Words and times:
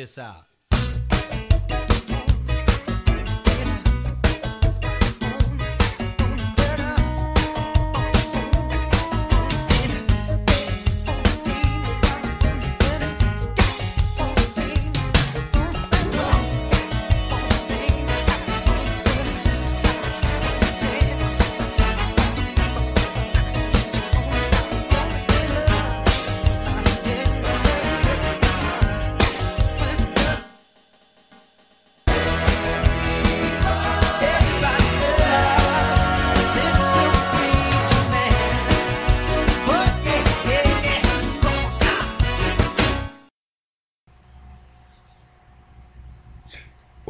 this 0.00 0.16
out. 0.16 0.49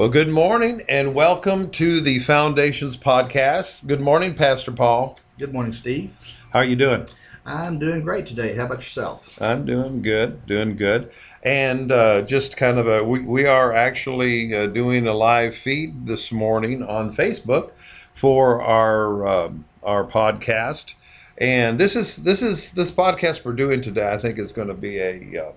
Well, 0.00 0.08
good 0.08 0.30
morning 0.30 0.82
and 0.88 1.14
welcome 1.14 1.68
to 1.72 2.00
the 2.00 2.20
Foundations 2.20 2.96
podcast. 2.96 3.86
Good 3.86 4.00
morning, 4.00 4.34
Pastor 4.34 4.72
Paul. 4.72 5.18
Good 5.38 5.52
morning, 5.52 5.74
Steve. 5.74 6.10
How 6.54 6.60
are 6.60 6.64
you 6.64 6.74
doing? 6.74 7.06
I'm 7.44 7.78
doing 7.78 8.00
great 8.00 8.26
today. 8.26 8.56
How 8.56 8.64
about 8.64 8.78
yourself? 8.78 9.38
I'm 9.42 9.66
doing 9.66 10.00
good, 10.00 10.46
doing 10.46 10.76
good. 10.76 11.12
And 11.42 11.92
uh, 11.92 12.22
just 12.22 12.56
kind 12.56 12.78
of 12.78 12.88
a, 12.88 13.04
we, 13.04 13.20
we 13.20 13.44
are 13.44 13.74
actually 13.74 14.54
uh, 14.54 14.68
doing 14.68 15.06
a 15.06 15.12
live 15.12 15.54
feed 15.54 16.06
this 16.06 16.32
morning 16.32 16.82
on 16.82 17.12
Facebook 17.12 17.72
for 18.14 18.62
our 18.62 19.28
um, 19.28 19.66
our 19.82 20.06
podcast. 20.06 20.94
And 21.36 21.78
this 21.78 21.94
is 21.94 22.16
this 22.16 22.40
is 22.40 22.72
this 22.72 22.90
podcast 22.90 23.44
we're 23.44 23.52
doing 23.52 23.82
today. 23.82 24.10
I 24.10 24.16
think 24.16 24.38
is 24.38 24.52
going 24.52 24.68
to 24.68 24.74
be 24.74 24.96
a 24.98 25.48
uh, 25.48 25.52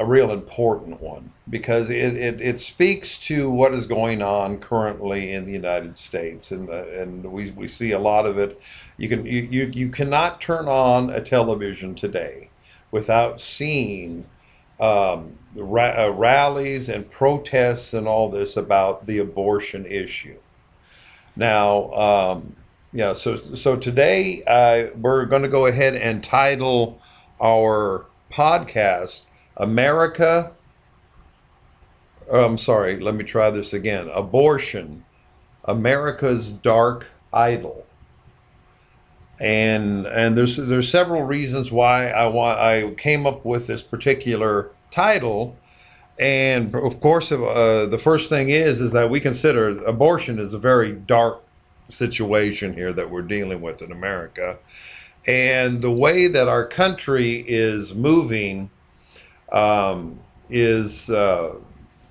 a 0.00 0.04
real 0.04 0.32
important 0.32 0.98
one 0.98 1.30
because 1.50 1.90
it, 1.90 2.16
it, 2.16 2.40
it 2.40 2.58
speaks 2.58 3.18
to 3.18 3.50
what 3.50 3.74
is 3.74 3.86
going 3.86 4.22
on 4.22 4.58
currently 4.58 5.32
in 5.32 5.44
the 5.44 5.52
United 5.52 5.94
States 5.94 6.50
and 6.50 6.70
uh, 6.70 6.86
and 6.88 7.22
we, 7.30 7.50
we 7.50 7.68
see 7.68 7.90
a 7.90 7.98
lot 7.98 8.24
of 8.24 8.38
it. 8.38 8.58
You 8.96 9.10
can 9.10 9.26
you, 9.26 9.42
you, 9.42 9.70
you 9.74 9.88
cannot 9.90 10.40
turn 10.40 10.68
on 10.68 11.10
a 11.10 11.20
television 11.20 11.94
today 11.94 12.48
without 12.90 13.42
seeing 13.42 14.26
um, 14.80 15.38
ra- 15.54 16.06
uh, 16.06 16.12
rallies 16.16 16.88
and 16.88 17.08
protests 17.10 17.92
and 17.92 18.08
all 18.08 18.30
this 18.30 18.56
about 18.56 19.04
the 19.04 19.18
abortion 19.18 19.84
issue. 19.84 20.38
Now 21.36 21.90
um, 21.92 22.56
yeah 22.94 23.12
so 23.12 23.36
so 23.36 23.76
today 23.76 24.42
uh, 24.46 24.96
we're 24.96 25.26
going 25.26 25.42
to 25.42 25.48
go 25.48 25.66
ahead 25.66 25.94
and 25.94 26.24
title 26.24 26.98
our 27.38 28.06
podcast 28.32 29.20
America, 29.60 30.52
oh, 32.32 32.46
I'm 32.46 32.58
sorry, 32.58 32.98
let 32.98 33.14
me 33.14 33.24
try 33.24 33.50
this 33.50 33.74
again. 33.74 34.08
Abortion, 34.12 35.04
America's 35.66 36.50
dark 36.50 37.06
idol. 37.32 37.86
And 39.38 40.06
and 40.06 40.36
there's 40.36 40.56
there's 40.56 40.90
several 40.90 41.22
reasons 41.22 41.70
why 41.70 42.08
I 42.08 42.26
want 42.26 42.58
I 42.58 42.90
came 42.94 43.26
up 43.26 43.44
with 43.44 43.66
this 43.66 43.82
particular 43.82 44.70
title. 44.90 45.56
And 46.18 46.74
of 46.74 47.00
course, 47.00 47.30
uh, 47.32 47.86
the 47.90 47.98
first 47.98 48.28
thing 48.28 48.50
is 48.50 48.80
is 48.80 48.92
that 48.92 49.08
we 49.10 49.20
consider 49.20 49.82
abortion 49.84 50.38
is 50.38 50.52
a 50.52 50.58
very 50.58 50.92
dark 50.92 51.42
situation 51.88 52.72
here 52.74 52.92
that 52.92 53.10
we're 53.10 53.22
dealing 53.22 53.60
with 53.60 53.82
in 53.82 53.92
America, 53.92 54.58
and 55.26 55.80
the 55.80 55.90
way 55.90 56.26
that 56.28 56.48
our 56.48 56.66
country 56.66 57.44
is 57.46 57.94
moving 57.94 58.70
um, 59.52 60.20
is 60.48 61.10
uh, 61.10 61.54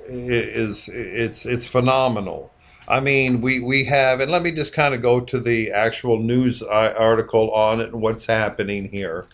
is 0.07 0.89
it's 0.89 1.45
it's 1.45 1.67
phenomenal. 1.67 2.51
I 2.87 2.99
mean, 2.99 3.41
we 3.41 3.59
we 3.59 3.85
have, 3.85 4.19
and 4.19 4.31
let 4.31 4.41
me 4.41 4.51
just 4.51 4.73
kind 4.73 4.93
of 4.93 5.01
go 5.01 5.19
to 5.19 5.39
the 5.39 5.71
actual 5.71 6.19
news 6.19 6.63
uh, 6.63 6.93
article 6.97 7.51
on 7.51 7.79
it 7.81 7.93
and 7.93 8.01
what's 8.01 8.25
happening 8.25 8.89
here. 8.89 9.27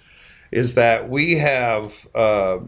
Is 0.51 0.75
that 0.75 1.09
we 1.09 1.33
have 1.35 2.07
uh, 2.15 2.59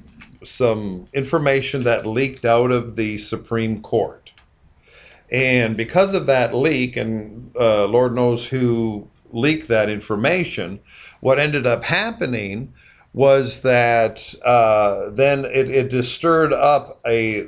some 0.44 1.08
information 1.14 1.81
that 1.84 2.06
leaked 2.06 2.46
out 2.46 2.72
of 2.72 2.96
the 2.96 3.18
Supreme 3.18 3.81
Court, 3.81 4.31
and 5.31 5.75
because 5.75 6.14
of 6.14 6.25
that 6.28 6.54
leak, 6.54 6.96
and 6.96 7.52
uh, 7.56 7.86
Lord 7.88 8.16
knows 8.16 8.48
who 8.48 9.09
leaked 9.31 9.68
that 9.68 9.90
information, 9.90 10.80
what 11.19 11.38
ended 11.38 11.68
up 11.68 11.84
happening 11.84 12.74
was 13.13 13.62
that 13.62 14.34
uh, 14.44 15.09
then 15.12 15.45
it, 15.45 15.69
it 15.69 15.91
just 15.91 16.13
stirred 16.13 16.53
up 16.53 17.00
a, 17.06 17.47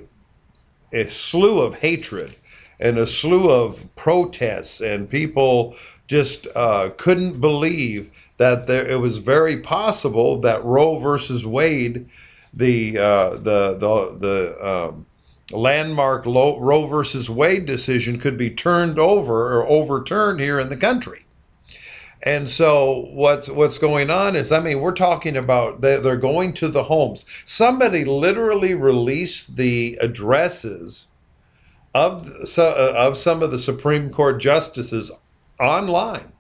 a 0.93 1.03
slew 1.09 1.59
of 1.59 1.75
hatred 1.75 2.35
and 2.79 2.97
a 2.97 3.05
slew 3.05 3.49
of 3.49 3.83
protests, 3.95 4.79
and 4.81 5.09
people 5.09 5.75
just 6.07 6.47
uh, 6.55 6.89
couldn't 6.97 7.39
believe 7.39 8.09
that 8.37 8.67
there, 8.67 8.87
it 8.87 8.99
was 8.99 9.17
very 9.17 9.57
possible 9.57 10.39
that 10.39 10.63
Roe 10.63 10.97
versus 10.97 11.45
Wade, 11.45 12.09
the 12.53 12.97
uh, 12.97 13.29
the 13.31 13.77
the 13.77 14.17
the 14.17 14.67
um, 14.67 15.05
landmark 15.51 16.25
Roe 16.25 16.87
versus 16.87 17.29
Wade 17.29 17.65
decision, 17.65 18.17
could 18.17 18.37
be 18.37 18.49
turned 18.49 18.97
over 18.97 19.53
or 19.53 19.67
overturned 19.67 20.39
here 20.39 20.59
in 20.59 20.69
the 20.69 20.77
country. 20.77 21.25
And 22.24 22.50
so 22.50 23.07
what's 23.12 23.47
what's 23.47 23.78
going 23.78 24.09
on 24.09 24.35
is, 24.35 24.52
I 24.52 24.59
mean, 24.59 24.81
we're 24.81 24.91
talking 24.91 25.38
about 25.38 25.80
they, 25.80 25.97
they're 25.97 26.18
going 26.18 26.53
to 26.56 26.68
the 26.68 26.84
homes. 26.84 27.24
Somebody 27.46 28.03
literally 28.03 28.74
released 28.74 29.56
the 29.56 29.97
addresses 30.02 31.07
of 31.94 32.30
uh, 32.57 32.94
of 32.96 33.18
some 33.18 33.41
of 33.41 33.52
the 33.52 33.59
Supreme 33.59 34.09
Court 34.09 34.41
justices 34.41 35.12
online, 35.62 36.34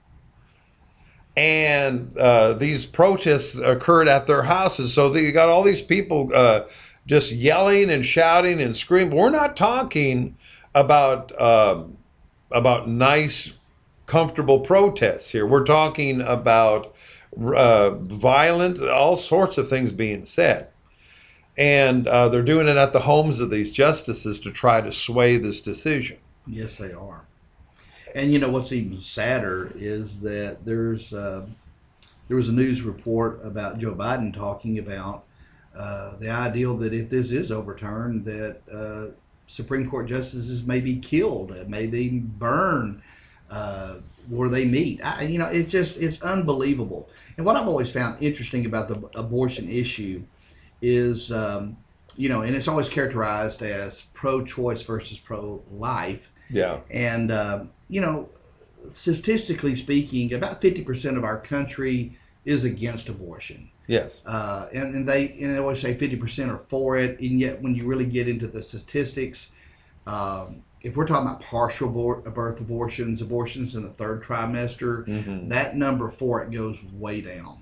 and 1.37 2.17
uh, 2.17 2.53
these 2.53 2.85
protests 2.85 3.57
occurred 3.57 4.09
at 4.09 4.27
their 4.27 4.43
houses. 4.43 4.93
So 4.93 5.15
you 5.15 5.31
got 5.31 5.47
all 5.47 5.63
these 5.63 5.81
people 5.81 6.29
uh, 6.35 6.63
just 7.07 7.31
yelling 7.31 7.89
and 7.89 8.05
shouting 8.05 8.61
and 8.61 8.75
screaming. 8.75 9.15
We're 9.15 9.29
not 9.29 9.55
talking 9.55 10.35
about 10.75 11.39
um, 11.39 11.97
about 12.51 12.89
nice 12.89 13.53
comfortable 14.09 14.59
protests 14.59 15.29
here. 15.29 15.45
We're 15.45 15.63
talking 15.63 16.21
about 16.21 16.95
uh, 17.37 17.91
violent, 17.91 18.81
all 18.81 19.15
sorts 19.15 19.57
of 19.57 19.69
things 19.69 19.91
being 19.91 20.25
said. 20.25 20.67
And 21.57 22.07
uh, 22.07 22.29
they're 22.29 22.41
doing 22.41 22.67
it 22.67 22.77
at 22.77 22.91
the 22.91 23.01
homes 23.01 23.39
of 23.39 23.51
these 23.51 23.71
justices 23.71 24.39
to 24.39 24.51
try 24.51 24.81
to 24.81 24.91
sway 24.91 25.37
this 25.37 25.61
decision. 25.61 26.17
Yes, 26.47 26.77
they 26.77 26.91
are. 26.91 27.21
And 28.15 28.33
you 28.33 28.39
know 28.39 28.49
what's 28.49 28.71
even 28.71 28.99
sadder 29.01 29.71
is 29.75 30.19
that 30.21 30.65
there's 30.65 31.13
uh, 31.13 31.45
there 32.27 32.37
was 32.37 32.49
a 32.49 32.53
news 32.53 32.81
report 32.81 33.39
about 33.43 33.77
Joe 33.77 33.93
Biden 33.93 34.33
talking 34.33 34.79
about 34.79 35.25
uh, 35.77 36.15
the 36.17 36.29
ideal 36.29 36.75
that 36.77 36.93
if 36.93 37.09
this 37.09 37.31
is 37.31 37.51
overturned, 37.51 38.25
that 38.25 38.57
uh, 38.73 39.13
Supreme 39.45 39.87
Court 39.87 40.07
justices 40.07 40.63
may 40.65 40.79
be 40.79 40.95
killed, 40.95 41.53
may 41.67 41.85
be 41.85 42.09
burned, 42.19 43.01
uh, 43.49 43.95
where 44.27 44.49
they 44.49 44.65
meet. 44.65 45.03
I, 45.03 45.23
you 45.23 45.39
know, 45.39 45.47
it's 45.47 45.71
just 45.71 45.97
it's 45.97 46.21
unbelievable. 46.21 47.09
And 47.37 47.45
what 47.45 47.55
I've 47.55 47.67
always 47.67 47.89
found 47.89 48.21
interesting 48.21 48.65
about 48.65 48.87
the 48.89 49.17
abortion 49.17 49.69
issue 49.69 50.23
is, 50.81 51.31
um, 51.31 51.77
you 52.15 52.29
know, 52.29 52.41
and 52.41 52.55
it's 52.55 52.67
always 52.67 52.89
characterized 52.89 53.61
as 53.61 54.01
pro-choice 54.13 54.81
versus 54.83 55.17
pro-life. 55.17 56.21
Yeah. 56.49 56.79
And 56.91 57.31
uh, 57.31 57.65
you 57.87 58.01
know, 58.01 58.29
statistically 58.93 59.75
speaking, 59.75 60.33
about 60.33 60.61
fifty 60.61 60.83
percent 60.83 61.17
of 61.17 61.23
our 61.23 61.39
country 61.39 62.17
is 62.45 62.65
against 62.65 63.09
abortion. 63.09 63.69
Yes. 63.87 64.21
Uh, 64.25 64.67
and, 64.73 64.95
and 64.95 65.09
they 65.09 65.29
and 65.39 65.55
they 65.55 65.59
always 65.59 65.81
say 65.81 65.95
fifty 65.95 66.15
percent 66.15 66.51
are 66.51 66.61
for 66.69 66.97
it, 66.97 67.19
and 67.19 67.39
yet 67.39 67.61
when 67.61 67.73
you 67.73 67.85
really 67.85 68.05
get 68.05 68.27
into 68.27 68.47
the 68.47 68.61
statistics. 68.61 69.51
Um, 70.07 70.63
if 70.81 70.95
we're 70.95 71.05
talking 71.05 71.27
about 71.27 71.41
partial 71.41 71.89
birth 71.89 72.59
abortions, 72.59 73.21
abortions 73.21 73.75
in 73.75 73.83
the 73.83 73.89
third 73.89 74.23
trimester, 74.23 75.05
mm-hmm. 75.05 75.49
that 75.49 75.75
number 75.75 76.09
for 76.09 76.41
it 76.41 76.51
goes 76.51 76.77
way 76.93 77.21
down. 77.21 77.61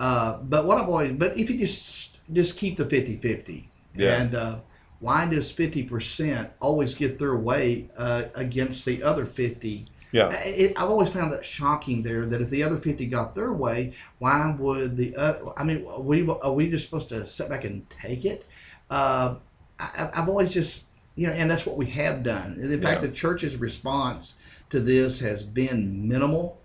Uh, 0.00 0.38
but 0.38 0.64
what 0.64 0.78
I've 0.78 0.88
always, 0.88 1.12
but 1.12 1.36
if 1.36 1.50
you 1.50 1.58
just 1.58 2.18
just 2.32 2.56
keep 2.56 2.76
the 2.76 2.84
50-50, 2.84 3.64
yeah. 3.94 4.20
and 4.20 4.34
uh, 4.34 4.58
why 5.00 5.26
does 5.26 5.52
50% 5.52 6.50
always 6.60 6.94
get 6.94 7.18
their 7.18 7.36
way 7.36 7.88
uh, 7.96 8.24
against 8.34 8.84
the 8.84 9.02
other 9.02 9.24
50? 9.24 9.86
Yeah. 10.12 10.30
It, 10.30 10.78
I've 10.78 10.90
always 10.90 11.10
found 11.10 11.32
that 11.32 11.44
shocking 11.44 12.02
there 12.02 12.26
that 12.26 12.40
if 12.40 12.50
the 12.50 12.62
other 12.62 12.78
50 12.78 13.06
got 13.06 13.34
their 13.34 13.52
way, 13.52 13.94
why 14.18 14.54
would 14.58 14.96
the, 14.96 15.14
uh, 15.16 15.52
I 15.56 15.64
mean, 15.64 15.86
are 15.86 16.00
we, 16.00 16.28
are 16.28 16.52
we 16.52 16.70
just 16.70 16.84
supposed 16.84 17.08
to 17.10 17.26
sit 17.26 17.48
back 17.48 17.64
and 17.64 17.88
take 17.90 18.24
it? 18.24 18.44
Uh, 18.90 19.36
I, 19.78 20.10
I've 20.12 20.28
always 20.28 20.52
just, 20.52 20.84
you 21.18 21.26
know, 21.26 21.32
and 21.32 21.50
that's 21.50 21.66
what 21.66 21.76
we 21.76 21.86
have 21.86 22.22
done. 22.22 22.58
In 22.60 22.80
fact, 22.80 23.02
Yeah. 23.02 23.08
the 23.08 23.12
church's 23.14 23.56
response 23.56 24.34
to 24.70 24.80
this 24.80 25.18
has 25.20 25.42
been 25.42 26.06
minimal. 26.08 26.58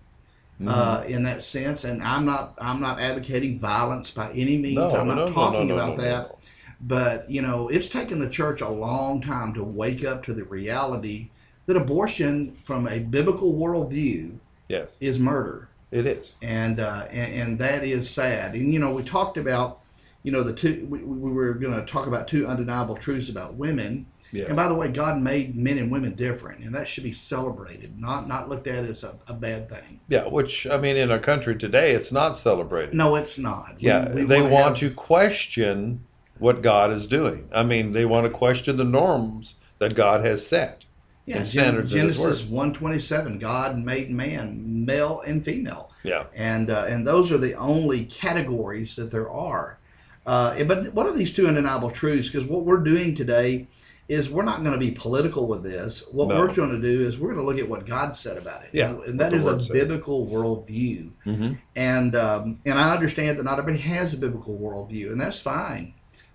Mm-hmm. 0.62 0.68
Uh, 0.68 1.04
in 1.08 1.24
that 1.24 1.42
sense, 1.42 1.84
and 1.84 2.02
I'm 2.04 2.26
not 2.26 2.54
I'm 2.60 2.80
not 2.80 3.00
advocating 3.00 3.58
violence 3.60 4.12
by 4.12 4.32
any 4.34 4.56
means. 4.60 4.76
No, 4.76 4.96
I'm 4.96 5.08
not 5.08 5.16
no, 5.16 5.28
no, 5.30 5.34
talking 5.34 5.68
no, 5.68 5.76
no, 5.76 5.84
about 5.84 5.98
that. 5.98 6.38
But 6.80 7.30
you 7.30 7.42
know, 7.42 7.70
it's 7.70 7.90
taken 7.90 8.20
the 8.20 8.30
church 8.30 8.62
a 8.62 8.70
long 8.70 9.20
time 9.20 9.56
to 9.56 9.64
wake 9.64 10.06
up 10.06 10.24
to 10.26 10.34
the 10.34 10.44
reality 10.44 11.30
that 11.66 11.76
abortion, 11.76 12.56
from 12.66 12.88
a 12.88 13.00
biblical 13.00 13.54
worldview, 13.54 14.38
Yes, 14.70 14.96
is 15.02 15.18
murder, 15.18 15.70
it 15.92 16.06
is. 16.06 16.34
and 16.44 16.80
uh, 16.80 17.08
and, 17.10 17.34
and 17.42 17.60
that 17.60 17.84
is 17.84 18.08
sad. 18.08 18.54
And 18.54 18.72
you 18.72 18.78
know, 18.80 18.94
we 18.94 19.02
talked 19.04 19.38
about, 19.38 19.80
you 20.22 20.32
know, 20.32 20.44
the 20.44 20.54
two. 20.54 20.86
We, 20.88 21.00
we 21.00 21.32
were 21.32 21.56
going 21.56 21.74
to 21.74 21.86
talk 21.92 22.06
about 22.06 22.28
two 22.28 22.46
undeniable 22.46 22.96
truths 22.96 23.28
about 23.28 23.56
women. 23.56 24.06
Yes. 24.34 24.48
And 24.48 24.56
by 24.56 24.68
the 24.68 24.74
way, 24.74 24.88
God 24.88 25.22
made 25.22 25.56
men 25.56 25.78
and 25.78 25.92
women 25.92 26.16
different, 26.16 26.64
and 26.66 26.74
that 26.74 26.88
should 26.88 27.04
be 27.04 27.14
celebrated, 27.14 28.00
not 28.02 28.28
not 28.28 28.50
looked 28.50 28.66
at 28.68 28.84
as 28.84 29.04
a, 29.04 29.14
a 29.28 29.34
bad 29.34 29.70
thing. 29.70 30.00
yeah, 30.10 30.26
which 30.28 30.66
I 30.66 30.78
mean, 30.78 30.98
in 30.98 31.12
our 31.12 31.20
country 31.20 31.56
today, 31.56 31.92
it's 31.92 32.12
not 32.12 32.36
celebrated. 32.36 32.96
No, 32.96 33.16
it's 33.16 33.38
not. 33.38 33.76
Yeah, 33.78 34.12
we 34.12 34.24
they 34.24 34.42
wanna 34.42 34.54
want 34.54 34.66
have- 34.80 34.90
to 34.90 34.96
question 34.96 36.04
what 36.40 36.64
God 36.64 36.92
is 36.92 37.06
doing. 37.06 37.48
I 37.54 37.64
mean, 37.64 37.92
they 37.92 38.06
want 38.06 38.26
to 38.26 38.32
question 38.32 38.76
the 38.78 38.84
norms 38.84 39.54
that 39.78 39.94
God 39.96 40.26
has 40.26 40.46
set. 40.46 40.86
Yeah, 41.26 41.38
Gen- 41.38 41.46
standards 41.48 41.94
in 41.94 42.08
His 42.08 42.18
Genesis 42.18 42.44
one 42.48 42.74
twenty 42.74 43.00
seven. 43.00 43.38
God 43.38 43.78
made 43.78 44.10
man, 44.10 44.84
male 44.86 45.22
and 45.28 45.46
female, 45.46 45.92
Yeah, 46.04 46.24
and 46.36 46.72
uh, 46.72 46.86
and 46.90 47.06
those 47.06 47.32
are 47.32 47.38
the 47.38 47.54
only 47.54 48.06
categories 48.06 48.96
that 48.96 49.12
there 49.12 49.30
are. 49.30 49.78
Uh, 50.26 50.64
but 50.64 50.92
what 50.94 51.06
are 51.06 51.14
these 51.14 51.32
two 51.34 51.48
undeniable 51.48 51.92
truths? 51.92 52.30
Because 52.30 52.48
what 52.48 52.66
we're 52.66 52.78
doing 52.78 53.16
today 53.16 53.68
is 54.10 54.30
we're 54.30 54.44
not 54.44 54.60
going 54.60 54.74
to 54.74 54.78
be 54.78 54.92
political 54.92 55.48
with 55.48 55.64
this. 55.64 56.04
What 56.12 56.28
No. 56.28 56.40
we're 56.40 56.54
going 56.54 56.72
to 56.72 56.80
do 56.80 57.08
is 57.08 57.18
we're 57.18 57.34
going 57.34 57.46
to 57.46 57.50
look 57.50 57.60
at 57.60 57.70
what 57.70 57.86
God 57.86 58.18
said 58.18 58.38
about 58.38 58.64
it. 58.64 58.70
Yeah, 58.74 58.90
and 58.90 59.00
what 59.00 59.18
that 59.18 59.34
is 59.34 59.46
a 59.46 59.74
biblical 59.74 60.28
worldview. 60.28 61.10
hmm 61.24 61.54
And 61.76 62.16
um, 62.16 62.60
and 62.66 62.78
I 62.78 62.94
understand 62.94 63.40
that 63.40 63.44
not 63.44 63.60
everybody 63.60 63.82
has 63.84 64.14
a 64.14 64.18
biblical 64.18 64.58
worldview, 64.58 65.12
and 65.12 65.20
that's 65.20 65.40
fine. 65.40 65.94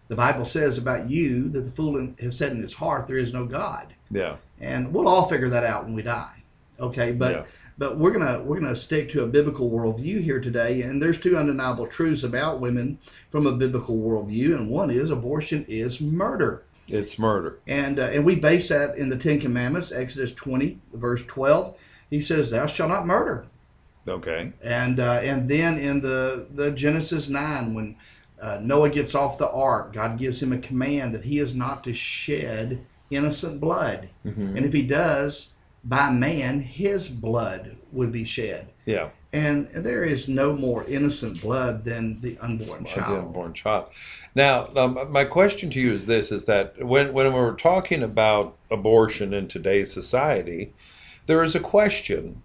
The 0.09 0.17
Bible 0.17 0.47
says 0.47 0.79
about 0.79 1.11
you 1.11 1.51
that 1.51 1.61
the 1.61 1.71
fool 1.73 2.09
has 2.21 2.37
said 2.37 2.53
in 2.53 2.63
his 2.63 2.73
heart 2.73 3.07
there 3.07 3.19
is 3.19 3.35
no 3.35 3.45
God 3.45 3.89
yeah, 4.11 4.37
and 4.59 4.93
we'll 4.93 5.07
all 5.07 5.29
figure 5.29 5.51
that 5.51 5.65
out 5.65 5.85
when 5.85 5.93
we 5.95 6.01
die. 6.03 6.43
Okay, 6.81 7.13
but 7.13 7.35
Yeah. 7.35 7.43
but 7.77 7.99
we're 7.99 8.13
gonna 8.13 8.43
we're 8.43 8.59
gonna 8.59 8.75
stick 8.75 9.11
to 9.13 9.23
a 9.25 9.27
biblical 9.27 9.71
worldview 9.71 10.23
here 10.23 10.41
today, 10.41 10.81
and 10.83 11.03
there's 11.03 11.21
two 11.21 11.37
undeniable 11.37 11.87
truths 11.87 12.23
about 12.23 12.59
women 12.61 12.99
from 13.31 13.47
a 13.47 13.53
biblical 13.53 13.99
worldview, 13.99 14.55
and 14.57 14.71
one 14.71 14.91
is 14.91 15.11
abortion 15.11 15.67
is 15.69 16.01
murder, 16.01 16.63
it's 16.89 17.19
murder. 17.19 17.59
and 17.67 17.99
uh, 17.99 18.05
and 18.13 18.25
we 18.25 18.35
base 18.35 18.69
that 18.69 18.97
in 18.97 19.09
the 19.09 19.17
Ten 19.19 19.41
Commandments, 19.41 19.93
Exodus 19.93 20.33
20 20.35 20.79
verse 20.95 21.23
12. 21.27 21.75
He 22.11 22.21
says, 22.21 22.51
"Thou 22.51 22.67
shalt 22.67 22.91
not 22.91 23.07
murder," 23.07 23.47
Okay, 24.07 24.53
and 24.63 24.99
uh, 25.01 25.21
and 25.23 25.49
then 25.49 25.79
in 25.79 26.01
the 26.01 26.47
the 26.55 26.71
Genesis 26.71 27.29
9 27.29 27.75
when 27.75 27.97
uh, 28.41 28.59
Noah 28.63 28.89
gets 28.91 29.15
off 29.15 29.37
the 29.39 29.51
ark, 29.51 29.93
God 29.93 30.19
gives 30.19 30.41
him 30.43 30.53
a 30.53 30.59
command 30.59 31.15
that 31.15 31.25
he 31.25 31.39
is 31.39 31.55
not 31.55 31.85
to 31.85 31.93
shed 31.93 32.85
innocent 33.11 33.61
blood. 33.61 34.09
hmm 34.23 34.57
And 34.57 34.65
if 34.65 34.73
he 34.73 34.83
does, 34.83 35.49
by 35.85 36.11
man, 36.11 36.61
his 36.61 37.09
blood 37.09 37.77
would 37.93 38.13
be 38.13 38.25
shed. 38.25 38.69
yeah, 38.87 39.11
And 39.33 39.69
there 39.75 40.05
is 40.05 40.27
no 40.27 40.55
more 40.55 40.85
innocent 40.85 41.43
blood 41.43 41.85
than 41.85 42.21
the 42.23 42.39
unborn 42.39 42.87
child. 42.87 43.15
the 43.15 43.19
unborn 43.27 43.53
child. 43.53 43.91
Now, 44.35 44.71
um, 44.75 45.13
my 45.13 45.25
question 45.25 45.69
to 45.71 45.81
you 45.81 45.93
is 45.93 46.07
this: 46.07 46.33
is 46.33 46.45
that 46.45 46.83
when 46.83 47.13
when 47.13 47.33
we're 47.35 47.55
talking 47.55 48.03
about 48.03 48.57
abortion 48.71 49.35
in 49.35 49.47
today's 49.49 49.93
society, 49.93 50.73
there 51.27 51.43
is 51.43 51.55
a 51.55 51.61
question 51.61 52.43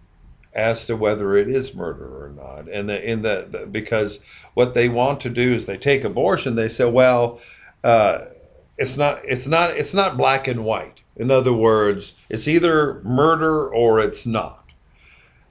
as 0.53 0.85
to 0.85 0.95
whether 0.95 1.37
it 1.37 1.47
is 1.47 1.73
murder 1.73 2.25
or 2.25 2.29
not, 2.29 2.69
and 2.69 2.89
the, 2.89 3.09
in 3.09 3.21
the, 3.21 3.47
the 3.49 3.65
because 3.65 4.19
what 4.53 4.73
they 4.73 4.89
want 4.89 5.21
to 5.21 5.29
do 5.29 5.53
is 5.53 5.65
they 5.65 5.77
take 5.77 6.03
abortion, 6.03 6.55
they 6.55 6.69
say, 6.69 6.85
well, 6.85 7.39
uh, 7.83 8.25
it's 8.77 8.97
not 8.97 9.19
it's 9.23 9.47
not 9.47 9.71
it's 9.71 9.93
not 9.93 10.17
black 10.17 10.47
and 10.47 10.63
white. 10.65 11.01
In 11.15 11.29
other 11.29 11.53
words, 11.53 12.13
it's 12.29 12.47
either 12.47 13.01
murder 13.03 13.71
or 13.71 13.99
it's 13.99 14.25
not. 14.25 14.71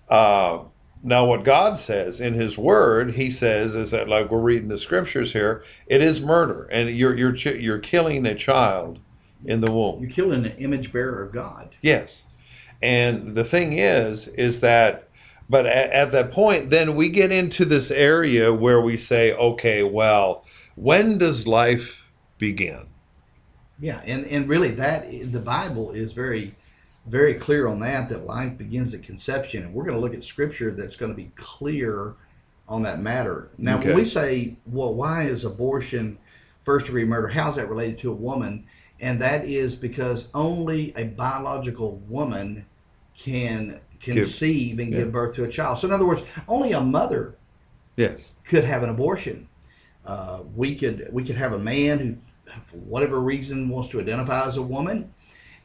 Uh, 0.09 0.65
now, 1.05 1.25
what 1.25 1.45
God 1.45 1.79
says 1.79 2.21
in 2.21 2.35
His 2.35 2.57
Word, 2.57 3.15
He 3.15 3.31
says 3.31 3.75
is 3.75 3.91
that, 3.91 4.09
like 4.09 4.31
we're 4.31 4.39
reading 4.39 4.69
the 4.69 4.79
scriptures 4.79 5.33
here, 5.33 5.65
it 5.87 6.01
is 6.01 6.21
murder, 6.21 6.69
and 6.71 6.91
you're 6.91 7.17
you're 7.17 7.33
ch- 7.33 7.47
you're 7.47 7.79
killing 7.79 8.25
a 8.25 8.37
child 8.37 9.01
in 9.45 9.61
the 9.61 9.71
womb. 9.73 10.01
You're 10.01 10.13
killing 10.13 10.47
an 10.47 10.53
image 10.59 10.93
bearer 10.93 11.23
of 11.23 11.33
God. 11.33 11.75
Yes. 11.83 12.23
And 12.81 13.35
the 13.35 13.45
thing 13.45 13.73
is, 13.73 14.29
is 14.29 14.61
that, 14.61 15.09
but 15.49 15.67
at, 15.67 15.91
at 15.91 16.13
that 16.13 16.31
point, 16.31 16.71
then 16.71 16.95
we 16.95 17.09
get 17.09 17.33
into 17.33 17.65
this 17.65 17.91
area 17.91 18.53
where 18.53 18.81
we 18.81 18.97
say, 18.97 19.33
okay, 19.33 19.83
well, 19.83 20.45
when 20.75 21.19
does 21.19 21.47
life 21.47 22.05
begin? 22.39 22.87
Yeah, 23.81 24.01
and, 24.05 24.25
and 24.27 24.49
really 24.49 24.71
that 24.73 25.11
the 25.33 25.41
Bible 25.41 25.91
is 25.91 26.13
very 26.13 26.55
very 27.07 27.35
clear 27.35 27.67
on 27.67 27.81
that 27.81 28.09
that 28.09 28.25
life 28.27 28.57
begins 28.57 28.95
at 28.95 29.03
conception 29.03 29.65
and 29.65 29.75
we're 29.75 29.85
going 29.85 29.95
to 29.97 30.01
look 30.01 30.15
at 30.15 30.23
scripture 30.25 30.71
that's 30.71 30.97
going 30.97 31.11
to 31.11 31.17
be 31.17 31.31
clear 31.37 32.15
on 32.69 32.83
that 32.83 33.01
matter. 33.01 33.49
Now 33.59 33.77
Okay. 33.79 33.89
when 33.89 33.97
we 33.99 34.05
say, 34.05 34.57
well, 34.67 34.95
why 34.95 35.25
is 35.25 35.45
abortion 35.45 36.17
first 36.65 36.87
degree 36.87 37.05
murder? 37.05 37.27
How's 37.29 37.57
that 37.57 37.69
related 37.69 37.99
to 38.01 38.11
a 38.13 38.15
woman? 38.15 38.65
And 39.01 39.21
that 39.21 39.45
is 39.45 39.75
because 39.75 40.29
only 40.33 40.93
a 40.97 41.05
biological 41.05 41.97
woman 42.09 42.65
can 43.19 43.81
conceive 44.01 44.79
and 44.79 44.93
yeah. 44.93 45.01
give 45.01 45.13
birth 45.13 45.35
to 45.37 45.45
a 45.45 45.49
child. 45.49 45.79
So 45.81 45.89
in 45.89 45.93
other 45.93 46.07
words, 46.07 46.23
only 46.49 46.73
a 46.73 46.81
mother 46.81 47.35
Yes. 47.97 48.33
could 48.45 48.65
have 48.65 48.83
an 48.85 48.89
abortion. 48.91 49.49
Uh, 50.07 50.41
we 50.57 50.75
could 50.77 51.09
we 51.13 51.25
could 51.25 51.37
have 51.37 51.53
a 51.53 51.59
man 51.59 51.99
who, 51.99 52.53
for 52.71 52.77
whatever 52.79 53.21
reason, 53.21 53.69
wants 53.69 53.89
to 53.91 54.01
identify 54.01 54.47
as 54.47 54.57
a 54.57 54.63
woman, 54.63 55.13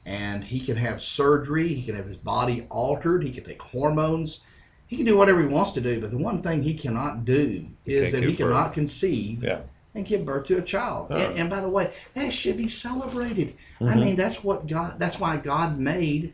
and 0.08 0.42
he 0.42 0.62
can 0.62 0.78
have 0.78 1.04
surgery. 1.04 1.68
He 1.74 1.84
can 1.84 1.96
have 1.98 2.08
his 2.08 2.16
body 2.18 2.66
altered. 2.72 3.24
He 3.24 3.32
can 3.32 3.44
take 3.44 3.62
hormones. 3.62 4.40
He 4.88 4.96
can 4.96 5.06
do 5.06 5.18
whatever 5.18 5.42
he 5.42 5.48
wants 5.48 5.72
to 5.74 5.82
do. 5.82 6.00
But 6.00 6.12
the 6.12 6.18
one 6.18 6.42
thing 6.42 6.64
he 6.64 6.74
cannot 6.74 7.26
do 7.26 7.68
is 7.86 8.14
that 8.14 8.24
he 8.24 8.30
birth. 8.30 8.38
cannot 8.38 8.74
conceive 8.74 9.44
Yeah. 9.44 9.60
and 9.94 10.06
give 10.06 10.24
birth 10.26 10.48
to 10.48 10.58
a 10.60 10.62
child. 10.62 11.08
Oh. 11.10 11.18
And, 11.18 11.38
and 11.38 11.50
by 11.50 11.60
the 11.60 11.68
way, 11.68 11.92
that 12.14 12.32
should 12.34 12.56
be 12.56 12.70
celebrated. 12.70 13.54
I 13.82 13.84
Mhm. 13.84 14.00
mean, 14.00 14.16
that's 14.16 14.42
what 14.46 14.66
God. 14.66 14.98
That's 14.98 15.20
why 15.20 15.36
God 15.36 15.78
made 15.78 16.32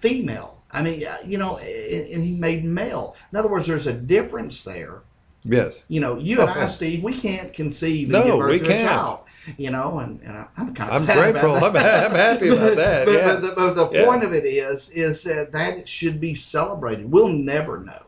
female. 0.00 0.58
I 0.72 0.82
mean, 0.82 1.06
uh, 1.06 1.18
you 1.24 1.38
know, 1.38 1.58
and, 1.58 2.24
He 2.24 2.32
made 2.32 2.64
male. 2.64 3.14
In 3.32 3.38
other 3.38 3.48
words, 3.48 3.68
there's 3.68 3.86
a 3.86 3.92
difference 3.92 4.64
there 4.64 5.02
Yes. 5.44 5.84
you 5.86 6.00
know, 6.00 6.18
you 6.18 6.40
and 6.40 6.50
I, 6.50 6.66
Steve, 6.78 7.04
we 7.04 7.14
can't 7.14 7.52
conceive 7.54 8.08
and 8.08 8.12
No, 8.12 8.24
give 8.24 8.38
birth 8.40 8.50
we 8.50 8.58
to 8.58 8.64
can't. 8.64 8.80
a 8.82 8.88
child. 8.88 9.18
You 9.56 9.70
know, 9.70 9.98
and, 9.98 10.20
and 10.22 10.46
I'm 10.56 10.74
kind 10.74 10.90
of 10.90 10.96
I'm 10.96 11.04
grateful. 11.06 11.56
I'm, 11.56 11.76
I'm 11.76 12.14
happy 12.14 12.48
about 12.48 12.76
that. 12.84 13.06
But, 13.06 13.12
Yeah. 13.14 13.26
but 13.26 13.40
the, 13.42 13.48
but 13.50 13.74
the 13.74 13.90
Yeah. 13.90 14.06
point 14.06 14.24
of 14.24 14.32
it 14.32 14.44
is, 14.44 14.90
is 14.90 15.22
that 15.24 15.52
that 15.52 15.88
should 15.88 16.20
be 16.20 16.34
celebrated. 16.34 17.10
We'll 17.10 17.28
never 17.28 17.80
know, 17.80 18.02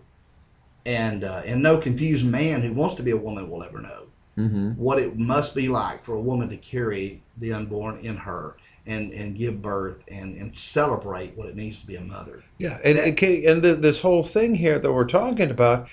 and 0.85 1.25
uh, 1.25 1.43
and 1.45 1.63
no 1.63 1.79
confused 1.79 2.27
man 2.27 2.63
who 2.63 2.73
wants 2.73 2.95
to 2.97 3.03
be 3.03 3.11
a 3.11 3.17
woman 3.17 3.51
will 3.51 3.63
ever 3.63 3.81
know 3.81 4.03
hmm 4.37 4.73
what 4.73 4.99
it 4.99 5.17
must 5.17 5.55
be 5.55 5.67
like 5.69 6.05
for 6.05 6.15
a 6.15 6.21
woman 6.21 6.49
to 6.51 6.57
carry 6.59 7.23
the 7.39 7.53
unborn 7.53 7.99
in 8.05 8.17
her 8.17 8.57
and 8.87 9.13
and 9.13 9.37
give 9.37 9.63
birth 9.63 9.97
and 10.09 10.37
and 10.37 10.57
celebrate 10.57 11.37
what 11.37 11.49
it 11.49 11.57
means 11.57 11.79
to 11.81 11.87
be 11.87 11.97
a 11.97 12.01
mother. 12.01 12.41
Yeah. 12.59 12.79
And, 12.85 12.99
and, 12.99 13.19
and 13.23 13.63
the, 13.63 13.75
this 13.75 14.01
whole 14.01 14.23
thing 14.23 14.55
here 14.55 14.79
that 14.79 14.93
we're 14.93 15.07
talking 15.07 15.51
about, 15.51 15.89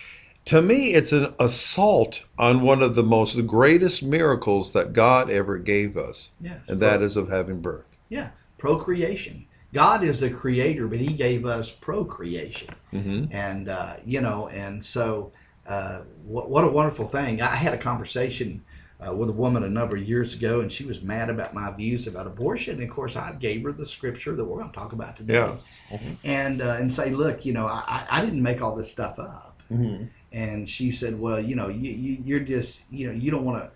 to 0.46 0.62
me, 0.62 0.94
it's 0.94 1.12
an 1.12 1.34
assault 1.40 2.24
on 2.38 2.62
one 2.62 2.82
of 2.82 2.96
the 2.96 3.04
most 3.04 3.46
greatest 3.48 4.04
miracles 4.04 4.74
that 4.74 4.94
God 4.94 5.30
ever 5.32 5.58
gave 5.58 5.96
us, 5.98 6.30
Yes, 6.42 6.60
and 6.68 6.82
that 6.82 7.02
is 7.02 7.16
of 7.16 7.30
having 7.30 7.62
birth. 7.62 7.98
yeah, 8.10 8.30
procreation. 8.58 9.46
God 9.74 10.04
is 10.04 10.20
the 10.20 10.30
creator, 10.30 10.88
but 10.88 11.00
He 11.00 11.14
gave 11.14 11.46
us 11.46 11.72
procreation. 11.72 12.70
hmm 12.92 13.26
and 13.32 13.70
uh, 13.70 13.96
you 14.06 14.22
know, 14.22 14.48
and 14.50 14.84
so 14.84 15.32
uh, 15.68 16.00
what, 16.26 16.50
what 16.50 16.64
a 16.64 16.68
wonderful 16.68 17.08
thing. 17.08 17.42
I 17.42 17.56
had 17.56 17.74
a 17.74 17.78
conversation 17.78 18.64
uh, 19.06 19.14
with 19.14 19.30
a 19.30 19.34
woman 19.34 19.64
a 19.64 19.70
number 19.70 19.96
of 19.98 20.04
years 20.08 20.34
ago, 20.36 20.60
and 20.62 20.72
she 20.72 20.86
was 20.86 21.02
mad 21.02 21.30
about 21.30 21.54
my 21.54 21.72
views 21.72 22.06
about 22.06 22.28
abortion. 22.28 22.76
And 22.82 22.90
of 22.90 22.96
course, 22.96 23.16
I 23.16 23.32
gave 23.34 23.64
her 23.64 23.72
the 23.72 23.86
scripture 23.88 24.36
that 24.36 24.44
we're 24.46 24.60
going 24.60 24.70
to 24.72 24.76
talk 24.78 24.92
about 24.94 25.18
today, 25.18 25.34
Yeah. 25.36 25.56
Mhm. 25.98 26.18
and 26.24 26.62
uh, 26.62 26.78
and 26.80 26.94
say, 26.94 27.10
look, 27.12 27.46
you 27.46 27.54
know, 27.54 27.66
I, 27.66 28.06
I 28.10 28.24
didn't 28.24 28.44
make 28.44 28.62
all 28.62 28.76
this 28.76 28.92
stuff 28.92 29.18
up. 29.20 29.62
hmm 29.70 30.04
And 30.34 30.68
she 30.68 30.92
said, 30.92 31.20
well, 31.20 31.40
you 31.40 31.56
know, 31.56 31.70
you, 31.70 31.92
you 31.92 32.18
you're 32.26 32.40
just, 32.40 32.80
you 32.92 33.08
know, 33.08 33.14
you 33.14 33.32
don't 33.32 33.46
want 33.46 33.64
to. 33.64 33.72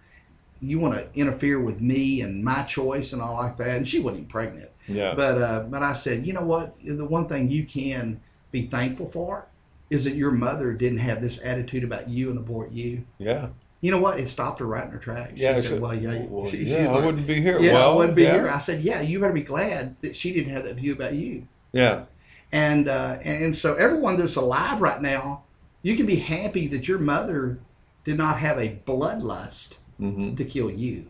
You 0.59 0.79
want 0.79 0.95
to 0.95 1.07
interfere 1.13 1.59
with 1.59 1.79
me 1.81 2.21
and 2.21 2.43
my 2.43 2.63
choice 2.63 3.13
and 3.13 3.21
all 3.21 3.35
like 3.35 3.57
that, 3.57 3.69
and 3.77 3.87
she 3.87 3.99
wasn't 3.99 4.27
pregnant. 4.27 4.71
Yeah. 4.87 5.13
But 5.13 5.39
uh, 5.39 5.59
but 5.69 5.83
I 5.83 5.93
said, 5.93 6.25
you 6.25 6.33
know 6.33 6.41
what? 6.41 6.73
The 6.83 7.05
one 7.05 7.27
thing 7.27 7.51
you 7.51 7.63
can 7.63 8.19
be 8.51 8.65
thankful 8.65 9.11
for 9.11 9.45
is 9.91 10.03
that 10.05 10.15
your 10.15 10.31
mother 10.31 10.73
didn't 10.73 10.97
have 10.97 11.21
this 11.21 11.39
attitude 11.43 11.83
about 11.83 12.09
you 12.09 12.31
and 12.31 12.39
abort 12.39 12.71
you. 12.71 13.03
yeah. 13.19 13.49
You 13.81 13.91
know 13.91 13.99
what? 13.99 14.19
It 14.19 14.27
stopped 14.29 14.59
her 14.59 14.65
right 14.65 14.83
in 14.83 14.89
her 14.89 14.97
tracks. 14.97 15.33
She 15.35 15.43
Yeah, 15.43 15.61
said, 15.61 15.79
"Well, 15.79 15.93
yeah, 15.93 16.23
Well, 16.27 16.49
she- 16.49 16.65
she 16.65 16.71
yeah, 16.71 16.87
was 16.87 17.03
I 17.03 17.05
wouldn't 17.05 17.27
be 17.27 17.39
here. 17.39 17.59
yeah, 17.59 17.73
well, 17.73 17.91
I 17.91 17.95
wouldn't 17.95 18.15
be 18.15 18.23
yeah, 18.23 18.33
here." 18.33 18.49
I 18.49 18.57
said, 18.59 18.83
"Yeah, 18.83 19.01
you 19.01 19.19
better 19.19 19.31
be 19.33 19.41
glad 19.43 19.95
that 20.01 20.15
she 20.15 20.33
didn't 20.33 20.53
have 20.55 20.63
that 20.63 20.77
view 20.77 20.93
about 20.93 21.13
you." 21.13 21.45
Yeah, 21.71 22.05
And 22.51 22.87
uh, 22.87 23.19
and 23.23 23.55
so 23.55 23.75
everyone 23.75 24.17
that's 24.17 24.35
alive 24.35 24.81
right 24.81 24.99
now, 24.99 25.43
you 25.87 25.95
can 25.95 26.05
be 26.05 26.17
happy 26.17 26.67
that 26.67 26.87
your 26.87 26.99
mother 26.99 27.59
did 28.03 28.17
not 28.17 28.39
have 28.39 28.57
a 28.57 28.77
bloodlust 28.85 29.73
hmm 29.97 30.35
to 30.35 30.43
kill 30.45 30.69
you, 30.69 31.05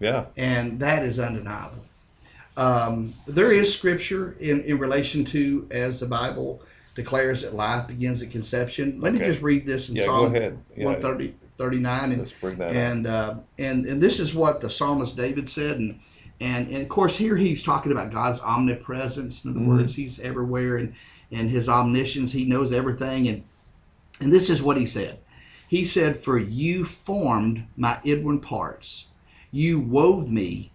yeah, 0.00 0.24
and 0.36 0.80
that 0.80 1.04
is 1.04 1.18
undeniable. 1.20 1.84
Um, 2.56 3.12
there 3.26 3.52
is 3.52 3.74
scripture 3.74 4.36
in, 4.40 4.62
in 4.62 4.78
relation 4.78 5.24
to 5.26 5.68
as 5.70 6.00
the 6.00 6.06
Bible 6.06 6.62
declares 6.94 7.42
that 7.42 7.54
life 7.54 7.86
begins 7.88 8.22
at 8.22 8.30
conception. 8.30 9.00
Let 9.00 9.12
me 9.12 9.18
just 9.20 9.42
read 9.42 9.66
this 9.66 9.88
in 9.88 9.96
yeah. 9.96 10.04
Psalm 10.04 10.30
Go 10.32 10.36
ahead. 10.38 10.58
Yeah, 10.76 10.86
130, 10.86 11.34
39. 11.58 12.12
And 12.12 12.18
let's 12.20 12.32
bring 12.32 12.58
that 12.58 12.68
up. 12.68 12.74
and 12.74 13.06
uh, 13.06 13.34
and 13.58 13.86
and 13.86 14.02
this 14.02 14.18
is 14.18 14.34
what 14.34 14.60
the 14.60 14.70
psalmist 14.70 15.16
David 15.16 15.50
said, 15.50 15.76
and 15.78 16.00
and 16.40 16.68
and 16.68 16.82
of 16.82 16.88
course 16.88 17.16
here 17.16 17.36
he's 17.36 17.62
talking 17.62 17.92
about 17.92 18.12
God's 18.12 18.40
omnipresence. 18.40 19.44
In 19.44 19.50
other 19.50 19.60
Mhm. 19.60 19.66
words, 19.68 19.94
He's 19.94 20.18
everywhere, 20.20 20.76
and 20.78 20.94
and 21.30 21.50
His 21.50 21.68
omniscience. 21.68 22.32
He 22.32 22.44
knows 22.44 22.72
everything, 22.72 23.28
and 23.28 23.44
and 24.20 24.32
this 24.32 24.48
is 24.50 24.62
what 24.62 24.76
He 24.76 24.86
said. 24.86 25.18
He 25.68 25.84
said, 25.84 26.22
"For 26.22 26.38
you 26.38 26.84
formed 26.84 27.64
my 27.76 27.98
inward 28.04 28.42
parts, 28.42 29.06
you 29.50 29.80
wove 29.80 30.30
me 30.30 30.70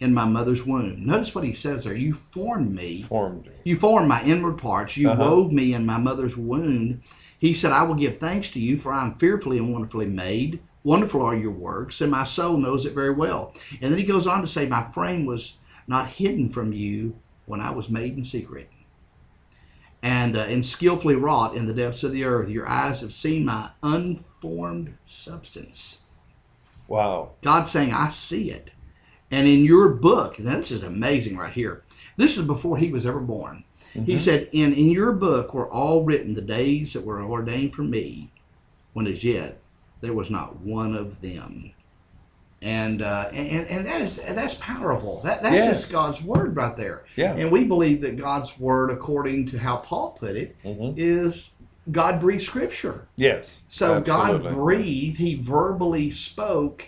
in 0.00 0.12
my 0.14 0.24
mother's 0.24 0.64
womb." 0.66 1.04
Notice 1.06 1.34
what 1.34 1.44
He 1.44 1.54
says 1.54 1.84
there. 1.84 1.94
You 1.96 2.14
formed 2.14 2.72
me. 2.74 3.04
Formed. 3.08 3.48
You 3.64 3.76
formed 3.78 4.08
my 4.08 4.22
inward 4.24 4.58
parts. 4.58 4.96
You 4.96 5.10
Uh-huh. 5.10 5.22
wove 5.22 5.52
me 5.52 5.72
in 5.74 5.84
my 5.86 5.98
mother's 5.98 6.36
womb. 6.36 7.00
He 7.38 7.52
said, 7.52 7.72
I 7.72 7.82
will 7.82 7.94
give 7.94 8.18
thanks 8.18 8.48
to 8.52 8.60
you, 8.60 8.78
for 8.78 8.92
I 8.92 9.04
am 9.04 9.16
fearfully 9.16 9.58
and 9.58 9.72
wonderfully 9.72 10.06
made. 10.06 10.60
Wonderful 10.82 11.20
are 11.22 11.36
your 11.36 11.50
works, 11.50 12.00
and 12.00 12.10
my 12.10 12.24
soul 12.24 12.56
knows 12.56 12.86
it 12.86 12.94
very 12.94 13.10
well. 13.12 13.54
And 13.82 13.90
then 13.90 13.98
he 13.98 14.04
goes 14.06 14.26
on 14.26 14.40
to 14.40 14.46
say, 14.46 14.66
My 14.66 14.84
frame 14.92 15.26
was 15.26 15.58
not 15.86 16.08
hidden 16.08 16.48
from 16.50 16.72
you 16.72 17.16
when 17.46 17.60
I 17.60 17.70
was 17.70 17.90
made 17.90 18.16
in 18.16 18.24
secret. 18.24 18.70
And, 20.04 20.36
uh, 20.36 20.40
and 20.40 20.66
skillfully 20.66 21.14
wrought 21.14 21.56
in 21.56 21.66
the 21.66 21.72
depths 21.72 22.02
of 22.02 22.12
the 22.12 22.24
earth. 22.24 22.50
Your 22.50 22.68
eyes 22.68 23.00
have 23.00 23.14
seen 23.14 23.46
my 23.46 23.70
unformed 23.82 24.98
substance. 25.02 26.00
Wow. 26.86 27.30
God's 27.42 27.70
saying, 27.70 27.94
I 27.94 28.10
see 28.10 28.50
it. 28.50 28.70
And 29.30 29.48
in 29.48 29.64
your 29.64 29.88
book, 29.88 30.38
now 30.38 30.58
this 30.58 30.70
is 30.70 30.82
amazing 30.82 31.38
right 31.38 31.52
here. 31.54 31.84
This 32.18 32.36
is 32.36 32.46
before 32.46 32.76
he 32.76 32.92
was 32.92 33.06
ever 33.06 33.18
born. 33.20 33.64
He 33.94 34.16
Mhm. 34.16 34.20
said, 34.20 34.48
in, 34.52 34.74
in 34.74 34.90
your 34.90 35.12
book 35.12 35.54
were 35.54 35.70
all 35.70 36.04
written 36.04 36.34
the 36.34 36.42
days 36.42 36.92
that 36.92 37.06
were 37.06 37.22
ordained 37.22 37.74
for 37.74 37.82
me, 37.82 38.28
when 38.92 39.06
as 39.06 39.24
yet 39.24 39.62
there 40.02 40.12
was 40.12 40.28
not 40.28 40.60
one 40.60 40.94
of 40.94 41.22
them. 41.22 41.72
And 42.64 43.02
uh, 43.02 43.28
and, 43.32 43.66
and 43.68 43.86
that 43.86 44.00
is 44.00 44.16
that's 44.16 44.54
powerful. 44.54 45.20
That 45.22 45.42
that's 45.42 45.54
Yes. 45.54 45.80
just 45.80 45.92
God's 45.92 46.22
word 46.22 46.56
right 46.56 46.74
there. 46.76 47.04
Yeah. 47.14 47.34
And 47.34 47.52
we 47.52 47.64
believe 47.64 48.00
that 48.00 48.16
God's 48.16 48.58
word, 48.58 48.90
according 48.90 49.48
to 49.50 49.58
how 49.58 49.76
Paul 49.76 50.16
put 50.18 50.34
it, 50.34 50.56
hmm 50.62 50.92
is 50.96 51.50
God 51.92 52.20
breathed 52.22 52.42
scripture. 52.44 53.06
Yes. 53.16 53.60
So 53.68 53.96
Absolutely. 53.96 54.48
God 54.50 54.54
breathed, 54.54 55.18
He 55.18 55.34
verbally 55.34 56.10
spoke, 56.10 56.86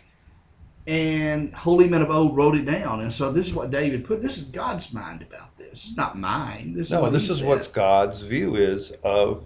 and 0.87 1.53
holy 1.53 1.89
men 1.91 2.01
of 2.01 2.11
old 2.11 2.35
wrote 2.35 2.57
it 2.57 2.65
down. 2.65 3.01
And 3.01 3.13
so 3.13 3.31
this 3.31 3.47
is 3.47 3.53
what 3.53 3.71
David 3.71 4.07
put. 4.07 4.23
This 4.23 4.39
is 4.39 4.45
God's 4.45 4.93
mind 4.95 5.21
about 5.21 5.59
this. 5.59 5.73
It's 5.89 5.97
not 5.97 6.19
mine. 6.19 6.73
This 6.75 6.87
is 6.87 6.93
No, 6.93 7.03
what 7.03 7.13
this 7.13 7.29
is 7.29 7.39
said. 7.41 7.47
what 7.47 7.71
God's 7.75 8.23
view 8.23 8.55
is 8.57 8.93
of 9.03 9.45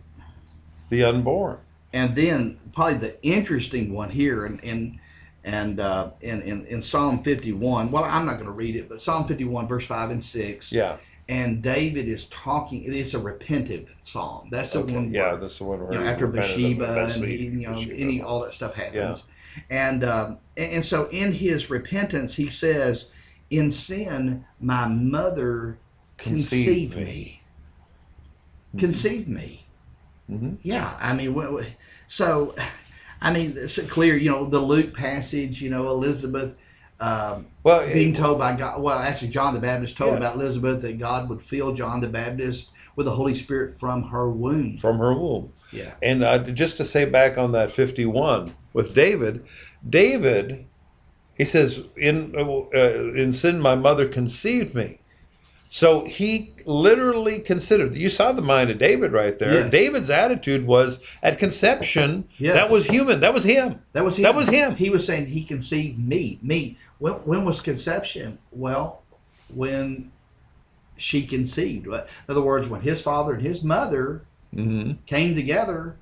the 0.90 1.02
unborn. 1.02 1.58
And 1.92 2.14
then 2.14 2.60
probably 2.72 2.98
the 2.98 3.20
interesting 3.24 3.92
one 3.92 4.10
here, 4.10 4.46
and 4.46 4.62
and 4.62 4.98
and 5.44 5.80
uh, 5.80 6.10
in, 6.20 6.42
in 6.42 6.66
in 6.66 6.82
Psalm 6.82 7.22
51. 7.22 7.90
Well, 7.90 8.04
I'm 8.04 8.26
not 8.26 8.34
going 8.34 8.46
to 8.46 8.52
read 8.52 8.76
it, 8.76 8.88
but 8.88 9.00
Psalm 9.00 9.26
51, 9.26 9.66
verse 9.68 9.86
five 9.86 10.10
and 10.10 10.22
six. 10.22 10.70
Yeah. 10.72 10.96
And 11.28 11.62
David 11.62 12.08
is 12.08 12.26
talking. 12.26 12.82
It's 12.92 13.14
a 13.14 13.18
repentive 13.20 13.86
psalm. 14.02 14.48
That's 14.50 14.72
the 14.72 14.80
Okay. 14.80 14.94
one. 14.94 15.12
Yeah, 15.12 15.36
that's 15.36 15.58
the 15.58 15.64
one 15.64 15.80
where 15.80 15.92
you 15.92 16.00
know, 16.00 16.04
after 16.04 16.26
Bathsheba 16.26 17.10
and 17.14 17.24
he, 17.24 17.36
you 17.36 17.50
know 17.68 17.74
Bathsheba. 17.74 17.94
any 17.94 18.20
all 18.20 18.40
that 18.40 18.52
stuff 18.52 18.74
happens, 18.74 19.24
and 19.70 20.02
um, 20.02 20.38
and, 20.56 20.72
and 20.72 20.86
so 20.86 21.08
in 21.10 21.32
his 21.32 21.70
repentance 21.70 22.34
he 22.34 22.50
says, 22.50 23.10
"In 23.48 23.70
sin, 23.70 24.44
my 24.58 24.88
mother 24.88 25.78
conceived, 26.16 26.96
me, 26.96 27.42
conceived 28.76 29.28
me." 29.28 29.66
Mhm. 30.28 30.58
Yeah, 30.62 30.96
I 31.00 31.14
mean, 31.14 31.34
so 32.08 32.54
I 33.20 33.32
mean, 33.32 33.54
it's 33.56 33.78
clear. 33.88 34.16
You 34.16 34.30
know, 34.30 34.48
the 34.48 34.60
Luke 34.60 34.94
passage. 34.94 35.60
You 35.62 35.70
know, 35.70 35.90
Elizabeth. 35.90 36.52
Um, 37.00 37.46
Well, 37.62 37.86
being 37.90 38.14
it- 38.14 38.18
told 38.18 38.38
by 38.38 38.56
God, 38.56 38.82
well, 38.82 38.98
actually, 38.98 39.28
John 39.28 39.54
the 39.54 39.60
Baptist 39.60 39.96
told 39.96 40.12
Yeah. 40.12 40.16
about 40.18 40.34
Elizabeth 40.36 40.82
that 40.82 40.98
God 40.98 41.28
would 41.30 41.40
fill 41.42 41.72
John 41.72 42.00
the 42.00 42.08
Baptist 42.08 42.70
with 42.94 43.06
the 43.06 43.12
Holy 43.14 43.34
Spirit 43.34 43.78
from 43.80 44.02
her 44.04 44.30
womb. 44.30 44.76
from 44.78 44.98
her 44.98 45.14
womb. 45.14 45.50
Yeah. 45.72 45.92
And 46.02 46.22
uh, 46.22 46.38
just 46.38 46.76
to 46.78 46.84
say 46.84 47.04
back 47.06 47.38
on 47.38 47.52
that 47.52 47.72
51 47.72 48.52
with 48.74 48.92
David, 48.92 49.44
David, 49.88 50.66
he 51.34 51.44
says, 51.44 51.80
"In 51.96 52.34
uh, 52.36 52.76
in 53.14 53.32
sin, 53.32 53.60
my 53.60 53.74
mother 53.76 54.06
conceived 54.06 54.74
me." 54.74 54.99
So 55.72 56.04
he 56.04 56.52
literally 56.66 57.38
considered. 57.38 57.94
You 57.94 58.08
saw 58.08 58.32
the 58.32 58.42
mind 58.42 58.70
of 58.70 58.78
David 58.78 59.12
right 59.12 59.38
there. 59.38 59.54
Yes. 59.54 59.70
David's 59.70 60.10
attitude 60.10 60.66
was 60.66 60.98
at 61.22 61.38
conception. 61.38 62.28
Yes. 62.38 62.54
That 62.54 62.70
was 62.70 62.86
human. 62.86 63.20
That 63.20 63.32
was 63.32 63.44
him. 63.44 63.80
That 63.92 64.04
was 64.04 64.16
him. 64.16 64.24
That 64.24 64.34
was 64.34 64.48
him. 64.48 64.74
He 64.74 64.90
was 64.90 65.06
saying 65.06 65.26
he 65.26 65.44
conceived 65.44 65.96
me. 65.96 66.40
Me. 66.42 66.76
When, 66.98 67.12
when 67.12 67.44
was 67.44 67.60
conception? 67.60 68.38
Well, 68.50 69.02
when 69.54 70.10
she 70.96 71.24
conceived. 71.24 71.86
In 71.86 72.02
other 72.28 72.42
words, 72.42 72.68
when 72.68 72.80
his 72.80 73.00
father 73.00 73.34
and 73.34 73.46
his 73.46 73.62
mother 73.62 74.22
hmm 74.52 74.92
came 75.06 75.36
together, 75.36 75.94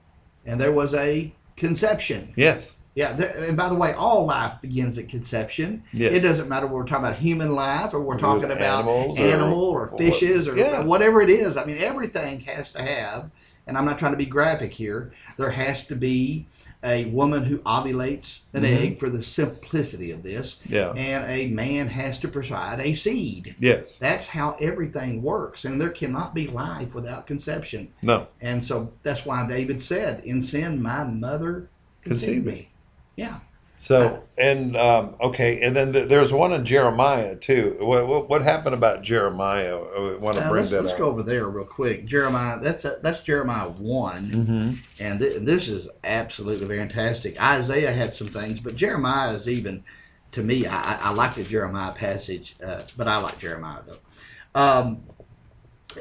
and 0.47 0.59
there 0.59 0.73
was 0.73 0.95
a 0.95 1.31
conception. 1.57 2.33
Yes. 2.37 2.75
Yeah. 2.95 3.17
And 3.17 3.57
by 3.57 3.69
the 3.69 3.75
way, 3.75 3.93
all 3.93 4.27
life 4.27 4.61
begins 4.61 4.99
at 4.99 5.09
conception. 5.09 5.85
Yes. 5.93 6.13
It 6.13 6.21
doesn't 6.21 6.49
matter 6.49 6.67
whether 6.67 6.77
we're 6.77 6.87
talking 6.87 7.05
about 7.07 7.19
human 7.19 7.55
life 7.55 7.95
or 7.95 8.01
we're 8.01 8.19
talking 8.19 8.51
about 8.51 8.89
animal 9.17 9.65
or, 9.65 9.89
or 9.89 9.99
fishes 9.99 10.49
or 10.49 10.57
yeah. 10.57 10.83
whatever 10.83 11.21
it 11.23 11.31
is. 11.31 11.57
I 11.57 11.65
mean, 11.65 11.79
everything 11.79 12.41
has 12.41 12.73
to 12.73 12.83
have, 12.83 13.31
and 13.67 13.79
I'm 13.79 13.85
not 13.85 13.99
trying 13.99 14.13
to 14.13 14.19
be 14.19 14.27
graphic 14.27 14.73
here, 14.73 15.13
there 15.37 15.51
has 15.51 15.87
to 15.87 15.95
be 15.95 16.47
a 16.85 17.07
woman 17.07 17.45
who 17.45 17.59
ovulates 17.59 18.41
an 18.55 18.63
Mhm. 18.63 18.81
egg 18.81 19.01
for 19.01 19.11
the 19.11 19.23
simplicity 19.23 20.13
of 20.13 20.23
this, 20.23 20.61
Yeah. 20.69 20.91
and 20.93 21.29
a 21.29 21.49
man 21.49 21.89
has 21.89 22.21
to 22.21 22.29
provide 22.29 22.79
a 22.79 22.95
seed. 22.95 23.57
Yes. 23.59 23.97
That's 23.97 24.29
how 24.29 24.57
everything 24.61 25.21
works, 25.23 25.65
and 25.65 25.81
there 25.81 25.89
cannot 25.91 26.35
be 26.35 26.47
life 26.47 26.95
without 26.95 27.27
conception. 27.27 27.89
No. 28.01 28.29
And 28.41 28.65
so 28.65 28.93
that's 29.03 29.27
why 29.27 29.47
David 29.49 29.83
said, 29.83 30.23
In 30.25 30.43
sin, 30.43 30.81
my 30.81 31.05
mother 31.05 31.69
Conceived 32.03 32.47
me. 32.47 32.71
Yeah. 33.19 33.41
So 33.81 34.23
and 34.37 34.77
um, 34.77 35.15
okay, 35.21 35.61
and 35.63 35.75
then 35.75 35.93
th- 35.93 36.09
there's 36.09 36.33
one 36.33 36.53
in 36.53 36.65
Jeremiah 36.65 37.37
too. 37.37 37.77
What, 37.81 38.07
what, 38.09 38.29
what 38.29 38.43
happened 38.43 38.75
about 38.75 39.03
Jeremiah? 39.03 39.77
I 39.77 40.17
want 40.19 40.37
to 40.37 40.45
Uh, 40.45 40.49
bring 40.51 40.63
let's 40.63 40.71
that 40.71 40.83
let's 40.83 40.93
up. 40.95 40.99
go 40.99 41.07
over 41.07 41.23
there 41.23 41.47
real 41.49 41.65
quick. 41.65 42.05
Jeremiah, 42.07 42.59
that's 42.61 42.85
that's 43.03 43.21
Jeremiah 43.23 43.69
one, 43.71 44.31
Mm-hmm. 44.33 44.73
and 44.99 45.21
th- 45.21 45.43
this 45.43 45.69
is 45.69 45.89
absolutely 46.05 46.67
fantastic. 46.77 47.41
Isaiah 47.41 47.93
had 47.93 48.15
some 48.17 48.29
things, 48.29 48.59
but 48.61 48.75
Jeremiah 48.77 49.33
is 49.35 49.49
even, 49.49 49.85
to 50.33 50.43
me, 50.43 50.67
I, 50.67 50.77
I- 50.95 51.01
I 51.03 51.11
like 51.11 51.35
the 51.37 51.45
Jeremiah 51.45 51.93
passage, 51.93 52.57
uh, 52.65 52.83
but 52.97 53.07
I 53.09 53.19
like 53.19 53.39
Jeremiah 53.39 53.83
though. 53.87 54.61
Um, 54.61 55.03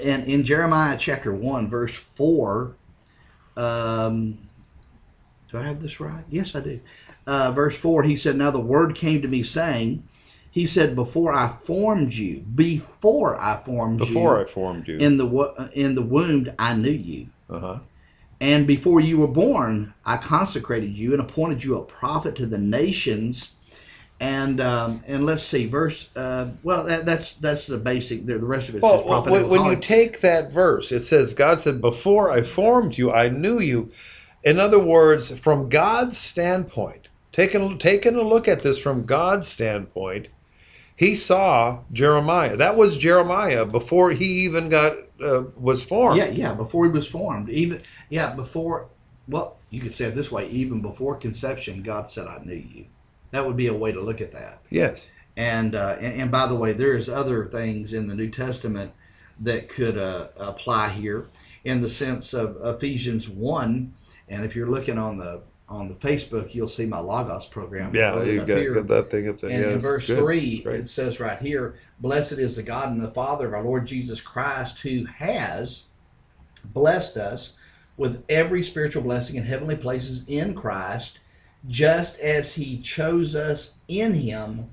and 0.03 0.23
in 0.25 0.43
Jeremiah 0.45 0.97
chapter 0.99 1.31
one, 1.31 1.69
verse 1.69 1.93
four, 1.93 2.75
um, 3.55 4.46
do 5.51 5.57
I 5.57 5.63
have 5.63 5.81
this 5.81 5.99
right? 5.99 6.23
Yes, 6.29 6.55
I 6.55 6.59
do. 6.59 6.79
Uh, 7.25 7.51
verse 7.51 7.75
four, 7.77 8.03
he 8.03 8.15
said, 8.17 8.35
"Now 8.37 8.51
the 8.51 8.59
word 8.59 8.95
came 8.95 9.21
to 9.21 9.27
me, 9.27 9.43
saying." 9.43 10.03
He 10.49 10.65
said, 10.65 10.95
"Before 10.95 11.33
I 11.33 11.53
formed 11.65 12.13
you, 12.13 12.39
before 12.39 13.39
I 13.39 13.61
formed 13.63 13.99
you, 13.99 14.05
Before 14.05 14.41
I 14.41 14.45
formed 14.45 14.87
you. 14.87 14.97
in 14.97 15.17
the 15.17 15.25
wo- 15.25 15.69
in 15.73 15.95
the 15.95 16.01
womb 16.01 16.49
I 16.57 16.73
knew 16.73 16.89
you, 16.89 17.27
uh 17.49 17.59
huh. 17.59 17.79
and 18.39 18.65
before 18.65 18.99
you 18.99 19.17
were 19.17 19.27
born 19.27 19.93
I 20.05 20.17
consecrated 20.17 20.93
you 20.95 21.11
and 21.11 21.21
appointed 21.21 21.63
you 21.63 21.77
a 21.77 21.81
prophet 21.83 22.35
to 22.37 22.45
the 22.45 22.57
nations." 22.57 23.51
And 24.19 24.59
um, 24.59 25.03
and 25.05 25.27
let's 25.27 25.43
see, 25.43 25.67
verse. 25.67 26.09
Uh, 26.15 26.47
well, 26.63 26.85
that, 26.85 27.05
that's 27.05 27.33
that's 27.33 27.67
the 27.67 27.77
basic. 27.77 28.25
The, 28.25 28.39
the 28.39 28.45
rest 28.45 28.67
of 28.69 28.75
it. 28.75 28.81
Well, 28.81 29.03
when, 29.25 29.47
when 29.47 29.65
you 29.65 29.75
take 29.75 30.21
that 30.21 30.51
verse, 30.51 30.91
it 30.91 31.03
says, 31.05 31.35
God 31.35 31.59
said, 31.59 31.81
Before 31.81 32.31
I 32.31 32.41
formed 32.41 32.97
you, 32.97 33.11
I 33.11 33.29
knew 33.29 33.59
you. 33.59 33.91
In 34.43 34.59
other 34.59 34.79
words, 34.79 35.37
from 35.39 35.69
God's 35.69 36.17
standpoint, 36.17 37.09
taking, 37.31 37.77
taking 37.77 38.15
a 38.15 38.21
look 38.21 38.47
at 38.47 38.61
this 38.61 38.77
from 38.77 39.03
God's 39.03 39.47
standpoint, 39.47 40.27
he 40.97 41.13
saw 41.13 41.79
Jeremiah. 41.93 42.57
That 42.57 42.75
was 42.75 42.97
Jeremiah 42.97 43.65
before 43.65 44.11
he 44.11 44.25
even 44.45 44.69
got 44.69 44.97
uh, 45.21 45.43
was 45.55 45.83
formed. 45.83 46.17
yeah, 46.17 46.29
yeah, 46.29 46.53
before 46.53 46.85
he 46.85 46.91
was 46.91 47.07
formed, 47.07 47.49
even 47.49 47.81
yeah, 48.09 48.33
before 48.33 48.87
well, 49.27 49.57
you 49.69 49.79
could 49.79 49.95
say 49.95 50.05
it 50.05 50.15
this 50.15 50.31
way: 50.31 50.49
even 50.49 50.81
before 50.81 51.15
conception, 51.15 51.83
God 51.83 52.09
said, 52.09 52.27
"I 52.27 52.39
knew 52.43 52.55
you." 52.55 52.85
That 53.31 53.45
would 53.45 53.57
be 53.57 53.67
a 53.67 53.73
way 53.73 53.91
to 53.91 54.01
look 54.01 54.21
at 54.21 54.31
that. 54.33 54.61
Yes. 54.69 55.09
And 55.35 55.75
uh, 55.75 55.97
and, 55.99 56.21
and 56.21 56.31
by 56.31 56.47
the 56.47 56.55
way, 56.55 56.73
there's 56.73 57.09
other 57.09 57.45
things 57.45 57.93
in 57.93 58.07
the 58.07 58.15
New 58.15 58.29
Testament 58.29 58.91
that 59.39 59.69
could 59.69 59.99
uh, 59.99 60.29
apply 60.37 60.89
here, 60.89 61.27
in 61.63 61.81
the 61.81 61.89
sense 61.89 62.33
of 62.33 62.57
Ephesians 62.63 63.29
one. 63.29 63.93
And 64.29 64.43
if 64.43 64.55
you're 64.55 64.69
looking 64.69 64.97
on 64.97 65.17
the 65.17 65.41
on 65.69 65.89
the 65.89 65.95
Facebook, 65.95 66.55
you'll 66.55 66.69
see 66.69 66.85
my 66.85 66.99
Logos 66.99 67.45
program. 67.45 67.93
Yeah, 67.93 68.23
you 68.23 68.45
got, 68.45 68.73
got 68.73 68.87
that 68.87 69.11
thing 69.11 69.27
up 69.27 69.41
there. 69.41 69.51
And 69.51 69.73
in 69.73 69.79
verse 69.79 70.07
Good. 70.07 70.19
3, 70.19 70.63
it 70.65 70.89
says 70.89 71.19
right 71.19 71.39
here, 71.41 71.75
Blessed 71.99 72.33
is 72.33 72.55
the 72.55 72.63
God 72.63 72.89
and 72.89 73.01
the 73.01 73.11
Father 73.11 73.47
of 73.47 73.53
our 73.53 73.63
Lord 73.63 73.85
Jesus 73.85 74.21
Christ, 74.21 74.79
who 74.79 75.05
has 75.05 75.83
blessed 76.63 77.17
us 77.17 77.53
with 77.97 78.23
every 78.29 78.63
spiritual 78.63 79.03
blessing 79.03 79.35
in 79.35 79.43
heavenly 79.43 79.75
places 79.75 80.23
in 80.27 80.53
Christ, 80.53 81.19
just 81.67 82.17
as 82.19 82.53
he 82.53 82.79
chose 82.79 83.35
us 83.35 83.73
in 83.89 84.13
him 84.13 84.69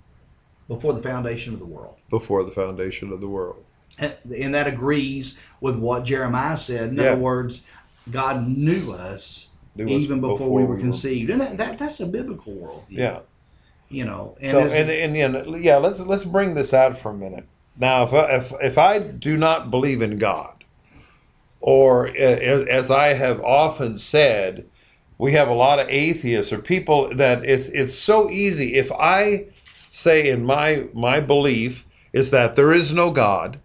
before 0.68 0.92
the 0.92 1.02
foundation 1.02 1.54
of 1.54 1.58
the 1.58 1.66
world. 1.66 1.96
Before 2.08 2.44
the 2.44 2.52
foundation 2.52 3.12
of 3.12 3.20
the 3.20 3.28
world. 3.28 3.64
And 3.98 4.14
and 4.36 4.54
that 4.54 4.66
agrees 4.66 5.36
with 5.60 5.76
what 5.76 6.04
Jeremiah 6.04 6.56
said. 6.56 6.90
In 6.90 6.96
Yeah. 6.96 7.12
other 7.12 7.20
words, 7.20 7.62
God 8.10 8.46
knew 8.48 8.92
us 8.92 9.48
Knew 9.76 9.86
us 9.86 9.90
even 9.90 10.20
before, 10.20 10.50
we 10.50 10.64
were 10.64 10.78
conceived. 10.78 11.30
And 11.30 11.40
that, 11.40 11.58
that 11.58 11.78
that's 11.78 12.00
a 12.00 12.06
biblical 12.06 12.52
worldview. 12.54 12.84
Yeah. 12.88 13.20
You 13.88 14.04
know, 14.04 14.36
and 14.40 14.50
so 14.52 14.64
as- 14.64 14.72
and 14.72 15.16
and 15.16 15.64
yeah, 15.64 15.76
let's 15.76 16.00
let's 16.00 16.24
bring 16.24 16.54
this 16.54 16.72
out 16.72 16.98
for 16.98 17.10
a 17.10 17.14
minute. 17.14 17.46
Now, 17.76 18.04
if 18.04 18.12
I, 18.12 18.36
if 18.36 18.52
if 18.62 18.78
I 18.78 18.98
do 18.98 19.36
not 19.36 19.70
believe 19.70 20.00
in 20.02 20.18
God, 20.18 20.64
or 21.60 22.08
uh, 22.08 22.12
as 22.12 22.90
I 22.90 23.08
have 23.08 23.40
often 23.42 23.98
said, 23.98 24.66
we 25.18 25.32
have 25.32 25.48
a 25.48 25.54
lot 25.54 25.78
of 25.78 25.88
atheists 25.88 26.52
or 26.52 26.58
people 26.58 27.14
that 27.14 27.44
it's 27.44 27.68
it's 27.68 27.94
so 27.94 28.30
easy. 28.30 28.74
If 28.74 28.90
I 28.92 29.46
say 29.90 30.28
in 30.28 30.44
my 30.44 30.86
my 30.92 31.20
belief 31.20 31.86
is 32.12 32.30
that 32.30 32.56
there 32.56 32.72
is 32.72 32.92
no 32.92 33.10
God, 33.10 33.60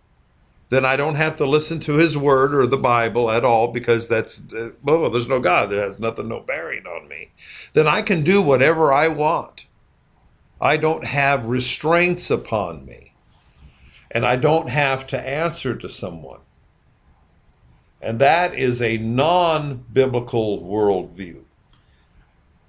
then 0.69 0.85
I 0.85 0.95
don't 0.95 1.15
have 1.15 1.35
to 1.37 1.45
listen 1.45 1.79
to 1.81 1.93
His 1.93 2.17
Word 2.17 2.53
or 2.53 2.67
the 2.67 2.77
Bible 2.77 3.29
at 3.31 3.43
all 3.43 3.69
because 3.69 4.07
that's 4.07 4.41
uh, 4.55 4.71
well, 4.83 5.09
there's 5.09 5.27
no 5.27 5.39
God. 5.39 5.71
That 5.71 5.89
has 5.89 5.99
nothing, 5.99 6.27
no 6.27 6.39
bearing 6.39 6.85
on 6.85 7.07
me. 7.07 7.31
Then 7.73 7.87
I 7.87 8.01
can 8.01 8.23
do 8.23 8.41
whatever 8.41 8.93
I 8.93 9.07
want. 9.07 9.65
I 10.61 10.77
don't 10.77 11.05
have 11.05 11.45
restraints 11.45 12.29
upon 12.29 12.85
me. 12.85 13.13
And 14.11 14.25
I 14.25 14.35
don't 14.35 14.69
have 14.69 15.05
to 15.07 15.19
answer 15.19 15.75
to 15.75 15.87
someone. 15.87 16.39
And 18.01 18.19
that 18.19 18.53
is 18.55 18.81
a 18.81 18.97
non 18.97 19.85
biblical 19.91 20.61
worldview. 20.61 21.43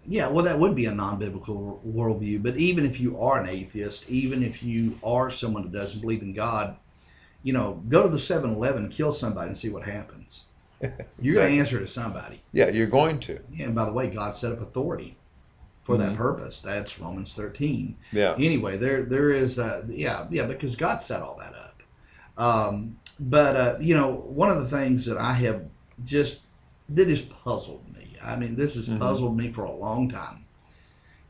Yeah, 0.07 0.29
well, 0.29 0.45
that 0.45 0.59
would 0.59 0.75
be 0.75 0.87
a 0.87 0.95
non-biblical 0.95 1.83
worldview. 1.87 2.43
But 2.43 2.57
even 2.57 2.85
if 2.85 2.99
you 2.99 3.21
are 3.21 3.41
an 3.41 3.49
atheist, 3.49 4.09
even 4.09 4.43
if 4.43 4.63
you 4.63 4.99
are 5.05 5.31
someone 5.31 5.63
that 5.63 5.73
doesn't 5.73 6.01
believe 6.01 6.23
in 6.23 6.33
God, 6.33 6.77
you 7.43 7.53
know, 7.53 7.83
go 7.89 8.03
to 8.03 8.09
the 8.09 8.19
7-Eleven, 8.19 8.89
kill 8.91 9.13
somebody, 9.13 9.49
and 9.49 9.59
see 9.59 9.69
what 9.71 9.85
happens. 9.85 10.47
You're 11.21 11.35
going 11.35 11.53
to 11.53 11.59
answer 11.59 11.79
to 11.81 11.89
somebody. 11.89 12.41
Yeah, 12.53 12.69
you're 12.69 12.87
going 12.87 13.21
to. 13.21 13.39
Yeah, 13.53 13.67
and 13.67 13.75
by 13.75 13.85
the 13.85 13.93
way, 13.93 14.09
God 14.09 14.37
set 14.37 14.53
up 14.53 14.61
authority 14.63 15.19
for 15.85 15.99
that 15.99 16.13
Mhm. 16.13 16.17
purpose. 16.17 16.61
That's 16.61 16.99
Romans 16.99 17.35
13. 17.35 17.97
Yeah. 18.13 18.35
Anyway, 18.39 18.79
there 18.79 19.03
there 19.03 19.31
is, 19.31 19.59
uh, 19.59 19.85
yeah, 19.89 20.27
yeah, 20.31 20.47
because 20.47 20.77
God 20.77 21.03
set 21.03 21.21
all 21.23 21.39
that 21.39 21.55
up. 21.55 21.83
Um, 22.43 22.97
but 23.19 23.57
uh, 23.57 23.77
you 23.81 23.95
know, 23.95 24.11
one 24.11 24.51
of 24.51 24.63
the 24.63 24.69
things 24.75 25.05
that 25.07 25.19
I 25.19 25.35
have 25.35 25.65
just 26.05 26.41
that 26.89 27.09
has 27.09 27.21
puzzled 27.23 27.85
me. 27.95 28.17
I 28.23 28.37
mean, 28.37 28.57
this 28.57 28.75
has 28.77 28.89
Mhm. 28.89 28.99
puzzled 29.01 29.37
me 29.37 29.53
for 29.53 29.65
a 29.65 29.73
long 29.75 30.09
time. 30.09 30.47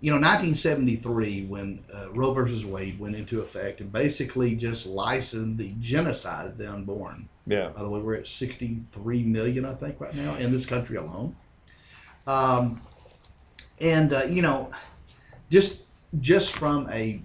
You 0.00 0.10
know, 0.10 0.16
1973, 0.16 1.44
when 1.44 1.84
uh, 1.92 2.10
Roe 2.12 2.32
versus 2.32 2.64
Wade 2.64 2.98
went 2.98 3.14
into 3.14 3.42
effect 3.42 3.80
and 3.80 3.92
basically 3.92 4.54
just 4.54 4.86
licensed 4.86 5.58
the 5.58 5.74
genocide 5.78 6.46
of 6.46 6.56
the 6.56 6.72
unborn. 6.72 7.28
Yeah. 7.46 7.68
By 7.68 7.82
the 7.82 7.88
way, 7.88 8.00
we're 8.00 8.14
at 8.14 8.26
63 8.26 9.22
million, 9.24 9.66
I 9.66 9.74
think, 9.74 10.00
right 10.00 10.14
now 10.14 10.36
in 10.36 10.52
this 10.52 10.64
country 10.64 10.96
alone. 10.96 11.36
Um, 12.26 12.80
and 13.78 14.12
uh, 14.12 14.24
you 14.24 14.42
know, 14.42 14.70
just 15.50 15.78
just 16.20 16.52
from 16.52 16.88
a 16.90 17.20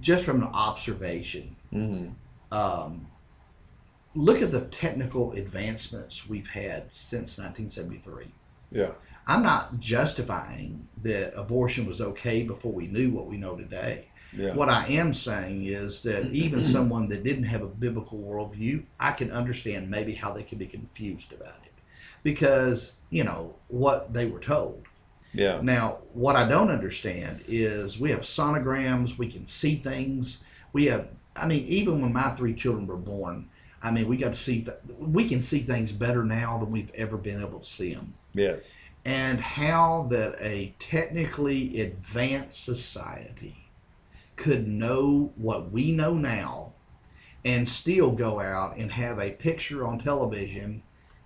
just 0.00 0.24
from 0.24 0.42
an 0.42 0.48
observation, 0.48 1.56
hmm 1.70 2.08
um, 2.52 3.06
look 4.14 4.42
at 4.42 4.50
the 4.50 4.62
technical 4.62 5.32
advancements 5.32 6.28
we've 6.28 6.48
had 6.48 6.92
since 6.92 7.38
1973. 7.38 8.26
Yeah. 8.72 8.90
I'm 9.26 9.42
not 9.42 9.78
justifying 9.80 10.88
that 11.02 11.38
abortion 11.38 11.86
was 11.86 12.00
okay 12.00 12.42
before 12.42 12.72
we 12.72 12.86
knew 12.86 13.10
what 13.10 13.26
we 13.26 13.36
know 13.36 13.56
today. 13.56 14.06
Yeah. 14.32 14.54
What 14.54 14.68
I 14.68 14.86
am 14.86 15.12
saying 15.12 15.66
is 15.66 16.02
that 16.02 16.32
even 16.32 16.64
someone 16.64 17.08
that 17.08 17.24
didn't 17.24 17.44
have 17.44 17.62
a 17.62 17.66
biblical 17.66 18.18
worldview, 18.18 18.84
I 18.98 19.12
can 19.12 19.30
understand 19.30 19.90
maybe 19.90 20.14
how 20.14 20.32
they 20.32 20.42
could 20.42 20.58
be 20.58 20.66
confused 20.66 21.32
about 21.32 21.60
it 21.64 21.72
because, 22.22 22.96
you 23.10 23.24
know, 23.24 23.54
what 23.68 24.12
they 24.12 24.26
were 24.26 24.40
told. 24.40 24.84
Yeah. 25.32 25.60
Now, 25.62 25.98
what 26.12 26.36
I 26.36 26.48
don't 26.48 26.70
understand 26.70 27.44
is 27.46 27.98
we 27.98 28.10
have 28.10 28.20
sonograms, 28.20 29.16
we 29.16 29.30
can 29.30 29.46
see 29.46 29.76
things. 29.76 30.42
We 30.72 30.86
have, 30.86 31.08
I 31.36 31.46
mean, 31.46 31.66
even 31.66 32.02
when 32.02 32.12
my 32.12 32.30
three 32.30 32.54
children 32.54 32.86
were 32.86 32.96
born, 32.96 33.48
I 33.82 33.90
mean, 33.90 34.08
we 34.08 34.16
got 34.16 34.34
to 34.34 34.38
see, 34.38 34.62
th- 34.62 34.76
we 34.98 35.28
can 35.28 35.42
see 35.42 35.60
things 35.62 35.92
better 35.92 36.24
now 36.24 36.58
than 36.58 36.70
we've 36.70 36.90
ever 36.94 37.16
been 37.16 37.40
able 37.40 37.60
to 37.60 37.66
see 37.66 37.94
them 37.94 38.14
Yes. 38.34 38.64
And 39.04 39.40
how 39.40 40.06
that 40.10 40.36
a 40.40 40.74
technically 40.78 41.80
advanced 41.80 42.64
society 42.64 43.70
could 44.36 44.66
know 44.66 45.32
what 45.36 45.70
we 45.70 45.92
know 45.92 46.14
now 46.14 46.72
and 47.44 47.68
still 47.68 48.10
go 48.10 48.40
out 48.40 48.76
and 48.76 48.92
have 48.92 49.18
a 49.18 49.30
picture 49.30 49.86
on 49.86 49.98
television 49.98 50.82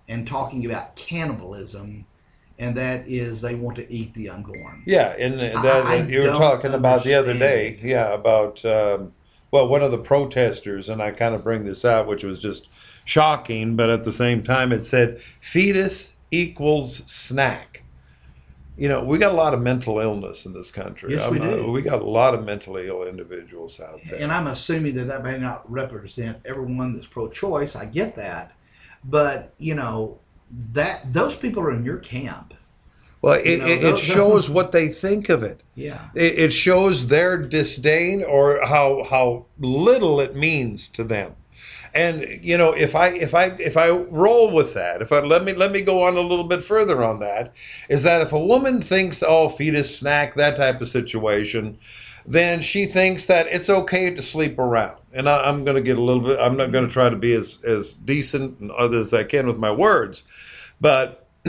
and 0.07 0.27
talking 0.27 0.65
about 0.65 0.95
cannibalism 0.95 2.05
and 2.57 2.75
that 2.77 3.07
is 3.07 3.41
they 3.41 3.55
want 3.55 3.75
to 3.75 3.91
eat 3.91 4.13
the 4.13 4.29
unborn 4.29 4.83
Yeah, 4.85 5.09
and 5.17 5.39
that 5.39 5.85
I 5.85 6.03
you 6.03 6.21
were 6.21 6.27
talking 6.27 6.73
about 6.73 7.03
the 7.03 7.15
other 7.15 7.33
day. 7.33 7.79
Yeah, 7.81 8.13
about 8.13 8.63
um, 8.63 9.13
well, 9.51 9.67
one 9.67 9.81
of 9.81 9.91
the 9.91 9.97
protesters, 9.97 10.89
and 10.89 11.01
I 11.01 11.11
kind 11.11 11.35
of 11.35 11.43
bring 11.43 11.65
this 11.65 11.85
out, 11.85 12.07
which 12.07 12.23
was 12.23 12.39
just 12.39 12.67
shocking, 13.03 13.75
but 13.75 13.89
at 13.89 14.03
the 14.03 14.13
same 14.13 14.43
time, 14.43 14.71
it 14.71 14.85
said 14.85 15.19
fetus 15.41 16.14
equals 16.31 17.01
snack. 17.05 17.83
You 18.77 18.89
know, 18.89 19.03
we 19.03 19.17
got 19.17 19.31
a 19.31 19.35
lot 19.35 19.53
of 19.53 19.61
mental 19.61 19.99
illness 19.99 20.45
in 20.45 20.51
this 20.51 20.69
country. 20.69 21.13
Yes, 21.13 21.31
we 21.31 21.39
not- 21.39 21.49
do. 21.49 21.71
we 21.71 21.81
got 21.81 22.01
a 22.01 22.05
lot 22.05 22.33
of 22.33 22.43
mentally 22.43 22.87
ill 22.87 23.03
individuals 23.07 23.79
out 23.79 24.01
there. 24.09 24.19
and 24.21 24.31
i'm 24.31 24.47
assuming 24.47 24.95
that 24.95 25.05
that 25.07 25.23
may 25.23 25.37
not 25.37 25.69
represent 25.71 26.37
everyone 26.45 26.93
that's 26.93 27.07
pro-choice 27.07 27.75
i 27.75 27.85
get 27.85 28.15
that 28.15 28.51
but 29.05 29.53
you 29.57 29.75
know 29.75 30.17
that 30.73 31.01
those 31.13 31.35
people 31.35 31.63
are 31.63 31.71
in 31.71 31.83
your 31.85 31.97
camp 31.97 32.53
well, 33.21 33.39
it, 33.43 33.45
you 33.45 33.57
know, 33.57 33.65
it, 33.65 33.83
it 33.83 33.97
shows 33.97 34.49
what 34.51 34.71
they 34.71 34.87
think 34.87 35.29
of 35.29 35.41
it. 35.41 35.61
yeah 35.73 36.09
it, 36.15 36.37
it 36.37 36.53
shows 36.53 37.07
their 37.07 37.37
disdain 37.37 38.23
or 38.23 38.59
how 38.65 39.03
how 39.09 39.45
little 39.59 40.19
it 40.19 40.35
means 40.35 40.89
to 40.89 41.03
them 41.03 41.35
and 41.95 42.39
you 42.43 42.57
know 42.57 42.71
if 42.73 42.95
i 42.95 43.07
if 43.07 43.33
i 43.33 43.45
if 43.45 43.77
i 43.77 43.89
roll 43.89 44.51
with 44.51 44.73
that 44.73 45.01
if 45.01 45.11
i 45.11 45.19
let 45.19 45.43
me 45.43 45.53
let 45.53 45.71
me 45.71 45.81
go 45.81 46.03
on 46.03 46.17
a 46.17 46.21
little 46.21 46.43
bit 46.43 46.63
further 46.63 47.03
on 47.03 47.19
that 47.19 47.53
is 47.89 48.03
that 48.03 48.21
if 48.21 48.31
a 48.31 48.39
woman 48.39 48.81
thinks 48.81 49.23
oh 49.25 49.49
fetus 49.49 49.97
snack 49.97 50.35
that 50.35 50.55
type 50.55 50.81
of 50.81 50.87
situation 50.87 51.77
then 52.27 52.61
she 52.61 52.85
thinks 52.85 53.25
that 53.25 53.45
it's 53.47 53.69
okay 53.69 54.09
to 54.09 54.19
sleep 54.19 54.57
around. 54.57 54.97
And 55.13 55.29
I, 55.29 55.47
i'm 55.47 55.63
going 55.63 55.75
to 55.75 55.81
get 55.81 55.97
a 55.97 56.01
little 56.01 56.21
bit 56.21 56.39
i'm 56.39 56.57
not 56.57 56.71
going 56.71 56.85
to 56.85 56.93
try 56.93 57.09
to 57.09 57.15
be 57.15 57.33
as 57.33 57.57
as 57.63 57.93
decent 57.93 58.59
and 58.59 58.71
other 58.71 58.99
as 58.99 59.13
i 59.13 59.23
can 59.23 59.47
with 59.47 59.57
my 59.57 59.71
words 59.71 60.23
but 60.81 61.25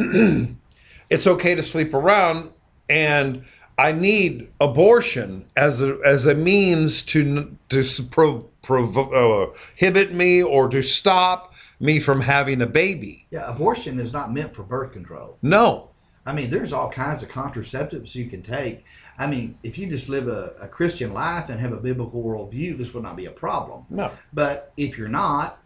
it's 1.11 1.27
okay 1.27 1.55
to 1.55 1.63
sleep 1.63 1.95
around. 1.95 2.51
And 2.89 3.45
I 3.79 3.93
need 3.93 4.51
abortion 4.61 5.45
as 5.57 5.81
a 5.81 5.99
as 6.05 6.27
a 6.27 6.35
means 6.35 7.03
to 7.05 7.57
to 7.69 7.85
pro, 8.11 8.49
provo- 8.67 9.45
uh, 9.45 9.47
prohibit 9.47 10.13
me 10.13 10.43
or 10.43 10.69
to 10.69 10.83
stop 10.83 11.55
me 11.79 12.01
from 12.01 12.21
having 12.21 12.61
a 12.63 12.67
baby. 12.67 13.27
Yeah, 13.31 13.49
abortion 13.51 14.01
is 14.01 14.13
not 14.13 14.33
meant 14.33 14.55
for 14.55 14.63
birth 14.63 14.93
control. 14.93 15.39
No. 15.43 15.91
I 16.27 16.33
mean, 16.33 16.51
there's 16.51 16.73
all 16.73 16.91
kinds 16.91 17.23
of 17.23 17.29
contraceptives 17.29 18.15
you 18.15 18.29
can 18.29 18.43
take. 18.43 18.85
I 19.19 19.29
mean, 19.29 19.57
if 19.63 19.79
you 19.79 19.87
just 19.87 20.09
live 20.09 20.27
a, 20.27 20.53
a 20.61 20.67
Christian 20.67 21.15
life 21.15 21.49
and 21.49 21.61
have 21.61 21.73
a 21.73 21.77
biblical 21.77 22.23
worldview, 22.23 22.77
this 22.77 22.93
would 22.93 23.05
not 23.05 23.17
be 23.17 23.27
a 23.27 23.31
problem. 23.31 23.87
No. 23.89 24.11
But 24.33 24.73
if 24.77 24.99
you're 24.99 25.09
not, 25.09 25.63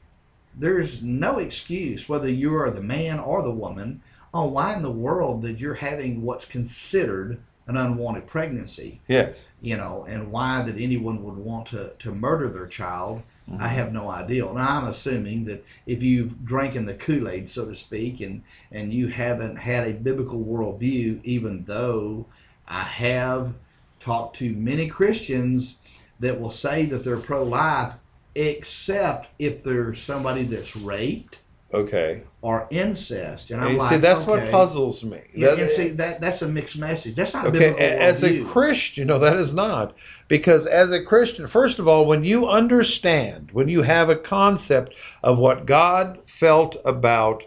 there's 0.59 1.03
no 1.03 1.39
excuse, 1.39 2.09
whether 2.09 2.29
you 2.29 2.55
are 2.57 2.71
the 2.71 2.83
man 2.83 3.19
or 3.19 3.43
the 3.43 3.51
woman, 3.51 4.03
on 4.35 4.53
why 4.53 4.75
in 4.75 4.83
the 4.83 4.91
world 4.91 5.43
that 5.43 5.59
you're 5.59 5.75
having 5.75 6.23
what's 6.23 6.45
considered 6.45 7.41
an 7.71 7.77
unwanted 7.77 8.27
pregnancy, 8.27 9.01
Yes. 9.09 9.47
you 9.63 9.77
know, 9.77 10.05
and 10.09 10.31
why 10.31 10.63
that 10.63 10.77
anyone 10.77 11.23
would 11.25 11.37
want 11.37 11.69
to, 11.69 11.93
to 11.99 12.15
murder 12.15 12.49
their 12.49 12.67
child 12.67 13.23
I 13.51 13.53
mm-hmm. 13.53 13.77
have 13.77 13.93
no 13.93 14.09
idea. 14.09 14.45
Now 14.45 14.79
I'm 14.79 14.87
assuming 14.87 15.45
that 15.47 15.65
if 15.85 16.03
you've 16.03 16.45
drinking 16.45 16.87
the 16.87 16.95
Kool-Aid, 16.95 17.51
so 17.51 17.65
to 17.65 17.75
speak, 17.75 18.21
and 18.21 18.43
and 18.71 18.93
you 18.93 19.09
haven't 19.09 19.57
had 19.57 19.89
a 19.89 19.93
biblical 19.93 20.45
worldview, 20.45 21.21
even 21.25 21.65
though 21.65 22.27
I 22.69 22.83
have 22.83 23.55
talked 23.99 24.37
to 24.37 24.53
many 24.53 24.87
Christians 24.89 25.77
that 26.21 26.41
will 26.41 26.53
say 26.53 26.87
that 26.87 27.05
they're 27.05 27.17
pro-life, 27.17 27.95
except 28.37 29.29
if 29.39 29.65
they're 29.65 29.95
somebody 29.95 30.45
that's 30.45 30.77
raped 30.77 31.39
Okay. 31.73 32.23
or 32.43 32.67
incest, 32.71 33.51
and 33.51 33.61
I'm 33.61 33.69
And 33.69 33.79
like, 33.79 33.91
see, 33.93 33.97
that's 33.99 34.27
what 34.27 34.51
puzzles 34.51 35.05
me. 35.05 35.21
Yeah, 35.35 35.51
That- 35.51 35.59
and 35.61 35.71
see 35.71 35.89
that 35.91 36.21
that's 36.21 36.43
a 36.43 36.49
mixed 36.49 36.77
message. 36.79 37.15
That's 37.15 37.33
not 37.33 37.47
a 37.47 37.49
Okay, 37.49 37.75
as 37.99 38.25
a. 38.25 38.43
Christian, 38.45 39.07
no, 39.07 39.19
that 39.19 39.37
is 39.37 39.53
not. 39.53 39.97
Because 40.27 40.67
as 40.67 40.91
a 40.91 41.03
Christian, 41.03 41.47
first 41.47 41.79
of 41.79 41.87
all, 41.87 42.07
when 42.07 42.25
you 42.25 42.49
understand, 42.49 43.51
when 43.53 43.69
you 43.69 43.83
have 43.83 44.09
a 44.09 44.17
concept 44.17 44.97
of 45.23 45.39
what 45.39 45.67
God 45.67 46.19
felt 46.27 46.77
about 46.85 47.45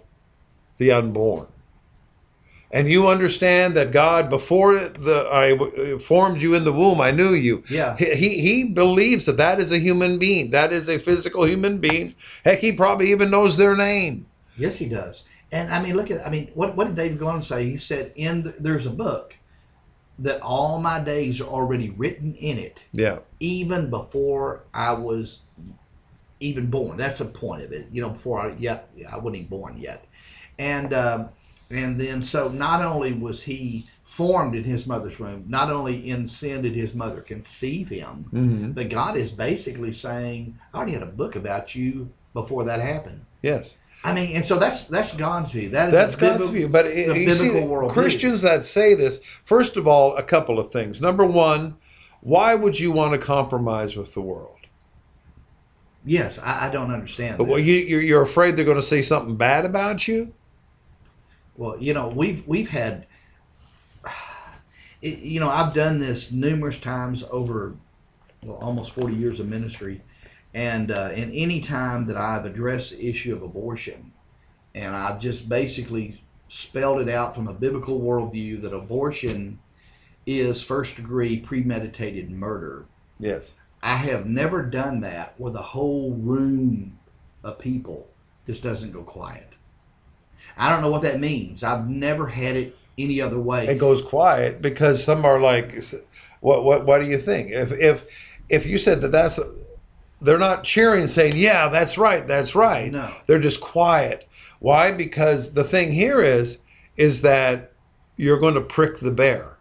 the 0.77 0.91
unborn, 0.91 1.47
and 2.73 2.89
you 2.89 3.07
understand 3.07 3.77
that 3.77 3.91
God, 3.91 4.29
before 4.29 4.73
the 4.79 5.29
I 5.31 5.99
formed 5.99 6.41
you 6.41 6.55
in 6.55 6.63
the 6.63 6.73
womb, 6.73 6.99
I 6.99 7.11
knew 7.11 7.33
you. 7.35 7.63
Yeah. 7.69 7.95
He, 7.95 8.15
he 8.15 8.39
he 8.41 8.63
believes 8.65 9.25
that 9.27 9.37
that 9.37 9.59
is 9.61 9.71
a 9.71 9.77
human 9.77 10.17
being. 10.17 10.49
That 10.49 10.73
is 10.73 10.89
a 10.89 10.97
physical 10.97 11.45
human 11.45 11.77
being. 11.77 12.15
Heck, 12.43 12.59
he 12.59 12.71
probably 12.71 13.11
even 13.11 13.29
knows 13.29 13.55
their 13.55 13.77
name. 13.77 14.25
Yes, 14.57 14.77
he 14.77 14.87
does. 14.89 15.23
And 15.51 15.71
I 15.71 15.81
mean, 15.83 15.95
look 15.95 16.09
at 16.09 16.25
I 16.25 16.31
mean, 16.31 16.49
what 16.55 16.75
what 16.75 16.87
did 16.87 16.95
David 16.95 17.19
go 17.19 17.27
on 17.27 17.35
and 17.35 17.43
say? 17.43 17.69
He 17.69 17.77
said, 17.77 18.11
"In 18.15 18.41
the, 18.43 18.55
there's 18.59 18.87
a 18.87 18.91
book 18.91 19.35
that 20.19 20.41
all 20.41 20.79
my 20.79 20.99
days 20.99 21.39
are 21.41 21.47
already 21.47 21.91
written 21.91 22.33
in 22.35 22.57
it, 22.57 22.79
Yeah. 22.91 23.19
even 23.39 23.89
before 23.91 24.63
I 24.73 24.93
was 24.93 25.39
even 26.39 26.71
born." 26.71 26.97
That's 26.97 27.19
the 27.19 27.25
point 27.25 27.61
of 27.61 27.71
it. 27.71 27.87
You 27.91 28.01
know, 28.01 28.09
before 28.09 28.39
I 28.41 28.55
yet 28.57 28.89
I 29.11 29.17
wasn't 29.17 29.35
even 29.35 29.47
born 29.47 29.77
yet, 29.77 30.05
and 30.57 30.91
um, 30.93 31.29
and 31.73 31.99
then 31.99 32.21
so 32.23 32.49
not 32.49 32.81
only 32.83 33.13
was 33.13 33.43
he 33.43 33.87
formed 34.03 34.55
in 34.55 34.63
his 34.63 34.85
mother's 34.85 35.19
womb, 35.19 35.45
not 35.47 35.71
only 35.71 36.09
in 36.09 36.27
sin 36.27 36.61
did 36.61 36.75
his 36.75 36.93
mother 36.93 37.21
conceive 37.21 37.89
him, 37.89 38.25
hmm 38.31 38.71
but 38.71 38.89
God 38.89 39.17
is 39.17 39.31
basically 39.31 39.91
saying, 39.93 40.57
"I 40.73 40.77
already 40.77 40.93
had 40.93 41.03
a 41.03 41.07
book 41.07 41.35
about 41.35 41.75
you 41.75 42.09
before 42.33 42.63
that 42.65 42.79
happened." 42.79 43.25
Yes. 43.41 43.77
I 44.05 44.13
mean, 44.13 44.35
and 44.35 44.45
so 44.45 44.59
that's 44.59 44.83
that's 44.85 45.13
God's 45.13 45.51
view. 45.51 45.69
That 45.69 45.87
is 45.87 45.93
That's 45.93 46.15
a 46.15 46.17
God's 46.17 46.47
bibli- 46.49 46.51
view. 46.51 46.67
But 46.69 46.87
it, 46.87 47.07
the 47.07 47.19
you 47.19 47.33
see, 47.33 47.51
biblical. 47.53 47.89
Christians 47.89 48.41
that 48.41 48.65
say 48.65 48.95
this, 48.95 49.19
first 49.45 49.77
of 49.77 49.87
all, 49.87 50.15
a 50.17 50.23
couple 50.23 50.59
of 50.59 50.71
things. 50.71 50.99
Number 50.99 51.25
one, 51.25 51.77
why 52.21 52.53
would 52.55 52.79
you 52.79 52.91
want 52.91 53.13
to 53.13 53.17
compromise 53.17 53.95
with 53.95 54.13
the 54.13 54.21
world? 54.21 54.57
Yes, 56.05 56.37
I, 56.39 56.67
I 56.67 56.69
don't 56.69 56.93
understand. 56.93 57.39
That. 57.39 57.45
Well, 57.45 57.59
you, 57.59 57.75
you're, 57.75 58.01
you're 58.01 58.23
afraid 58.23 58.55
they're 58.57 58.65
going 58.65 58.75
to 58.77 58.83
say 58.83 59.01
something 59.01 59.37
bad 59.37 59.63
about 59.65 60.07
you? 60.07 60.33
Well, 61.57 61.77
you 61.79 61.93
know, 61.93 62.07
we've 62.07 62.45
we've 62.47 62.69
had, 62.69 63.05
it, 65.01 65.19
you 65.19 65.39
know, 65.39 65.49
I've 65.49 65.73
done 65.73 65.99
this 65.99 66.31
numerous 66.31 66.79
times 66.79 67.23
over 67.29 67.75
well, 68.43 68.57
almost 68.57 68.93
forty 68.93 69.15
years 69.15 69.39
of 69.39 69.47
ministry, 69.47 70.01
and 70.53 70.91
uh, 70.91 71.11
and 71.13 71.31
any 71.33 71.61
time 71.61 72.07
that 72.07 72.17
I've 72.17 72.45
addressed 72.45 72.91
the 72.91 73.07
issue 73.07 73.35
of 73.35 73.43
abortion, 73.43 74.11
and 74.73 74.95
I've 74.95 75.19
just 75.19 75.47
basically 75.47 76.21
spelled 76.49 77.01
it 77.01 77.09
out 77.09 77.35
from 77.35 77.47
a 77.47 77.53
biblical 77.53 77.99
worldview 77.99 78.61
that 78.61 78.73
abortion 78.73 79.59
is 80.25 80.63
first 80.63 80.95
degree 80.95 81.39
premeditated 81.39 82.29
murder. 82.29 82.85
Yes. 83.19 83.53
I 83.81 83.97
have 83.97 84.25
never 84.25 84.63
done 84.63 85.01
that 85.01 85.33
where 85.37 85.51
the 85.51 85.61
whole 85.61 86.11
room 86.13 86.99
of 87.43 87.59
people 87.59 88.07
just 88.47 88.63
doesn't 88.63 88.91
go 88.91 89.03
quiet. 89.03 89.52
I 90.57 90.69
don't 90.69 90.81
know 90.81 90.91
what 90.91 91.01
that 91.03 91.19
means. 91.19 91.63
I've 91.63 91.89
never 91.89 92.27
had 92.27 92.55
it 92.55 92.77
any 92.97 93.21
other 93.21 93.39
way. 93.39 93.67
It 93.67 93.77
goes 93.77 94.01
quiet 94.01 94.61
because 94.61 95.03
some 95.03 95.25
are 95.25 95.39
like, 95.39 95.83
what, 96.41 96.63
what, 96.63 96.85
what 96.85 97.01
do 97.01 97.09
you 97.09 97.17
think? 97.17 97.51
If, 97.51 97.71
if, 97.71 98.07
if 98.49 98.65
you 98.65 98.77
said 98.77 99.01
that 99.01 99.11
that's, 99.11 99.39
they're 100.21 100.39
not 100.39 100.63
cheering 100.63 101.07
saying, 101.07 101.35
yeah, 101.35 101.69
that's 101.69 101.97
right, 101.97 102.27
that's 102.27 102.55
right. 102.55 102.91
No. 102.91 103.11
They're 103.25 103.39
just 103.39 103.61
quiet. 103.61 104.27
Why? 104.59 104.91
Because 104.91 105.53
the 105.53 105.63
thing 105.63 105.91
here 105.91 106.21
is, 106.21 106.57
is 106.95 107.21
that 107.21 107.73
you're 108.15 108.39
going 108.39 108.53
to 108.53 108.61
prick 108.61 108.99
the 108.99 109.11
bear. 109.11 109.57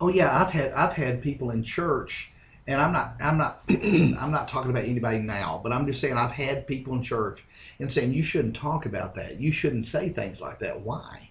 Oh 0.00 0.08
yeah, 0.08 0.42
I've 0.42 0.50
had 0.50 0.72
I've 0.72 0.92
had 0.92 1.22
people 1.22 1.50
in 1.50 1.62
church, 1.62 2.30
and 2.66 2.80
I'm 2.80 2.92
not 2.92 3.14
I'm 3.20 3.38
not 3.38 3.62
I'm 3.68 4.30
not 4.30 4.48
talking 4.48 4.70
about 4.70 4.84
anybody 4.84 5.18
now, 5.18 5.60
but 5.62 5.72
I'm 5.72 5.86
just 5.86 6.00
saying 6.00 6.16
I've 6.16 6.32
had 6.32 6.66
people 6.66 6.94
in 6.94 7.02
church 7.02 7.42
and 7.78 7.92
saying 7.92 8.12
you 8.12 8.22
shouldn't 8.22 8.56
talk 8.56 8.86
about 8.86 9.14
that. 9.16 9.40
You 9.40 9.52
shouldn't 9.52 9.86
say 9.86 10.08
things 10.08 10.40
like 10.40 10.58
that. 10.60 10.80
Why? 10.80 11.30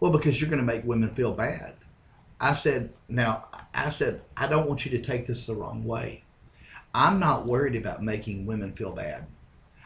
Well, 0.00 0.12
because 0.12 0.40
you're 0.40 0.50
going 0.50 0.60
to 0.60 0.66
make 0.66 0.84
women 0.84 1.14
feel 1.14 1.32
bad. 1.32 1.74
I 2.40 2.54
said 2.54 2.90
now 3.08 3.48
I 3.74 3.90
said 3.90 4.22
I 4.36 4.46
don't 4.46 4.66
want 4.66 4.84
you 4.86 4.90
to 4.92 5.04
take 5.04 5.26
this 5.26 5.46
the 5.46 5.54
wrong 5.54 5.84
way. 5.84 6.24
I'm 6.94 7.20
not 7.20 7.46
worried 7.46 7.76
about 7.76 8.02
making 8.02 8.46
women 8.46 8.72
feel 8.72 8.92
bad. 8.92 9.26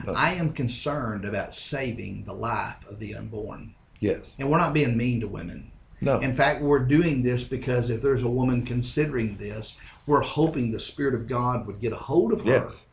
No. 0.07 0.15
I 0.15 0.35
am 0.35 0.53
concerned 0.53 1.25
about 1.25 1.55
saving 1.55 2.25
the 2.25 2.33
life 2.33 2.77
of 2.89 2.99
the 2.99 3.15
unborn. 3.15 3.75
Yes. 4.01 4.35
And 4.39 4.51
we're 4.51 4.59
not 4.59 4.73
being 4.75 4.97
mean 4.97 5.21
to 5.21 5.29
women. 5.29 5.71
No. 6.01 6.19
In 6.21 6.35
fact, 6.35 6.63
we're 6.63 6.81
doing 6.81 7.23
this 7.23 7.45
because 7.45 7.91
if 7.91 8.03
there's 8.03 8.23
a 8.23 8.29
woman 8.29 8.65
considering 8.65 9.37
this, 9.37 9.77
we're 10.07 10.21
hoping 10.21 10.71
the 10.71 10.81
Spirit 10.81 11.15
of 11.15 11.27
God 11.27 11.67
would 11.67 11.81
get 11.81 11.93
a 11.93 11.97
hold 11.97 12.33
of 12.33 12.43
her 12.43 12.51
yes. 12.51 12.85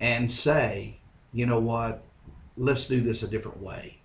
and 0.00 0.30
say, 0.30 0.96
you 1.32 1.46
know 1.46 1.60
what, 1.60 2.02
let's 2.56 2.86
do 2.86 3.00
this 3.00 3.22
a 3.22 3.28
different 3.28 3.60
way. 3.62 3.96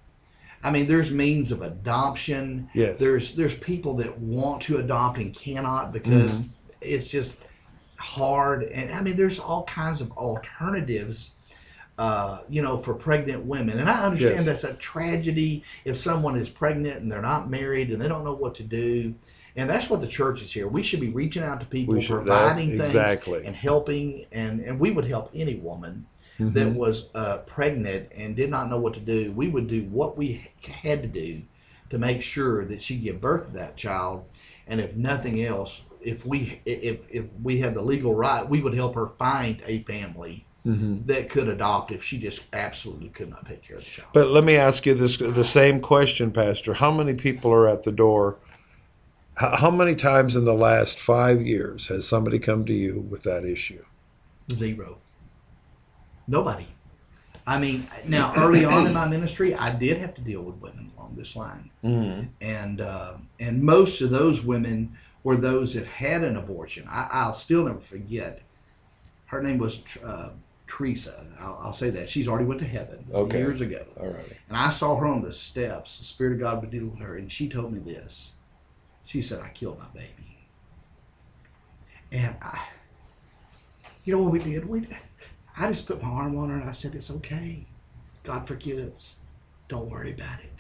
I 0.64 0.72
mean, 0.72 0.88
there's 0.88 1.12
means 1.12 1.52
of 1.52 1.62
adoption. 1.62 2.70
Yes. 2.74 3.00
There's 3.00 3.36
there's 3.36 3.58
people 3.58 3.96
that 3.98 4.18
want 4.20 4.62
to 4.64 4.78
adopt 4.78 5.18
and 5.20 5.34
cannot 5.34 5.92
because 5.94 6.40
Mhm. 6.40 6.50
it's 6.82 7.08
just 7.08 7.36
hard. 7.98 8.64
And 8.64 8.92
I 8.94 9.02
mean, 9.02 9.16
there's 9.16 9.40
all 9.40 9.64
kinds 9.66 10.02
of 10.02 10.12
alternatives. 10.14 11.32
Uh, 12.00 12.42
you 12.48 12.62
know, 12.62 12.78
for 12.78 12.94
pregnant 12.94 13.44
women, 13.44 13.80
and 13.80 13.90
I 13.90 14.04
understand 14.06 14.36
Yes. 14.36 14.62
that's 14.62 14.64
a 14.66 14.74
tragedy 14.76 15.64
if 15.84 15.98
someone 15.98 16.36
is 16.36 16.48
pregnant 16.48 17.02
and 17.02 17.12
they're 17.12 17.24
not 17.24 17.50
married 17.50 17.90
and 17.90 18.00
they 18.00 18.08
don't 18.08 18.24
know 18.24 18.36
what 18.36 18.54
to 18.58 18.64
do. 18.64 19.16
And 19.56 19.68
that's 19.68 19.90
what 19.90 20.02
the 20.02 20.06
church 20.08 20.44
is 20.44 20.52
here. 20.52 20.68
We 20.68 20.84
should 20.84 21.00
be 21.00 21.10
reaching 21.10 21.42
out 21.42 21.60
to 21.62 21.66
people, 21.66 22.00
should- 22.00 22.18
providing 22.18 22.68
that- 22.78 22.78
things, 22.78 22.90
exactly. 22.90 23.44
and 23.48 23.56
helping. 23.56 24.28
And 24.32 24.60
and 24.60 24.80
we 24.80 24.92
would 24.92 25.06
help 25.06 25.32
any 25.34 25.56
woman 25.56 26.06
that 26.40 26.68
Mhm. 26.68 26.76
was 26.76 27.06
uh, 27.16 27.38
pregnant 27.40 28.10
and 28.16 28.36
did 28.36 28.50
not 28.50 28.70
know 28.70 28.78
what 28.80 28.94
to 28.94 29.00
do, 29.00 29.32
we 29.32 29.48
would 29.48 29.68
do 29.68 29.84
what 29.84 30.18
we 30.18 30.48
had 30.62 31.02
to 31.02 31.08
do 31.08 31.42
to 31.90 31.98
make 31.98 32.22
sure 32.22 32.66
that 32.66 32.84
she 32.84 32.98
give 32.98 33.20
birth 33.22 33.48
to 33.48 33.54
that 33.54 33.76
child. 33.76 34.24
And 34.68 34.80
if 34.80 34.96
nothing 34.96 35.44
else, 35.44 35.82
if 36.02 36.26
we 36.26 36.62
if 36.66 37.00
if 37.10 37.26
we 37.42 37.60
had 37.60 37.74
the 37.74 37.82
legal 37.82 38.14
right, 38.14 38.48
we 38.48 38.62
would 38.62 38.74
help 38.76 38.96
her 38.96 39.08
find 39.18 39.62
a 39.66 39.82
family 39.84 40.46
Mhm. 40.66 41.06
that 41.08 41.30
could 41.30 41.48
adopt 41.48 41.92
if 41.92 42.04
she 42.04 42.18
just 42.20 42.44
absolutely 42.54 43.10
could 43.10 43.30
not 43.30 43.48
take 43.48 43.64
care 43.64 43.78
of 43.78 43.84
the 43.84 43.90
child. 43.90 44.10
But 44.14 44.28
let 44.30 44.44
me 44.44 44.56
ask 44.58 44.86
you 44.86 44.94
this 44.94 45.18
the 45.18 45.44
same 45.46 45.80
question, 45.80 46.32
Pastor. 46.32 46.74
How 46.76 46.92
many 46.92 47.14
people 47.14 47.52
are 47.52 47.68
at 47.68 47.84
the 47.84 47.92
door? 47.92 48.38
How, 49.36 49.56
how 49.56 49.72
many 49.72 49.96
times 49.96 50.36
in 50.36 50.46
the 50.46 50.54
last 50.56 51.00
five 51.00 51.42
years 51.42 51.88
has 51.88 52.08
somebody 52.08 52.38
come 52.40 52.66
to 52.66 52.74
you 52.74 53.00
with 53.10 53.24
that 53.24 53.46
issue? 53.46 53.84
Zero. 54.52 54.98
Nobody. 56.28 56.68
I 57.46 57.58
mean, 57.60 57.88
now 58.06 58.34
early 58.38 58.66
on 58.66 58.86
in 58.88 58.94
my 58.94 59.08
ministry, 59.08 59.56
I 59.56 59.72
did 59.74 59.98
have 60.00 60.14
to 60.16 60.22
deal 60.22 60.42
with 60.42 60.56
women 60.56 60.92
along 60.98 61.16
this 61.18 61.36
line. 61.36 61.70
Mm-hmm. 61.84 62.28
and 62.42 62.82
uh, 62.82 63.14
and 63.40 63.64
most 63.64 64.02
of 64.02 64.10
those 64.10 64.42
women 64.44 64.98
were 65.24 65.38
those 65.38 65.74
that 65.74 65.86
had 65.86 66.24
an 66.24 66.36
abortion. 66.38 66.88
I, 66.90 67.08
I'll 67.12 67.36
still 67.36 67.64
never 67.66 67.80
forget. 67.80 68.42
Her 69.28 69.42
name 69.42 69.58
was 69.58 69.84
uh, 70.04 70.30
Teresa. 70.68 71.26
I'll, 71.40 71.60
I'll 71.64 71.74
say 71.74 71.90
that 71.92 72.10
she's 72.10 72.28
already 72.28 72.46
went 72.46 72.60
to 72.62 72.68
heaven 72.68 73.06
Okay. 73.14 73.38
years 73.40 73.62
ago, 73.62 73.86
All 74.00 74.08
righty. 74.10 74.38
and 74.50 74.58
I 74.58 74.70
saw 74.70 74.96
her 74.98 75.08
on 75.08 75.22
the 75.22 75.34
steps. 75.34 75.98
The 76.00 76.06
Spirit 76.06 76.34
of 76.34 76.40
God 76.40 76.62
would 76.62 76.72
deal 76.72 76.86
with 76.88 77.00
her, 77.00 77.16
and 77.18 77.32
she 77.32 77.48
told 77.50 77.72
me 77.74 77.80
this. 77.80 78.32
She 79.06 79.22
said, 79.22 79.40
"I 79.42 79.50
killed 79.50 79.80
my 79.80 79.88
baby," 79.94 80.38
and 82.12 82.36
I, 82.42 82.60
you 84.04 84.14
know 84.16 84.22
what 84.22 84.32
we 84.34 84.40
did? 84.40 84.68
We, 84.68 84.88
I 85.60 85.68
just 85.72 85.88
put 85.88 86.02
my 86.02 86.10
arm 86.10 86.38
on 86.38 86.50
her 86.50 86.56
and 86.60 86.70
I 86.70 86.74
said, 86.74 86.94
"It's 86.96 87.10
okay. 87.12 87.66
God 88.24 88.48
forgives. 88.48 89.16
Don't 89.70 89.90
worry 89.90 90.14
about 90.14 90.40
it." 90.40 90.52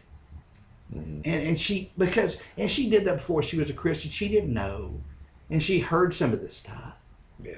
Mhm. 0.96 1.22
and 1.26 1.48
and 1.50 1.60
she 1.60 1.92
because 1.98 2.38
and 2.58 2.72
she 2.72 2.90
did 2.90 3.04
that 3.06 3.18
before 3.18 3.44
she 3.44 3.58
was 3.58 3.70
a 3.70 3.74
Christian. 3.74 4.10
She 4.10 4.28
didn't 4.30 4.54
know, 4.54 5.02
and 5.50 5.62
she 5.62 5.80
heard 5.80 6.16
some 6.16 6.32
of 6.34 6.40
this 6.42 6.58
stuff. 6.58 6.94
Yeah. 7.44 7.56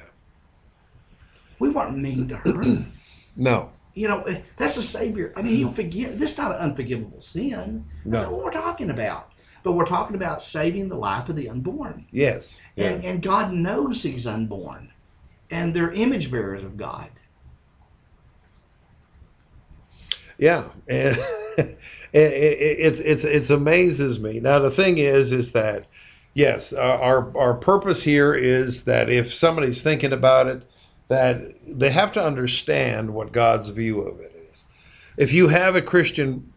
We 1.60 1.70
weren't 1.70 1.98
mean 1.98 2.28
to 2.30 2.38
her. 2.38 2.86
No. 3.36 3.70
you 3.94 4.08
know, 4.10 4.24
eh, 4.24 4.42
that's 4.58 4.76
a 4.76 4.84
savior. 4.84 5.32
I 5.38 5.42
mean, 5.44 5.56
he'll 5.56 5.72
forgive. 5.72 6.20
This 6.20 6.32
is 6.34 6.38
not 6.38 6.52
an 6.56 6.58
unforgivable 6.58 7.22
sin. 7.22 7.86
That's 8.04 8.24
not 8.24 8.24
No. 8.24 8.32
what 8.36 8.44
we're 8.46 8.52
talking 8.52 8.90
about. 8.90 9.32
But 9.64 9.74
we're 9.74 9.86
talking 9.86 10.16
about 10.18 10.44
saving 10.44 10.90
the 10.90 10.98
life 10.98 11.30
of 11.30 11.36
the 11.38 11.48
unborn, 11.48 12.06
Yes. 12.12 12.60
Yeah. 12.76 12.90
and 12.90 13.06
and 13.06 13.22
God 13.22 13.54
knows 13.54 14.02
these 14.04 14.26
unborn, 14.28 14.92
and 15.52 15.74
they're 15.74 15.92
image 15.92 16.32
bearers 16.32 16.64
of 16.66 16.76
God. 16.76 17.10
Yeah, 20.40 20.70
and 20.88 21.18
it, 21.58 21.78
it, 22.14 22.78
it's 22.80 23.00
it's 23.02 23.26
it's 23.26 23.50
amazes 23.50 24.20
me. 24.20 24.40
Now 24.40 24.60
the 24.60 24.72
thing 24.72 24.98
is, 24.98 25.32
is 25.34 25.52
that 25.52 25.86
yes, 26.34 26.72
our 26.74 27.38
our 27.38 27.54
purpose 27.54 28.04
here 28.04 28.34
is 28.34 28.86
that 28.86 29.10
if 29.10 29.34
somebody's 29.34 29.82
thinking 29.82 30.14
about 30.14 30.48
it, 30.48 30.64
that 31.10 31.42
they 31.68 31.92
have 31.92 32.14
to 32.14 32.24
understand 32.24 33.14
what 33.14 33.34
God's 33.34 33.68
view 33.68 34.02
of 34.02 34.22
it 34.22 34.34
is. 34.52 34.64
If 35.18 35.34
you 35.34 35.50
have 35.50 35.76
a 35.76 35.82
Christian 35.82 36.52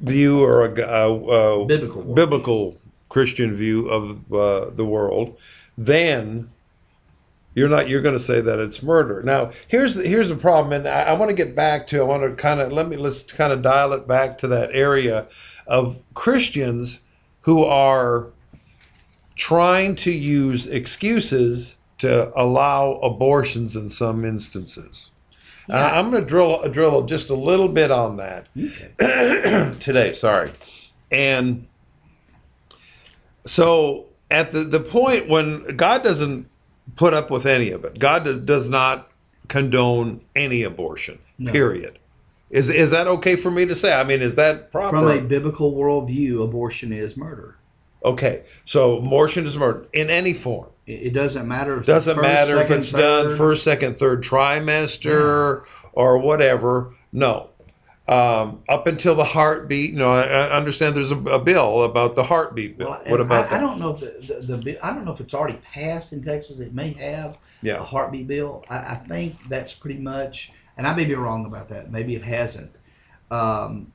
view 0.00 0.42
or 0.42 0.64
a, 0.64 0.80
a, 0.80 1.12
a 1.12 1.66
Biblical. 1.66 2.14
biblical 2.14 2.76
Christian 3.08 3.56
view 3.56 3.88
of 3.88 4.32
uh, 4.32 4.70
the 4.70 4.84
world, 4.84 5.36
then 5.76 6.50
you're 7.58 7.68
not 7.68 7.88
you're 7.88 8.00
going 8.00 8.16
to 8.16 8.20
say 8.20 8.40
that 8.40 8.58
it's 8.58 8.82
murder. 8.82 9.22
Now 9.22 9.50
here's 9.66 9.94
the, 9.96 10.06
here's 10.06 10.28
the 10.28 10.36
problem, 10.36 10.72
and 10.72 10.88
I, 10.88 11.02
I 11.04 11.12
want 11.14 11.28
to 11.30 11.34
get 11.34 11.54
back 11.54 11.86
to 11.88 12.00
I 12.00 12.04
want 12.04 12.22
to 12.22 12.34
kind 12.40 12.60
of 12.60 12.72
let 12.72 12.88
me 12.88 12.96
let's 12.96 13.22
kind 13.22 13.52
of 13.52 13.60
dial 13.62 13.92
it 13.92 14.06
back 14.08 14.38
to 14.38 14.48
that 14.48 14.70
area 14.72 15.26
of 15.66 15.98
Christians 16.14 17.00
who 17.42 17.64
are 17.64 18.28
trying 19.36 19.94
to 19.96 20.10
use 20.12 20.66
excuses 20.66 21.76
to 21.98 22.30
allow 22.40 22.92
abortions 22.94 23.74
in 23.76 23.88
some 23.88 24.24
instances. 24.24 25.10
And 25.68 25.76
I- 25.76 25.98
I'm 25.98 26.10
going 26.10 26.22
to 26.22 26.28
drill 26.28 26.66
drill 26.70 27.02
just 27.02 27.28
a 27.30 27.34
little 27.34 27.68
bit 27.68 27.90
on 27.90 28.16
that 28.18 28.46
Okay. 28.56 29.74
today. 29.80 30.12
Sorry, 30.14 30.52
and 31.10 31.66
so 33.46 34.06
at 34.30 34.50
the 34.52 34.64
the 34.64 34.80
point 34.80 35.28
when 35.28 35.76
God 35.76 36.02
doesn't 36.02 36.48
put 36.96 37.14
up 37.14 37.30
with 37.30 37.46
any 37.46 37.70
of 37.70 37.84
it, 37.84 37.98
God 37.98 38.46
does 38.46 38.68
not 38.68 39.10
condone 39.48 40.20
any 40.36 40.62
abortion. 40.62 41.18
No. 41.38 41.52
Period. 41.52 41.98
Is 42.50 42.70
is 42.70 42.90
that 42.92 43.06
okay 43.06 43.36
for 43.36 43.50
me 43.50 43.66
to 43.66 43.74
say? 43.74 43.92
I 43.92 44.04
mean, 44.04 44.22
is 44.22 44.34
that 44.36 44.72
proper? 44.72 44.96
From 44.96 45.06
a 45.08 45.20
biblical 45.20 45.72
worldview, 45.74 46.42
abortion 46.42 46.92
is 46.92 47.16
murder. 47.16 47.56
okay, 48.04 48.44
so 48.64 48.96
abortion 48.98 49.44
is 49.44 49.56
murder 49.56 49.86
in 49.92 50.08
any 50.08 50.32
form. 50.32 50.68
It, 50.86 51.08
it 51.08 51.12
doesn't 51.12 51.46
matter. 51.46 51.80
If 51.80 51.86
Doesn't 51.86 52.16
first, 52.16 52.22
matter 52.26 52.54
if 52.56 52.68
second, 52.68 52.78
it's 52.80 52.92
done 52.92 53.36
first, 53.36 53.64
second, 53.64 53.98
third 53.98 54.22
trimester 54.24 55.62
or 55.92 56.18
whatever. 56.18 56.94
No. 57.12 57.50
Um, 58.08 58.62
up 58.70 58.86
until 58.86 59.14
the 59.14 59.24
heartbeat, 59.24 59.90
you 59.90 59.98
know, 59.98 60.10
I, 60.10 60.22
I 60.22 60.56
understand 60.56 60.96
there's 60.96 61.10
a, 61.10 61.18
a 61.18 61.38
bill 61.38 61.82
about 61.82 62.14
the 62.14 62.24
heartbeat 62.24 62.78
bill. 62.78 62.88
Well, 62.90 63.02
what 63.06 63.20
about 63.20 63.46
I, 63.46 63.48
that? 63.48 63.52
I 63.56 63.60
don't 63.60 63.78
know 63.78 63.90
if 63.90 64.00
the, 64.00 64.34
the, 64.40 64.56
the 64.56 64.86
I 64.86 64.94
don't 64.94 65.04
know 65.04 65.12
if 65.12 65.20
it's 65.20 65.34
already 65.34 65.58
passed 65.58 66.14
in 66.14 66.24
Texas. 66.24 66.58
It 66.58 66.72
may 66.72 66.92
have 66.94 67.36
a 67.62 67.84
heartbeat 67.84 68.26
bill. 68.26 68.64
I, 68.70 68.78
I 68.78 68.94
think 68.94 69.36
that's 69.50 69.74
pretty 69.74 70.00
much, 70.00 70.52
and 70.78 70.86
I 70.86 70.94
may 70.94 71.04
be 71.04 71.14
wrong 71.14 71.44
about 71.44 71.68
that. 71.68 71.92
Maybe 71.92 72.14
it 72.14 72.22
hasn't. 72.22 72.74
Um, 73.30 73.92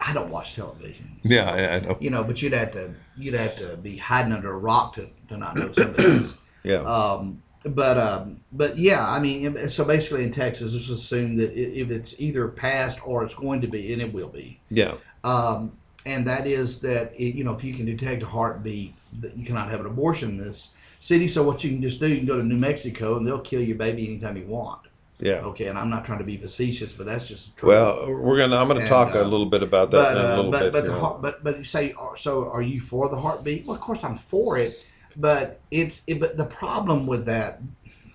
I 0.00 0.12
don't 0.12 0.30
watch 0.30 0.54
television. 0.54 1.20
so, 1.24 1.32
Yeah, 1.32 1.50
I, 1.50 1.76
I 1.76 1.80
know. 1.80 1.96
You 2.00 2.10
know, 2.10 2.24
but 2.24 2.42
you'd 2.42 2.52
have 2.54 2.72
to 2.72 2.92
you'd 3.16 3.34
have 3.34 3.56
to 3.58 3.76
be 3.76 3.96
hiding 3.96 4.32
under 4.32 4.52
a 4.52 4.58
rock 4.58 4.96
to, 4.96 5.08
to 5.28 5.36
not 5.36 5.56
know 5.56 5.72
some 5.72 5.90
of 5.90 5.96
this. 5.96 6.36
Yeah. 6.66 6.76
Um, 6.76 7.42
but 7.64 7.98
um, 7.98 8.40
but 8.52 8.78
yeah, 8.78 9.06
I 9.06 9.18
mean, 9.18 9.68
so 9.70 9.84
basically 9.84 10.24
in 10.24 10.32
Texas, 10.32 10.72
just 10.72 10.90
assume 10.90 11.36
that 11.36 11.52
if 11.52 11.90
it's 11.90 12.14
either 12.18 12.48
passed 12.48 13.06
or 13.06 13.24
it's 13.24 13.34
going 13.34 13.60
to 13.62 13.66
be, 13.66 13.92
and 13.92 14.02
it 14.02 14.12
will 14.12 14.28
be. 14.28 14.58
Yeah. 14.70 14.94
Um, 15.22 15.72
and 16.06 16.26
that 16.26 16.46
is 16.46 16.80
that 16.80 17.14
it, 17.16 17.34
you 17.34 17.44
know 17.44 17.54
if 17.54 17.64
you 17.64 17.74
can 17.74 17.86
detect 17.86 18.22
a 18.22 18.26
heartbeat, 18.26 18.94
that 19.20 19.36
you 19.36 19.44
cannot 19.46 19.70
have 19.70 19.80
an 19.80 19.86
abortion 19.86 20.30
in 20.30 20.38
this 20.38 20.70
city. 21.00 21.28
So 21.28 21.42
what 21.42 21.64
you 21.64 21.70
can 21.70 21.82
just 21.82 22.00
do, 22.00 22.08
you 22.08 22.18
can 22.18 22.26
go 22.26 22.36
to 22.36 22.44
New 22.44 22.56
Mexico 22.58 23.16
and 23.16 23.26
they'll 23.26 23.40
kill 23.40 23.62
your 23.62 23.76
baby 23.76 24.06
anytime 24.06 24.36
you 24.36 24.46
want. 24.46 24.82
Yeah. 25.20 25.36
Okay, 25.36 25.68
and 25.68 25.78
I'm 25.78 25.88
not 25.88 26.04
trying 26.04 26.18
to 26.18 26.24
be 26.24 26.36
facetious, 26.36 26.92
but 26.92 27.06
that's 27.06 27.26
just 27.26 27.56
true. 27.56 27.70
Well, 27.70 28.06
we're 28.08 28.36
gonna. 28.36 28.56
I'm 28.56 28.66
gonna 28.68 28.80
And, 28.80 28.88
talk 28.88 29.14
a 29.14 29.22
uh, 29.22 29.24
little 29.24 29.46
bit 29.46 29.62
about 29.62 29.90
that 29.92 29.96
but 29.96 30.16
in 30.18 30.24
a 30.24 30.28
uh, 30.28 30.36
little 30.36 30.50
but 30.50 30.60
bit. 30.60 30.72
but 30.72 30.84
the 30.84 31.18
but 31.20 31.44
but 31.44 31.58
you 31.58 31.64
say 31.64 31.94
so 32.16 32.50
are 32.50 32.62
you 32.62 32.80
for 32.80 33.08
the 33.08 33.16
heartbeat? 33.18 33.64
Well, 33.64 33.76
of 33.76 33.80
course 33.80 34.02
I'm 34.02 34.18
for 34.18 34.58
it, 34.58 34.84
but 35.14 35.60
it's 35.70 36.00
it, 36.06 36.20
but 36.20 36.36
the 36.36 36.44
problem 36.44 37.06
with 37.06 37.24
that 37.26 37.60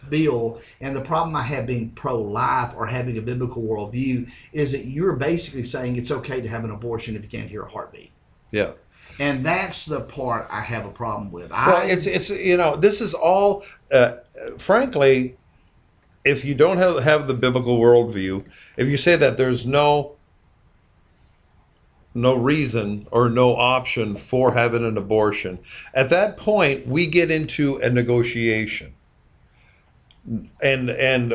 bill 0.09 0.59
and 0.81 0.95
the 0.95 1.01
problem 1.01 1.35
I 1.35 1.43
have 1.43 1.67
being 1.67 1.91
pro-life 1.91 2.73
or 2.75 2.85
having 2.87 3.17
a 3.17 3.21
biblical 3.21 3.61
worldview 3.61 4.29
is 4.53 4.71
that 4.71 4.85
you're 4.85 5.13
basically 5.13 5.63
saying 5.63 5.97
it's 5.97 6.11
okay 6.11 6.41
to 6.41 6.47
have 6.47 6.63
an 6.63 6.71
abortion 6.71 7.15
if 7.15 7.23
you 7.23 7.29
can't 7.29 7.49
hear 7.49 7.63
a 7.63 7.69
heartbeat. 7.69 8.11
yeah. 8.51 8.73
And 9.19 9.45
that's 9.45 9.85
the 9.85 9.99
part 9.99 10.47
I 10.49 10.61
have 10.61 10.85
a 10.85 10.91
problem 10.91 11.29
with. 11.29 11.49
Well, 11.49 11.75
I, 11.75 11.85
it's 11.85 12.05
it's 12.05 12.29
you 12.29 12.55
know 12.55 12.77
this 12.77 13.01
is 13.01 13.13
all. 13.13 13.65
Uh, 13.91 14.13
frankly, 14.57 15.35
if 16.23 16.45
you 16.45 16.55
don't 16.55 16.77
have 16.77 17.03
have 17.03 17.27
the 17.27 17.33
biblical 17.33 17.79
worldview, 17.79 18.45
if 18.77 18.87
you 18.87 18.95
say 18.95 19.17
that 19.17 19.35
there's 19.35 19.65
no 19.65 20.15
no 22.21 22.35
reason 22.35 23.07
or 23.11 23.29
no 23.29 23.55
option 23.55 24.15
for 24.15 24.53
having 24.53 24.85
an 24.85 24.97
abortion, 24.97 25.59
at 25.93 26.09
that 26.09 26.37
point 26.37 26.87
we 26.87 27.07
get 27.07 27.31
into 27.31 27.77
a 27.77 27.89
negotiation. 27.89 28.93
And 30.61 30.89
and 30.89 31.29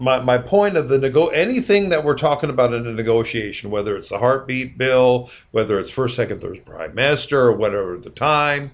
my 0.00 0.20
my 0.20 0.38
point 0.38 0.76
of 0.76 0.88
the 0.88 0.98
nego 0.98 1.28
anything 1.28 1.90
that 1.90 2.04
we're 2.04 2.16
talking 2.16 2.50
about 2.50 2.72
in 2.72 2.86
a 2.86 2.92
negotiation, 2.92 3.70
whether 3.70 3.96
it's 3.96 4.08
the 4.08 4.18
heartbeat 4.18 4.76
bill, 4.76 5.30
whether 5.52 5.78
it's 5.78 5.90
first, 5.90 6.16
second, 6.16 6.40
third 6.40 6.64
trimester, 6.64 7.32
or 7.34 7.52
whatever 7.52 7.96
the 7.96 8.10
time, 8.10 8.72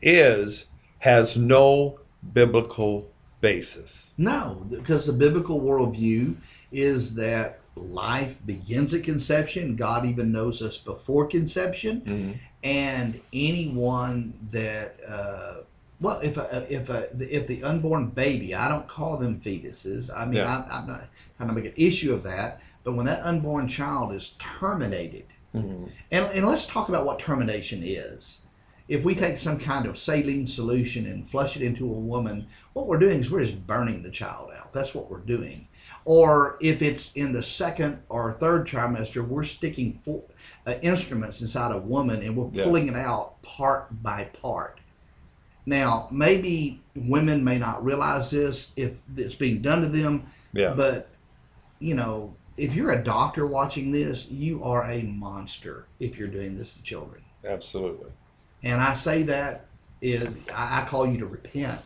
is 0.00 0.64
has 1.00 1.36
no 1.36 1.98
biblical 2.32 3.10
basis. 3.40 4.14
no, 4.16 4.64
because 4.70 5.04
the 5.04 5.12
biblical 5.12 5.60
worldview 5.60 6.36
is 6.70 7.14
that 7.16 7.58
life 7.74 8.36
begins 8.46 8.92
at 8.94 9.02
conception. 9.04 9.76
God 9.76 10.04
even 10.06 10.30
knows 10.32 10.60
us 10.62 10.76
before 10.78 11.26
conception. 11.26 12.38
and 12.64 13.20
anyone 13.32 14.32
that 14.52 14.96
uh, 15.08 15.54
well 16.00 16.18
if 16.20 16.36
a, 16.36 16.66
if 16.70 16.88
a, 16.88 17.08
if 17.18 17.46
the 17.48 17.62
unborn 17.64 18.06
baby 18.08 18.54
i 18.54 18.68
don't 18.68 18.86
call 18.88 19.16
them 19.16 19.40
fetuses 19.44 20.10
i 20.16 20.24
mean 20.24 20.34
Yeah. 20.34 20.64
I, 20.70 20.78
i'm 20.78 20.86
not 20.86 21.04
trying 21.36 21.48
to 21.48 21.54
make 21.56 21.64
an 21.64 21.72
issue 21.76 22.12
of 22.14 22.22
that 22.22 22.60
but 22.84 22.92
when 22.92 23.06
that 23.06 23.22
unborn 23.24 23.66
child 23.68 24.12
is 24.14 24.34
terminated 24.38 25.24
Mhm. 25.54 25.90
and, 26.10 26.24
and 26.26 26.46
let's 26.46 26.64
talk 26.66 26.88
about 26.88 27.04
what 27.04 27.18
termination 27.18 27.82
is 27.84 28.42
if 28.88 29.02
we 29.04 29.14
take 29.14 29.36
some 29.36 29.58
kind 29.58 29.84
of 29.86 29.98
saline 29.98 30.46
solution 30.46 31.06
and 31.06 31.28
flush 31.30 31.56
it 31.56 31.62
into 31.62 31.84
a 31.84 31.88
woman 32.12 32.46
what 32.74 32.86
we're 32.86 32.98
doing 32.98 33.20
is 33.20 33.30
we're 33.30 33.44
just 33.44 33.66
burning 33.66 34.02
the 34.02 34.10
child 34.10 34.50
out 34.58 34.72
that's 34.72 34.94
what 34.94 35.10
we're 35.10 35.18
doing 35.18 35.66
or 36.04 36.56
if 36.60 36.82
it's 36.82 37.12
in 37.12 37.32
the 37.32 37.42
second 37.42 37.98
or 38.08 38.32
third 38.32 38.66
trimester 38.66 39.26
we're 39.26 39.44
sticking 39.44 40.00
uh, 40.66 40.74
instruments 40.82 41.40
inside 41.40 41.72
a 41.72 41.78
woman 41.78 42.22
and 42.22 42.36
we're 42.36 42.50
Yeah. 42.52 42.64
pulling 42.64 42.88
it 42.88 42.96
out 42.96 43.40
part 43.42 44.02
by 44.02 44.24
part 44.24 44.78
now 45.66 46.08
maybe 46.10 46.80
women 46.96 47.44
may 47.44 47.58
not 47.58 47.84
realize 47.84 48.30
this 48.30 48.72
if 48.76 48.92
it's 49.16 49.34
being 49.34 49.62
done 49.62 49.82
to 49.82 49.88
them 49.88 50.26
Yeah. 50.52 50.72
but 50.74 51.08
you 51.78 51.94
know 51.94 52.34
if 52.56 52.74
you're 52.74 52.92
a 52.92 53.02
doctor 53.02 53.46
watching 53.46 53.92
this 53.92 54.28
you 54.28 54.62
are 54.64 54.84
a 54.90 55.02
monster 55.02 55.86
if 56.00 56.18
you're 56.18 56.28
doing 56.28 56.56
this 56.56 56.72
to 56.74 56.82
children 56.82 57.22
Absolutely. 57.44 58.10
and 58.62 58.80
I 58.80 58.94
say 58.94 59.22
that 59.24 59.66
is 60.00 60.28
I, 60.52 60.84
call 60.88 61.06
you 61.06 61.18
to 61.18 61.26
repent, 61.26 61.80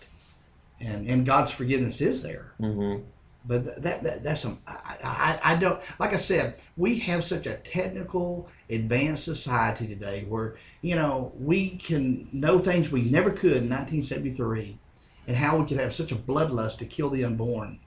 and 0.80 1.06
and 1.06 1.26
God's 1.26 1.50
forgiveness 1.52 2.00
is 2.00 2.22
there. 2.22 2.52
hmm 2.58 2.96
But 3.48 3.82
that, 3.82 4.02
that 4.02 4.22
that's 4.24 4.40
some 4.42 4.58
I, 4.66 4.96
I 5.04 5.52
I 5.52 5.56
don't 5.56 5.80
like 5.98 6.12
I 6.12 6.16
said 6.16 6.56
we 6.76 6.98
have 7.00 7.24
such 7.24 7.46
a 7.46 7.54
technical 7.58 8.48
advanced 8.70 9.24
society 9.24 9.86
today 9.86 10.24
where 10.28 10.56
you 10.82 10.96
know 10.96 11.32
we 11.38 11.70
can 11.76 12.28
know 12.32 12.58
things 12.58 12.90
we 12.90 13.02
never 13.02 13.30
could 13.30 13.58
in 13.58 13.68
1973, 13.68 14.78
and 15.28 15.36
how 15.36 15.56
we 15.58 15.66
could 15.66 15.78
have 15.78 15.94
such 15.94 16.12
a 16.12 16.16
bloodlust 16.16 16.78
to 16.78 16.86
kill 16.86 17.10
the 17.10 17.24
unborn. 17.24 17.78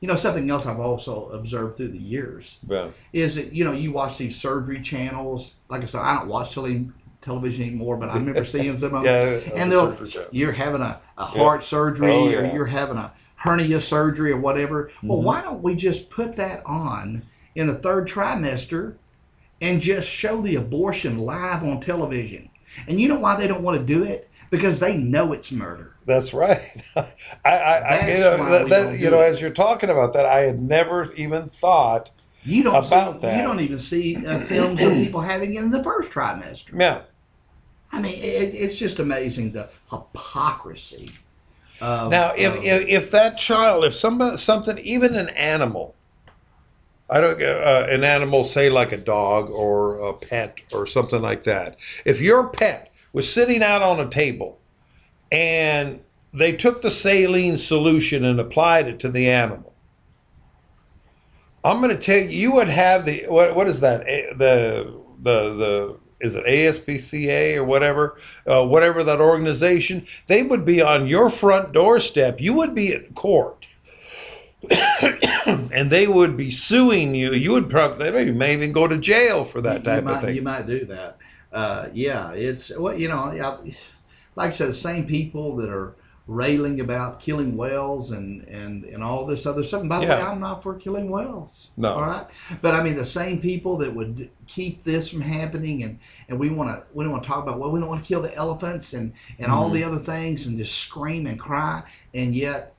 You 0.00 0.08
know 0.08 0.16
something 0.16 0.48
else 0.48 0.64
I've 0.64 0.80
also 0.80 1.28
observed 1.30 1.76
through 1.76 1.88
the 1.92 1.98
years 1.98 2.58
Yeah. 2.68 2.90
is 3.12 3.34
that 3.34 3.52
you 3.52 3.64
know 3.64 3.72
you 3.72 3.92
watch 3.92 4.16
these 4.16 4.36
surgery 4.36 4.80
channels. 4.80 5.56
Like 5.68 5.82
I 5.82 5.86
said, 5.86 6.00
I 6.02 6.14
don't 6.20 6.28
watch 6.28 6.52
tele- 6.54 6.88
television 7.20 7.66
anymore, 7.66 7.96
but 7.96 8.10
I 8.10 8.14
remember 8.14 8.44
seeing 8.44 8.78
some 8.78 8.94
of 8.94 9.02
them. 9.02 9.04
Yeah. 9.04 9.54
And 9.60 9.70
they'll 9.72 9.96
you're 10.30 10.52
having 10.52 10.80
a, 10.82 11.00
a 11.18 11.24
heart 11.26 11.64
surgery 11.64 12.12
Oh, 12.12 12.28
or 12.28 12.46
you're 12.54 12.64
having 12.64 12.96
a 12.96 13.12
hernia 13.40 13.80
surgery 13.80 14.32
or 14.32 14.36
whatever. 14.36 14.90
Well, 15.02 15.18
Mhm. 15.18 15.22
why 15.22 15.40
don't 15.40 15.62
we 15.62 15.74
just 15.74 16.10
put 16.10 16.36
that 16.36 16.62
on 16.66 17.22
in 17.54 17.66
the 17.66 17.74
third 17.74 18.06
trimester 18.06 18.94
and 19.62 19.80
just 19.80 20.08
show 20.08 20.42
the 20.42 20.56
abortion 20.56 21.18
live 21.18 21.64
on 21.64 21.80
television? 21.80 22.50
And 22.86 23.00
you 23.00 23.08
know 23.08 23.18
why 23.18 23.36
they 23.36 23.46
don't 23.48 23.62
want 23.62 23.78
to 23.78 23.84
do 23.84 24.02
it? 24.04 24.28
Because 24.50 24.78
they 24.80 24.96
know 24.96 25.32
it's 25.32 25.50
murder. 25.52 25.94
That's 26.06 26.34
right. 26.34 26.60
I, 26.96 27.04
I, 27.44 27.78
I 27.78 28.08
you 28.12 28.18
know, 28.18 28.50
that, 28.50 28.68
that- 28.68 28.98
you 28.98 29.08
know, 29.10 29.20
as 29.20 29.40
you're 29.40 29.50
talking 29.50 29.88
about 29.90 30.12
that, 30.14 30.26
I 30.26 30.40
had 30.40 30.60
never 30.60 31.10
even 31.14 31.48
thought. 31.48 32.10
You 32.42 32.62
don't 32.62 32.74
About 32.74 33.14
see, 33.16 33.20
that. 33.26 33.36
you 33.36 33.42
don't 33.42 33.60
even 33.60 33.78
see 33.78 34.16
uh, 34.26 34.40
films 34.40 34.80
of 34.82 34.92
people 34.94 35.20
having 35.20 35.54
it 35.54 35.62
in 35.62 35.70
the 35.70 35.82
first 35.84 36.10
trimester. 36.10 36.78
Yeah. 36.78 37.02
I 37.92 38.00
mean, 38.00 38.14
it, 38.14 38.54
it's 38.54 38.76
just 38.78 38.98
amazing 38.98 39.52
the 39.52 39.68
hypocrisy. 39.90 41.10
Of, 41.80 42.10
Now, 42.10 42.34
if, 42.36 42.54
of- 42.54 42.64
if 42.64 42.88
if 42.88 43.10
that 43.12 43.38
child, 43.38 43.84
if 43.84 43.94
somebody, 43.94 44.36
something, 44.36 44.78
even 44.78 45.14
an 45.14 45.30
animal, 45.30 45.94
I 47.08 47.20
don't 47.20 47.42
uh, 47.42 47.86
an 47.88 48.04
animal, 48.04 48.44
say 48.44 48.70
like 48.70 48.92
a 48.92 48.96
dog 48.96 49.50
or 49.50 49.98
a 49.98 50.14
pet 50.14 50.58
or 50.72 50.86
something 50.86 51.20
like 51.20 51.44
that. 51.44 51.76
If 52.04 52.20
your 52.20 52.48
pet 52.48 52.92
was 53.12 53.32
sitting 53.32 53.62
out 53.62 53.82
on 53.82 53.98
a 53.98 54.08
table 54.08 54.58
and 55.32 56.00
they 56.32 56.52
took 56.52 56.82
the 56.82 56.90
saline 56.90 57.56
solution 57.56 58.24
and 58.24 58.38
applied 58.38 58.86
it 58.86 59.00
to 59.00 59.08
the 59.08 59.28
animal, 59.28 59.72
I'm 61.64 61.80
going 61.80 61.94
to 61.96 62.00
tell 62.00 62.16
you, 62.16 62.28
you 62.28 62.52
would 62.52 62.68
have 62.68 63.04
the 63.04 63.24
what, 63.28 63.56
what 63.56 63.68
is 63.68 63.80
that? 63.80 64.02
Eh, 64.06 64.32
the 64.36 64.94
the 65.20 65.54
the 65.56 65.96
is 66.20 66.34
it 66.34 66.44
ASPCA 66.44 67.56
or 67.56 67.64
whatever, 67.64 68.18
uh, 68.46 68.64
whatever 68.64 69.02
that 69.04 69.20
organization? 69.20 70.06
They 70.26 70.42
would 70.42 70.64
be 70.64 70.82
on 70.82 71.06
your 71.06 71.30
front 71.30 71.72
doorstep. 71.72 72.40
You 72.40 72.54
would 72.54 72.74
be 72.74 72.92
at 72.92 73.14
court 73.14 73.66
and 75.00 75.90
they 75.90 76.06
would 76.06 76.36
be 76.36 76.50
suing 76.50 77.14
you. 77.14 77.32
You 77.32 77.52
would 77.52 77.70
probably 77.70 78.10
they 78.10 78.30
may 78.30 78.52
even 78.52 78.72
go 78.72 78.86
to 78.86 78.98
jail 78.98 79.44
for 79.44 79.60
that 79.62 79.78
you 79.78 79.84
type 79.84 80.04
might, 80.04 80.16
of 80.16 80.22
thing. 80.22 80.36
You 80.36 80.42
might 80.42 80.66
do 80.66 80.84
that. 80.86 81.16
Uh, 81.52 81.88
yeah, 81.92 82.32
it's 82.32 82.70
well, 82.76 82.96
you 82.96 83.08
know, 83.08 83.16
I, 83.16 83.74
like 84.36 84.48
I 84.48 84.50
said, 84.50 84.68
the 84.68 84.74
same 84.74 85.06
people 85.06 85.56
that 85.56 85.70
are 85.70 85.94
railing 86.30 86.80
about 86.80 87.18
killing 87.18 87.56
whales 87.56 88.12
and 88.12 88.42
and 88.46 88.84
and 88.84 89.02
all 89.02 89.26
this 89.26 89.46
other 89.46 89.64
stuff. 89.64 89.80
And 89.80 89.88
by 89.88 89.98
the 89.98 90.06
way, 90.06 90.12
I'm 90.22 90.38
not 90.40 90.62
for 90.62 90.74
killing 90.74 91.10
whales. 91.10 91.70
No. 91.76 91.94
all 91.94 92.02
right. 92.02 92.26
But 92.62 92.74
I 92.74 92.82
mean, 92.84 92.94
the 92.96 93.04
same 93.04 93.40
people 93.40 93.76
that 93.78 93.92
would 93.94 94.30
keep 94.46 94.84
this 94.84 95.08
from 95.08 95.20
happening, 95.20 95.82
and 95.82 95.98
and 96.28 96.38
we 96.38 96.48
want 96.50 96.70
to 96.70 96.84
we 96.94 97.02
don't 97.04 97.12
want 97.12 97.24
to 97.24 97.28
talk 97.28 97.42
about 97.42 97.58
well, 97.58 97.70
we 97.72 97.80
don't 97.80 97.88
want 97.88 98.02
to 98.04 98.08
kill 98.08 98.22
the 98.22 98.34
elephants 98.36 98.92
and 98.92 99.12
and 99.40 99.50
all 99.50 99.68
Mhm. 99.70 99.74
the 99.74 99.84
other 99.84 99.98
things, 99.98 100.46
and 100.46 100.56
just 100.56 100.76
scream 100.78 101.26
and 101.26 101.38
cry, 101.38 101.82
and 102.14 102.34
yet 102.34 102.74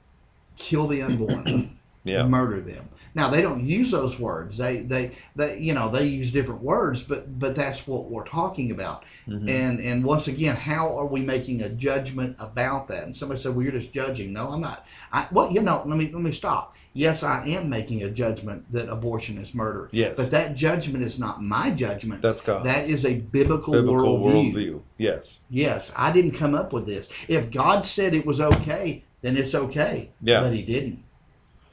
kill 0.58 0.88
the 0.88 1.02
unborn 1.02 1.78
yeah, 2.06 2.24
murder 2.24 2.62
them. 2.62 2.88
Now 3.14 3.30
they 3.30 3.42
don't 3.42 3.66
use 3.66 3.92
those 3.92 4.18
words. 4.20 4.58
They 4.58 4.78
they 4.78 5.12
they 5.36 5.58
you 5.60 5.74
know 5.74 5.90
they 5.90 6.06
use 6.06 6.32
different 6.32 6.62
words, 6.62 7.04
but 7.04 7.38
but 7.40 7.56
that's 7.56 7.86
what 7.88 8.10
we're 8.10 8.26
talking 8.28 8.72
about. 8.72 9.04
Mhm. 9.28 9.50
And 9.50 9.80
and 9.80 10.04
once 10.04 10.28
again, 10.28 10.56
how 10.56 10.98
are 10.98 11.06
we 11.06 11.22
making 11.22 11.62
a 11.62 11.70
judgment 11.70 12.36
about 12.40 12.88
that? 12.88 13.04
And 13.04 13.16
somebody 13.16 13.40
said, 13.42 13.54
"Well, 13.56 13.64
you're 13.64 13.72
just 13.74 13.92
judging." 13.94 14.32
No, 14.34 14.48
I'm 14.50 14.62
not. 14.62 14.86
I, 15.12 15.28
well, 15.32 15.52
you 15.52 15.62
know, 15.62 15.84
let 15.86 15.98
me 15.98 16.10
let 16.12 16.22
me 16.22 16.32
stop. 16.32 16.76
Yes, 16.94 17.24
I 17.24 17.46
am 17.48 17.70
making 17.70 18.04
a 18.04 18.10
judgment 18.10 18.66
that 18.74 18.90
abortion 18.90 19.38
is 19.38 19.54
murder. 19.56 19.88
Yes. 19.94 20.14
But 20.18 20.32
that 20.32 20.56
judgment 20.56 21.06
is 21.06 21.18
not 21.20 21.42
my 21.42 21.72
judgment. 21.72 22.22
that's 22.22 22.42
God. 22.42 22.66
that 22.66 22.90
is 22.90 23.06
a 23.06 23.14
biblical, 23.16 23.72
Biblical 23.74 24.20
worldview. 24.20 24.54
worldview. 24.54 24.82
Yes. 24.98 25.40
Yes, 25.50 25.92
I 25.96 26.12
didn't 26.12 26.32
come 26.32 26.54
up 26.54 26.74
with 26.74 26.86
this. 26.86 27.08
If 27.30 27.50
God 27.50 27.86
said 27.86 28.14
it 28.14 28.26
was 28.26 28.42
okay, 28.42 29.04
then 29.22 29.38
it's 29.38 29.56
okay. 29.56 30.10
Yeah. 30.22 30.42
But 30.42 30.54
He 30.54 30.64
didn't. 30.64 31.02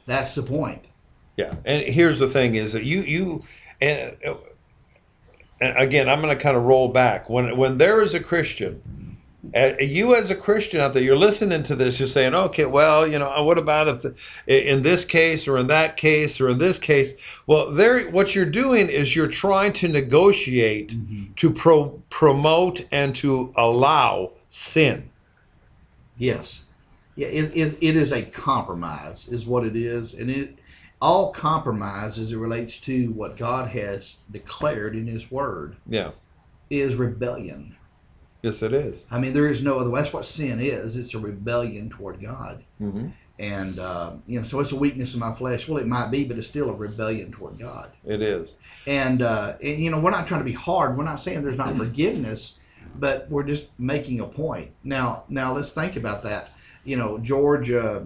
That's 0.07 0.35
the 0.37 0.42
point. 0.42 0.85
Yeah, 1.38 1.55
and 1.64 1.85
here's 1.85 2.18
the 2.18 2.29
thing: 2.29 2.57
is 2.57 2.74
that 2.74 2.85
you 2.85 3.01
you 3.01 3.44
and, 3.81 4.16
and 5.61 5.79
again, 5.79 6.09
I'm 6.09 6.20
going 6.20 6.37
to 6.37 6.42
kind 6.42 6.57
of 6.57 6.64
roll 6.64 6.88
back 6.88 7.31
when 7.31 7.57
when 7.57 7.79
there 7.79 8.03
is 8.03 8.12
a 8.12 8.20
Christian, 8.20 8.83
uh, 9.55 9.74
you 9.79 10.16
as 10.16 10.31
a 10.31 10.35
Christian 10.35 10.81
out 10.81 10.94
there, 10.94 11.03
you're 11.03 11.16
listening 11.16 11.62
to 11.62 11.77
this, 11.77 12.01
you're 12.01 12.09
saying, 12.09 12.35
okay, 12.35 12.64
well, 12.66 13.07
you 13.07 13.18
know, 13.18 13.44
what 13.44 13.57
about 13.57 13.87
if 13.87 14.03
the, 14.03 14.14
in 14.46 14.83
this 14.83 15.05
case 15.05 15.46
or 15.46 15.59
in 15.59 15.68
that 15.68 15.96
case 15.96 16.40
or 16.40 16.48
in 16.48 16.59
this 16.59 16.79
case? 16.79 17.14
Well, 17.46 17.70
there, 17.70 18.11
what 18.11 18.35
you're 18.35 18.44
doing 18.44 18.88
is 18.88 19.14
you're 19.14 19.29
trying 19.29 19.72
to 19.74 19.88
negotiate 19.88 20.94
to 21.37 21.51
pro, 21.51 21.90
promote 22.11 22.85
and 22.90 23.14
to 23.16 23.53
allow 23.57 24.33
sin. 24.51 25.09
Yes. 26.16 26.64
Yeah, 27.14 27.29
it, 27.29 27.57
it, 27.57 27.79
it 27.81 27.96
is 27.96 28.12
a 28.12 28.22
compromise, 28.22 29.29
is 29.29 29.46
what 29.46 29.64
it 29.64 29.77
is. 29.77 30.14
And 30.14 30.31
it 30.31 30.58
all 31.01 31.33
compromise 31.33 32.19
as 32.19 32.33
it 32.33 32.37
relates 32.37 32.79
to 32.81 33.11
what 33.13 33.37
God 33.37 33.69
has 33.71 34.17
declared 34.31 34.95
in 34.97 35.07
His 35.07 35.31
Word 35.31 35.77
Yeah, 35.87 36.11
is 36.71 36.95
rebellion. 36.95 37.77
yes, 38.43 38.63
it 38.63 38.73
is. 38.73 39.05
I 39.11 39.19
mean, 39.19 39.33
there 39.33 39.49
is 39.49 39.63
no 39.63 39.79
other. 39.79 39.91
That's 39.91 40.13
what 40.13 40.27
sin 40.27 40.61
is. 40.61 40.97
It's 40.97 41.15
a 41.15 41.19
rebellion 41.19 41.89
toward 41.91 42.21
God. 42.21 42.65
Mm-hmm. 42.81 43.09
And, 43.41 43.79
uh, 43.79 44.15
you 44.27 44.41
know, 44.41 44.45
so 44.45 44.59
it's 44.59 44.73
a 44.73 44.77
weakness 44.77 45.15
in 45.15 45.21
my 45.21 45.33
flesh. 45.33 45.69
Well, 45.69 45.79
it 45.79 45.87
might 45.87 46.11
be, 46.11 46.25
but 46.25 46.39
it's 46.39 46.49
still 46.49 46.71
a 46.71 46.75
rebellion 46.75 47.31
toward 47.31 47.57
God. 47.61 47.91
It 48.05 48.21
is. 48.21 48.57
And, 48.89 49.23
uh, 49.23 49.55
and, 49.63 49.79
you 49.79 49.93
know, 49.93 50.01
we're 50.01 50.11
not 50.11 50.27
trying 50.27 50.41
to 50.41 50.45
be 50.45 50.53
hard. 50.53 50.99
We're 50.99 51.05
not 51.05 51.21
saying 51.21 51.43
there's 51.43 51.57
not 51.57 51.77
forgiveness, 51.77 52.59
but 52.99 53.31
we're 53.31 53.45
just 53.45 53.69
making 53.79 54.19
a 54.19 54.27
point. 54.27 54.73
Now, 54.83 55.23
now 55.29 55.55
let's 55.55 55.73
think 55.73 55.95
about 55.95 56.25
that. 56.25 56.49
You 56.85 56.97
know, 56.97 57.19
George 57.19 57.71
uh, 57.71 58.01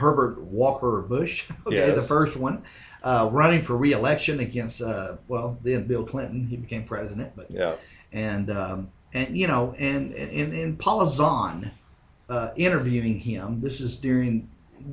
Herbert 0.00 0.40
Walker 0.42 1.02
Bush, 1.02 1.44
okay, 1.66 1.76
Yes. 1.88 1.94
the 1.94 2.02
first 2.02 2.36
one, 2.36 2.62
uh, 3.02 3.28
running 3.30 3.62
for 3.62 3.76
reelection 3.76 4.40
against, 4.40 4.80
uh, 4.82 5.16
well, 5.28 5.58
then 5.62 5.86
Bill 5.86 6.04
Clinton. 6.04 6.46
He 6.46 6.56
became 6.56 6.84
president, 6.84 7.32
but 7.36 7.50
Yeah. 7.50 7.74
and 8.12 8.50
um, 8.50 8.90
and 9.12 9.36
you 9.36 9.46
know, 9.46 9.74
and 9.78 10.12
and 10.14 10.52
and 10.52 10.78
Paula 10.78 11.08
Zahn 11.08 11.70
uh, 12.28 12.50
interviewing 12.56 13.18
him. 13.18 13.60
This 13.60 13.80
is 13.80 13.96
during 13.96 14.48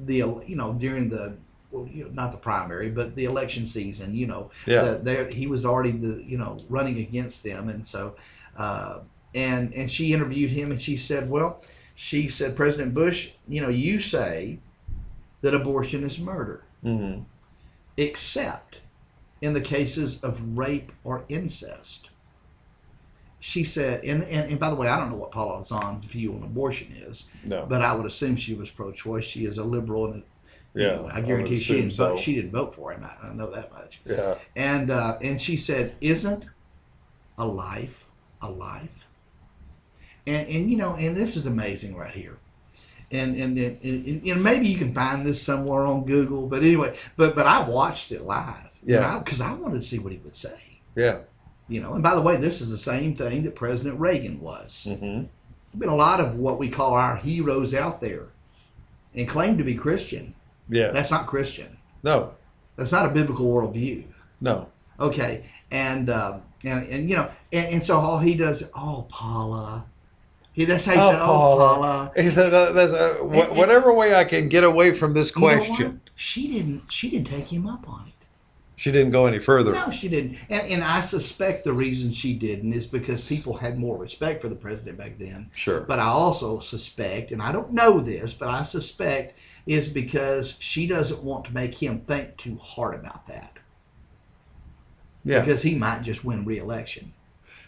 the 0.06 0.17
you 0.46 0.56
know 0.56 0.74
during 0.74 1.10
the 1.10 1.38
well, 1.72 1.88
you 1.88 2.06
know, 2.06 2.12
not 2.12 2.32
the 2.32 2.38
primary, 2.38 2.89
but 2.89 3.15
the 3.15 3.26
election 3.26 3.67
season. 3.67 4.15
You 4.15 4.28
know, 4.28 4.52
Yeah. 4.65 4.84
the, 4.84 5.00
there 5.00 5.30
he 5.30 5.48
was 5.48 5.65
already 5.65 5.91
the 5.91 6.24
you 6.24 6.38
know 6.38 6.60
running 6.70 6.98
against 7.00 7.43
them, 7.43 7.70
and 7.70 7.86
so 7.88 8.15
uh, 8.58 9.00
and 9.36 9.74
and 9.74 9.91
she 9.91 10.13
interviewed 10.13 10.52
him, 10.52 10.72
and 10.72 10.82
she 10.82 10.98
said, 10.98 11.30
well, 11.30 11.62
she 11.96 12.30
said, 12.30 12.56
President 12.56 12.93
Bush, 12.93 13.32
you 13.48 13.60
know, 13.62 13.70
you 13.70 14.00
say 14.00 14.60
that 15.41 15.54
abortion 15.54 16.04
is 16.04 16.19
murder, 16.19 16.63
Mm-hmm. 16.84 17.21
except 17.97 18.78
in 19.41 19.54
the 19.54 19.62
cases 19.62 20.19
of 20.23 20.58
rape 20.58 20.91
or 21.04 21.23
incest. 21.30 22.10
She 23.39 23.63
said, 23.63 24.04
and, 24.04 24.23
and, 24.23 24.50
and 24.52 24.60
by 24.60 24.69
the 24.69 24.76
way, 24.76 24.88
I 24.88 24.97
don't 25.00 25.10
know 25.12 25.15
what 25.17 25.32
Paula 25.32 25.63
Zahn's 25.63 26.06
view 26.06 26.34
on 26.34 26.41
abortion 26.43 26.95
is, 26.95 27.26
No. 27.43 27.65
but 27.67 27.82
I 27.84 27.93
would 27.93 28.06
assume 28.08 28.36
she 28.36 28.56
was 28.56 28.71
pro-choice. 28.71 29.26
She 29.26 29.45
is 29.45 29.58
a 29.60 29.63
liberal, 29.63 30.08
and 30.12 30.23
Yeah, 30.73 30.95
know, 30.95 31.10
I 31.12 31.17
I 31.17 31.21
guarantee 31.21 31.58
she 31.58 31.76
didn't 31.76 31.93
vote. 31.93 32.19
She 32.19 32.34
didn't 32.36 32.52
vote 32.52 32.73
for 32.76 32.91
him. 32.93 33.04
I, 33.04 33.28
I 33.28 33.34
know 33.34 33.52
that 33.52 33.71
much. 33.71 34.02
Yeah. 34.06 34.36
And 34.56 34.89
uh, 34.89 35.17
and 35.21 35.39
she 35.41 35.56
said, 35.56 35.95
"Isn't 36.02 36.45
a 37.38 37.45
life 37.45 38.06
a 38.41 38.50
life?" 38.50 38.89
And 40.26 40.47
and 40.47 40.69
you 40.71 40.78
know, 40.78 40.95
and 40.95 41.15
this 41.15 41.36
is 41.36 41.45
amazing 41.45 41.95
right 41.95 42.13
here. 42.13 42.38
And 43.10 43.38
and, 43.38 43.58
and, 43.58 43.84
and 43.84 44.24
know, 44.24 44.36
maybe 44.36 44.67
you 44.67 44.78
can 44.78 44.93
find 44.93 45.26
this 45.26 45.41
somewhere 45.41 45.86
on 45.86 46.06
Google. 46.06 46.48
But 46.48 46.63
anyway, 46.63 46.98
but 47.15 47.36
but 47.36 47.46
I 47.46 47.67
watched 47.67 48.12
it 48.12 48.24
live. 48.24 48.70
Yeah. 48.86 49.20
Because 49.20 49.41
I, 49.41 49.54
wanted 49.54 49.82
to 49.82 49.88
see 49.88 50.00
what 50.00 50.13
he 50.13 50.20
would 50.20 50.36
say. 50.36 50.58
Yeah. 50.96 51.20
You 51.67 51.82
know, 51.82 51.93
and 51.93 52.04
by 52.04 52.15
the 52.15 52.22
way, 52.22 52.38
this 52.38 52.62
is 52.62 52.70
the 52.70 52.78
same 52.78 53.15
thing 53.15 53.43
that 53.43 53.56
President 53.56 54.00
Reagan 54.00 54.39
was. 54.39 54.88
Mm-hmm. 54.89 55.06
There's 55.06 55.80
been 55.80 55.89
a 55.89 55.96
lot 55.96 56.22
of 56.22 56.36
what 56.36 56.58
we 56.58 56.70
call 56.70 56.93
our 56.93 57.17
heroes 57.17 57.74
out 57.74 58.00
there, 58.00 58.28
and 59.13 59.28
claim 59.28 59.58
to 59.58 59.63
be 59.63 59.76
Christian. 59.76 60.34
Yeah. 60.70 60.91
That's 60.91 61.12
not 61.12 61.28
Christian. 61.28 61.78
No. 62.04 62.34
That's 62.78 62.91
not 62.91 63.06
a 63.06 63.10
biblical 63.10 63.48
worldview. 63.48 64.06
No. 64.39 64.70
Okay, 65.00 65.46
and 65.72 66.10
um, 66.10 66.41
and 66.63 66.88
and 66.88 67.10
you 67.10 67.15
know, 67.15 67.30
and, 67.52 67.67
and 67.67 67.86
so 67.86 68.00
all 68.00 68.20
he 68.20 68.36
does, 68.36 68.63
oh 68.74 69.06
Paula, 69.10 69.86
he 70.58 70.65
that's 70.65 70.86
how 70.86 70.93
he 70.93 71.00
Oh, 71.00 71.12
said, 71.12 71.22
oh 71.22 71.26
Paula. 71.26 71.76
Paula. 71.76 72.12
He 72.17 72.32
said, 72.32 72.50
"There's 72.50 72.91
a, 72.91 73.13
wh- 73.20 73.56
whatever 73.56 73.93
way 73.93 74.15
I 74.15 74.24
can 74.24 74.50
get 74.50 74.63
away 74.63 74.91
from 74.91 75.13
this 75.13 75.30
question." 75.30 76.02
She 76.15 76.48
didn't. 76.48 76.91
She 76.91 77.12
didn't 77.12 77.28
take 77.28 77.46
him 77.54 77.67
up 77.67 77.88
on 77.88 78.08
it. 78.08 78.13
She 78.76 78.91
didn't 78.91 79.12
go 79.12 79.28
any 79.28 79.38
further. 79.38 79.72
No, 79.74 79.91
she 79.91 80.10
didn't. 80.10 80.39
And 80.50 80.67
and 80.67 80.84
I 80.84 81.02
suspect 81.02 81.63
the 81.63 81.74
reason 81.74 82.12
she 82.12 82.34
didn't 82.34 82.74
is 82.74 82.88
because 82.88 83.22
people 83.22 83.56
had 83.56 83.78
more 83.78 83.98
respect 84.00 84.41
for 84.41 84.50
the 84.50 84.56
president 84.56 84.98
back 84.98 85.20
then. 85.20 85.52
Sure. 85.54 85.82
But 85.82 86.00
I 86.00 86.08
also 86.08 86.60
suspect, 86.60 87.31
and 87.31 87.40
I 87.40 87.52
don't 87.52 87.71
know 87.73 88.00
this, 88.00 88.34
but 88.34 88.50
I 88.50 88.63
suspect 88.63 89.38
is 89.67 89.88
because 89.88 90.56
she 90.58 90.88
doesn't 90.88 91.21
want 91.21 91.46
to 91.46 91.54
make 91.54 91.75
him 91.75 92.00
think 92.08 92.36
too 92.38 92.58
hard 92.58 92.96
about 92.96 93.27
that 93.27 93.60
yeah. 95.23 95.42
because 95.42 95.62
he 95.62 95.75
might 95.75 96.02
just 96.02 96.25
win 96.25 96.46
re-election. 96.46 97.13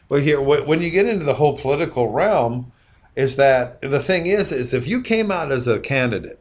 But 0.08 0.24
here, 0.24 0.42
when 0.42 0.82
you 0.82 0.90
get 0.90 1.06
into 1.06 1.26
the 1.26 1.36
whole 1.36 1.56
political 1.56 2.10
realm, 2.12 2.72
is 3.20 3.36
that 3.36 3.82
the 3.82 4.00
thing 4.00 4.28
is, 4.28 4.54
is 4.54 4.74
if 4.74 4.88
you 4.88 5.02
came 5.02 5.30
out 5.30 5.52
as 5.52 5.68
a 5.68 5.78
candidate 5.78 6.40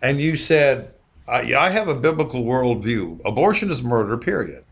and 0.00 0.18
you 0.18 0.34
said, 0.34 0.94
I, 1.28 1.54
I 1.54 1.68
have 1.68 1.86
a 1.86 1.94
biblical 1.94 2.44
worldview, 2.44 3.20
abortion 3.26 3.70
is 3.70 3.82
murder, 3.82 4.16
period. 4.16 4.64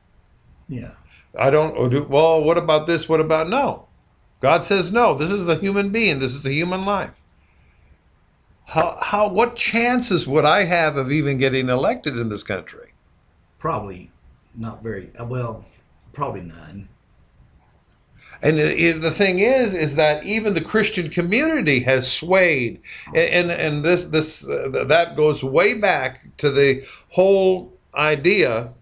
Yeah. 0.67 0.93
I 1.39 1.51
don't, 1.51 1.77
or 1.77 1.91
do, 1.91 2.05
well, 2.05 2.43
what 2.43 2.57
about 2.57 2.87
this? 2.87 3.07
What 3.07 3.21
about 3.21 3.51
no? 3.51 3.87
God 4.41 4.65
says 4.65 4.91
no. 4.91 5.15
This 5.15 5.31
is 5.31 5.47
a 5.47 5.57
human 5.57 5.91
being. 5.91 6.21
This 6.21 6.35
is 6.35 6.47
a 6.47 6.53
human 6.53 6.87
life. 6.87 7.21
How, 8.65 8.99
how, 9.03 9.29
what 9.29 9.57
chances 9.57 10.27
would 10.27 10.47
I 10.47 10.65
have 10.65 10.97
of 10.97 11.13
even 11.13 11.37
getting 11.37 11.69
elected 11.69 12.17
in 12.17 12.31
this 12.31 12.43
country? 12.43 12.95
Probably 13.59 14.11
not 14.55 14.83
very 14.83 15.11
well. 15.21 15.67
Probably 16.15 16.41
none. 16.41 16.89
And 18.43 18.59
the, 18.59 18.93
the 18.93 19.11
thing 19.11 19.41
is, 19.41 19.75
is 19.75 19.97
that 19.97 20.25
even 20.25 20.55
the 20.55 20.61
Christian 20.61 21.11
community 21.11 21.81
has 21.81 22.11
swayed, 22.11 22.81
and 23.15 23.51
and, 23.51 23.85
this 23.85 24.05
this 24.07 24.47
uh, 24.47 24.85
that 24.87 25.17
goes 25.17 25.43
way 25.43 25.75
back 25.75 26.37
to 26.39 26.51
the 26.51 26.85
whole 27.11 27.73
idea 27.95 28.73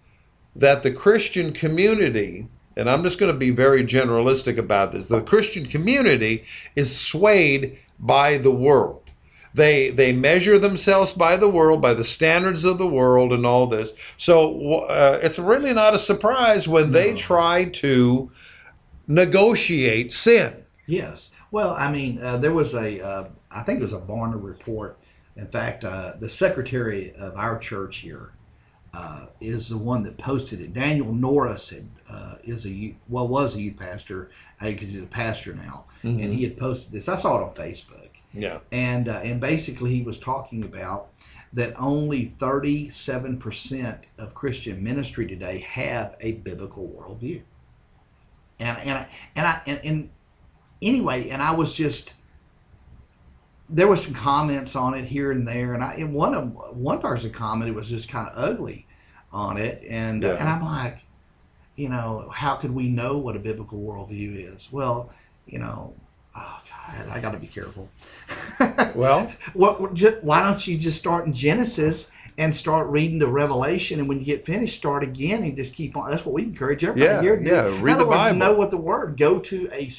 that 0.56 0.82
the 0.82 0.90
Christian 0.90 1.52
community, 1.52 2.46
and 2.76 2.90
I'm 2.90 3.02
just 3.02 3.18
going 3.18 3.32
to 3.32 3.38
be 3.38 3.50
very 3.50 3.82
generalistic 3.82 4.58
about 4.58 4.92
this, 4.92 5.06
the 5.06 5.22
Christian 5.22 5.66
community 5.66 6.44
is 6.74 6.94
swayed 6.94 7.78
by 7.98 8.36
the 8.36 8.50
world. 8.50 9.02
They 9.54 9.88
they 9.88 10.12
measure 10.12 10.58
themselves 10.58 11.12
by 11.12 11.38
the 11.38 11.48
world, 11.48 11.80
by 11.80 11.94
the 11.94 12.04
standards 12.04 12.64
of 12.64 12.76
the 12.76 12.86
world, 12.86 13.32
and 13.32 13.46
all 13.46 13.66
this. 13.66 13.94
So 14.18 14.80
uh, 14.80 15.18
it's 15.22 15.38
really 15.38 15.72
not 15.72 15.94
a 15.94 15.98
surprise 15.98 16.68
when 16.68 16.92
they 16.92 17.14
try 17.14 17.64
to 17.64 18.30
negotiate 19.06 20.12
sin. 20.12 20.64
Yes. 20.86 21.30
Well, 21.50 21.74
I 21.74 21.90
mean, 21.90 22.22
uh, 22.22 22.36
there 22.38 22.52
was 22.52 22.74
a, 22.74 23.00
uh, 23.00 23.28
I 23.50 23.62
think 23.62 23.78
it 23.80 23.82
was 23.82 23.92
a 23.92 23.98
Barna 23.98 24.42
report. 24.42 24.98
In 25.36 25.46
fact, 25.48 25.84
uh, 25.84 26.14
the 26.18 26.28
secretary 26.28 27.12
of 27.14 27.36
our 27.36 27.58
church 27.58 27.98
here 27.98 28.30
uh, 28.94 29.26
is 29.40 29.68
the 29.68 29.76
one 29.76 30.02
that 30.04 30.16
posted 30.16 30.60
it. 30.60 30.72
Daniel 30.72 31.12
Norris 31.12 31.68
had, 31.70 31.86
uh, 32.08 32.36
is 32.44 32.66
a 32.66 32.94
well 33.08 33.28
was 33.28 33.54
a 33.54 33.60
youth 33.60 33.76
pastor 33.76 34.30
because 34.60 34.88
he's 34.88 35.02
a 35.02 35.06
pastor 35.06 35.54
now, 35.54 35.84
and 36.02 36.32
he 36.32 36.42
had 36.42 36.56
posted 36.56 36.90
this. 36.92 37.08
I 37.08 37.16
saw 37.16 37.38
it 37.38 37.42
on 37.44 37.54
Facebook, 37.54 38.08
Yeah. 38.32 38.60
and 38.72 39.08
uh, 39.10 39.20
and 39.22 39.38
basically 39.40 39.92
he 39.94 40.02
was 40.02 40.18
talking 40.18 40.64
about 40.64 41.08
that 41.52 41.74
only 41.78 42.32
37% 42.40 43.98
of 44.18 44.34
Christian 44.34 44.82
ministry 44.82 45.26
today 45.26 45.58
have 45.60 46.16
a 46.20 46.32
biblical 46.32 46.86
worldview. 46.88 47.40
And 48.58 48.78
and 48.78 48.90
I- 48.98 49.08
and 49.36 49.46
I 49.46 49.60
and, 49.66 49.80
and 49.84 50.10
anyway, 50.82 51.28
and 51.30 51.42
I 51.42 51.52
was 51.52 51.72
just 51.72 52.12
there 53.68 53.88
was 53.88 54.04
some 54.04 54.14
comments 54.14 54.76
on 54.76 54.94
it 54.94 55.04
here 55.06 55.32
and 55.32 55.46
there, 55.46 55.74
and 55.74 55.82
I 55.82 55.94
and 55.94 56.14
one 56.14 56.34
of 56.34 56.52
one 56.76 57.00
person 57.00 57.32
commented 57.32 57.74
was 57.74 57.88
just 57.88 58.08
kind 58.08 58.28
of 58.28 58.34
ugly 58.36 58.86
on 59.32 59.56
it, 59.56 59.82
and 59.88 60.22
Yeah. 60.22 60.34
and 60.34 60.48
I'm 60.48 60.64
like, 60.64 60.98
you 61.74 61.88
know, 61.88 62.30
how 62.32 62.56
could 62.56 62.72
we 62.72 62.88
know 62.88 63.18
what 63.18 63.34
a 63.36 63.40
biblical 63.40 63.78
worldview 63.80 64.54
is? 64.54 64.68
Well, 64.70 65.10
you 65.46 65.58
know, 65.58 65.94
oh 66.36 66.60
God, 66.70 67.08
I 67.08 67.20
got 67.20 67.32
to 67.32 67.38
be 67.38 67.46
careful. 67.48 67.88
Well, 68.94 69.30
What, 69.52 69.80
what- 69.80 69.94
ju- 69.94 70.18
why 70.22 70.42
don't 70.42 70.64
you 70.66 70.78
just 70.78 70.98
start 70.98 71.26
in 71.26 71.34
Genesis 71.34 72.10
and 72.38 72.54
start 72.54 72.88
reading 72.88 73.18
the 73.18 73.26
Revelation, 73.26 73.98
and 74.00 74.08
when 74.08 74.18
you 74.18 74.24
get 74.24 74.44
finished, 74.44 74.76
start 74.76 75.02
again 75.02 75.42
and 75.42 75.56
just 75.56 75.74
keep 75.74 75.96
on. 75.96 76.10
That's 76.10 76.24
what 76.24 76.34
we 76.34 76.42
encourage 76.42 76.84
everybody 76.84 77.14
Yeah, 77.14 77.22
here 77.22 77.36
to 77.36 77.42
do. 77.44 77.50
yeah, 77.50 77.66
In 77.68 77.80
read 77.82 77.98
the 77.98 78.04
words, 78.06 78.16
Bible. 78.16 78.38
Know 78.38 78.54
what 78.54 78.70
the 78.70 78.76
word. 78.76 79.16
Go 79.18 79.38
to 79.40 79.68
a. 79.72 79.90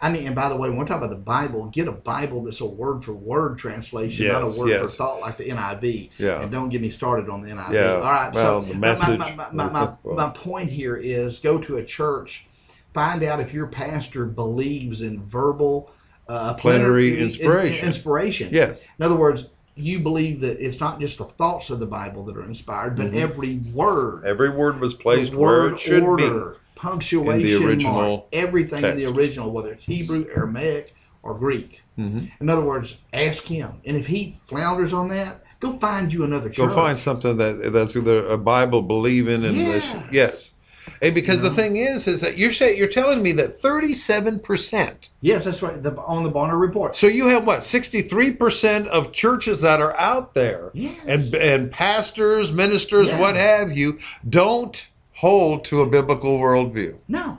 I 0.00 0.10
mean, 0.10 0.26
and 0.26 0.34
by 0.34 0.48
the 0.48 0.56
way, 0.56 0.68
when 0.68 0.76
we're 0.76 0.84
talking 0.86 1.04
about 1.04 1.10
the 1.10 1.22
Bible, 1.22 1.66
get 1.66 1.86
a 1.88 1.92
Bible 1.92 2.42
that's 2.42 2.60
a 2.60 2.66
word 2.66 3.04
for 3.04 3.12
word 3.14 3.58
translation, 3.58 4.26
not 4.26 4.44
Yes, 4.46 4.56
a 4.56 4.60
word 4.60 4.66
for 4.66 4.68
yes. 4.86 4.96
thought 4.96 5.20
like 5.20 5.36
the 5.38 5.44
NIV. 5.48 6.10
Yeah. 6.18 6.42
And 6.42 6.50
don't 6.50 6.68
get 6.68 6.82
me 6.82 6.90
started 6.90 7.30
on 7.30 7.40
the 7.42 7.48
NIV. 7.50 7.72
Yeah, 7.72 7.92
All 7.94 8.02
right. 8.02 8.34
well, 8.34 8.62
so 8.62 8.68
the 8.68 8.74
my- 8.74 8.80
message- 8.80 9.18
My, 9.18 9.34
my, 9.34 9.50
my, 9.52 9.70
my, 9.70 9.92
well. 10.02 10.16
my 10.16 10.30
point 10.30 10.68
here 10.70 10.96
is 10.96 11.38
go 11.38 11.58
to 11.58 11.76
a 11.76 11.84
church, 11.84 12.44
find 12.92 13.22
out 13.22 13.40
if 13.40 13.54
your 13.54 13.68
pastor 13.68 14.26
believes 14.26 15.00
in 15.02 15.22
verbal. 15.26 15.90
Uh, 16.28 16.54
Plenary 16.54 17.20
inspiration. 17.20 17.86
Inspiration. 17.86 18.48
yes. 18.52 18.86
In 18.98 19.04
other 19.04 19.14
words, 19.16 19.46
you 19.76 19.98
believe 19.98 20.40
that 20.40 20.64
it's 20.64 20.78
not 20.80 21.00
just 21.00 21.18
the 21.18 21.24
thoughts 21.24 21.70
of 21.70 21.80
the 21.80 21.86
Bible 21.86 22.24
that 22.26 22.36
are 22.36 22.44
inspired, 22.44 22.96
but 22.96 23.10
Mhm. 23.10 23.16
every 23.16 23.56
word, 23.72 24.24
Every 24.24 24.50
word 24.50 24.80
was 24.80 24.94
placed 24.94 25.32
the 25.32 25.38
where 25.38 25.62
word 25.62 25.72
it 25.74 25.78
should 25.80 26.02
order, 26.02 26.56
punctuation, 26.76 27.64
original 27.66 27.92
mark, 27.92 28.24
everything 28.32 28.84
in 28.84 28.96
the 28.96 29.06
original, 29.06 29.50
whether 29.50 29.72
it's 29.72 29.84
Hebrew, 29.84 30.26
Aramaic, 30.34 30.94
or 31.22 31.34
Greek. 31.34 31.80
be. 31.96 32.02
Mhm. 32.02 32.30
In 32.40 32.48
other 32.50 32.64
words, 32.64 32.96
ask 33.12 33.44
him, 33.44 33.70
and 33.84 33.96
if 33.96 34.06
he 34.06 34.38
flounders 34.46 34.92
on 34.92 35.08
that, 35.08 35.42
go 35.60 35.78
find 35.78 36.12
you 36.12 36.24
another 36.24 36.48
church. 36.48 36.68
Go 36.68 36.74
find 36.74 36.98
something 36.98 37.36
that 37.36 37.72
that's 37.72 37.94
the, 37.94 38.28
a 38.28 38.36
Bible 38.38 38.82
believing 38.82 39.44
in 39.44 39.56
this. 39.56 39.84
Yes. 39.92 40.04
Yes. 40.12 40.53
And 41.02 41.14
because 41.14 41.36
You 41.36 41.42
know? 41.44 41.48
the 41.50 41.54
thing 41.54 41.76
is, 41.76 42.06
is 42.06 42.20
that 42.20 42.38
you're 42.38 42.52
saying 42.52 42.78
you're 42.78 42.86
telling 42.88 43.22
me 43.22 43.32
that 43.32 43.58
37 43.60 44.40
percent. 44.40 45.08
Yes, 45.20 45.44
that's 45.44 45.62
right. 45.62 45.82
The, 45.82 45.94
on 46.02 46.24
the 46.24 46.30
Barna 46.30 46.58
report. 46.58 46.96
So 46.96 47.06
you 47.06 47.28
have 47.28 47.46
what 47.46 47.64
63 47.64 48.32
percent 48.32 48.88
of 48.88 49.12
churches 49.12 49.60
that 49.62 49.80
are 49.80 49.96
out 49.98 50.34
there, 50.34 50.70
Yes. 50.74 50.98
and 51.06 51.34
and 51.34 51.70
pastors, 51.70 52.52
ministers, 52.52 53.08
Yeah. 53.08 53.20
what 53.20 53.36
have 53.36 53.76
you, 53.76 53.98
don't 54.28 54.86
hold 55.14 55.64
to 55.66 55.82
a 55.82 55.86
biblical 55.86 56.38
worldview. 56.38 56.98
No. 57.08 57.38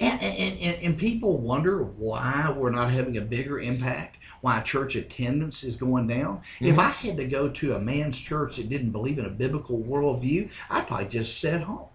And, 0.00 0.20
and, 0.20 0.58
and, 0.58 0.82
and 0.82 0.98
people 0.98 1.38
wonder 1.38 1.84
why 1.84 2.52
we're 2.56 2.70
not 2.70 2.90
having 2.90 3.18
a 3.18 3.20
bigger 3.20 3.60
impact, 3.60 4.16
why 4.40 4.60
church 4.62 4.96
attendance 4.96 5.62
is 5.62 5.76
going 5.76 6.08
down. 6.08 6.38
Mm-hmm. 6.56 6.66
If 6.66 6.78
I 6.80 6.88
had 6.88 7.16
to 7.18 7.24
go 7.26 7.48
to 7.48 7.76
a 7.76 7.78
man's 7.78 8.18
church 8.18 8.56
that 8.56 8.68
didn't 8.68 8.90
believe 8.90 9.20
in 9.20 9.26
a 9.26 9.30
biblical 9.30 9.78
worldview, 9.78 10.50
I'd 10.70 10.88
probably 10.88 11.06
just 11.06 11.38
sit 11.38 11.60
home. 11.60 11.86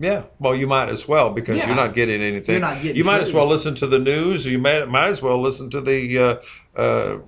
Yeah, 0.00 0.24
well, 0.38 0.54
you 0.54 0.66
might 0.66 0.88
as 0.88 1.06
well 1.06 1.30
because 1.30 1.56
Yeah. 1.56 1.68
you're 1.68 1.76
not 1.76 1.94
getting 1.94 2.20
anything. 2.20 2.60
Not 2.60 2.82
getting 2.82 2.96
you 2.96 3.04
might 3.04 3.20
as 3.20 3.32
well 3.32 3.46
listen 3.46 3.74
to 3.76 3.86
the 3.86 3.98
news. 3.98 4.44
You 4.44 4.58
might 4.58 4.88
might 4.88 5.08
as 5.08 5.22
well 5.22 5.40
listen 5.40 5.70
to 5.70 5.80
the 5.80 6.18
uh, 6.18 6.80
uh, 6.80 7.18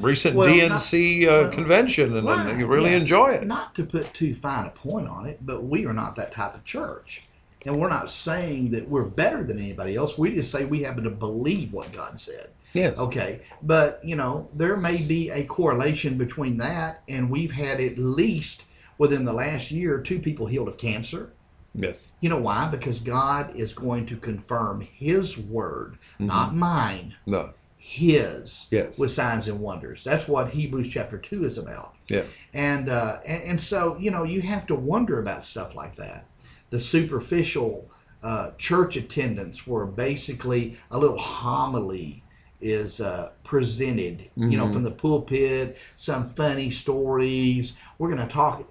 recent 0.00 0.34
Well, 0.36 0.48
DNC 0.48 1.24
uh, 1.24 1.30
well, 1.30 1.50
convention 1.50 2.16
and, 2.16 2.28
and 2.28 2.46
Right, 2.46 2.58
you 2.58 2.66
really 2.66 2.90
yeah. 2.90 2.96
enjoy 2.96 3.28
it. 3.32 3.46
Not 3.46 3.74
to 3.76 3.84
put 3.84 4.12
too 4.14 4.34
fine 4.34 4.66
a 4.66 4.70
point 4.70 5.08
on 5.08 5.26
it, 5.26 5.38
but 5.46 5.62
we 5.64 5.86
are 5.86 5.92
not 5.92 6.16
that 6.16 6.32
type 6.32 6.54
of 6.54 6.64
church. 6.64 7.22
And 7.64 7.78
we're 7.78 7.88
not 7.88 8.10
saying 8.10 8.72
that 8.72 8.88
we're 8.88 9.04
better 9.04 9.44
than 9.44 9.58
anybody 9.58 9.94
else. 9.94 10.18
We 10.18 10.34
just 10.34 10.50
say 10.50 10.64
we 10.64 10.82
happen 10.82 11.04
to 11.04 11.10
believe 11.10 11.72
what 11.72 11.92
God 11.92 12.20
said. 12.20 12.48
Yes. 12.72 12.98
Okay, 12.98 13.42
but 13.62 14.00
you 14.02 14.16
know 14.16 14.48
there 14.54 14.76
may 14.76 14.96
be 14.96 15.30
a 15.30 15.44
correlation 15.44 16.16
between 16.18 16.56
that, 16.56 17.02
and 17.08 17.30
we've 17.30 17.52
had 17.52 17.80
at 17.80 17.98
least 17.98 18.64
within 18.98 19.24
the 19.24 19.32
last 19.32 19.70
year 19.70 20.00
two 20.00 20.18
people 20.18 20.46
healed 20.46 20.68
of 20.68 20.78
cancer. 20.78 21.32
Yes. 21.74 22.06
You 22.20 22.28
know 22.28 22.38
why? 22.38 22.68
Because 22.68 22.98
God 23.00 23.56
is 23.56 23.72
going 23.72 24.06
to 24.06 24.16
confirm 24.16 24.80
His 24.82 25.38
word, 25.38 25.98
not 26.18 26.54
mine, 26.54 27.14
No. 27.26 27.54
His, 27.78 28.66
Yes. 28.70 28.98
with 28.98 29.10
signs 29.12 29.48
and 29.48 29.58
wonders. 29.60 30.04
That's 30.04 30.28
what 30.28 30.50
Hebrews 30.50 30.88
chapter 30.88 31.18
two 31.18 31.44
is 31.44 31.58
about. 31.58 31.94
Yeah. 32.08 32.22
And 32.54 32.88
uh, 32.88 33.18
and, 33.26 33.42
and 33.42 33.60
so 33.62 33.96
you 33.98 34.10
know 34.10 34.22
you 34.22 34.40
have 34.42 34.66
to 34.68 34.74
wonder 34.74 35.18
about 35.20 35.44
stuff 35.44 35.74
like 35.74 35.96
that. 35.96 36.26
The 36.70 36.78
superficial 36.80 37.90
uh, 38.22 38.52
church 38.56 38.96
attendance, 38.96 39.66
where 39.66 39.84
basically 39.84 40.78
a 40.92 40.98
little 40.98 41.18
homily 41.18 42.22
is 42.60 43.00
uh, 43.00 43.30
presented, 43.42 44.30
you 44.36 44.56
know, 44.56 44.66
Mhm. 44.66 44.72
from 44.72 44.84
the 44.84 44.90
pulpit, 44.92 45.76
some 45.96 46.32
funny 46.34 46.70
stories. 46.70 47.74
We're 47.98 48.14
going 48.14 48.26
to 48.26 48.32
talk. 48.32 48.62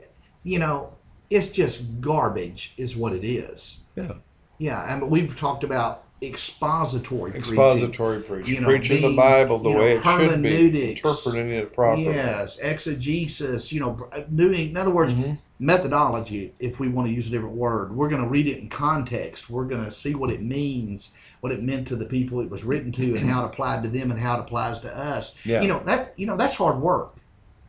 You 0.44 0.60
know, 0.60 0.94
it's 1.32 1.48
just 1.48 2.02
garbage, 2.02 2.74
is 2.78 2.96
what 2.96 3.14
it 3.14 3.24
is. 3.26 3.80
Yeah. 3.96 4.12
Yeah, 4.60 4.94
and 4.94 5.10
we've 5.10 5.36
talked 5.38 5.64
about 5.64 6.04
expository. 6.22 7.32
Expository 7.34 8.22
preaching, 8.22 8.54
You 8.54 8.62
know, 8.62 8.68
preaching 8.68 9.00
being, 9.02 9.16
the 9.16 9.18
Bible 9.20 9.58
the 9.58 9.70
you 9.70 9.76
know, 9.76 9.82
way 9.82 9.94
it 9.98 10.04
should 10.04 10.44
be, 10.44 10.92
interpreting 10.92 11.50
it 11.50 11.74
properly. 11.74 12.06
Yes, 12.06 12.60
exegesis, 12.62 13.72
you 13.72 13.80
know, 13.80 14.08
doing, 14.36 14.70
in 14.70 14.78
other 14.78 14.92
words, 14.92 15.14
Mhm. 15.14 15.40
methodology, 15.60 16.54
if 16.60 16.80
we 16.80 16.90
want 16.90 17.08
to 17.08 17.14
use 17.14 17.28
a 17.28 17.30
different 17.32 17.56
word. 17.56 17.96
We're 17.96 18.10
going 18.10 18.22
to 18.22 18.28
read 18.28 18.46
it 18.48 18.60
in 18.60 18.70
context. 18.70 19.50
We're 19.50 19.66
going 19.66 19.86
to 19.86 19.92
see 19.92 20.14
what 20.14 20.30
it 20.30 20.44
means, 20.44 21.12
what 21.40 21.52
it 21.52 21.64
meant 21.64 21.88
to 21.88 21.96
the 21.96 22.06
people 22.06 22.40
it 22.42 22.50
was 22.50 22.64
written 22.64 22.92
to, 22.94 23.16
and 23.16 23.30
how 23.30 23.44
it 23.44 23.46
applied 23.48 23.82
to 23.84 23.90
them 23.90 24.12
and 24.12 24.20
how 24.20 24.38
it 24.38 24.42
applies 24.42 24.80
to 24.82 24.96
us. 24.96 25.34
Yeah. 25.44 25.62
You 25.62 25.70
know, 25.70 25.82
that, 25.86 26.14
you 26.18 26.28
know, 26.28 26.38
that's 26.38 26.56
hard 26.56 26.80
work. 26.80 27.16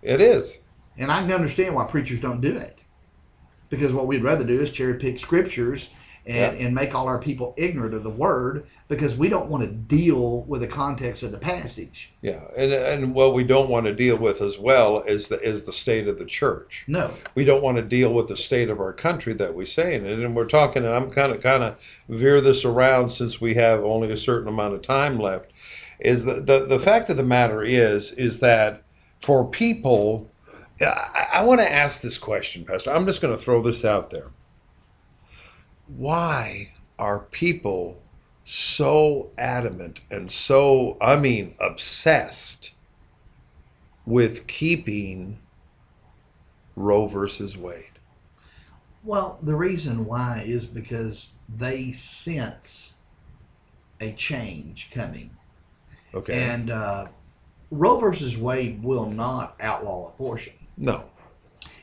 It 0.03 0.21
is. 0.21 0.59
And 0.99 1.11
I 1.11 1.23
can 1.23 1.33
understand 1.33 1.75
why 1.75 1.85
preachers 1.85 2.21
don't 2.21 2.41
do 2.43 2.55
it. 2.55 2.79
Because 3.73 3.95
what 3.95 4.07
we'd 4.07 4.23
rather 4.23 4.45
do 4.45 4.61
is 4.61 4.71
cherry 4.71 4.99
pick 4.99 5.19
scriptures 5.19 5.89
and, 6.27 6.59
and 6.59 6.75
make 6.75 6.95
all 6.95 7.09
our 7.09 7.19
people 7.19 7.55
ignorant 7.57 7.95
of 7.95 8.03
the 8.03 8.11
word 8.11 8.67
because 8.87 9.17
we 9.17 9.31
don't 9.31 9.49
want 9.49 9.65
to 9.65 9.71
deal 9.71 10.43
with 10.43 10.61
the 10.61 10.67
context 10.67 11.23
of 11.23 11.33
the 11.33 11.39
passage. 11.39 12.13
Yeah, 12.21 12.43
and 12.55 12.71
and 12.71 13.15
what 13.15 13.33
we 13.33 13.45
don't 13.45 13.71
want 13.71 13.87
to 13.87 13.95
deal 13.95 14.19
with 14.19 14.43
as 14.43 14.59
well 14.59 15.01
is 15.05 15.29
the 15.29 15.41
is 15.41 15.63
the 15.63 15.73
state 15.73 16.07
of 16.07 16.19
the 16.19 16.27
church. 16.27 16.85
No. 16.87 17.15
we 17.35 17.47
don't 17.47 17.63
want 17.63 17.79
to 17.79 17.83
deal 17.83 18.13
with 18.13 18.29
the 18.29 18.37
state 18.37 18.69
of 18.69 18.79
our 18.79 18.93
country 18.93 19.33
that 19.33 19.55
we 19.55 19.65
say 19.65 19.95
in 19.95 20.05
it. 20.05 20.19
And 20.19 20.37
we're 20.37 20.45
talking, 20.45 20.85
and 20.85 20.95
I'm 20.95 21.11
kind 21.11 21.33
of 21.33 21.43
kind 21.43 21.65
of 21.65 21.81
veer 22.11 22.43
this 22.43 22.67
around 22.67 23.09
since 23.09 23.41
we 23.41 23.55
have 23.55 23.83
only 23.83 24.13
a 24.13 24.17
certain 24.19 24.49
amount 24.49 24.75
of 24.75 24.83
time 24.83 25.19
left. 25.19 25.51
Is 25.99 26.27
the 26.27 26.35
the, 26.35 26.67
the 26.67 26.79
fact 26.79 27.09
of 27.09 27.17
the 27.17 27.23
matter 27.23 27.65
is 27.65 28.13
is 28.13 28.41
that 28.41 28.83
for 29.23 29.49
people, 29.49 30.32
I, 30.81 31.29
I 31.35 31.43
want 31.45 31.61
to 31.61 31.71
ask 31.71 32.01
this 32.01 32.19
question, 32.19 32.65
Pastor. 32.65 32.91
I'm 32.91 33.07
just 33.07 33.21
going 33.21 33.37
to 33.37 33.43
throw 33.43 33.63
this 33.63 33.85
out 33.85 34.11
there. 34.11 34.31
Why 35.87 36.73
are 36.99 37.21
people 37.21 38.03
so 38.45 39.31
adamant 39.39 40.01
and 40.11 40.31
so, 40.31 40.97
I 41.01 41.17
mean, 41.17 41.55
obsessed 41.61 42.73
with 44.05 44.47
keeping 44.47 45.39
Roe 46.77 47.07
versus 47.07 47.57
Wade. 47.57 47.99
Well, 49.05 49.39
the 49.43 49.55
reason 49.55 50.07
why 50.07 50.45
is 50.47 50.67
because 50.67 51.31
they 51.49 51.93
sense 51.93 52.95
a 54.01 54.13
change 54.13 54.91
coming. 54.93 55.31
Okay. 56.15 56.41
And 56.41 56.71
uh, 56.71 57.09
Roe 57.71 57.99
versus 57.99 58.37
Wade 58.37 58.83
will 58.83 59.07
not 59.07 59.57
outlaw 59.61 60.09
abortion. 60.09 60.55
No. 60.83 61.05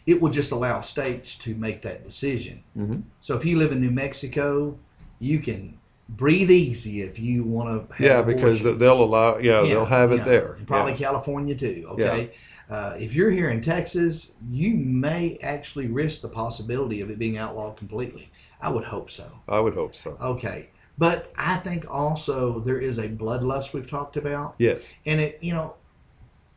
it 0.05 0.19
will 0.21 0.31
just 0.31 0.51
allow 0.51 0.81
states 0.81 1.35
to 1.35 1.53
make 1.55 1.81
that 1.83 2.03
decision. 2.03 2.63
Mhm. 2.75 3.03
So 3.21 3.35
if 3.35 3.45
you 3.45 3.57
live 3.57 3.71
in 3.71 3.79
New 3.79 3.91
Mexico, 3.91 4.77
you 5.19 5.39
can 5.39 5.77
breathe 6.07 6.49
easy 6.49 7.01
if 7.01 7.19
you 7.19 7.43
want 7.43 7.89
to. 7.89 8.03
Yeah, 8.03 8.21
because 8.23 8.63
they'll 8.63 9.03
allow. 9.03 9.37
Yeah, 9.37 9.61
they'll 9.61 9.85
have 9.85 10.11
it 10.11 10.19
yeah. 10.19 10.23
there. 10.23 10.53
And 10.53 10.67
probably 10.67 10.93
Yeah. 10.93 10.97
California 10.97 11.55
too. 11.55 11.85
Okay. 11.91 12.31
Uh, 12.69 12.95
if 12.99 13.13
you're 13.13 13.31
here 13.31 13.49
in 13.49 13.63
Texas, 13.63 14.31
you 14.51 14.75
may 14.75 15.39
actually 15.41 15.87
risk 15.87 16.21
the 16.21 16.27
possibility 16.29 17.01
of 17.01 17.09
it 17.09 17.17
being 17.17 17.37
outlawed 17.37 17.77
completely. 17.77 18.29
I 18.61 18.69
would 18.69 18.83
hope 18.83 19.09
so. 19.09 19.25
I 19.47 19.59
would 19.59 19.73
hope 19.73 19.95
so. 19.95 20.17
Okay. 20.21 20.69
But 20.97 21.31
I 21.37 21.57
think 21.57 21.85
also 21.89 22.59
there 22.59 22.79
is 22.79 22.97
a 22.97 23.07
bloodlust 23.07 23.73
we've 23.73 23.89
talked 23.89 24.17
about. 24.17 24.55
Yes. 24.59 24.93
And 25.05 25.19
it, 25.19 25.39
you 25.41 25.53
know, 25.53 25.75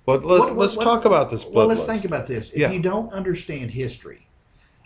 But 0.05 0.25
let's 0.25 0.41
What- 0.41 0.49
what- 0.51 0.59
let's 0.59 0.77
what- 0.77 0.85
talk 0.85 1.05
about 1.05 1.31
this 1.31 1.45
well, 1.47 1.67
let's 1.67 1.87
think 1.87 2.05
about 2.05 2.27
this. 2.27 2.51
If 2.51 2.59
Yeah. 2.59 2.71
you 2.73 2.81
don't 2.81 3.13
understand 3.13 3.71
history, 3.71 4.27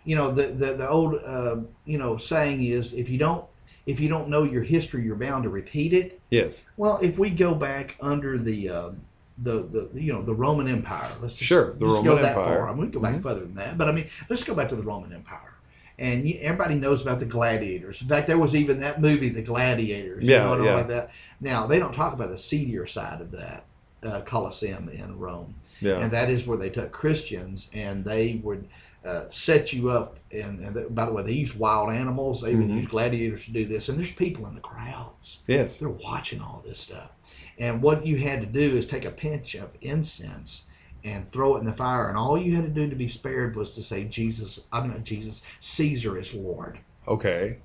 you 0.05 0.15
know, 0.15 0.31
the, 0.31 0.49
the, 0.49 0.75
the 0.75 0.89
old, 0.89 1.21
uh, 1.25 1.57
you 1.85 1.99
know, 1.99 2.17
saying 2.17 2.63
is 2.63 2.93
if 2.93 3.09
you 3.09 3.19
don't, 3.19 3.45
if 3.87 3.99
you 4.01 4.09
don't 4.09 4.29
know 4.29 4.43
your 4.43 4.63
history, 4.63 5.05
you're 5.05 5.17
bound 5.17 5.45
to 5.45 5.49
repeat 5.49 5.93
it. 5.93 6.21
yes. 6.31 6.65
Well, 6.77 6.99
if 7.03 7.19
we 7.19 7.31
go 7.31 7.55
back 7.55 7.95
under 8.01 8.37
the, 8.37 8.69
um, 8.69 8.97
the, 9.43 9.63
the, 9.71 9.89
you 9.95 10.13
know, 10.13 10.23
the 10.23 10.35
Roman 10.35 10.67
Empire, 10.69 11.09
let's 11.23 11.35
just, 11.35 11.47
Sure, 11.47 11.73
the 11.75 11.81
just 11.87 11.97
Roman 11.97 12.05
go 12.05 12.15
that 12.17 12.31
Empire. 12.37 12.45
far. 12.59 12.69
I 12.69 12.73
mean, 12.73 12.81
we 12.81 12.87
can 12.87 12.93
go 12.93 13.01
back 13.01 13.15
Mhm. 13.15 13.23
further 13.23 13.41
than 13.41 13.55
that, 13.57 13.79
but 13.79 13.89
I 13.89 13.93
mean, 13.93 14.07
let's 14.29 14.43
go 14.45 14.55
back 14.55 14.69
to 14.71 14.77
the 14.77 14.83
Roman 14.83 15.13
Empire. 15.13 15.53
And 15.99 16.29
you, 16.29 16.39
everybody 16.43 16.75
knows 16.75 17.01
about 17.01 17.21
the 17.21 17.27
gladiators. 17.27 18.03
In 18.03 18.09
fact, 18.09 18.27
there 18.27 18.39
was 18.39 18.55
even 18.55 18.81
that 18.81 19.01
movie, 19.01 19.31
The 19.31 19.41
Gladiators. 19.43 20.23
you 20.23 20.31
Yeah, 20.31 20.45
know, 20.45 20.53
and 20.53 20.61
all 20.63 20.67
yeah. 20.67 20.75
Like 20.75 20.89
that. 20.89 21.11
Now 21.41 21.67
they 21.67 21.79
don't 21.79 21.95
talk 21.95 22.13
about 22.13 22.31
the 22.31 22.37
seedier 22.39 22.87
side 22.87 23.21
of 23.23 23.31
that 23.33 23.65
uh, 24.03 24.21
Colosseum 24.23 24.89
in 24.89 25.19
Rome 25.19 25.55
Yeah. 25.81 25.99
and 25.99 26.11
that 26.13 26.31
is 26.31 26.47
where 26.47 26.59
they 26.59 26.71
took 26.71 26.93
Christians 26.93 27.69
and 27.73 28.05
they 28.05 28.41
would 28.43 28.69
uh, 29.05 29.25
set 29.31 29.73
you 29.73 29.89
up. 29.89 30.17
And, 30.33 30.59
and 30.65 30.75
th- 30.75 30.89
by 30.91 31.07
the 31.07 31.13
way, 31.13 31.23
they 31.23 31.33
used 31.33 31.57
wild 31.57 31.91
animals. 31.91 32.43
They 32.43 32.51
even 32.51 32.69
Mhm. 32.69 32.77
used 32.79 32.91
gladiators 32.91 33.45
to 33.45 33.53
do 33.53 33.65
this. 33.65 33.89
And 33.89 33.97
there's 33.97 34.11
people 34.11 34.47
in 34.49 34.55
the 34.57 34.61
crowds. 34.61 35.43
yes. 35.47 35.79
They're 35.79 35.89
watching 35.89 36.41
all 36.41 36.63
this 36.67 36.81
stuff. 36.81 37.11
And 37.59 37.81
what 37.83 38.05
you 38.05 38.17
had 38.19 38.41
to 38.41 38.47
do 38.47 38.77
is 38.77 38.85
take 38.85 39.05
a 39.05 39.11
pinch 39.13 39.55
of 39.55 39.71
incense 39.81 40.65
and 41.05 41.31
throw 41.31 41.55
it 41.57 41.61
in 41.61 41.67
the 41.67 41.73
fire. 41.73 42.09
And 42.09 42.19
all 42.19 42.37
you 42.37 42.57
had 42.57 42.65
to 42.65 42.71
do 42.71 42.91
to 42.91 42.97
be 42.97 43.07
spared 43.09 43.55
was 43.55 43.75
to 43.77 43.83
say, 43.83 44.03
Jesus, 44.05 44.61
I'm 44.73 44.89
not 44.89 45.05
Jesus, 45.05 45.41
Caesar 45.61 46.19
is 46.19 46.35
Lord. 46.35 46.79
Okay. 47.07 47.59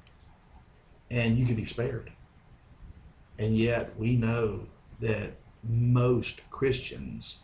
And 1.10 1.38
you 1.40 1.46
could 1.48 1.56
be 1.58 1.66
spared. 1.66 2.12
And 3.40 3.58
yet 3.58 3.98
we 3.98 4.16
know 4.16 4.60
that 5.00 5.32
most 5.64 6.42
Christians 6.50 7.40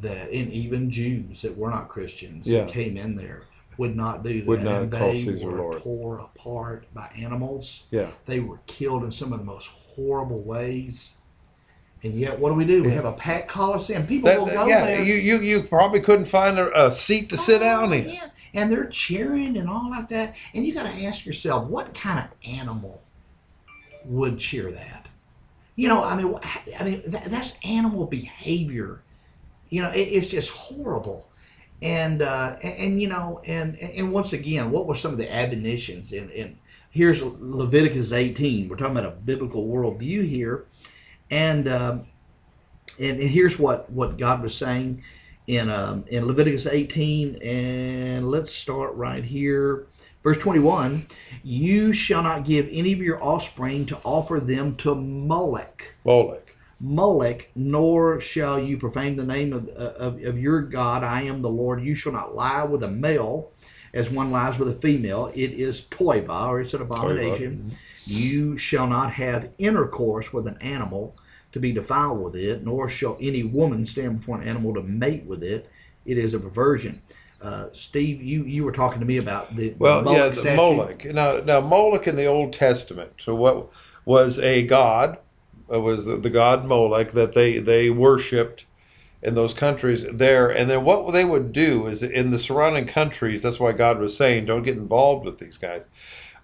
that 0.00 0.30
and 0.30 0.52
even 0.52 0.90
Jews 0.90 1.42
that 1.42 1.56
were 1.56 1.70
not 1.70 1.88
Christians 1.88 2.48
Yeah. 2.48 2.64
that 2.64 2.72
came 2.72 2.96
in 2.96 3.14
there 3.16 3.42
would 3.78 3.96
not 3.96 4.22
do 4.22 4.40
that. 4.40 4.46
Would 4.46 4.62
not 4.62 4.82
and 4.82 4.92
call 4.92 5.12
they 5.12 5.22
Caesar 5.22 5.46
were 5.46 5.58
Lord. 5.58 5.82
tore 5.82 6.18
apart 6.18 6.84
by 6.94 7.10
animals. 7.16 7.84
Yeah. 7.90 8.10
They 8.26 8.40
were 8.40 8.58
killed 8.66 9.04
in 9.04 9.12
some 9.12 9.32
of 9.32 9.38
the 9.38 9.44
most 9.44 9.68
horrible 9.68 10.40
ways. 10.40 11.14
And 12.02 12.14
yet, 12.14 12.38
what 12.38 12.50
do 12.50 12.54
we 12.54 12.64
do? 12.64 12.82
We 12.82 12.88
Yeah. 12.88 12.94
have 12.94 13.04
a 13.04 13.12
packed 13.12 13.48
coliseum. 13.48 14.06
People 14.06 14.28
That- 14.28 14.40
will 14.40 14.46
go 14.46 14.66
yeah. 14.66 14.84
there. 14.84 15.02
You, 15.02 15.14
you 15.14 15.40
you 15.40 15.62
probably 15.62 16.00
couldn't 16.00 16.26
find 16.26 16.58
a, 16.58 16.86
a 16.88 16.92
seat 16.92 17.28
to 17.30 17.36
sit 17.36 17.62
oh, 17.62 17.64
down 17.64 17.92
in. 17.92 18.08
Yeah, 18.08 18.30
and 18.54 18.70
they're 18.70 18.86
cheering 18.86 19.56
and 19.56 19.68
all 19.68 19.88
like 19.90 20.08
that. 20.08 20.34
And 20.54 20.66
you 20.66 20.74
got 20.74 20.82
to 20.84 21.04
ask 21.04 21.24
yourself, 21.24 21.68
what 21.68 21.94
kind 21.94 22.18
of 22.18 22.26
animal 22.48 23.00
would 24.06 24.38
cheer 24.38 24.72
that? 24.72 25.01
You 25.76 25.88
know, 25.88 26.04
I 26.04 26.16
mean, 26.16 26.34
I 26.78 26.84
mean 26.84 27.02
that, 27.06 27.24
that's 27.24 27.54
animal 27.64 28.06
behavior. 28.06 29.02
You 29.70 29.82
know, 29.82 29.90
it, 29.90 30.00
it's 30.00 30.28
just 30.28 30.50
horrible. 30.50 31.28
And, 31.80 32.22
uh, 32.22 32.56
and 32.62 32.74
and 32.78 33.02
you 33.02 33.08
know, 33.08 33.40
and 33.44 33.76
and 33.78 34.12
once 34.12 34.32
again, 34.32 34.70
what 34.70 34.86
were 34.86 34.94
some 34.94 35.12
of 35.12 35.18
the 35.18 35.32
admonitions? 35.32 36.12
And 36.12 36.30
and 36.30 36.56
here's 36.90 37.22
Leviticus 37.22 38.12
18. 38.12 38.68
We're 38.68 38.76
talking 38.76 38.96
about 38.96 39.12
a 39.12 39.16
biblical 39.16 39.66
worldview 39.66 40.28
here, 40.28 40.66
and 41.30 41.66
um, 41.66 42.06
and, 43.00 43.20
and 43.20 43.30
here's 43.30 43.58
what 43.58 43.90
what 43.90 44.16
God 44.16 44.42
was 44.42 44.54
saying 44.54 45.02
in 45.46 45.68
um, 45.70 46.04
in 46.08 46.26
Leviticus 46.26 46.66
18, 46.66 47.42
and 47.42 48.30
let's 48.30 48.54
start 48.54 48.94
right 48.94 49.24
here, 49.24 49.86
verse 50.22 50.38
21. 50.38 51.06
You 51.42 51.92
shall 51.92 52.22
not 52.22 52.44
give 52.44 52.68
any 52.70 52.92
of 52.92 53.00
your 53.00 53.22
offspring 53.22 53.86
to 53.86 53.98
offer 54.04 54.40
them 54.40 54.76
to 54.76 54.94
Molech. 54.94 55.92
Molech. 56.04 56.56
Molech, 56.80 57.48
nor 57.54 58.20
shall 58.20 58.58
you 58.58 58.76
profane 58.76 59.16
the 59.16 59.24
name 59.24 59.52
of, 59.52 59.68
uh, 59.68 59.94
of, 59.98 60.22
of 60.24 60.38
your 60.38 60.62
God. 60.62 61.04
I 61.04 61.22
am 61.22 61.40
the 61.40 61.48
Lord. 61.48 61.82
You 61.82 61.94
shall 61.94 62.12
not 62.12 62.34
lie 62.34 62.64
with 62.64 62.82
a 62.82 62.90
male 62.90 63.52
as 63.94 64.10
one 64.10 64.30
lies 64.30 64.58
with 64.58 64.68
a 64.68 64.74
female. 64.74 65.30
It 65.34 65.52
is 65.52 65.82
toiva, 65.82 66.48
or 66.48 66.60
it's 66.60 66.74
an 66.74 66.82
abomination. 66.82 67.76
You 68.04 68.58
shall 68.58 68.88
not 68.88 69.12
have 69.12 69.50
intercourse 69.58 70.32
with 70.32 70.48
an 70.48 70.58
animal 70.60 71.16
to 71.52 71.60
be 71.60 71.72
defiled 71.72 72.20
with 72.20 72.34
it, 72.34 72.64
nor 72.64 72.88
shall 72.88 73.16
any 73.20 73.44
woman 73.44 73.86
stand 73.86 74.20
before 74.20 74.40
an 74.40 74.48
animal 74.48 74.74
to 74.74 74.82
mate 74.82 75.24
with 75.24 75.42
it. 75.42 75.70
It 76.04 76.18
is 76.18 76.34
a 76.34 76.40
perversion. 76.40 77.00
Uh, 77.42 77.66
Steve, 77.72 78.22
you, 78.22 78.44
you 78.44 78.62
were 78.62 78.72
talking 78.72 79.00
to 79.00 79.06
me 79.06 79.16
about 79.18 79.54
the 79.56 79.74
Well, 79.76 80.02
Moloch 80.02 80.18
yeah, 80.18 80.28
the 80.28 80.36
statue. 80.36 80.56
Moloch. 80.56 81.04
Now, 81.06 81.38
now 81.38 81.60
Moloch 81.60 82.06
in 82.06 82.14
the 82.14 82.26
Old 82.26 82.52
Testament. 82.52 83.12
So 83.20 83.34
what 83.34 83.68
was 84.04 84.38
a 84.38 84.62
god? 84.62 85.18
It 85.68 85.78
was 85.78 86.04
the, 86.04 86.16
the 86.16 86.30
god 86.30 86.64
Moloch 86.64 87.10
that 87.12 87.32
they 87.32 87.58
they 87.58 87.90
worshipped 87.90 88.64
in 89.22 89.34
those 89.34 89.54
countries 89.54 90.04
there. 90.12 90.50
And 90.50 90.70
then 90.70 90.84
what 90.84 91.12
they 91.12 91.24
would 91.24 91.52
do 91.52 91.86
is 91.86 92.02
in 92.02 92.30
the 92.30 92.38
surrounding 92.38 92.86
countries. 92.86 93.42
That's 93.42 93.60
why 93.60 93.72
God 93.72 93.98
was 93.98 94.16
saying, 94.16 94.44
don't 94.44 94.62
get 94.62 94.76
involved 94.76 95.24
with 95.24 95.38
these 95.38 95.58
guys. 95.58 95.86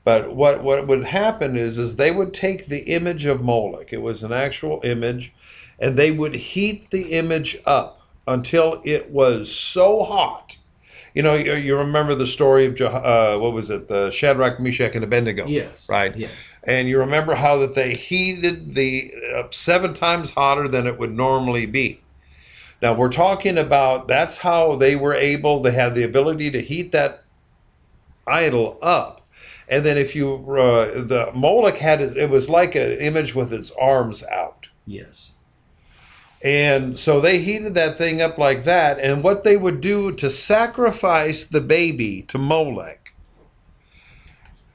But 0.05 0.35
what 0.35 0.65
what 0.65 0.87
would 0.87 1.05
happen 1.05 1.57
is 1.57 1.79
is 1.79 1.97
they 1.97 2.11
would 2.11 2.33
take 2.33 2.67
the 2.67 2.91
image 2.93 3.27
of 3.27 3.43
Moloch. 3.43 3.93
It 3.93 4.03
was 4.03 4.23
an 4.23 4.33
actual 4.33 4.81
image, 4.83 5.33
and 5.79 5.97
they 5.97 6.11
would 6.11 6.35
heat 6.35 6.91
the 6.91 7.13
image 7.13 7.59
up 7.67 8.01
until 8.27 8.81
it 8.85 9.11
was 9.11 9.55
so 9.55 10.03
hot. 10.05 10.57
You 11.19 11.25
know, 11.25 11.35
you, 11.35 11.57
you 11.57 11.77
remember 11.77 12.15
the 12.15 12.29
story 12.29 12.67
of 12.67 12.81
uh, 12.81 13.37
what 13.39 13.53
was 13.53 13.71
it, 13.71 13.89
the 13.89 14.13
Shadrach, 14.13 14.61
Meshach, 14.61 14.95
and 14.95 15.03
Abednego? 15.03 15.49
Yes. 15.49 15.89
Right. 15.89 16.17
Yeah. 16.17 16.29
And 16.63 16.87
you 16.87 17.01
remember 17.01 17.35
how 17.35 17.57
that 17.57 17.75
they 17.75 17.97
heated 17.97 18.77
the 18.77 19.13
uh, 19.35 19.43
seven 19.51 19.95
times 19.95 20.31
hotter 20.31 20.69
than 20.69 20.87
it 20.87 20.97
would 20.97 21.13
normally 21.13 21.67
be. 21.67 22.01
Now 22.81 22.95
we're 22.95 23.11
talking 23.11 23.59
about 23.59 24.07
that's 24.07 24.37
how 24.37 24.77
they 24.77 24.95
were 24.95 25.13
able. 25.13 25.61
They 25.61 25.73
had 25.73 25.97
the 25.97 26.05
ability 26.05 26.53
to 26.53 26.61
heat 26.61 26.93
that 26.93 27.25
idol 28.29 28.79
up, 28.81 29.27
and 29.69 29.85
then 29.85 29.99
if 29.99 30.15
you 30.15 30.35
uh, 30.35 31.03
the 31.03 31.33
Moloch 31.35 31.79
had 31.79 32.01
it, 32.01 32.17
it 32.17 32.31
was 32.31 32.49
like 32.49 32.77
an 32.77 32.93
image 32.93 33.35
with 33.35 33.53
its 33.53 33.73
arms 33.73 34.23
out. 34.23 34.69
Yes. 34.87 35.33
And 36.43 36.99
so 36.99 37.21
they 37.21 37.39
heated 37.41 37.75
that 37.75 37.99
thing 37.99 38.23
up 38.23 38.39
like 38.39 38.65
that. 38.65 39.01
And 39.01 39.25
what 39.25 39.43
they 39.43 39.57
would 39.57 39.81
do 39.81 40.13
to 40.13 40.31
sacrifice 40.31 41.45
the 41.45 41.61
baby 41.61 42.23
to 42.23 42.39
Molech, 42.39 43.13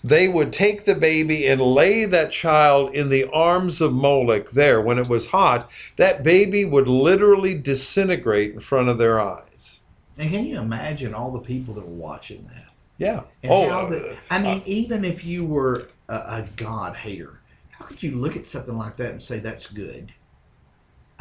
they 0.03 0.27
would 0.27 0.51
take 0.51 0.83
the 0.83 0.95
baby 0.95 1.47
and 1.47 1.61
lay 1.61 2.03
that 2.05 2.31
child 2.31 2.93
in 2.93 3.07
the 3.07 3.29
arms 3.31 3.79
of 3.79 3.93
Molech 3.93 4.49
there 4.49 4.81
when 4.81 4.99
it 4.99 5.07
was 5.07 5.27
hot. 5.27 5.69
That 5.95 6.23
baby 6.23 6.65
would 6.65 6.89
literally 6.89 7.57
disintegrate 7.57 8.53
in 8.53 8.59
front 8.59 8.89
of 8.89 8.97
their 8.97 9.21
eyes. 9.21 9.79
And 10.17 10.29
can 10.29 10.45
you 10.45 10.57
imagine 10.57 11.13
all 11.13 11.31
the 11.31 11.39
people 11.39 11.73
that 11.75 11.87
were 11.87 11.93
watching 11.93 12.43
that? 12.53 12.73
Yeah. 12.97 13.23
And 13.41 13.51
oh, 13.51 13.69
uh, 13.69 13.89
the, 13.89 14.17
I 14.29 14.39
mean, 14.39 14.61
even 14.65 15.05
if 15.05 15.23
you 15.23 15.45
were 15.45 15.87
a, 16.09 16.15
a 16.15 16.47
God 16.57 16.95
hater, 16.97 17.39
how 17.71 17.85
could 17.85 18.03
you 18.03 18.11
look 18.11 18.35
at 18.35 18.45
something 18.45 18.77
like 18.77 18.97
that 18.97 19.11
and 19.11 19.23
say 19.23 19.39
that's 19.39 19.67
good? 19.67 20.13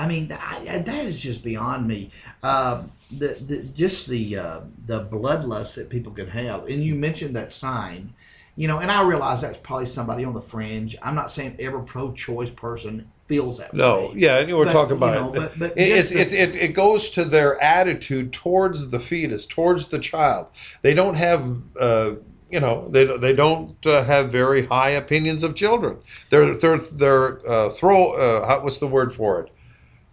I 0.03 0.09
mean, 0.09 0.29
that, 0.29 0.41
I- 0.43 0.79
that 0.79 1.07
is 1.07 1.21
just 1.21 1.43
beyond 1.45 1.87
me. 1.87 2.11
Um, 2.43 2.91
the, 3.17 3.37
the 3.47 3.63
just 3.63 4.07
the 4.09 4.37
uh, 4.37 4.61
the 4.87 5.05
bloodlust 5.05 5.75
that 5.75 5.89
people 5.91 6.13
can 6.13 6.29
have, 6.29 6.67
and 6.67 6.83
you 6.83 6.95
mentioned 6.95 7.37
that 7.37 7.53
sign, 7.53 8.13
you 8.57 8.67
know, 8.69 8.79
and 8.79 8.91
I 8.91 9.03
realize 9.03 9.43
that's 9.43 9.59
probably 9.63 9.87
somebody 9.87 10.25
on 10.25 10.35
the 10.35 10.41
fringe. 10.43 10.97
I'm 11.03 11.15
not 11.15 11.31
saying 11.31 11.57
every 11.61 11.83
pro-choice 11.85 12.51
person 12.51 13.09
feels 13.29 13.59
that 13.59 13.73
way. 13.73 13.79
no, 13.79 14.01
way. 14.09 14.13
yeah, 14.17 14.41
you 14.41 14.57
were 14.57 14.65
But, 14.65 14.73
talking 14.73 14.91
you 14.99 15.05
about 15.05 15.35
know, 15.35 15.43
it. 15.43 15.51
but- 15.51 15.59
but 15.59 15.79
It- 15.79 15.89
just 15.97 16.13
it, 16.13 16.33
it, 16.33 16.55
it 16.57 16.69
goes 16.69 17.11
to 17.11 17.25
their 17.25 17.63
attitude 17.63 18.33
towards 18.33 18.89
the 18.91 18.99
fetus, 18.99 19.47
towards 19.47 19.89
the 19.89 19.99
child. 20.01 20.47
They 20.83 20.95
don't 20.95 21.15
have, 21.15 21.57
uh, 21.79 22.13
you 22.51 22.61
know, 22.61 22.89
they 22.89 23.05
they 23.19 23.35
don't 23.35 23.77
uh, 23.87 24.03
have 24.05 24.33
very 24.33 24.67
high 24.67 24.91
opinions 24.91 25.43
of 25.45 25.55
children. 25.55 25.99
They're 26.31 26.55
they're 26.55 26.79
they're 26.79 27.49
uh, 27.49 27.69
throw. 27.71 28.13
Uh, 28.15 28.61
what's 28.61 28.81
the 28.81 28.89
word 28.89 29.15
for 29.15 29.41
it? 29.43 29.51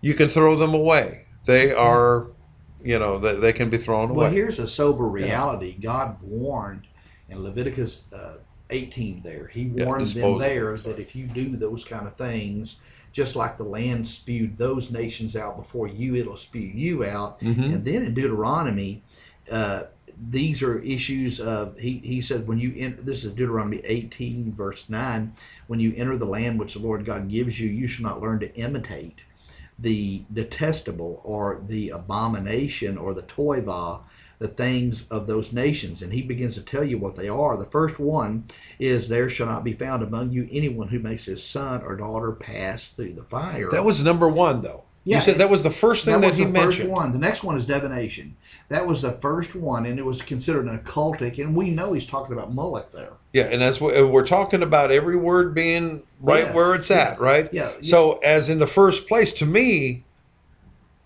You 0.02 0.14
can 0.14 0.30
throw 0.30 0.56
them 0.56 0.74
away. 0.74 1.26
They 1.45 1.74
are, 1.74 2.28
you 2.82 3.00
know, 3.00 3.20
they, 3.20 3.36
they 3.36 3.54
can 3.54 3.70
be 3.70 3.78
thrown 3.78 4.12
away. 4.12 4.24
Well, 4.26 4.32
here's 4.32 4.60
a 4.60 4.68
sober 4.68 5.06
reality. 5.06 5.78
God 5.80 6.18
warned 6.22 6.88
in 7.28 7.43
Leviticus 7.43 8.04
uh, 8.14 8.36
18 8.70 9.22
there. 9.24 9.47
He 9.47 9.64
Yeah, 9.64 9.86
warned 9.86 10.08
them 10.08 10.38
there 10.38 10.78
that 10.78 11.00
if 11.00 11.16
you 11.16 11.28
do 11.28 11.56
those 11.56 11.84
kind 11.84 12.08
of 12.08 12.16
things, 12.16 12.78
just 13.12 13.36
like 13.36 13.58
the 13.58 13.64
land 13.64 14.08
spewed 14.08 14.58
those 14.58 14.91
nations 14.91 15.36
out 15.36 15.58
before 15.58 15.88
you, 15.88 16.16
it'll 16.16 16.38
spew 16.38 16.62
you 16.62 17.04
out. 17.04 17.41
Mhm. 17.41 17.74
And 17.74 17.86
then 17.86 18.04
in 18.06 18.14
Deuteronomy, 18.14 19.04
uh, 19.50 19.84
these 20.30 20.62
are 20.62 20.80
issues 20.80 21.39
of 21.39 21.78
he, 21.78 22.00
he 22.04 22.22
said 22.22 22.47
when 22.47 22.60
you 22.60 22.74
enter 22.78 23.02
this 23.02 23.24
is 23.24 23.32
deuteronomy 23.32 23.80
18 23.86 24.54
verse 24.54 24.89
9 24.89 25.34
when 25.68 25.80
you 25.80 25.93
enter 25.95 26.18
the 26.18 26.26
land 26.26 26.60
which 26.60 26.74
the 26.74 26.80
lord 26.80 27.06
god 27.06 27.30
gives 27.30 27.58
you 27.58 27.70
you 27.70 27.88
shall 27.88 28.04
not 28.04 28.22
learn 28.22 28.38
to 28.39 28.54
imitate 28.56 29.20
the 29.82 30.23
detestable 30.34 31.21
or 31.23 31.61
the 31.67 31.89
abomination 31.89 32.97
or 32.97 33.13
the 33.13 33.23
toiva 33.23 34.01
the 34.39 34.47
things 34.47 35.03
of 35.11 35.27
those 35.27 35.51
nations. 35.51 36.01
And 36.01 36.11
he 36.11 36.21
begins 36.21 36.55
to 36.55 36.61
tell 36.61 36.84
you 36.84 36.97
what 36.97 37.15
they 37.15 37.27
are. 37.27 37.57
The 37.57 37.65
first 37.65 37.99
one 37.99 38.45
is 38.80 39.07
there 39.07 39.30
shall 39.30 39.47
not 39.47 39.65
be 39.65 39.73
found 39.73 40.01
among 40.01 40.32
you 40.32 40.47
anyone 40.51 40.88
who 40.88 40.99
makes 40.99 41.25
his 41.25 41.43
son 41.43 41.82
or 41.84 41.95
daughter 41.97 42.32
pass 42.32 42.88
through 42.88 43.13
the 43.13 43.23
fire. 43.23 43.69
That 43.69 43.84
was 43.84 44.01
number 44.01 44.30
one, 44.30 44.61
though. 44.61 44.84
Yeah, 45.10 45.18
you 45.18 45.24
said 45.24 45.38
that 45.39 45.49
was 45.49 45.64
the 45.64 45.72
first 45.72 46.05
thing 46.05 46.14
that 46.16 46.22
that, 46.22 46.28
was 46.28 46.38
he 46.38 46.43
the 46.43 46.49
mentioned. 46.51 46.89
first 46.89 46.89
one. 46.89 47.12
The 47.12 47.18
next 47.20 47.43
one 47.43 47.57
is 47.57 47.66
divination. 47.66 48.36
That 48.70 48.86
was 48.86 49.01
the 49.01 49.14
first 49.14 49.55
one, 49.55 49.86
and 49.88 49.97
it 49.97 50.05
was 50.05 50.22
considered 50.22 50.68
an 50.68 50.78
occultic. 50.80 51.39
And 51.43 51.55
we 51.55 51.72
know 51.72 51.93
he's 51.93 52.05
talking 52.05 52.34
about 52.34 52.53
Moloch 52.53 52.91
there. 52.91 53.14
Yeah, 53.34 53.45
and 53.45 53.62
that's 53.62 53.82
what 53.82 53.93
we're 54.12 54.26
talking 54.26 54.62
about. 54.62 54.91
Every 54.91 55.16
word 55.16 55.55
being 55.55 56.03
right 56.22 56.45
Yes, 56.45 56.53
where 56.55 56.76
it's 56.76 56.91
at, 56.91 57.20
right? 57.20 57.49
yeah, 57.51 57.72
yeah. 57.82 57.89
So, 57.89 58.18
as 58.20 58.49
in 58.49 58.60
the 58.60 58.68
first 58.68 59.07
place, 59.07 59.34
to 59.34 59.45
me, 59.45 60.03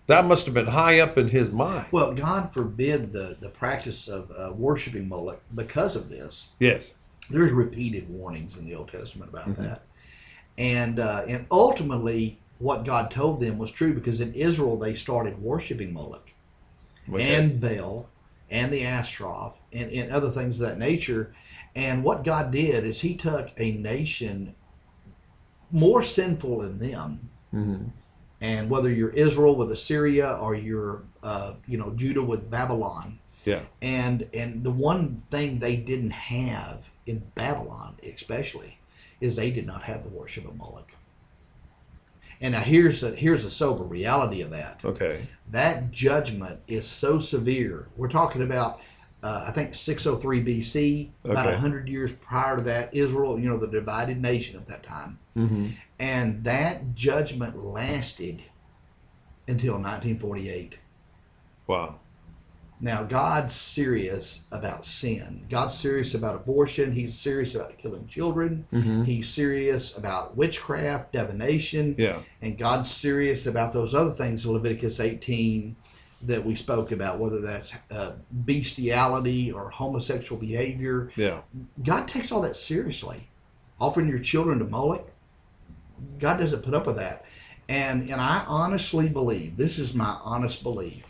that 0.06 0.26
must 0.26 0.44
have 0.44 0.54
been 0.54 0.66
high 0.66 1.00
up 1.00 1.16
in 1.16 1.28
his 1.28 1.50
mind. 1.50 1.86
Well, 1.90 2.12
God 2.14 2.52
forbid 2.52 3.12
the 3.12 3.36
the 3.40 3.48
practice 3.48 4.06
of 4.08 4.30
uh, 4.32 4.52
worshiping 4.54 5.08
Moloch 5.08 5.40
because 5.54 5.96
of 5.96 6.10
this. 6.10 6.48
Yes. 6.58 6.92
There's 7.30 7.52
repeated 7.52 8.10
warnings 8.10 8.58
in 8.58 8.66
the 8.66 8.74
Old 8.74 8.88
Testament 8.92 9.30
about 9.30 9.46
Mhm. 9.48 9.56
that, 9.56 9.82
and 10.58 10.98
uh, 11.00 11.24
and 11.26 11.46
ultimately, 11.50 12.38
what 12.58 12.84
God 12.84 13.10
told 13.10 13.40
them 13.40 13.58
was 13.58 13.70
true 13.72 13.94
because 13.94 14.20
in 14.20 14.32
Israel 14.34 14.78
they 14.78 14.94
started 14.94 15.40
worshiping 15.42 15.92
Moloch. 15.92 16.30
Okay. 17.12 17.34
and 17.34 17.60
Baal 17.60 18.08
and 18.50 18.72
the 18.72 18.86
Ashtaroth 18.86 19.56
and, 19.72 19.90
and 19.90 20.10
other 20.10 20.30
things 20.30 20.58
of 20.58 20.66
that 20.68 20.78
nature. 20.78 21.34
And 21.76 22.02
what 22.02 22.24
God 22.24 22.50
did 22.50 22.84
is 22.84 23.00
He 23.00 23.14
took 23.14 23.50
a 23.58 23.72
nation 23.72 24.54
more 25.70 26.02
sinful 26.02 26.58
than 26.60 26.78
them, 26.78 27.28
Mhm. 27.52 27.90
and 28.40 28.70
whether 28.70 28.90
you're 28.90 29.10
Israel 29.10 29.56
with 29.56 29.70
Assyria 29.72 30.34
or 30.40 30.54
you're 30.54 31.02
uh, 31.22 31.54
you 31.66 31.76
know 31.76 31.90
Judah 31.90 32.22
with 32.22 32.50
Babylon, 32.50 33.18
Yeah. 33.44 33.62
and 33.82 34.26
and 34.32 34.62
the 34.62 34.70
one 34.70 35.22
thing 35.30 35.58
they 35.58 35.76
didn't 35.76 36.10
have 36.12 36.84
in 37.06 37.22
Babylon, 37.34 37.96
especially, 38.02 38.78
is 39.20 39.36
they 39.36 39.50
did 39.50 39.66
not 39.66 39.82
have 39.82 40.04
the 40.04 40.08
worship 40.10 40.46
of 40.46 40.56
Moloch. 40.56 40.93
And 42.44 42.52
now 42.52 42.60
here's 42.60 43.02
a 43.02 43.14
here's 43.14 43.46
a 43.46 43.50
sober 43.50 43.84
reality 43.84 44.42
of 44.42 44.50
that 44.50 44.80
Okay. 44.84 45.26
that 45.50 45.90
judgment 45.92 46.60
is 46.68 46.86
so 46.86 47.18
severe. 47.18 47.88
We're 47.96 48.10
talking 48.10 48.42
about, 48.42 48.80
uh, 49.22 49.46
I 49.48 49.50
think, 49.50 49.74
603 49.74 50.44
BC, 50.44 51.10
okay. 51.24 51.32
about 51.32 51.46
Okay. 51.46 51.54
100 51.54 51.88
years 51.88 52.12
prior 52.12 52.56
to 52.58 52.62
that, 52.64 52.92
Israel, 52.94 53.40
you 53.40 53.48
know, 53.48 53.56
the 53.56 53.66
divided 53.68 54.20
nation 54.20 54.56
at 54.56 54.66
that 54.66 54.82
time. 54.82 55.18
Mm-hmm. 55.34 55.68
And 55.98 56.44
that 56.44 56.94
judgment 56.94 57.64
lasted 57.64 58.42
until 59.48 59.74
1948. 59.74 60.74
Wow. 61.66 61.98
Now, 62.80 63.04
God's 63.04 63.54
serious 63.54 64.44
about 64.50 64.84
sin. 64.84 65.46
God's 65.48 65.78
serious 65.78 66.14
about 66.14 66.34
abortion. 66.34 66.92
He's 66.92 67.14
serious 67.18 67.54
about 67.54 67.78
killing 67.78 68.06
children. 68.06 68.66
Mm-hmm. 68.72 69.04
He's 69.04 69.28
serious 69.28 69.96
about 69.96 70.36
witchcraft, 70.36 71.12
divination. 71.12 71.94
Yeah. 71.96 72.20
and 72.42 72.58
God's 72.58 72.90
serious 72.90 73.46
about 73.46 73.72
those 73.72 73.94
other 73.94 74.12
things 74.12 74.44
in 74.44 74.52
Leviticus 74.52 75.00
18 75.00 75.76
that 76.22 76.44
we 76.44 76.54
spoke 76.54 76.92
about, 76.92 77.18
whether 77.18 77.40
that's 77.40 77.72
uh, 77.90 78.12
bestiality 78.30 79.52
or 79.52 79.70
homosexual 79.70 80.40
behavior. 80.40 81.10
Yeah. 81.16 81.40
God 81.82 82.08
takes 82.08 82.32
all 82.32 82.42
that 82.42 82.56
seriously. 82.56 83.28
Offering 83.80 84.08
your 84.08 84.20
children 84.20 84.58
to 84.58 84.64
Moloch, 84.64 85.08
God 86.18 86.38
doesn't 86.38 86.62
put 86.62 86.74
up 86.74 86.86
with 86.86 86.96
that. 86.96 87.24
And 87.68 88.10
and 88.10 88.20
I 88.20 88.44
honestly 88.46 89.08
believe 89.08 89.56
this 89.56 89.78
is 89.78 89.94
my 89.94 90.18
honest 90.22 90.62
belief, 90.62 91.04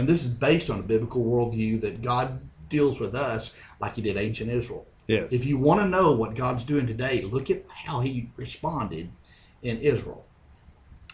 and 0.00 0.08
this 0.08 0.24
is 0.24 0.32
based 0.32 0.70
on 0.70 0.80
a 0.80 0.82
biblical 0.82 1.22
worldview 1.22 1.80
that 1.82 2.02
God 2.02 2.40
deals 2.70 2.98
with 2.98 3.14
us 3.14 3.54
like 3.80 3.94
He 3.96 4.02
did 4.02 4.16
ancient 4.16 4.50
Israel. 4.50 4.86
Yes. 5.06 5.32
If 5.32 5.44
you 5.44 5.58
want 5.58 5.80
to 5.80 5.86
know 5.88 6.12
what 6.12 6.34
God's 6.34 6.64
doing 6.64 6.86
today, 6.86 7.22
look 7.22 7.50
at 7.50 7.64
how 7.68 8.00
He 8.00 8.30
responded 8.36 9.10
in 9.62 9.78
Israel, 9.80 10.24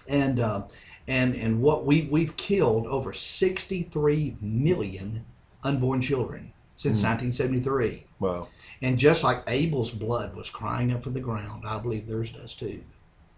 and 0.07 0.39
uh, 0.39 0.62
and 1.09 1.34
and 1.34 1.61
what 1.61 1.84
we 1.84 2.03
we've 2.11 2.37
killed 2.37 2.87
over 2.87 3.12
63 3.12 4.37
million 4.41 5.24
unborn 5.64 6.01
children 6.01 6.53
since 6.76 6.99
Mhm. 7.01 7.05
1973, 7.32 8.05
wow. 8.20 8.49
and 8.82 8.99
just 8.99 9.24
like 9.24 9.43
Abel's 9.49 9.91
blood 9.91 10.37
was 10.37 10.49
crying 10.51 10.93
up 10.93 11.03
from 11.03 11.14
the 11.14 11.20
ground, 11.20 11.64
I 11.66 11.78
believe 11.78 12.07
theirs 12.07 12.30
does 12.30 12.55
too. 12.55 12.82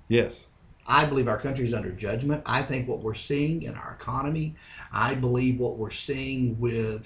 Yes. 0.08 0.46
I 0.88 1.04
believe 1.04 1.28
our 1.28 1.38
country 1.38 1.68
is 1.68 1.74
under 1.74 1.90
judgment. 1.90 2.42
I 2.46 2.62
think 2.62 2.88
what 2.88 3.00
we're 3.00 3.14
seeing 3.14 3.62
in 3.62 3.74
our 3.74 3.96
economy, 4.00 4.56
I 4.90 5.14
believe 5.14 5.60
what 5.60 5.76
we're 5.76 5.90
seeing 5.90 6.58
with 6.58 7.04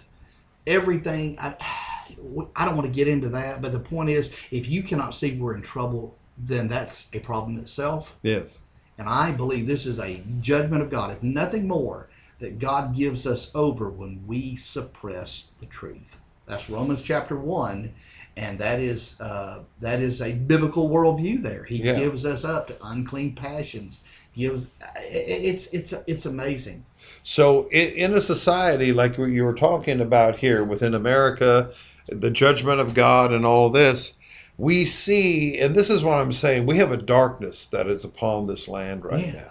everything. 0.67 1.37
I, 1.41 1.57
I 2.57 2.65
don't 2.65 2.77
want 2.77 2.87
to 2.87 2.95
get 2.95 3.09
into 3.09 3.29
that, 3.31 3.61
but 3.61 3.73
the 3.73 3.81
point 3.81 4.11
is, 4.11 4.31
if 4.51 4.69
you 4.69 4.83
cannot 4.83 5.15
see 5.15 5.37
we're 5.37 5.57
in 5.57 5.63
trouble, 5.63 6.17
then 6.39 6.69
that's 6.69 7.09
a 7.13 7.19
problem 7.19 7.59
itself. 7.59 8.13
Yes. 8.23 8.59
And 8.99 9.09
I 9.09 9.33
believe 9.33 9.67
this 9.67 9.87
is 9.87 9.99
a 9.99 10.23
judgment 10.41 10.83
of 10.83 10.91
God, 10.91 11.11
if 11.11 11.23
nothing 11.23 11.67
more, 11.67 12.09
that 12.39 12.59
God 12.59 12.95
gives 12.95 13.27
us 13.27 13.51
over 13.55 13.89
when 13.89 14.23
we 14.27 14.57
suppress 14.57 15.49
the 15.61 15.67
truth. 15.67 16.19
That's 16.47 16.69
Romans 16.71 17.03
chapter 17.03 17.37
one, 17.37 17.95
and 18.37 18.59
that 18.59 18.81
is 18.81 19.21
uh, 19.21 19.61
that 19.81 20.01
is 20.01 20.23
a 20.23 20.33
biblical 20.33 20.89
worldview. 20.89 21.43
There, 21.43 21.65
He 21.65 21.77
Yeah. 21.77 21.99
gives 21.99 22.25
us 22.25 22.45
up 22.45 22.69
to 22.69 22.77
unclean 22.83 23.35
passions. 23.35 24.01
Gives 24.35 24.67
it's 24.97 25.69
it's 25.73 25.93
it's 26.07 26.27
amazing. 26.27 26.85
So, 27.25 27.69
in, 27.71 28.15
a 28.15 28.21
society 28.21 28.93
like 28.93 29.19
what 29.19 29.27
you 29.27 29.45
were 29.45 29.55
talking 29.55 30.01
about 30.01 30.39
here 30.39 30.65
within 30.65 30.95
America, 30.95 31.71
the 32.09 32.31
judgment 32.31 32.81
of 32.81 32.95
God 32.95 33.33
and 33.33 33.45
all 33.45 33.71
this, 33.71 34.13
we 34.57 34.87
see, 34.87 35.59
and 35.59 35.75
this 35.75 35.91
is 35.91 36.03
what 36.03 36.15
I'm 36.19 36.33
saying, 36.33 36.67
we 36.67 36.79
have 36.79 36.93
a 36.93 36.97
darkness 36.97 37.67
that 37.69 37.87
is 37.87 38.05
upon 38.05 38.47
this 38.47 38.69
land 38.69 39.05
right 39.05 39.35
now. 39.35 39.51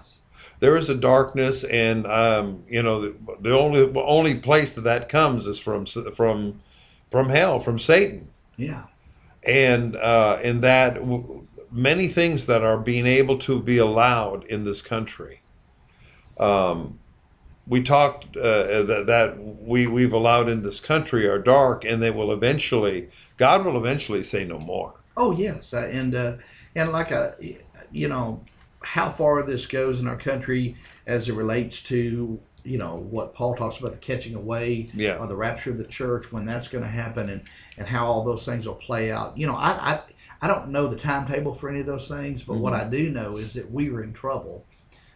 There 0.59 0.77
is 0.77 0.89
a 0.89 0.95
darkness, 0.95 1.63
and 1.63 2.05
um, 2.07 2.63
you 2.69 2.84
know, 2.84 3.01
the, 3.01 3.15
the 3.39 3.57
only 3.57 3.91
only 3.95 4.36
place 4.36 4.73
that 4.73 4.82
that 4.82 5.09
comes 5.09 5.47
is 5.47 5.57
from 5.57 5.86
from 5.86 6.61
from 7.09 7.29
hell, 7.29 7.59
from 7.59 7.79
Satan, 7.79 8.27
Yeah. 8.62 8.84
and 9.43 9.95
uh, 9.95 10.39
in 10.43 10.62
that 10.62 10.95
w- 10.95 11.47
many 11.72 12.07
things 12.07 12.45
that 12.47 12.64
are 12.64 12.78
being 12.78 13.05
able 13.07 13.38
to 13.39 13.59
be 13.62 13.78
allowed 13.78 14.43
in 14.45 14.64
this 14.66 14.82
country. 14.82 15.41
Um, 16.39 16.99
we 17.68 17.84
talked 17.84 18.36
uh, 18.36 18.84
that, 18.84 19.03
that 19.07 19.38
we 19.39 19.88
we've 19.88 20.14
allowed 20.14 20.49
in 20.49 20.64
this 20.64 20.80
country 20.80 21.28
are 21.28 21.39
dark, 21.39 21.86
and 21.86 22.01
they 22.01 22.12
will 22.12 22.32
eventually, 22.32 23.09
God 23.38 23.64
will 23.66 23.78
eventually 23.78 24.24
say 24.24 24.43
no 24.45 24.57
more. 24.59 24.93
Oh 25.16 25.32
yes, 25.32 25.74
uh, 25.74 25.89
and 25.91 26.16
uh, 26.16 26.34
and 26.76 26.91
like 26.91 27.12
a 27.12 27.36
you 27.91 28.07
know 28.07 28.41
how 28.82 29.12
far 29.12 29.43
this 29.43 29.66
goes 29.68 29.99
in 29.99 30.07
our 30.07 30.18
country 30.18 30.76
as 31.05 31.30
it 31.30 31.34
relates 31.34 31.84
to 31.84 32.39
you 32.64 32.78
know 32.78 32.95
what 33.09 33.34
Paul 33.36 33.55
talks 33.55 33.80
about 33.80 33.91
the 33.91 33.97
catching 33.99 34.36
away 34.36 34.89
Yeah. 34.93 35.18
or 35.18 35.28
the 35.28 35.36
rapture 35.36 35.72
of 35.72 35.78
the 35.78 35.84
church 35.86 36.32
when 36.32 36.45
that's 36.45 36.68
going 36.68 36.84
to 36.84 36.89
happen 36.89 37.30
and 37.30 37.41
and 37.78 37.88
how 37.88 38.05
all 38.05 38.24
those 38.24 38.45
things 38.45 38.67
will 38.67 38.76
play 38.76 39.11
out. 39.11 39.38
You 39.38 39.47
know, 39.47 39.55
I 39.55 39.93
I, 39.93 40.01
I 40.41 40.47
don't 40.47 40.69
know 40.69 40.88
the 40.88 40.97
timetable 40.97 41.55
for 41.55 41.69
any 41.69 41.80
of 41.80 41.86
those 41.86 42.07
things, 42.07 42.43
but 42.43 42.57
what 42.57 42.74
mm-hmm. 42.74 42.88
I 42.88 42.89
do 42.89 43.09
know 43.09 43.38
is 43.38 43.53
that 43.53 43.72
we 43.72 43.89
are 43.89 44.03
in 44.03 44.13
trouble. 44.13 44.65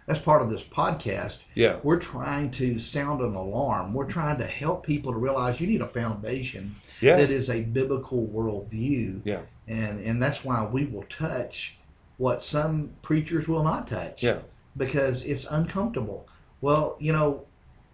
That's 0.06 0.20
part 0.20 0.44
of 0.44 0.52
this 0.52 0.64
podcast. 0.64 1.40
Yeah. 1.56 1.80
We're 1.82 2.00
trying 2.00 2.52
to 2.52 2.78
sound 2.80 3.22
an 3.22 3.34
alarm. 3.34 3.94
We're 3.94 4.08
trying 4.08 4.38
to 4.38 4.46
help 4.46 4.86
people 4.86 5.12
to 5.12 5.18
realize 5.18 5.60
you 5.60 5.66
need 5.66 5.82
a 5.82 5.88
foundation 5.88 6.76
Yeah. 7.02 7.18
that 7.18 7.32
is 7.32 7.50
a 7.50 7.62
biblical 7.62 8.28
worldview. 8.28 9.22
Yeah. 9.24 9.42
And 9.68 10.00
and 10.00 10.22
that's 10.22 10.44
why 10.46 10.64
we 10.64 10.86
will 10.86 11.06
touch 11.10 11.78
what 12.18 12.44
some 12.44 12.92
preachers 13.02 13.48
will 13.48 13.64
not 13.64 13.88
touch. 13.88 14.22
Yeah. 14.22 14.40
Because 14.78 15.24
it's 15.24 15.46
uncomfortable. 15.46 16.28
Well, 16.62 16.98
you 17.00 17.12
know, 17.12 17.46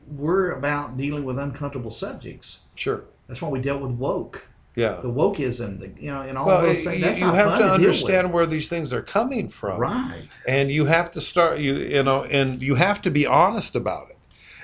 we're 0.07 0.51
about 0.51 0.97
dealing 0.97 1.23
with 1.23 1.39
uncomfortable 1.39 1.91
subjects. 1.91 2.59
Sure. 2.75 3.05
That's 3.27 3.41
why 3.41 3.49
we 3.49 3.61
dealt 3.61 3.81
with 3.81 3.91
woke. 3.91 4.45
Yeah. 4.75 5.01
The 5.01 5.09
wokeism, 5.09 5.79
the 5.79 5.91
you 6.01 6.11
know, 6.11 6.21
and 6.21 6.37
all 6.37 6.47
Well, 6.47 6.61
those 6.61 6.83
things. 6.83 7.01
That's 7.01 7.19
you 7.19 7.25
not 7.25 7.35
have 7.35 7.57
to 7.57 7.63
deal 7.65 7.73
understand 7.73 8.31
where 8.31 8.45
these 8.45 8.69
things 8.69 8.93
are 8.93 9.01
coming 9.01 9.49
from. 9.49 9.79
Right. 9.79 10.29
and 10.47 10.71
you 10.71 10.85
have 10.85 11.11
to 11.11 11.21
start 11.21 11.59
you 11.59 11.75
you 11.75 12.03
know 12.03 12.23
and 12.23 12.61
you 12.61 12.75
have 12.75 13.01
to 13.01 13.11
be 13.11 13.25
honest 13.25 13.75
about 13.75 14.09
it 14.09 14.17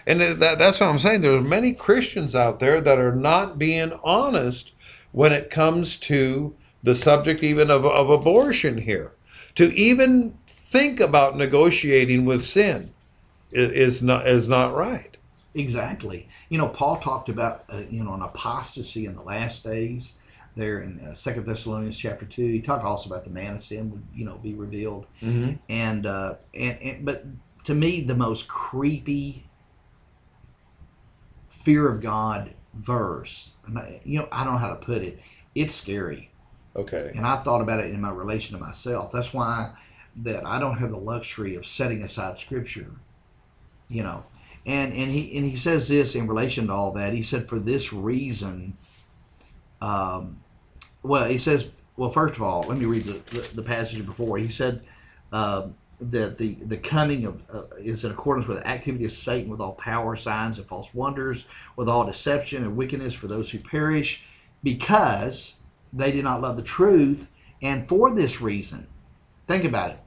and 0.05 0.21
that, 0.41 0.57
that's 0.57 0.79
what 0.79 0.87
i'm 0.87 0.99
saying 0.99 1.21
there 1.21 1.33
are 1.33 1.41
many 1.41 1.73
christians 1.73 2.35
out 2.35 2.59
there 2.59 2.79
that 2.81 2.97
are 2.97 3.15
not 3.15 3.59
being 3.59 3.91
honest 4.03 4.71
when 5.11 5.31
it 5.33 5.49
comes 5.49 5.97
to 5.97 6.55
the 6.83 6.95
subject 6.95 7.43
even 7.43 7.69
of, 7.69 7.85
of 7.85 8.09
abortion 8.09 8.77
here 8.77 9.11
to 9.55 9.73
even 9.73 10.37
think 10.47 10.99
about 10.99 11.35
negotiating 11.37 12.23
with 12.25 12.43
sin 12.43 12.89
is, 13.51 13.71
is 13.71 14.01
not 14.01 14.27
is 14.27 14.47
not 14.47 14.73
right 14.73 15.16
Exactly. 15.57 16.27
You 16.49 16.59
know, 16.59 16.67
Paul 16.69 16.97
talked 16.97 17.29
about 17.29 17.65
uh, 17.69 17.81
you 17.89 18.03
know 18.03 18.13
an 18.13 18.21
apostasy 18.21 19.05
in 19.05 19.15
the 19.15 19.21
last 19.23 19.63
days. 19.63 20.13
There 20.55 20.81
in 20.81 20.99
uh, 20.99 21.13
Second 21.13 21.45
Thessalonians 21.45 21.97
chapter 21.97 22.25
two, 22.25 22.45
he 22.45 22.61
talked 22.61 22.83
also 22.85 23.09
about 23.09 23.23
the 23.23 23.29
man 23.31 23.55
of 23.55 23.63
sin 23.63 23.91
would 23.91 24.03
you 24.13 24.23
know 24.25 24.35
be 24.37 24.53
revealed, 24.53 25.07
Mm-hmm. 25.21 25.53
and 25.69 26.05
uh, 26.05 26.35
and, 26.53 26.81
and 26.81 27.05
but 27.05 27.25
to 27.65 27.73
me 27.73 28.01
the 28.01 28.15
most 28.15 28.47
creepy 28.47 29.45
fear 31.49 31.87
of 31.89 32.01
God 32.01 32.51
verse, 32.73 33.51
you 34.05 34.19
know 34.19 34.27
I 34.31 34.43
don't 34.43 34.53
know 34.53 34.59
how 34.59 34.69
to 34.69 34.75
put 34.75 35.01
it. 35.01 35.19
It's 35.55 35.75
scary, 35.75 36.29
Okay. 36.75 37.11
and 37.15 37.25
I 37.25 37.43
thought 37.43 37.61
about 37.61 37.79
it 37.79 37.91
in 37.91 37.99
my 38.01 38.11
relation 38.11 38.57
to 38.57 38.63
myself. 38.63 39.11
That's 39.11 39.33
why 39.33 39.71
that 40.23 40.45
I 40.45 40.59
don't 40.59 40.77
have 40.77 40.91
the 40.91 40.97
luxury 40.97 41.55
of 41.55 41.65
setting 41.65 42.03
aside 42.03 42.39
Scripture, 42.39 42.91
you 43.89 44.03
know. 44.03 44.23
And 44.67 44.93
and 44.93 45.11
he 45.11 45.35
and 45.37 45.49
he 45.49 45.57
says 45.57 45.87
this 45.87 46.13
in 46.13 46.27
relation 46.27 46.67
to 46.67 46.73
all 46.73 46.91
that. 46.91 47.13
He 47.13 47.23
said 47.23 47.49
for 47.49 47.57
this 47.57 47.91
reason. 47.91 48.77
Um, 49.81 50.41
well, 51.01 51.27
he 51.27 51.39
says. 51.39 51.69
Well, 51.95 52.11
first 52.11 52.35
of 52.35 52.43
all, 52.43 52.61
let 52.61 52.77
me 52.77 52.85
read 52.85 53.05
the, 53.05 53.19
the, 53.35 53.55
the 53.55 53.61
passage 53.63 54.05
before. 54.05 54.37
He 54.37 54.49
said 54.49 54.83
uh, 55.33 55.69
that 55.99 56.37
the 56.37 56.53
the 56.65 56.77
coming 56.77 57.25
of 57.25 57.41
uh, 57.51 57.63
is 57.79 58.05
in 58.05 58.11
accordance 58.11 58.47
with 58.47 58.59
the 58.59 58.67
activity 58.67 59.05
of 59.05 59.11
Satan, 59.11 59.49
with 59.49 59.59
all 59.59 59.73
power, 59.73 60.15
signs, 60.15 60.59
and 60.59 60.67
false 60.67 60.93
wonders, 60.93 61.45
with 61.75 61.89
all 61.89 62.05
deception 62.05 62.63
and 62.63 62.77
wickedness 62.77 63.15
for 63.15 63.27
those 63.27 63.49
who 63.49 63.57
perish, 63.57 64.23
because 64.61 65.55
they 65.91 66.11
did 66.11 66.23
not 66.23 66.41
love 66.41 66.55
the 66.55 66.61
truth, 66.61 67.25
and 67.63 67.87
for 67.87 68.13
this 68.13 68.41
reason, 68.41 68.85
think 69.47 69.63
about 69.63 69.91
it. 69.91 69.99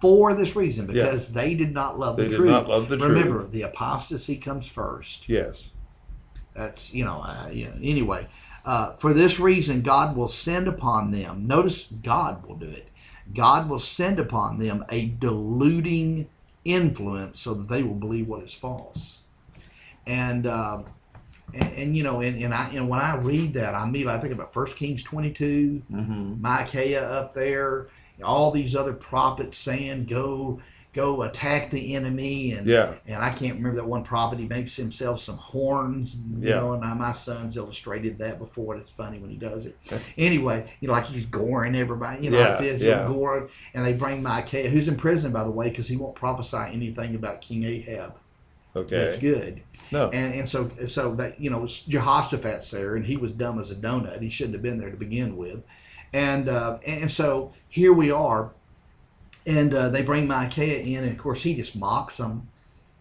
For 0.00 0.34
this 0.34 0.54
reason, 0.56 0.86
Yeah. 0.92 1.04
because 1.04 1.32
they 1.32 1.54
did 1.54 1.72
not 1.72 1.98
love 1.98 2.16
They 2.16 2.24
the 2.24 2.30
did 2.30 2.36
truth. 2.36 2.50
not 2.50 2.68
love 2.68 2.88
the 2.88 2.98
Remember, 2.98 3.38
truth. 3.40 3.52
the 3.52 3.62
apostasy 3.62 4.36
comes 4.36 4.66
first. 4.66 5.28
Yes. 5.28 5.70
That's 6.54 6.92
you 6.94 7.04
know, 7.04 7.20
uh, 7.22 7.48
you 7.52 7.66
know 7.66 7.74
anyway. 7.82 8.28
Uh, 8.64 8.94
for 8.96 9.14
this 9.14 9.38
reason, 9.38 9.80
God 9.82 10.16
will 10.16 10.28
send 10.28 10.66
upon 10.68 11.12
them. 11.12 11.46
Notice 11.46 11.88
God 12.02 12.44
will 12.46 12.56
do 12.56 12.68
it. 12.68 12.88
God 13.34 13.68
will 13.68 13.78
send 13.78 14.18
upon 14.18 14.58
them 14.58 14.84
a 14.88 15.06
deluding 15.06 16.28
influence, 16.64 17.40
so 17.40 17.54
that 17.54 17.68
they 17.68 17.82
will 17.82 17.94
believe 17.94 18.26
what 18.26 18.42
is 18.42 18.52
false. 18.54 19.20
And 20.06 20.46
uh, 20.46 20.82
and, 21.54 21.72
and 21.74 21.96
you 21.96 22.02
know, 22.02 22.20
and, 22.20 22.42
and 22.42 22.52
I 22.52 22.68
and 22.70 22.88
when 22.88 23.00
I 23.00 23.16
read 23.16 23.54
that, 23.54 23.74
I 23.74 23.84
mean, 23.88 24.08
I 24.08 24.18
think 24.20 24.32
about 24.32 24.52
First 24.52 24.76
Kings 24.76 25.02
twenty 25.02 25.30
two. 25.32 25.82
Mm-hmm. 25.92 26.40
Micaiah 26.40 27.08
up 27.08 27.34
there, 27.34 27.88
all 28.24 28.50
these 28.50 28.74
other 28.74 28.92
prophets 28.92 29.56
saying, 29.58 30.06
"Go, 30.06 30.60
go 30.94 31.22
attack 31.22 31.70
the 31.70 31.94
enemy," 31.94 32.52
and 32.52 32.66
Yeah. 32.66 32.94
and 33.06 33.22
I 33.22 33.30
can't 33.30 33.56
remember 33.56 33.76
that 33.76 33.86
one 33.86 34.02
prophet. 34.02 34.38
He 34.38 34.46
makes 34.46 34.74
himself 34.76 35.20
some 35.20 35.36
horns, 35.36 36.16
you 36.40 36.48
Yeah. 36.48 36.56
know. 36.60 36.72
And 36.72 36.82
I, 36.84 36.94
my 36.94 37.12
son's 37.12 37.56
illustrated 37.56 38.16
that 38.18 38.38
before. 38.38 38.72
and 38.74 38.80
It's 38.80 38.90
funny 38.90 39.18
when 39.18 39.28
he 39.30 39.36
does 39.36 39.66
it. 39.66 39.76
anyway, 40.16 40.66
you 40.80 40.88
know, 40.88 40.94
like 40.94 41.04
he's 41.06 41.26
goring 41.26 41.74
everybody, 41.76 42.24
you 42.24 42.30
know, 42.30 42.38
Yeah, 42.38 42.48
like 42.50 42.60
this, 42.60 42.80
yeah. 42.80 43.06
gore, 43.06 43.48
and 43.74 43.84
they 43.84 43.92
bring 43.92 44.22
Micaiah, 44.22 44.70
who's 44.70 44.88
in 44.88 44.96
prison 44.96 45.32
by 45.32 45.44
the 45.44 45.50
way, 45.50 45.68
because 45.68 45.88
he 45.88 45.96
won't 45.96 46.14
prophesy 46.14 46.56
anything 46.72 47.14
about 47.14 47.40
King 47.42 47.64
Ahab. 47.64 48.14
Okay. 48.74 48.96
That's 48.96 49.16
good. 49.18 49.60
No. 49.92 50.08
And 50.10 50.34
and 50.34 50.48
so 50.48 50.70
so 50.86 51.14
that 51.16 51.40
you 51.40 51.48
know 51.50 51.66
Jehoshaphat's 51.66 52.70
there, 52.70 52.96
and 52.96 53.04
he 53.06 53.16
was 53.16 53.32
dumb 53.32 53.58
as 53.58 53.70
a 53.70 53.74
donut. 53.74 54.20
He 54.20 54.28
shouldn't 54.30 54.54
have 54.54 54.62
been 54.62 54.76
there 54.78 54.90
to 54.90 54.96
begin 54.96 55.36
with. 55.36 55.62
And 56.12 56.48
uh, 56.48 56.78
and 56.86 57.10
so 57.10 57.52
here 57.68 57.92
we 57.92 58.10
are, 58.10 58.50
and 59.46 59.74
uh, 59.74 59.88
they 59.90 60.02
bring 60.02 60.26
Micaiah 60.26 60.80
in, 60.80 61.04
and 61.04 61.12
of 61.12 61.18
course 61.18 61.42
he 61.42 61.54
just 61.54 61.76
mocks 61.76 62.16
them. 62.16 62.48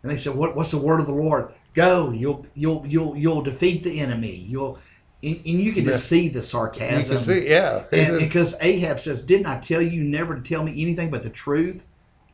And 0.04 0.12
they 0.12 0.18
said, 0.18 0.36
"What 0.36 0.56
what's 0.56 0.72
the 0.72 0.78
word 0.78 1.00
of 1.00 1.06
the 1.08 1.14
Lord? 1.14 1.54
Go, 1.74 2.12
you'll 2.12 2.46
you'll 2.56 2.86
you'll 2.88 3.16
you'll 3.16 3.42
defeat 3.42 3.84
the 3.84 4.00
enemy. 4.00 4.36
You'll." 4.36 4.80
And, 5.24 5.38
and 5.38 5.60
you 5.60 5.74
can 5.74 5.86
just 5.86 6.08
see 6.08 6.30
the 6.30 6.40
You 6.40 6.44
sarcasm. 6.46 7.24
see, 7.24 7.50
yeah. 7.50 7.86
And 7.92 8.20
because 8.20 8.54
Ahab 8.62 9.00
says, 9.00 9.24
Didn't 9.24 9.48
I 9.48 9.60
tell 9.60 9.82
you 9.82 10.04
never 10.04 10.36
to 10.36 10.42
tell 10.42 10.62
me 10.62 10.80
anything 10.80 11.10
but 11.10 11.24
the 11.24 11.32
truth? 11.32 11.84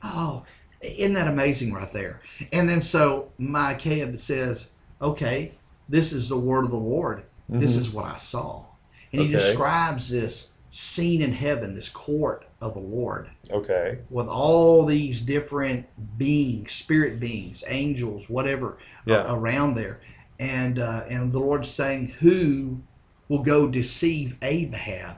Oh, 0.04 0.44
isn't 0.82 1.14
that 1.14 1.28
amazing 1.30 1.72
right 1.72 1.94
there? 1.94 2.22
And 2.52 2.68
then 2.68 2.82
so 2.82 3.32
Micaiah 3.38 4.18
says, 4.18 4.72
Okay, 5.02 5.54
this 5.88 6.12
is 6.12 6.28
the 6.28 6.38
word 6.38 6.66
of 6.66 6.72
the 6.72 6.76
Lord. 6.78 7.24
This 7.48 7.76
Mhm. 7.76 7.80
is 7.80 7.92
what 7.92 8.06
I 8.06 8.18
saw. 8.18 8.66
And 9.14 9.22
he 9.22 9.28
describes 9.30 10.10
this 10.10 10.51
scene 10.72 11.22
in 11.22 11.34
heaven, 11.34 11.76
this 11.76 11.90
court 11.90 12.46
of 12.62 12.74
the 12.74 12.80
Lord, 12.80 13.30
okay. 13.52 14.00
with 14.10 14.28
all 14.28 14.86
these 14.86 15.20
different 15.22 15.86
beings, 16.18 16.72
spirit 16.72 17.20
beings, 17.20 17.64
angels, 17.68 18.24
whatever, 18.30 18.78
Yeah. 19.06 19.30
a- 19.30 19.36
around 19.36 19.76
there. 19.76 20.00
And 20.40 20.80
uh, 20.80 21.04
and 21.10 21.32
the 21.32 21.40
Lord's 21.40 21.70
saying, 21.70 22.08
Who 22.20 22.82
will 23.28 23.44
go 23.44 23.68
deceive 23.68 24.38
Ahab 24.42 25.18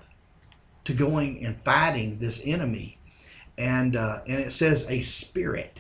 to 0.86 0.94
going 0.94 1.46
and 1.46 1.56
fighting 1.64 2.18
this 2.20 2.42
enemy? 2.44 2.98
And 3.58 3.96
uh, 3.96 4.22
and 4.28 4.40
it 4.40 4.52
says 4.54 4.86
a 4.90 5.02
spirit, 5.02 5.80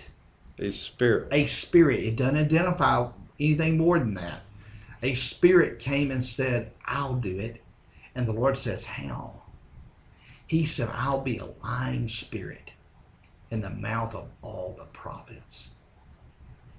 A 0.59 0.71
spirit. 0.71 1.27
a 1.31 1.45
spirit. 1.47 2.01
It 2.01 2.15
doesn't 2.15 2.37
identify 2.37 3.07
anything 3.39 3.77
more 3.77 3.97
than 3.99 4.13
that. 4.13 4.41
A 5.01 5.15
spirit 5.15 5.79
came 5.79 6.11
and 6.11 6.23
said, 6.23 6.71
"I'll 6.85 7.15
do 7.15 7.37
it," 7.39 7.61
and 8.15 8.27
the 8.27 8.31
Lord 8.33 8.57
says, 8.57 8.83
"How?" 8.85 9.41
He 10.47 10.65
said, 10.65 10.89
"I'll 10.93 11.21
be 11.21 11.37
a 11.37 11.47
lying 11.63 12.07
spirit 12.07 12.71
in 13.51 13.61
the 13.61 13.69
mouth 13.69 14.13
of 14.13 14.27
all 14.41 14.75
the 14.77 14.85
prophets." 14.85 15.69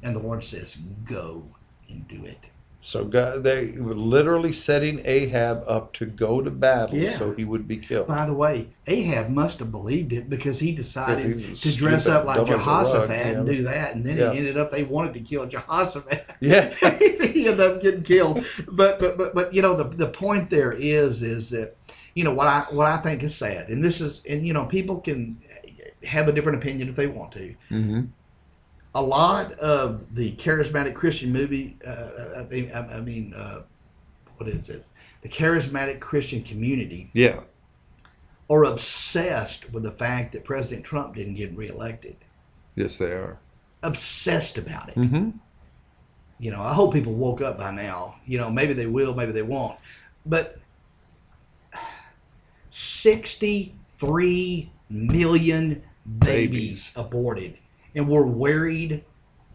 And 0.03 0.15
the 0.15 0.21
Lord 0.21 0.45
says, 0.45 0.77
"Go 1.05 1.45
and 1.89 2.07
do 2.09 2.25
it." 2.25 2.39
So 2.87 3.03
God, 3.07 3.45
they 3.45 3.71
were 3.79 3.95
literally 3.95 4.53
setting 4.53 5.01
Ahab 5.07 5.65
up 5.67 5.95
to 5.95 6.05
go 6.05 6.43
to 6.43 6.51
battle 6.51 6.99
Yeah. 6.99 7.17
so 7.17 7.33
he 7.33 7.43
would 7.43 7.67
be 7.67 7.79
killed. 7.79 8.09
By 8.09 8.27
the 8.27 8.35
way, 8.35 8.67
Ahab 8.87 9.31
must 9.31 9.59
have 9.61 9.73
believed 9.73 10.13
it 10.13 10.29
because 10.29 10.59
he 10.59 10.71
decided 10.71 11.41
he 11.41 11.55
to 11.55 11.75
dress 11.75 12.07
up 12.07 12.27
like 12.27 12.37
a 12.37 12.41
rug, 12.43 12.49
Jehoshaphat 12.51 13.09
yeah. 13.09 13.33
and 13.33 13.47
do 13.47 13.63
that, 13.63 13.95
and 13.95 14.05
then 14.05 14.19
Yeah. 14.19 14.33
it 14.33 14.37
ended 14.37 14.59
up 14.59 14.71
they 14.71 14.83
wanted 14.83 15.15
to 15.15 15.21
kill 15.21 15.47
Jehoshaphat. 15.47 16.27
Yeah. 16.41 16.75
he 16.99 17.49
ended 17.49 17.61
up 17.61 17.81
getting 17.81 18.03
killed. 18.03 18.45
But 18.69 18.99
but 18.99 19.17
but 19.17 19.35
but 19.35 19.55
you 19.55 19.63
know 19.63 19.75
the 19.75 19.85
the 19.85 20.09
point 20.09 20.51
there 20.51 20.73
is 20.73 21.23
is 21.23 21.49
that 21.51 21.79
you 22.15 22.25
know 22.25 22.33
what 22.33 22.47
I 22.47 22.67
what 22.71 22.87
I 22.87 22.99
think 22.99 23.23
is 23.23 23.35
sad, 23.35 23.69
and 23.69 23.83
this 23.83 24.01
is 24.01 24.23
and 24.29 24.47
you 24.47 24.53
know 24.53 24.65
people 24.65 25.01
can 25.01 25.39
have 26.05 26.29
a 26.29 26.33
different 26.33 26.59
opinion 26.59 26.89
if 26.89 26.97
they 26.97 27.07
want 27.07 27.33
to. 27.33 27.55
Mm-hmm. 27.71 28.03
A 28.95 29.03
lot 29.03 29.53
of 29.55 30.15
the 30.15 30.37
charismatic 30.37 30.95
Christian 30.95 31.33
movie, 31.33 31.77
uh, 31.85 32.11
I 32.37 32.45
mean, 32.45 32.71
I, 32.73 32.79
I 32.79 33.01
mean, 33.01 33.35
uh, 33.35 33.63
what 34.37 34.49
is 34.49 34.69
it? 34.69 34.87
The 35.23 35.29
charismatic 35.29 35.99
Christian 36.01 36.45
community 36.45 37.11
Yeah. 37.13 37.41
are 38.49 38.65
obsessed 38.65 39.73
with 39.73 39.83
the 39.83 39.91
fact 39.91 40.33
that 40.33 40.45
President 40.45 40.85
Trump 40.85 41.17
didn't 41.17 41.35
get 41.35 41.57
reelected. 41.57 42.17
Yes, 42.77 42.99
they 42.99 43.13
are. 43.13 43.39
Obsessed 43.83 44.59
about 44.59 44.91
it. 44.91 44.95
Mm-hmm. 44.95 45.31
You 46.39 46.51
know, 46.51 46.61
I 46.63 46.75
hope 46.75 46.93
people 46.93 47.15
woke 47.15 47.41
up 47.41 47.59
by 47.59 47.71
now. 47.73 48.17
You 48.27 48.39
know, 48.39 48.51
maybe 48.51 48.75
they 48.75 48.87
will, 48.87 49.15
maybe 49.15 49.33
they 49.33 49.43
won't. 49.43 49.77
But 50.27 50.59
63 52.75 54.71
million 54.91 55.69
babies, 55.69 55.81
Babies. 56.19 56.93
aborted. 56.97 57.57
And 57.95 58.09
we're 58.09 58.27
worried 58.27 59.05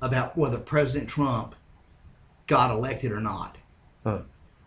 about 0.02 0.38
whether 0.38 0.58
President 0.58 1.10
Trump 1.10 1.54
got 2.48 2.72
elected 2.72 3.12
or 3.12 3.20
not. 3.20 3.58
Huh. 4.06 4.22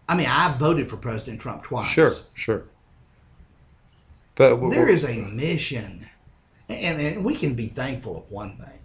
I 0.07 0.15
mean, 0.17 0.27
I 0.29 0.55
voted 0.59 0.91
for 0.91 0.99
President 0.99 1.41
Trump 1.41 1.63
twice. 1.63 1.89
Sure, 1.89 2.13
sure. 2.35 2.65
But 4.35 4.51
w- 4.51 4.71
There 4.75 4.95
w- 4.95 5.23
a 5.25 5.29
mission, 5.29 6.07
and, 6.69 7.01
and 7.01 7.25
we 7.25 7.35
can 7.37 7.55
be 7.55 7.69
thankful 7.69 8.19
of 8.19 8.31
one 8.31 8.59
thing. 8.59 8.79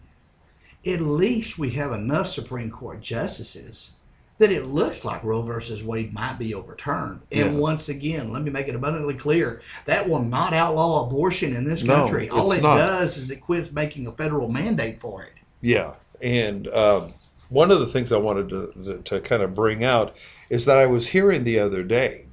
At 0.93 1.01
least 1.01 1.57
we 1.59 1.71
have 1.71 1.91
enough 1.91 2.29
Supreme 2.29 2.71
Court 2.71 3.01
justices 3.01 3.91
that 4.39 4.51
it 4.51 4.65
looks 4.65 5.03
like 5.03 5.23
Roe 5.23 5.41
versus 5.41 5.83
Wade 5.83 6.13
might 6.13 6.37
be 6.37 6.53
overturned. 6.53 7.21
And 7.31 7.53
Yeah. 7.53 7.59
once 7.59 7.89
again, 7.89 8.31
let 8.31 8.43
me 8.43 8.51
make 8.51 8.67
it 8.67 8.75
abundantly 8.75 9.15
clear 9.15 9.61
that 9.85 10.07
will 10.07 10.21
not 10.21 10.53
outlaw 10.53 11.07
abortion 11.07 11.55
in 11.55 11.63
this 11.63 11.83
No, 11.83 11.95
country. 11.95 12.29
All 12.29 12.51
it 12.51 12.61
not. 12.61 12.77
does 12.77 13.17
is 13.17 13.31
it 13.31 13.37
quits 13.41 13.71
making 13.71 14.05
a 14.07 14.11
federal 14.11 14.47
mandate 14.47 14.99
for 15.01 15.23
it. 15.23 15.33
Yeah, 15.61 15.93
and 16.21 16.67
um, 16.67 17.13
one 17.49 17.71
of 17.71 17.79
the 17.79 17.87
things 17.87 18.11
I 18.11 18.17
wanted 18.17 18.49
to, 18.49 18.73
to 18.85 18.97
to 19.03 19.19
kind 19.21 19.41
of 19.41 19.55
bring 19.55 19.83
out 19.83 20.15
is 20.49 20.65
that 20.65 20.77
I 20.77 20.85
was 20.85 21.07
hearing 21.09 21.43
the 21.43 21.59
other 21.59 21.81
day 21.83 22.25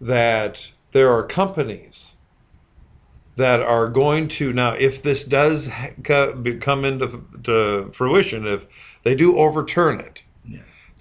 that 0.00 0.68
there 0.92 1.10
are 1.10 1.22
companies 1.24 2.12
that 3.36 3.60
are 3.60 3.88
going 3.88 4.28
to 4.28 4.52
now, 4.52 4.72
if 4.74 5.02
this 5.02 5.24
does 5.24 5.66
ha- 5.68 5.88
co- 6.04 6.34
be- 6.34 6.56
come 6.58 6.84
into 6.84 7.24
to 7.44 7.90
fruition, 7.94 8.46
if 8.46 8.66
they 9.04 9.14
do 9.14 9.38
overturn 9.38 9.98
it. 10.00 10.21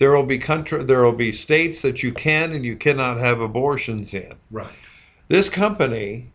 There 0.01 0.15
will 0.15 0.23
be 0.23 0.39
country, 0.39 0.83
there 0.83 1.03
will 1.03 1.11
be 1.11 1.31
states 1.31 1.81
that 1.81 2.01
you 2.01 2.11
can 2.11 2.53
and 2.53 2.65
you 2.65 2.75
cannot 2.75 3.19
have 3.19 3.39
abortions 3.39 4.15
in. 4.15 4.33
Right. 4.49 4.73
This 5.27 5.47
company 5.47 6.33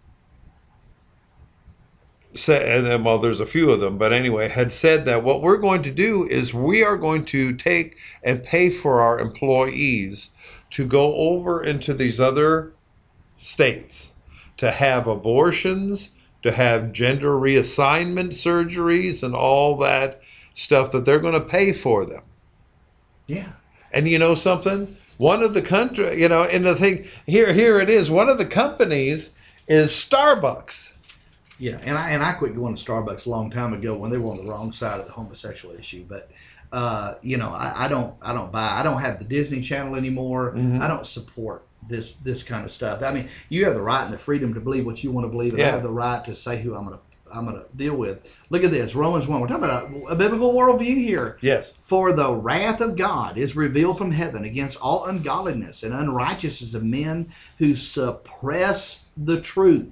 said, 2.33 2.69
and 2.69 2.87
then, 2.87 3.03
well, 3.03 3.19
there's 3.19 3.41
a 3.41 3.45
few 3.45 3.73
of 3.73 3.81
them, 3.81 3.99
but 3.99 4.13
anyway, 4.13 4.49
had 4.49 4.71
said 4.71 5.05
that 5.07 5.25
what 5.25 5.43
we're 5.43 5.57
going 5.57 5.83
to 5.83 5.91
do 5.91 6.29
is 6.29 6.55
we 6.55 6.85
are 6.85 6.97
going 6.97 7.25
to 7.25 7.55
take 7.55 7.97
and 8.23 8.45
pay 8.45 8.71
for 8.71 9.01
our 9.01 9.19
employees 9.19 10.31
to 10.71 10.87
go 10.87 11.17
over 11.17 11.61
into 11.61 11.93
these 11.93 12.21
other 12.21 12.73
states 13.37 14.13
to 14.59 14.71
have 14.71 15.09
abortions, 15.09 16.11
to 16.45 16.53
have 16.53 16.93
gender 16.93 17.33
reassignment 17.33 18.31
surgeries, 18.31 19.25
and 19.25 19.35
all 19.35 19.77
that 19.79 20.23
stuff 20.55 20.93
that 20.93 21.05
they're 21.05 21.19
going 21.19 21.35
to 21.35 21.41
pay 21.41 21.73
for 21.73 22.07
them. 22.07 22.23
Yeah. 23.27 23.49
And 23.93 24.09
you 24.09 24.19
know 24.19 24.35
something? 24.35 24.97
One 25.19 25.43
of 25.43 25.55
the 25.55 25.63
country, 25.63 26.21
you 26.21 26.29
know, 26.29 26.43
and 26.43 26.67
the 26.67 26.75
thing 26.75 27.09
here, 27.27 27.53
here 27.53 27.81
it 27.81 27.89
is. 27.89 28.11
One 28.11 28.29
of 28.29 28.37
the 28.39 28.45
companies 28.45 29.31
is 29.67 29.91
Starbucks. 29.91 30.93
Yeah, 31.59 31.79
and 31.83 31.97
I 31.97 32.11
and 32.11 32.23
I 32.23 32.33
quit 32.33 32.55
going 32.55 32.77
to 32.77 32.85
Starbucks 32.85 33.25
a 33.25 33.31
long 33.31 33.51
time 33.51 33.73
ago 33.73 33.97
when 33.97 34.11
they 34.11 34.19
were 34.19 34.31
on 34.31 34.37
the 34.37 34.51
wrong 34.51 34.73
side 34.75 35.01
of 35.01 35.07
the 35.07 35.13
homosexual 35.13 35.75
issue. 35.75 36.05
But 36.07 36.31
uh, 36.71 37.15
you 37.23 37.39
know, 37.39 37.51
I, 37.51 37.87
I 37.87 37.89
don't 37.89 38.15
I 38.21 38.35
don't 38.35 38.53
buy 38.53 38.79
I 38.79 38.83
don't 38.83 39.01
have 39.01 39.19
the 39.19 39.25
Disney 39.25 39.63
Channel 39.63 39.95
anymore. 39.95 40.53
Mhm. 40.55 40.83
I 40.83 40.89
don't 40.89 41.07
support 41.07 41.63
this 41.89 42.17
this 42.17 42.43
kind 42.43 42.67
of 42.67 42.73
stuff. 42.73 43.03
I 43.03 43.11
mean, 43.11 43.31
you 43.49 43.65
have 43.65 43.75
the 43.75 43.81
right 43.81 44.05
and 44.05 44.13
the 44.13 44.19
freedom 44.19 44.53
to 44.53 44.61
believe 44.61 44.85
what 44.85 45.03
you 45.03 45.11
want 45.11 45.25
to 45.25 45.31
believe, 45.31 45.55
and 45.55 45.63
I 45.63 45.71
have 45.71 45.83
the 45.83 45.89
right 45.91 46.23
to 46.27 46.35
say 46.35 46.61
who 46.61 46.75
I'm 46.75 46.85
gonna 46.85 46.99
I'm 47.33 47.45
gonna 47.45 47.65
deal 47.77 47.95
with. 47.95 48.19
Look 48.51 48.65
at 48.65 48.71
this, 48.71 48.95
Romans 48.95 49.27
one. 49.27 49.41
We're 49.41 49.49
talking 49.49 49.65
about 49.65 49.91
a, 49.91 50.13
a 50.13 50.17
biblical 50.17 50.53
worldview 50.55 50.97
here. 50.97 51.39
Yes. 51.41 51.75
For 51.85 52.13
the 52.13 52.33
wrath 52.33 52.81
of 52.81 52.97
God 52.97 53.37
is 53.39 53.57
revealed 53.57 53.99
from 53.99 54.13
heaven 54.13 54.45
against 54.45 54.79
all 54.81 55.07
ungodliness 55.07 55.83
and 55.83 55.93
unrighteousness 55.93 56.75
of 56.75 56.85
men 56.85 57.33
who 57.59 57.77
suppress 57.77 59.05
the 59.17 59.41
truth 59.41 59.89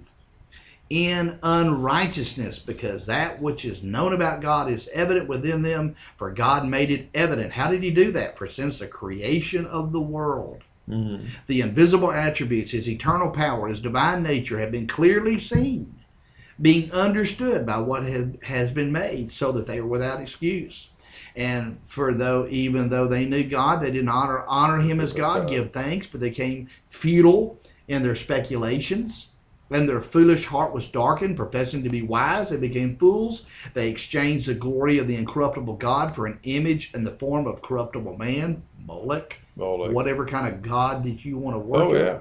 in 0.90 1.38
unrighteousness, 1.42 2.58
because 2.58 3.06
that 3.06 3.40
which 3.40 3.64
is 3.64 3.82
known 3.82 4.12
about 4.12 4.42
God 4.42 4.70
is 4.70 4.88
evident 4.92 5.28
within 5.28 5.62
them, 5.62 5.96
for 6.18 6.30
God 6.30 6.68
made 6.68 6.90
it 6.90 7.08
evident. 7.14 7.52
How 7.52 7.70
did 7.70 7.82
he 7.82 7.90
do 7.90 8.12
that? 8.12 8.36
For 8.38 8.46
since 8.46 8.78
the 8.78 8.86
creation 8.86 9.66
of 9.66 9.92
the 9.92 10.00
world, 10.00 10.62
Mhm. 10.88 11.28
the 11.46 11.62
invisible 11.62 12.12
attributes, 12.12 12.72
his 12.72 12.86
eternal 12.88 13.30
power, 13.30 13.68
his 13.68 13.80
divine 13.80 14.22
nature 14.22 14.60
have 14.60 14.70
been 14.70 14.86
clearly 14.86 15.38
seen, 15.38 15.93
being 16.60 16.90
understood 16.92 17.66
by 17.66 17.78
what 17.78 18.04
had, 18.04 18.38
has 18.42 18.70
been 18.70 18.92
made, 18.92 19.32
so 19.32 19.52
that 19.52 19.66
they 19.66 19.78
are 19.78 19.86
without 19.86 20.20
excuse. 20.20 20.88
And 21.36 21.78
for 21.86 22.14
though 22.14 22.46
even 22.48 22.88
though 22.88 23.08
they 23.08 23.24
knew 23.24 23.44
God, 23.44 23.82
they 23.82 23.90
didn't 23.90 24.08
honor 24.08 24.44
honor 24.46 24.80
him 24.80 25.00
as 25.00 25.12
God, 25.12 25.48
give 25.48 25.72
thanks, 25.72 26.06
but 26.06 26.20
they 26.20 26.30
came 26.30 26.68
futile 26.90 27.58
in 27.88 28.02
their 28.02 28.14
speculations. 28.14 29.30
And 29.70 29.88
their 29.88 30.02
foolish 30.02 30.44
heart 30.44 30.72
was 30.72 30.86
darkened, 30.88 31.36
professing 31.36 31.82
to 31.82 31.88
be 31.88 32.02
wise, 32.02 32.50
they 32.50 32.56
became 32.56 32.96
fools. 32.96 33.46
They 33.72 33.88
exchanged 33.88 34.46
the 34.46 34.54
glory 34.54 34.98
of 34.98 35.08
the 35.08 35.16
incorruptible 35.16 35.74
God 35.76 36.14
for 36.14 36.26
an 36.26 36.38
image 36.44 36.92
in 36.94 37.02
the 37.02 37.12
form 37.12 37.46
of 37.48 37.62
corruptible 37.62 38.16
man, 38.16 38.62
Moloch, 38.86 39.34
like- 39.56 39.92
whatever 39.92 40.26
kind 40.26 40.46
of 40.52 40.62
God 40.62 41.02
that 41.04 41.24
you 41.24 41.38
want 41.38 41.56
to 41.56 41.58
worship. 41.58 41.88
oh 41.88 41.94
yeah. 41.94 42.18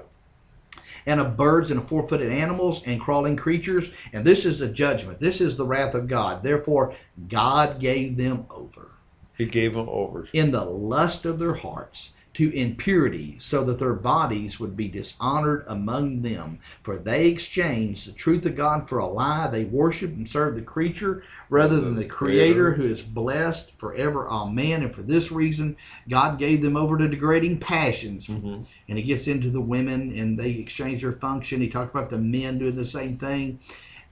And 1.06 1.20
of 1.20 1.36
birds 1.36 1.70
and 1.70 1.80
of 1.80 1.88
four 1.88 2.08
footed 2.08 2.32
animals 2.32 2.82
and 2.86 3.00
crawling 3.00 3.36
creatures. 3.36 3.90
And 4.12 4.24
this 4.24 4.44
is 4.44 4.60
a 4.60 4.68
judgment. 4.68 5.20
This 5.20 5.40
is 5.40 5.56
the 5.56 5.66
wrath 5.66 5.94
of 5.94 6.08
God. 6.08 6.42
Therefore, 6.42 6.94
God 7.28 7.80
gave 7.80 8.16
them 8.16 8.46
over 8.50 8.88
He 9.36 9.46
gave 9.46 9.74
them 9.74 9.88
over. 9.88 10.28
in 10.32 10.50
the 10.50 10.64
lust 10.64 11.24
of 11.24 11.38
their 11.38 11.54
hearts 11.54 12.13
to 12.34 12.52
impurity, 12.56 13.36
so 13.38 13.64
that 13.64 13.78
their 13.78 13.94
bodies 13.94 14.58
would 14.58 14.76
be 14.76 14.88
dishonored 14.88 15.64
among 15.68 16.22
them. 16.22 16.58
For 16.82 16.96
they 16.96 17.28
exchanged 17.28 18.08
the 18.08 18.12
truth 18.12 18.44
of 18.46 18.56
God 18.56 18.88
for 18.88 18.98
a 18.98 19.06
lie. 19.06 19.48
They 19.48 19.64
worshiped 19.64 20.16
and 20.16 20.28
served 20.28 20.56
the 20.56 20.62
creature 20.62 21.22
rather 21.48 21.80
than 21.80 21.94
the 21.96 22.04
Creator, 22.04 22.72
who 22.74 22.84
is 22.84 23.02
blessed 23.02 23.72
forever. 23.78 24.28
Amen. 24.28 24.82
And 24.82 24.94
for 24.94 25.02
this 25.02 25.30
reason, 25.30 25.76
God 26.08 26.38
gave 26.38 26.62
them 26.62 26.76
over 26.76 26.98
to 26.98 27.08
degrading 27.08 27.58
passions 27.58 28.26
Mhm. 28.26 28.66
and 28.88 28.98
he 28.98 29.04
gets 29.04 29.28
into 29.28 29.50
the 29.50 29.60
women 29.60 30.12
and 30.16 30.38
they 30.38 30.50
exchange 30.50 31.02
their 31.02 31.12
function. 31.12 31.60
He 31.60 31.68
talks 31.68 31.90
about 31.90 32.10
the 32.10 32.18
men 32.18 32.58
doing 32.58 32.76
the 32.76 32.86
same 32.86 33.16
thing. 33.16 33.58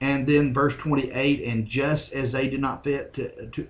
And 0.01 0.27
then 0.27 0.53
verse 0.53 0.75
28, 0.75 1.43
and 1.43 1.65
just 1.65 2.11
as 2.13 2.33
they 2.33 2.49
did 2.49 2.59
not 2.59 2.83
fit 2.83 3.13
to, 3.13 3.47
to 3.47 3.67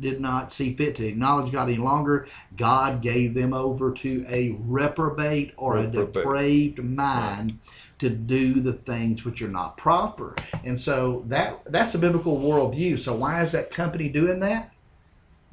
did 0.00 0.20
not 0.20 0.52
see 0.52 0.74
fit 0.74 0.96
to 0.96 1.06
acknowledge 1.06 1.52
God 1.52 1.68
any 1.68 1.78
longer, 1.78 2.28
God 2.56 3.02
gave 3.02 3.34
them 3.34 3.52
over 3.52 3.92
to 3.92 4.24
a 4.28 4.50
reprobate 4.60 5.52
or 5.56 5.78
a 5.78 5.86
depraved 5.86 6.82
mind 6.82 7.58
to 7.98 8.08
do 8.08 8.60
the 8.60 8.74
things 8.74 9.24
which 9.24 9.42
are 9.42 9.48
not 9.48 9.76
proper. 9.76 10.34
And 10.64 10.80
so 10.80 11.24
that 11.26 11.60
that's 11.66 11.94
a 11.94 11.98
biblical 11.98 12.38
worldview. 12.38 12.98
So 12.98 13.14
why 13.14 13.42
is 13.42 13.52
that 13.52 13.70
company 13.70 14.08
doing 14.08 14.40
that? 14.40 14.72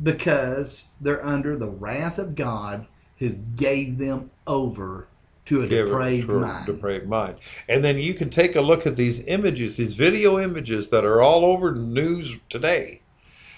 Because 0.02 0.86
they're 1.02 1.26
under 1.26 1.58
the 1.58 1.70
wrath 1.70 2.20
of 2.20 2.36
God 2.36 2.86
who 3.18 3.30
gave 3.30 3.98
them 3.98 4.30
over 4.46 5.08
to 5.46 5.62
a 5.62 5.68
depraved 5.68 6.28
to 6.28 6.40
mind. 6.40 6.66
Depraved 6.66 7.08
mind. 7.08 7.38
And 7.70 7.84
then 7.84 7.98
you 7.98 8.14
can 8.14 8.30
take 8.30 8.56
a 8.56 8.62
look 8.62 8.86
at 8.86 8.96
these 8.96 9.22
images, 9.22 9.78
these 9.78 9.94
video 9.94 10.40
images 10.40 10.90
that 10.90 11.06
are 11.06 11.22
all 11.22 11.46
over 11.46 11.72
the 11.72 11.80
news 11.80 12.38
today 12.50 13.02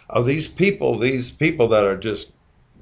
of 0.10 0.26
these 0.26 0.48
people, 0.48 0.98
these 0.98 1.32
people 1.32 1.68
that 1.70 1.84
are 1.84 1.98
just 1.98 2.32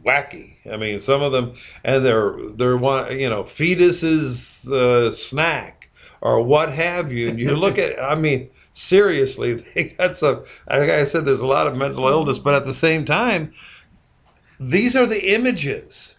wacky. 0.05 0.55
I 0.71 0.77
mean, 0.77 0.99
some 0.99 1.21
of 1.21 1.31
them, 1.31 1.55
and 1.83 2.05
they're 2.05 2.37
they're 2.55 2.77
one, 2.77 3.19
you 3.19 3.29
know, 3.29 3.43
fetuses 3.43 4.69
uh, 4.71 5.11
snack 5.11 5.89
or 6.21 6.41
what 6.41 6.71
have 6.71 7.11
you. 7.11 7.29
And 7.29 7.39
you 7.39 7.55
look 7.55 7.77
at, 7.77 8.01
I 8.01 8.15
mean, 8.15 8.49
seriously, 8.73 9.53
they 9.75 9.85
got 9.85 10.17
some. 10.17 10.43
Like 10.69 10.89
I 10.89 11.03
said, 11.03 11.25
there's 11.25 11.39
a 11.39 11.45
lot 11.45 11.67
of 11.67 11.75
mental 11.75 12.07
illness, 12.07 12.39
but 12.39 12.55
at 12.55 12.65
the 12.65 12.73
same 12.73 13.05
time, 13.05 13.53
these 14.59 14.95
are 14.95 15.05
the 15.05 15.33
images 15.33 16.14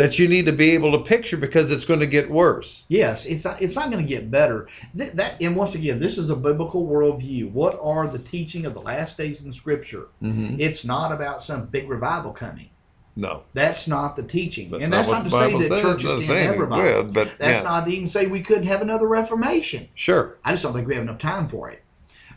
that 0.00 0.18
you 0.18 0.26
need 0.28 0.46
to 0.46 0.52
be 0.52 0.70
able 0.70 0.92
to 0.92 0.98
picture 0.98 1.36
because 1.36 1.70
it's 1.70 1.84
going 1.84 2.00
to 2.00 2.06
get 2.06 2.30
worse. 2.30 2.84
Yes, 2.88 3.26
it's 3.26 3.44
not, 3.44 3.60
it's 3.60 3.74
not 3.74 3.90
going 3.90 4.02
to 4.02 4.08
get 4.08 4.30
better. 4.30 4.66
Th- 4.96 5.12
that 5.12 5.40
and 5.40 5.54
once 5.54 5.74
again, 5.74 5.98
this 5.98 6.16
is 6.16 6.30
a 6.30 6.36
biblical 6.36 6.86
worldview. 6.86 7.50
What 7.52 7.78
are 7.82 8.06
the 8.06 8.18
teaching 8.18 8.64
of 8.64 8.74
the 8.74 8.80
last 8.80 9.18
days 9.18 9.44
in 9.44 9.52
Scripture? 9.52 10.06
Mm-hmm. 10.22 10.56
It's 10.58 10.84
not 10.84 11.12
about 11.12 11.42
some 11.42 11.66
big 11.66 11.88
revival 11.88 12.32
coming. 12.32 12.70
No, 13.16 13.42
That's 13.54 13.86
not 13.88 14.16
the 14.16 14.22
teaching, 14.22 14.70
that's 14.70 14.84
and 14.84 14.92
that's 14.92 15.08
not, 15.08 15.24
the 15.24 15.30
to 15.30 15.36
say 15.36 15.52
that 15.52 15.68
says. 15.68 15.82
churches 15.82 16.04
not 16.04 16.34
can't 16.34 16.46
have 16.50 16.58
revival. 16.58 17.04
would, 17.04 17.12
but 17.12 17.32
That's 17.38 17.56
yeah, 17.58 17.62
not 17.62 17.84
to 17.84 17.90
even 17.90 18.08
say 18.08 18.26
we 18.26 18.40
couldn't 18.42 18.66
have 18.68 18.80
another 18.82 19.08
Reformation. 19.08 19.88
sure. 19.94 20.38
I 20.44 20.52
just 20.52 20.62
don't 20.62 20.72
think 20.72 20.86
we 20.88 20.94
have 20.94 21.02
enough 21.02 21.18
time 21.18 21.48
for 21.48 21.68
it. 21.70 21.82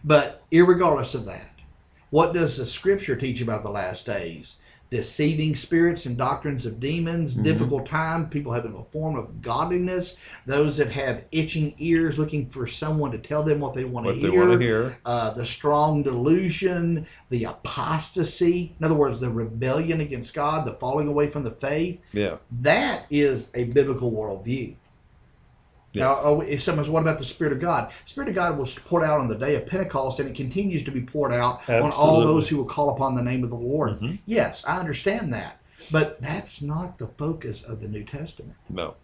But 0.03 0.43
irregardless 0.51 1.14
of 1.16 1.26
that, 1.26 1.51
what 2.09 2.34
does 2.34 2.57
the 2.57 2.66
Scripture 2.66 3.16
teach 3.16 3.39
about 3.39 3.64
the 3.64 3.70
last 3.70 4.05
days? 4.05 4.57
Deceiving 4.92 5.56
spirits 5.56 6.06
and 6.06 6.16
doctrines 6.16 6.68
of 6.68 6.80
demons, 6.80 7.36
Mhm. 7.36 7.44
difficult 7.44 7.86
time, 7.88 8.30
people 8.30 8.52
having 8.52 8.76
a 8.76 8.84
form 8.92 9.16
of 9.16 9.42
godliness, 9.42 10.18
those 10.46 10.78
that 10.78 10.92
have 10.92 11.24
itching 11.32 11.74
ears 11.80 12.20
looking 12.20 12.48
for 12.50 12.68
someone 12.68 13.12
to 13.12 13.18
tell 13.18 13.42
them 13.42 13.60
what 13.60 13.74
they 13.74 13.86
want 13.86 14.06
to 14.06 14.14
What 14.14 14.22
they 14.22 14.30
hear, 14.30 14.40
want 14.48 14.60
to 14.60 14.66
hear. 14.66 14.98
Uh, 15.04 15.34
the 15.34 15.46
strong 15.48 16.04
delusion, 16.04 17.08
the 17.32 17.46
apostasy, 17.46 18.76
in 18.80 18.86
other 18.86 18.94
words, 18.94 19.20
the 19.20 19.30
rebellion 19.30 20.00
against 20.02 20.34
God, 20.36 20.66
the 20.66 20.74
falling 20.74 21.08
away 21.08 21.28
from 21.30 21.44
the 21.44 21.52
faith. 21.52 22.00
Yeah. 22.12 22.38
That 22.62 23.06
is 23.10 23.50
a 23.56 23.64
biblical 23.66 24.12
worldview. 24.12 24.76
Now, 25.96 26.18
oh, 26.24 26.41
if 26.41 26.64
someone 26.64 26.86
says, 26.86 26.89
what 26.91 27.02
about 27.02 27.20
the 27.20 27.26
Spirit 27.26 27.54
of 27.54 27.60
God? 27.60 27.91
The 28.06 28.10
Spirit 28.10 28.30
of 28.30 28.36
God 28.36 28.58
was 28.58 28.74
poured 28.74 29.04
out 29.04 29.20
on 29.20 29.28
the 29.28 29.36
day 29.36 29.56
of 29.56 29.68
Pentecost, 29.68 30.20
and 30.20 30.28
it 30.28 30.36
continues 30.36 30.84
to 30.86 30.91
be 30.91 31.02
poured 31.02 31.32
out 31.34 31.68
on 31.70 31.91
all 31.91 32.22
those 32.22 32.48
who 32.48 32.58
will 32.58 32.66
call 32.66 32.89
upon 32.89 33.16
the 33.16 33.22
name 33.22 33.44
of 33.44 33.50
the 33.52 33.56
Lord. 33.56 34.00
Mhm. 34.00 34.20
Yes, 34.26 34.64
I 34.66 34.80
understand 34.80 35.32
that. 35.34 35.60
But 35.91 36.22
that's 36.22 36.62
not 36.62 36.98
the 36.98 37.08
focus 37.08 37.62
of 37.64 37.82
the 37.82 37.88
New 37.88 38.04
Testament. 38.04 38.56
No. 38.70 38.96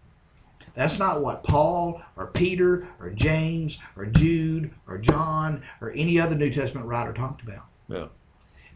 That's 0.75 0.97
not 0.97 1.21
what 1.21 1.43
Paul 1.43 2.01
or 2.15 2.27
Peter 2.27 2.87
or 2.99 3.09
James 3.09 3.79
or 3.97 4.05
Jude 4.05 4.71
or 4.87 4.97
John 4.97 5.61
or 5.81 5.91
any 5.91 6.19
other 6.19 6.35
New 6.35 6.51
Testament 6.51 6.87
writer 6.87 7.11
talked 7.11 7.41
about. 7.41 7.65
Yeah. 7.87 8.05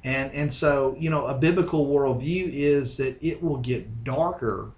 And 0.03 0.32
and 0.34 0.53
so, 0.53 0.97
you 0.99 1.09
know, 1.09 1.26
a 1.26 1.34
biblical 1.38 1.88
worldview 1.88 2.49
is 2.51 2.97
that 2.97 3.24
it 3.24 3.41
will 3.41 3.57
get 3.57 4.03
darker 4.03 4.72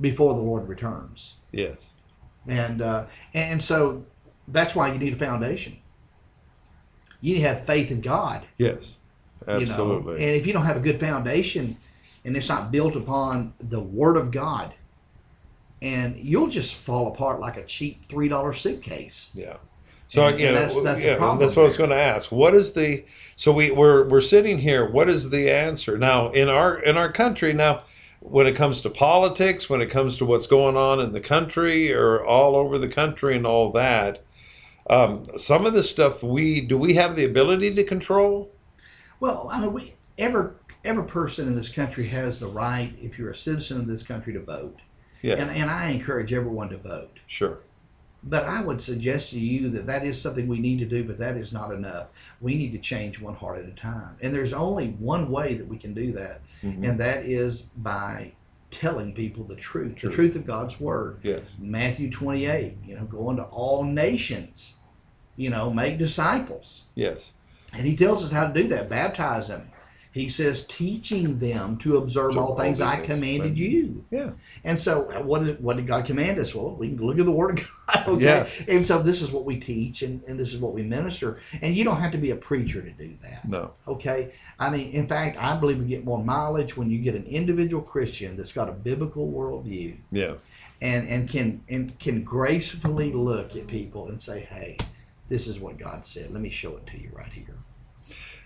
before 0.00 0.34
the 0.34 0.40
Lord 0.40 0.68
returns. 0.68 1.34
Yes. 1.52 1.90
And 2.46 2.80
uh, 2.82 3.06
and 3.34 3.62
so 3.62 4.04
that's 4.48 4.74
why 4.74 4.92
you 4.92 4.98
need 4.98 5.12
a 5.12 5.16
foundation. 5.16 5.76
You 7.20 7.34
need 7.34 7.42
to 7.42 7.48
have 7.48 7.66
faith 7.66 7.90
in 7.90 8.00
God. 8.00 8.46
Yes. 8.58 8.96
You 9.46 9.54
know? 9.54 9.60
Absolutely. 9.60 10.14
And 10.14 10.36
if 10.36 10.46
you 10.46 10.52
don't 10.52 10.64
have 10.64 10.76
a 10.76 10.80
good 10.80 10.98
foundation 11.00 11.76
and 12.24 12.36
it's 12.36 12.48
not 12.48 12.70
built 12.70 12.96
upon 12.96 13.52
the 13.60 13.80
Word 13.80 14.16
of 14.16 14.30
God, 14.30 14.74
and 15.82 16.16
you'll 16.18 16.48
just 16.48 16.74
fall 16.74 17.08
apart 17.08 17.40
like 17.40 17.56
a 17.56 17.64
cheap 17.64 18.08
three 18.08 18.28
dollar 18.28 18.52
suitcase. 18.52 19.30
Yeah. 19.34 19.56
So 20.08 20.26
And- 20.26 20.40
you 20.40 20.46
and 20.46 20.54
know, 20.56 20.60
that's- 20.62 20.82
that's 20.82 21.04
yeah, 21.04 21.16
problem 21.16 21.38
that's 21.38 21.56
what 21.56 21.64
I 21.64 21.68
was 21.68 21.76
going 21.76 21.90
to 21.90 21.96
ask. 21.96 22.32
What 22.32 22.54
is 22.54 22.72
the? 22.72 23.04
So 23.36 23.52
we 23.52 23.70
we're 23.70 24.08
we're 24.08 24.20
sitting 24.20 24.58
here. 24.58 24.90
What 24.90 25.08
is 25.08 25.30
the 25.30 25.50
answer 25.50 25.96
now 25.96 26.30
in 26.32 26.48
our 26.48 26.78
in 26.80 26.96
our 26.96 27.12
country 27.12 27.52
now? 27.52 27.82
When 28.20 28.46
it 28.46 28.54
comes 28.56 28.80
to 28.82 28.90
politics, 28.90 29.68
when 29.68 29.80
it 29.80 29.90
comes 29.90 30.16
to 30.18 30.24
what's 30.26 30.46
going 30.46 30.76
on 30.76 31.00
in 31.00 31.12
the 31.12 31.20
country 31.20 31.92
or 31.92 32.24
all 32.24 32.54
over 32.56 32.78
the 32.78 32.88
country 32.88 33.36
and 33.36 33.46
all 33.46 33.72
that, 33.72 34.24
Um, 34.88 35.26
some 35.38 35.66
of 35.66 35.74
this 35.74 35.90
stuff 35.90 36.22
we 36.22 36.60
do 36.60 36.76
we 36.78 36.94
have 36.94 37.16
the 37.16 37.24
ability 37.24 37.74
to 37.74 37.84
control? 37.84 38.52
Well, 39.20 39.48
I 39.52 39.60
mean, 39.60 39.72
we 39.72 39.94
every 40.18 40.50
every 40.84 41.04
person 41.04 41.46
in 41.48 41.54
this 41.54 41.68
country 41.68 42.06
has 42.08 42.38
the 42.40 42.46
right, 42.48 42.92
if 43.00 43.18
you're 43.18 43.30
a 43.30 43.36
citizen 43.36 43.80
of 43.80 43.86
this 43.86 44.02
country, 44.02 44.32
to 44.32 44.40
vote. 44.40 44.80
Yeah, 45.22 45.36
And, 45.36 45.50
and 45.50 45.70
I 45.70 45.90
encourage 45.90 46.32
everyone 46.32 46.70
to 46.70 46.78
vote. 46.78 47.20
sure. 47.26 47.60
But 48.22 48.44
I 48.44 48.60
would 48.62 48.80
suggest 48.82 49.30
to 49.30 49.40
you 49.40 49.70
that 49.70 49.86
that 49.86 50.04
is 50.04 50.20
something 50.20 50.46
we 50.46 50.58
need 50.58 50.78
to 50.80 50.84
do, 50.84 51.04
but 51.04 51.18
that 51.18 51.36
is 51.36 51.52
not 51.52 51.72
enough. 51.72 52.08
We 52.40 52.54
need 52.54 52.72
to 52.72 52.78
change 52.78 53.18
one 53.20 53.34
heart 53.34 53.58
at 53.58 53.64
a 53.68 53.72
time. 53.74 54.16
And 54.20 54.34
there's 54.34 54.52
only 54.52 54.88
one 54.98 55.30
way 55.30 55.54
that 55.54 55.66
we 55.66 55.78
can 55.78 55.94
do 55.94 56.12
that, 56.12 56.42
Mhm. 56.62 56.86
and 56.88 57.00
that 57.00 57.24
is 57.24 57.62
by 57.78 58.32
telling 58.70 59.14
people 59.14 59.44
the 59.44 59.56
truth, 59.56 59.96
Truth. 59.96 60.12
the 60.12 60.14
truth 60.16 60.36
of 60.36 60.46
God's 60.46 60.78
Word. 60.78 61.16
Yes. 61.22 61.40
Matthew 61.58 62.10
28, 62.10 62.76
you 62.86 62.94
know, 62.94 63.04
go 63.04 63.30
into 63.30 63.42
all 63.44 63.82
nations, 63.84 64.76
you 65.36 65.48
know, 65.50 65.72
make 65.72 65.98
disciples. 65.98 66.82
Yes. 66.94 67.32
And 67.72 67.86
he 67.86 67.96
tells 67.96 68.22
us 68.24 68.30
how 68.30 68.48
to 68.48 68.62
do 68.62 68.68
that, 68.68 68.88
baptize 68.90 69.48
them. 69.48 69.70
He 70.12 70.28
says, 70.28 70.66
teaching 70.66 71.38
them 71.38 71.78
to 71.78 71.98
observe 71.98 72.32
To 72.32 72.40
all 72.40 72.48
all 72.52 72.58
things 72.58 72.80
I 72.80 72.96
commanded 73.04 73.50
right. 73.50 73.56
you. 73.56 74.04
Yeah. 74.10 74.32
And 74.64 74.78
so, 74.78 75.08
uh, 75.12 75.22
what 75.22 75.44
did, 75.44 75.62
what 75.62 75.76
did 75.76 75.86
God 75.86 76.04
command 76.04 76.40
us? 76.40 76.52
Well, 76.52 76.74
we 76.74 76.88
can 76.88 77.06
look 77.06 77.18
at 77.20 77.24
the 77.26 77.30
Word 77.30 77.60
of 77.60 77.66
God. 77.94 78.08
Okay. 78.08 78.24
Yeah. 78.24 78.48
And 78.66 78.84
so, 78.84 79.00
this 79.00 79.22
is 79.22 79.30
what 79.30 79.44
we 79.44 79.60
teach 79.60 80.02
and, 80.02 80.20
and 80.26 80.38
this 80.38 80.52
is 80.52 80.58
what 80.60 80.72
we 80.74 80.82
minister. 80.82 81.40
And 81.62 81.76
you 81.76 81.84
don't 81.84 81.98
have 82.00 82.10
to 82.12 82.18
be 82.18 82.32
a 82.32 82.36
preacher 82.36 82.82
to 82.82 82.90
do 82.90 83.14
that. 83.22 83.46
No. 83.48 83.72
Okay. 83.86 84.32
I 84.58 84.68
mean, 84.68 84.90
in 84.90 85.06
fact, 85.06 85.36
I 85.38 85.56
believe 85.56 85.78
we 85.78 85.86
get 85.86 86.04
more 86.04 86.22
mileage 86.22 86.76
when 86.76 86.90
you 86.90 86.98
get 86.98 87.14
an 87.14 87.24
individual 87.26 87.80
Christian 87.82 88.36
that's 88.36 88.52
got 88.52 88.68
a 88.68 88.72
biblical 88.72 89.30
worldview 89.30 89.96
Yeah. 90.10 90.34
and, 90.82 91.08
and 91.08 91.28
can 91.30 91.62
and 91.68 91.96
can 92.00 92.24
gracefully 92.24 93.12
look 93.12 93.54
at 93.54 93.68
people 93.68 94.08
and 94.08 94.20
say, 94.20 94.40
hey, 94.40 94.76
this 95.28 95.46
is 95.46 95.60
what 95.60 95.78
God 95.78 96.04
said. 96.04 96.32
Let 96.32 96.42
me 96.42 96.50
show 96.50 96.76
it 96.76 96.86
to 96.88 97.00
you 97.00 97.10
right 97.14 97.32
here. 97.32 97.54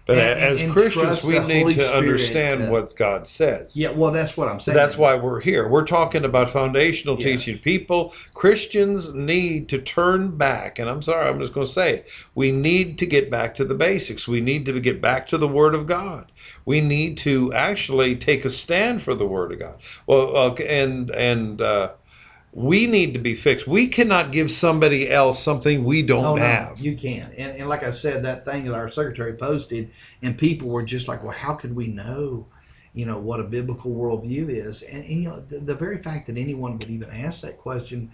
But 0.06 0.18
And- 0.18 0.40
as 0.40 0.60
and 0.60 0.70
Christians, 0.70 1.24
we 1.24 1.38
need 1.38 1.60
Holy 1.62 1.74
to 1.76 1.84
Spirit, 1.84 1.96
understand 1.96 2.62
uh, 2.64 2.66
what 2.66 2.94
God 2.94 3.26
says. 3.26 3.74
Yeah, 3.74 3.90
well, 3.92 4.10
that's 4.12 4.36
what 4.36 4.48
I'm 4.48 4.60
saying. 4.60 4.76
that's 4.76 4.98
why 4.98 5.14
we're 5.14 5.40
here. 5.40 5.66
We're 5.66 5.86
talking 5.86 6.26
about 6.26 6.50
foundational 6.50 7.16
Yes. 7.18 7.24
teaching. 7.24 7.58
People, 7.58 8.12
Christians 8.34 9.14
need 9.14 9.70
to 9.70 9.78
turn 9.78 10.36
back. 10.36 10.78
And 10.78 10.90
I'm 10.90 11.00
sorry, 11.00 11.26
I'm 11.26 11.40
just 11.40 11.54
going 11.54 11.66
to 11.66 11.72
say 11.72 11.94
it. 11.94 12.08
We 12.34 12.52
need 12.52 12.98
to 12.98 13.06
get 13.06 13.30
back 13.30 13.54
to 13.54 13.64
the 13.64 13.74
basics. 13.74 14.28
We 14.28 14.42
need 14.42 14.66
to 14.66 14.78
get 14.78 15.00
back 15.00 15.26
to 15.28 15.38
the 15.38 15.48
Word 15.48 15.74
of 15.74 15.86
God. 15.86 16.30
We 16.66 16.82
need 16.82 17.16
to 17.18 17.52
actually 17.54 18.14
take 18.16 18.44
a 18.44 18.50
stand 18.50 19.02
for 19.02 19.14
the 19.14 19.26
Word 19.26 19.52
of 19.52 19.58
God. 19.58 19.76
Well, 20.06 20.36
uh, 20.36 20.54
and 20.56 21.10
and 21.12 21.62
uh, 21.62 21.92
we 22.56 22.86
need 22.86 23.12
to 23.14 23.18
be 23.18 23.34
fixed. 23.34 23.66
We 23.66 23.88
cannot 23.88 24.30
give 24.30 24.48
somebody 24.48 25.10
else 25.10 25.42
something 25.42 25.82
we 25.82 26.02
don't 26.02 26.24
Oh, 26.24 26.34
no, 26.36 26.42
have. 26.42 26.78
you 26.78 26.96
can. 26.96 27.32
And, 27.36 27.56
and 27.56 27.68
like 27.68 27.82
I 27.82 27.90
said, 27.90 28.22
that 28.24 28.44
thing 28.44 28.64
that 28.66 28.74
our 28.74 28.88
secretary 28.90 29.32
posted, 29.34 29.90
and 30.22 30.38
people 30.38 30.68
were 30.68 30.84
just 30.84 31.08
like, 31.08 31.22
well, 31.24 31.32
how 31.32 31.54
could 31.54 31.74
we 31.74 31.88
know, 31.88 32.46
you 32.94 33.06
know, 33.06 33.18
what 33.18 33.40
a 33.40 33.42
biblical 33.42 33.90
worldview 33.90 34.48
is? 34.50 34.82
And, 34.82 35.02
and 35.02 35.22
you 35.24 35.28
know, 35.28 35.40
the, 35.48 35.58
the 35.58 35.74
very 35.74 35.98
fact 35.98 36.28
that 36.28 36.36
anyone 36.36 36.78
would 36.78 36.88
even 36.88 37.10
ask 37.10 37.40
that 37.40 37.58
question 37.58 38.12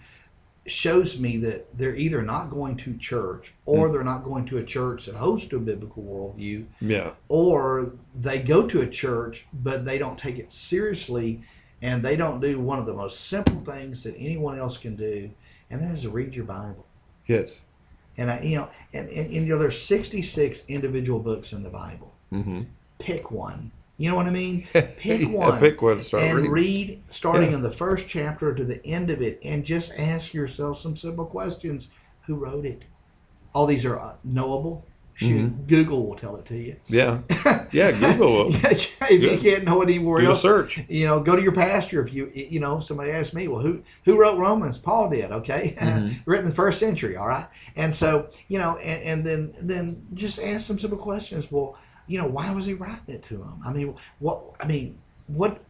shows 0.67 1.19
me 1.19 1.37
that 1.37 1.67
they're 1.77 1.95
either 1.95 2.21
not 2.23 2.49
going 2.49 2.77
to 2.77 2.95
church 2.97 3.53
or 3.65 3.87
Hmm. 3.87 3.93
they're 3.93 4.03
not 4.03 4.23
going 4.23 4.45
to 4.47 4.57
a 4.59 4.63
church 4.63 5.05
that 5.07 5.15
hosts 5.15 5.51
a 5.53 5.57
biblical 5.59 6.03
worldview 6.03 6.65
yeah. 6.79 7.11
or 7.29 7.93
they 8.19 8.39
go 8.39 8.67
to 8.67 8.81
a 8.81 8.87
church 8.87 9.47
but 9.53 9.85
they 9.85 9.97
don't 9.97 10.19
take 10.19 10.37
it 10.37 10.53
seriously 10.53 11.41
and 11.81 12.03
they 12.03 12.15
don't 12.15 12.39
do 12.39 12.59
one 12.59 12.79
of 12.79 12.85
the 12.85 12.93
most 12.93 13.27
simple 13.27 13.61
things 13.65 14.03
that 14.03 14.15
anyone 14.17 14.57
else 14.59 14.77
can 14.77 14.95
do 14.95 15.29
and 15.69 15.81
that 15.81 15.93
is 15.95 16.01
to 16.03 16.09
read 16.09 16.33
your 16.33 16.45
bible 16.45 16.85
Yes. 17.27 17.61
and 18.17 18.29
I, 18.31 18.41
you 18.41 18.57
know 18.57 18.69
and, 18.93 19.07
and, 19.09 19.25
and 19.27 19.33
you 19.33 19.41
know 19.53 19.57
there's 19.57 19.81
66 19.81 20.63
individual 20.67 21.19
books 21.19 21.53
in 21.53 21.63
the 21.63 21.69
bible 21.69 22.13
Mm-hmm. 22.33 22.61
pick 22.99 23.29
one 23.31 23.71
you 23.97 24.09
know 24.09 24.15
what 24.15 24.25
i 24.25 24.29
mean 24.29 24.65
Pick 24.73 25.21
yeah, 25.21 25.27
one 25.27 25.59
Pick 25.59 25.81
one. 25.81 26.01
Start 26.01 26.23
and 26.23 26.37
reading. 26.37 26.51
read 26.51 27.03
starting 27.09 27.49
Yeah. 27.49 27.55
in 27.57 27.61
the 27.61 27.71
first 27.71 28.07
chapter 28.07 28.53
to 28.53 28.63
the 28.63 28.83
end 28.85 29.09
of 29.09 29.21
it 29.21 29.39
and 29.43 29.63
just 29.65 29.91
ask 29.97 30.33
yourself 30.33 30.79
some 30.79 30.95
simple 30.95 31.25
questions 31.25 31.89
who 32.25 32.35
wrote 32.35 32.65
it 32.65 32.83
all 33.53 33.65
these 33.65 33.83
are 33.85 33.99
uh, 33.99 34.13
knowable 34.23 34.85
Shoot, 35.21 35.51
Mm-hmm. 35.51 35.67
google 35.67 36.07
will 36.07 36.15
tell 36.15 36.35
it 36.37 36.45
to 36.47 36.55
you 36.57 36.75
Yeah. 36.87 37.19
Yeah. 37.71 37.91
Google 37.91 38.33
will. 38.33 38.51
Yeah, 38.55 38.69
if 38.71 39.21
you 39.21 39.37
can't 39.37 39.63
know 39.65 39.81
it 39.83 39.85
anywhere 39.89 40.19
Do 40.21 40.27
a 40.27 40.29
else, 40.31 40.41
search. 40.41 40.79
you 40.89 41.05
know, 41.05 41.19
go 41.19 41.35
to 41.35 41.41
your 41.43 41.51
pastor. 41.51 42.05
If 42.05 42.11
you, 42.11 42.31
you 42.33 42.59
know, 42.59 42.79
somebody 42.79 43.11
asked 43.11 43.33
me, 43.33 43.47
well, 43.47 43.61
who 43.61 43.81
who 44.03 44.17
wrote 44.17 44.37
Romans? 44.39 44.77
Paul 44.79 45.09
did. 45.11 45.31
Okay, 45.31 45.75
Mhm. 45.79 46.19
written 46.25 46.45
in 46.45 46.49
the 46.49 46.55
first 46.55 46.79
century. 46.79 47.15
All 47.17 47.27
right, 47.27 47.45
and 47.75 47.95
so 47.95 48.29
you 48.47 48.57
know, 48.57 48.77
and, 48.77 49.03
and 49.03 49.25
then 49.27 49.53
then 49.61 50.07
just 50.15 50.39
ask 50.39 50.65
some 50.65 50.79
simple 50.79 50.97
questions. 50.97 51.51
Well, 51.51 51.77
you 52.07 52.17
know, 52.19 52.27
why 52.27 52.49
was 52.51 52.65
he 52.65 52.73
writing 52.73 53.13
it 53.15 53.23
to 53.25 53.37
them? 53.37 53.61
I 53.63 53.71
mean, 53.71 53.93
what? 54.19 54.41
I 54.59 54.65
mean, 54.65 54.97
what? 55.27 55.61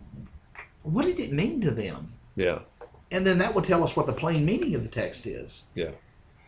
What 0.84 1.06
did 1.06 1.20
it 1.20 1.34
mean 1.34 1.60
to 1.62 1.72
them? 1.72 2.14
Yeah. 2.38 2.60
And 3.12 3.28
then 3.28 3.38
that 3.40 3.54
will 3.54 3.62
tell 3.62 3.84
us 3.84 3.96
what 3.98 4.06
the 4.08 4.14
plain 4.14 4.46
meaning 4.46 4.74
of 4.76 4.84
the 4.84 4.90
text 4.90 5.28
is. 5.28 5.64
Yeah. 5.76 5.92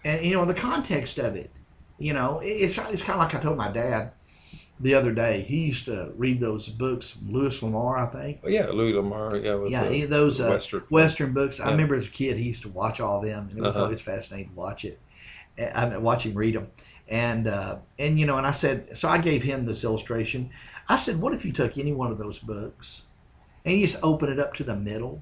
And 0.06 0.26
you 0.26 0.34
know, 0.36 0.46
the 0.46 0.54
context 0.54 1.18
of 1.20 1.36
it. 1.36 1.52
You 2.04 2.14
know, 2.14 2.42
it's 2.44 2.78
it's 2.78 3.02
kind 3.02 3.20
of 3.20 3.26
like 3.26 3.34
I 3.34 3.40
told 3.40 3.58
my 3.58 3.72
dad 3.72 4.12
the 4.80 4.94
other 4.94 5.14
day. 5.14 5.42
He 5.42 5.58
used 5.68 5.86
to 5.86 6.12
read 6.18 6.42
those 6.42 6.68
books, 6.68 7.18
Louis 7.26 7.62
L'Amour, 7.64 7.98
I 7.98 8.06
think. 8.08 8.40
Oh, 8.44 8.50
yeah. 8.50 8.66
Louis 8.68 8.94
L'Amour. 8.94 9.38
Yeah. 9.38 9.56
With 9.56 9.72
Yeah, 9.72 9.88
the 9.88 10.06
those 10.06 10.42
uh, 10.42 10.50
Western. 10.50 10.82
Western 10.90 11.34
books. 11.34 11.62
I 11.62 11.72
remember 11.72 11.96
as 11.96 12.08
a 12.08 12.12
kid, 12.12 12.36
he 12.38 12.44
used 12.44 12.64
to 12.64 12.70
watch 12.70 13.00
all 13.00 13.20
of 13.20 13.26
them, 13.26 13.48
and 13.50 13.58
it 13.58 13.62
was 13.62 13.76
Uh-huh. 13.76 13.86
always 13.86 14.02
fascinating 14.02 14.50
to 14.50 14.56
watch 14.56 14.84
it. 14.84 15.00
I 15.74 15.88
mean, 15.88 16.02
watch 16.04 16.26
him 16.26 16.34
read 16.34 16.56
them, 16.56 16.68
and 17.08 17.48
uh, 17.48 17.78
and 18.00 18.20
you 18.20 18.26
know, 18.26 18.38
and 18.38 18.46
I 18.48 18.52
said, 18.52 18.98
so 18.98 19.08
I 19.08 19.20
gave 19.20 19.42
him 19.44 19.66
this 19.66 19.84
illustration. 19.86 20.50
I 20.90 20.98
said, 20.98 21.22
what 21.22 21.34
if 21.34 21.46
you 21.46 21.54
took 21.54 21.78
any 21.78 21.94
one 21.94 22.12
of 22.12 22.18
those 22.18 22.40
books, 22.40 23.04
and 23.64 23.80
you 23.80 23.88
just 23.88 24.04
open 24.04 24.30
it 24.30 24.40
up 24.40 24.54
to 24.56 24.64
the 24.66 24.76
middle, 24.76 25.22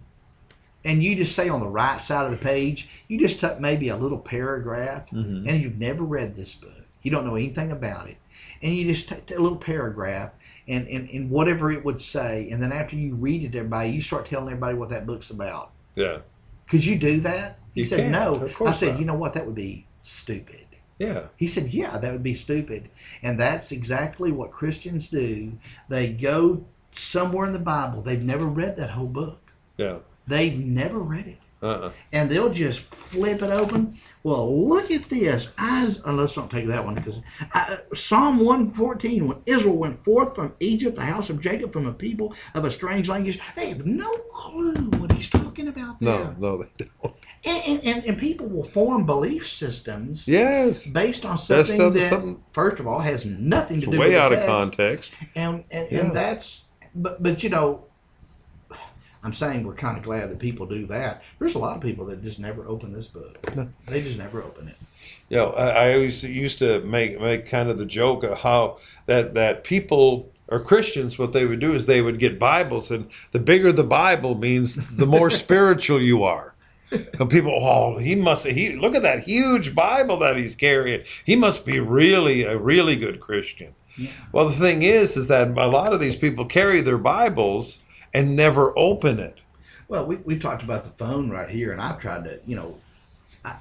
and 0.84 1.04
you 1.04 1.16
just 1.16 1.36
say 1.36 1.50
on 1.50 1.60
the 1.60 1.68
right 1.68 2.02
side 2.02 2.26
of 2.26 2.32
the 2.32 2.38
page, 2.38 2.88
you 3.08 3.20
just 3.20 3.40
took 3.40 3.60
maybe 3.60 3.90
a 3.90 3.96
little 3.96 4.18
paragraph, 4.18 5.10
Mhm. 5.12 5.48
and 5.48 5.62
you've 5.62 5.78
never 5.80 6.04
read 6.04 6.36
this 6.36 6.54
book, 6.56 6.72
you 7.04 7.12
don't 7.12 7.26
know 7.26 7.36
anything 7.36 7.72
about 7.72 8.08
it, 8.10 8.18
and 8.62 8.74
you 8.76 8.86
just 8.92 9.08
take 9.10 9.30
a 9.32 9.40
little 9.42 9.58
paragraph. 9.58 10.32
And, 10.68 10.88
and, 10.88 11.10
and 11.10 11.30
whatever 11.32 11.72
it 11.72 11.84
would 11.84 12.00
say, 12.02 12.48
and 12.52 12.62
then 12.62 12.72
after 12.72 12.96
you 12.96 13.16
read 13.16 13.44
it 13.44 13.52
to 13.54 13.58
everybody, 13.58 13.90
you 13.90 14.02
start 14.02 14.28
telling 14.28 14.46
everybody 14.48 14.78
what 14.78 14.90
that 14.92 15.08
book's 15.08 15.32
about. 15.32 15.72
Yeah. 15.96 16.20
Could 16.70 16.86
you 16.86 16.96
do 16.98 17.20
that? 17.22 17.58
He 17.74 17.82
You 17.82 17.88
said, 17.88 18.00
can't. 18.00 18.12
No. 18.12 18.36
Of 18.36 18.54
course 18.54 18.70
I 18.70 18.74
said, 18.74 18.90
not. 18.92 19.00
You 19.00 19.06
know 19.06 19.16
what? 19.16 19.34
That 19.34 19.48
would 19.48 19.56
be 19.56 19.88
stupid. 20.02 20.68
Yeah. 21.00 21.24
He 21.36 21.48
said, 21.48 21.74
Yeah, 21.74 21.98
that 21.98 22.12
would 22.14 22.22
be 22.24 22.36
stupid. 22.36 22.90
And 23.24 23.40
that's 23.40 23.72
exactly 23.72 24.32
what 24.32 24.52
Christians 24.52 25.08
do. 25.08 25.54
They 25.90 26.10
go 26.14 26.64
somewhere 26.96 27.48
in 27.48 27.54
the 27.54 27.60
Bible, 27.60 28.04
they've 28.04 28.24
never 28.24 28.46
read 28.46 28.78
that 28.78 28.92
whole 28.92 29.08
book, 29.08 29.40
Yeah. 29.78 29.98
They've 30.28 30.58
never 30.58 31.00
read 31.00 31.28
it. 31.28 31.38
Uh-uh. 31.64 31.92
And 32.12 32.30
they'll 32.30 32.52
just 32.52 32.80
flip 32.94 33.44
it 33.44 33.52
open. 33.52 34.00
Well, 34.24 34.68
look 34.68 34.90
at 34.90 35.10
this. 35.10 35.48
I, 35.60 35.96
oh, 36.06 36.12
let's 36.14 36.36
not 36.36 36.50
take 36.50 36.68
that 36.68 36.84
one 36.84 36.96
because 36.96 37.18
uh, 37.54 37.78
Psalm 37.94 38.40
114, 38.40 39.28
when 39.28 39.38
Israel 39.46 39.78
went 39.78 40.04
forth 40.04 40.34
from 40.34 40.54
Egypt, 40.60 40.96
the 40.96 41.04
house 41.06 41.30
of 41.30 41.40
Jacob, 41.40 41.72
from 41.72 41.86
a 41.86 41.94
people 41.94 42.34
of 42.56 42.66
a 42.66 42.72
strange 42.72 43.10
language, 43.10 43.40
they 43.56 43.70
have 43.70 43.86
no 43.86 44.12
clue 44.34 44.74
what 44.98 45.12
he's 45.12 45.30
talking 45.30 45.68
about 45.68 46.00
there. 46.00 46.34
No, 46.40 46.58
no, 46.58 46.64
they 46.64 46.86
don't. 47.04 47.16
And, 47.44 47.84
and, 47.84 48.06
and, 48.06 48.18
people 48.18 48.48
will 48.48 48.64
form 48.64 49.06
belief 49.06 49.48
systems 49.48 50.28
Yes. 50.28 50.88
based 50.88 51.26
on 51.26 51.38
something 51.38 51.94
that, 51.94 52.10
something- 52.10 52.44
first 52.54 52.80
of 52.80 52.88
all, 52.88 53.00
has 53.00 53.26
nothing 53.26 53.80
to 53.82 53.86
do 53.86 53.92
way 53.92 53.98
with 53.98 54.10
way 54.10 54.18
out 54.18 54.32
of 54.32 54.40
text. 54.40 54.48
context. 54.48 55.12
And, 55.36 55.64
and, 55.72 55.92
Yeah. 55.92 56.00
and 56.00 56.16
that's, 56.16 56.66
but, 56.96 57.22
but 57.22 57.44
you 57.44 57.50
know, 57.50 57.86
I'm 59.24 59.34
saying 59.34 59.66
we're 59.66 59.76
kind 59.76 59.98
of 59.98 60.04
glad 60.04 60.30
that 60.30 60.40
people 60.40 60.66
do 60.66 60.88
that. 60.88 61.22
There's 61.40 61.56
a 61.56 61.60
lot 61.60 61.76
of 61.76 61.82
people 61.82 62.06
that 62.08 62.24
just 62.24 62.40
never 62.40 62.68
open 62.68 62.92
this 62.92 63.08
book. 63.08 63.38
No. 63.56 63.70
They 63.88 64.02
just 64.02 64.18
never 64.18 64.42
open 64.42 64.68
it. 64.68 64.76
You 65.30 65.38
know, 65.38 65.52
I, 65.52 65.70
I 65.90 65.94
always 65.94 66.24
used 66.24 66.60
to 66.60 66.82
make 66.82 67.20
make 67.20 67.48
kind 67.48 67.70
of 67.70 67.78
the 67.78 67.86
joke 67.86 68.24
of 68.24 68.40
how 68.40 68.80
that 69.06 69.34
that 69.36 69.64
people 69.64 70.32
or 70.52 70.60
Christians, 70.60 71.18
what 71.18 71.32
they 71.32 71.46
would 71.46 71.62
do 71.62 71.74
is 71.74 71.86
they 71.86 72.02
would 72.02 72.20
get 72.20 72.38
Bibles, 72.38 72.92
and 72.92 73.10
the 73.32 73.40
bigger 73.40 73.72
the 73.72 73.86
Bible 73.86 74.36
means 74.36 74.76
the 74.98 75.08
more 75.08 75.30
spiritual 75.32 76.02
you 76.02 76.24
are. 76.24 76.54
And 76.92 77.30
people, 77.30 77.54
oh, 77.54 77.98
he 77.98 78.16
must 78.16 78.46
he 78.46 78.76
look 78.76 78.94
at 78.94 79.04
that 79.04 79.24
huge 79.24 79.74
Bible 79.74 80.20
that 80.20 80.36
he's 80.36 80.56
carrying. 80.56 81.04
He 81.24 81.38
must 81.38 81.66
be 81.66 81.80
really 81.80 82.44
a 82.44 82.58
really 82.58 82.98
good 82.98 83.22
Christian. 83.22 83.74
Yeah. 83.98 84.12
Well, 84.34 84.50
the 84.50 84.56
thing 84.56 84.84
is, 84.84 85.16
is 85.16 85.28
that 85.28 85.50
a 85.50 85.68
lot 85.68 85.94
of 85.94 86.02
these 86.02 86.18
people 86.18 86.44
carry 86.46 86.82
their 86.82 86.98
Bibles 86.98 87.80
and 88.14 88.36
never 88.36 88.78
open 88.78 89.20
it. 89.20 89.40
Well, 89.88 90.06
we, 90.06 90.18
we 90.18 90.40
talked 90.40 90.64
about 90.64 90.86
the 90.86 91.04
phone 91.04 91.30
right 91.30 91.50
here, 91.50 91.72
and 91.72 91.82
I've 91.82 92.00
tried 92.00 92.24
to, 92.24 92.40
you 92.46 92.56
know, 92.56 92.78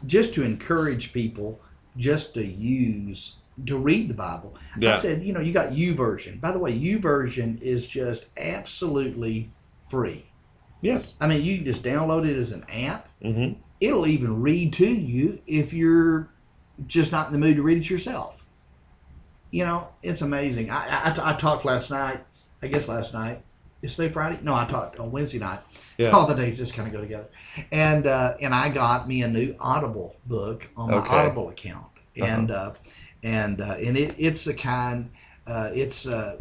just 0.07 0.35
to 0.35 0.45
encourage 0.45 1.13
people 1.13 1.61
just 1.97 2.35
to 2.35 2.45
use, 2.45 3.37
to 3.67 3.77
read 3.77 4.09
the 4.09 4.15
Bible. 4.15 4.55
Yeah. 4.79 4.97
I 4.97 5.01
said, 5.01 5.23
you 5.25 5.33
know, 5.33 5.41
you 5.41 5.53
got 5.53 5.73
YouVersion. 5.73 6.41
By 6.41 6.53
the 6.53 6.59
way, 6.59 6.79
YouVersion 6.79 7.61
is 7.61 7.87
just 7.87 8.27
absolutely 8.37 9.51
free. 9.91 10.25
Yes. 10.83 11.15
I 11.21 11.27
mean, 11.27 11.43
you 11.43 11.57
can 11.57 11.67
just 11.67 11.83
download 11.83 12.29
it 12.29 12.37
as 12.37 12.53
an 12.53 12.65
app. 12.71 13.09
Mm-hmm. 13.23 13.61
It'll 13.81 14.07
even 14.07 14.41
read 14.41 14.73
to 14.75 14.87
you 14.87 15.41
if 15.47 15.73
you're 15.73 16.29
just 16.87 17.13
not 17.13 17.27
in 17.27 17.33
the 17.33 17.39
mood 17.39 17.57
to 17.57 17.63
read 17.63 17.79
it 17.79 17.91
yourself. 17.91 18.37
You 19.51 19.65
know, 19.65 19.89
it's 20.03 20.23
amazing. 20.23 20.71
I, 20.71 21.11
I, 21.11 21.33
I 21.35 21.37
talked 21.37 21.65
last 21.65 21.91
night, 21.91 22.25
I 22.63 22.69
guess 22.69 22.89
last 22.89 23.13
night. 23.13 23.43
Is 23.83 23.97
today 23.97 24.13
Friday? 24.13 24.39
No, 24.43 24.55
I 24.55 24.67
talked 24.67 24.99
on 24.99 25.11
Wednesday 25.11 25.39
night. 25.39 25.61
Yeah. 25.97 26.11
All 26.11 26.27
the 26.27 26.35
days 26.35 26.59
just 26.59 26.75
kind 26.75 26.87
of 26.87 26.93
go 26.93 27.01
together. 27.01 27.29
And 27.73 28.07
uh, 28.07 28.35
and 28.41 28.55
I 28.55 28.69
got 28.69 29.09
me 29.09 29.23
a 29.23 29.29
new 29.29 29.55
Audible 29.59 30.17
book 30.27 30.67
on 30.77 30.91
my 30.91 30.99
Okay. 30.99 31.09
Audible 31.15 31.49
account. 31.49 31.87
And 32.17 32.51
uh, 32.51 32.73
and 33.23 33.61
uh, 33.63 33.77
and 33.79 33.97
it, 33.97 34.15
it's 34.19 34.45
the 34.45 34.53
kind 34.55 35.11
uh, 35.47 35.71
it's 35.73 36.07
uh, 36.07 36.37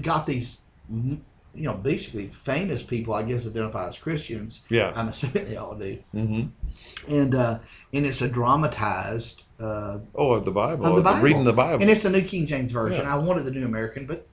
got 0.00 0.26
these 0.26 0.58
mm, 0.92 1.18
you 1.54 1.62
know 1.64 1.74
basically 1.74 2.30
famous 2.44 2.84
people 2.84 3.14
I 3.14 3.24
guess 3.24 3.46
identify 3.46 3.88
as 3.88 3.98
Christians. 3.98 4.60
Yeah. 4.68 4.92
I'm 4.94 5.08
assuming 5.08 5.44
they 5.46 5.56
all 5.56 5.74
do. 5.74 5.98
Mm-hmm. 6.14 7.12
And 7.12 7.34
uh, 7.34 7.58
and 7.92 8.06
it's 8.06 8.22
a 8.22 8.28
dramatized 8.28 9.42
uh, 9.58 9.98
Oh, 10.14 10.34
of 10.34 10.44
the 10.44 10.52
Bible. 10.52 10.86
Of 10.86 10.96
the 10.96 11.02
Bible. 11.02 11.20
Reading 11.22 11.44
the 11.44 11.52
Bible. 11.52 11.82
and 11.82 11.90
it's 11.90 12.04
the 12.04 12.10
New 12.10 12.22
King 12.22 12.46
James 12.46 12.70
Version. 12.70 13.02
Yeah. 13.04 13.12
I 13.14 13.18
wanted 13.18 13.44
the 13.44 13.50
New 13.50 13.64
American, 13.64 14.06
but 14.06 14.28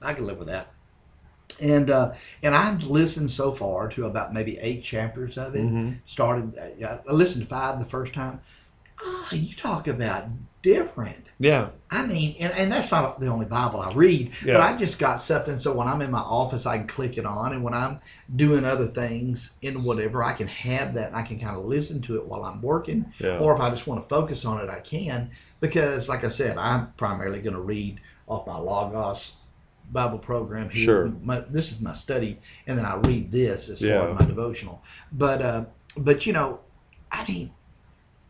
I 0.00 0.14
can 0.14 0.26
live 0.26 0.38
with 0.38 0.48
that. 0.48 0.68
And 1.60 1.90
uh, 1.90 2.12
and 2.42 2.54
I've 2.54 2.82
listened 2.82 3.32
so 3.32 3.52
far 3.52 3.88
to 3.88 4.06
about 4.06 4.34
maybe 4.34 4.58
eight 4.58 4.84
chapters 4.84 5.38
of 5.38 5.54
it. 5.54 5.62
Mhm. 5.62 5.98
Started, 6.06 6.56
uh, 6.82 6.98
I 7.08 7.12
listened 7.12 7.44
to 7.44 7.48
five 7.48 7.78
the 7.78 7.86
first 7.86 8.12
time. 8.12 8.40
Ah, 9.02 9.32
you 9.32 9.54
talk 9.54 9.88
about 9.88 10.26
different. 10.62 11.24
Yeah. 11.38 11.68
I 11.90 12.04
mean, 12.04 12.36
and, 12.40 12.52
and 12.52 12.70
that's 12.70 12.90
not 12.90 13.20
the 13.20 13.28
only 13.28 13.46
Bible 13.46 13.80
I 13.80 13.92
read, 13.92 14.32
yeah. 14.44 14.54
but 14.54 14.62
I 14.62 14.76
just 14.76 14.98
got 14.98 15.22
something 15.22 15.58
so 15.58 15.72
when 15.72 15.86
I'm 15.86 16.02
in 16.02 16.10
my 16.10 16.20
office, 16.20 16.66
I 16.66 16.78
can 16.78 16.86
click 16.88 17.16
it 17.16 17.24
on, 17.24 17.52
and 17.52 17.62
when 17.62 17.74
I'm 17.74 18.00
doing 18.34 18.64
other 18.64 18.88
things 18.88 19.56
in 19.62 19.84
whatever, 19.84 20.22
I 20.22 20.32
can 20.32 20.48
have 20.48 20.94
that 20.94 21.08
and 21.08 21.16
I 21.16 21.22
can 21.22 21.38
kind 21.38 21.56
of 21.56 21.64
listen 21.64 22.02
to 22.02 22.16
it 22.16 22.26
while 22.26 22.44
I'm 22.44 22.60
working. 22.60 23.12
Yeah. 23.18 23.38
Or 23.38 23.54
if 23.54 23.60
I 23.60 23.70
just 23.70 23.86
want 23.86 24.02
to 24.02 24.08
focus 24.08 24.44
on 24.44 24.60
it, 24.60 24.68
I 24.68 24.80
can. 24.80 25.30
Because, 25.60 26.08
like 26.08 26.24
I 26.24 26.28
said, 26.28 26.58
I'm 26.58 26.92
primarily 26.96 27.40
going 27.40 27.54
to 27.54 27.60
read 27.60 28.00
off 28.26 28.46
my 28.46 28.58
Logos 28.58 29.32
Bible 29.90 30.18
program 30.18 30.68
here. 30.70 30.84
Sure. 30.84 31.12
My, 31.22 31.40
this 31.40 31.72
is 31.72 31.80
my 31.80 31.94
study, 31.94 32.38
and 32.66 32.76
then 32.78 32.84
I 32.84 32.96
read 32.96 33.30
this 33.32 33.68
as 33.68 33.80
Yeah. 33.80 34.00
far 34.00 34.08
as 34.10 34.18
my 34.20 34.26
devotional. 34.26 34.82
But, 35.12 35.42
uh, 35.42 35.64
but 35.96 36.26
you 36.26 36.32
know, 36.32 36.60
I 37.10 37.24
mean, 37.26 37.50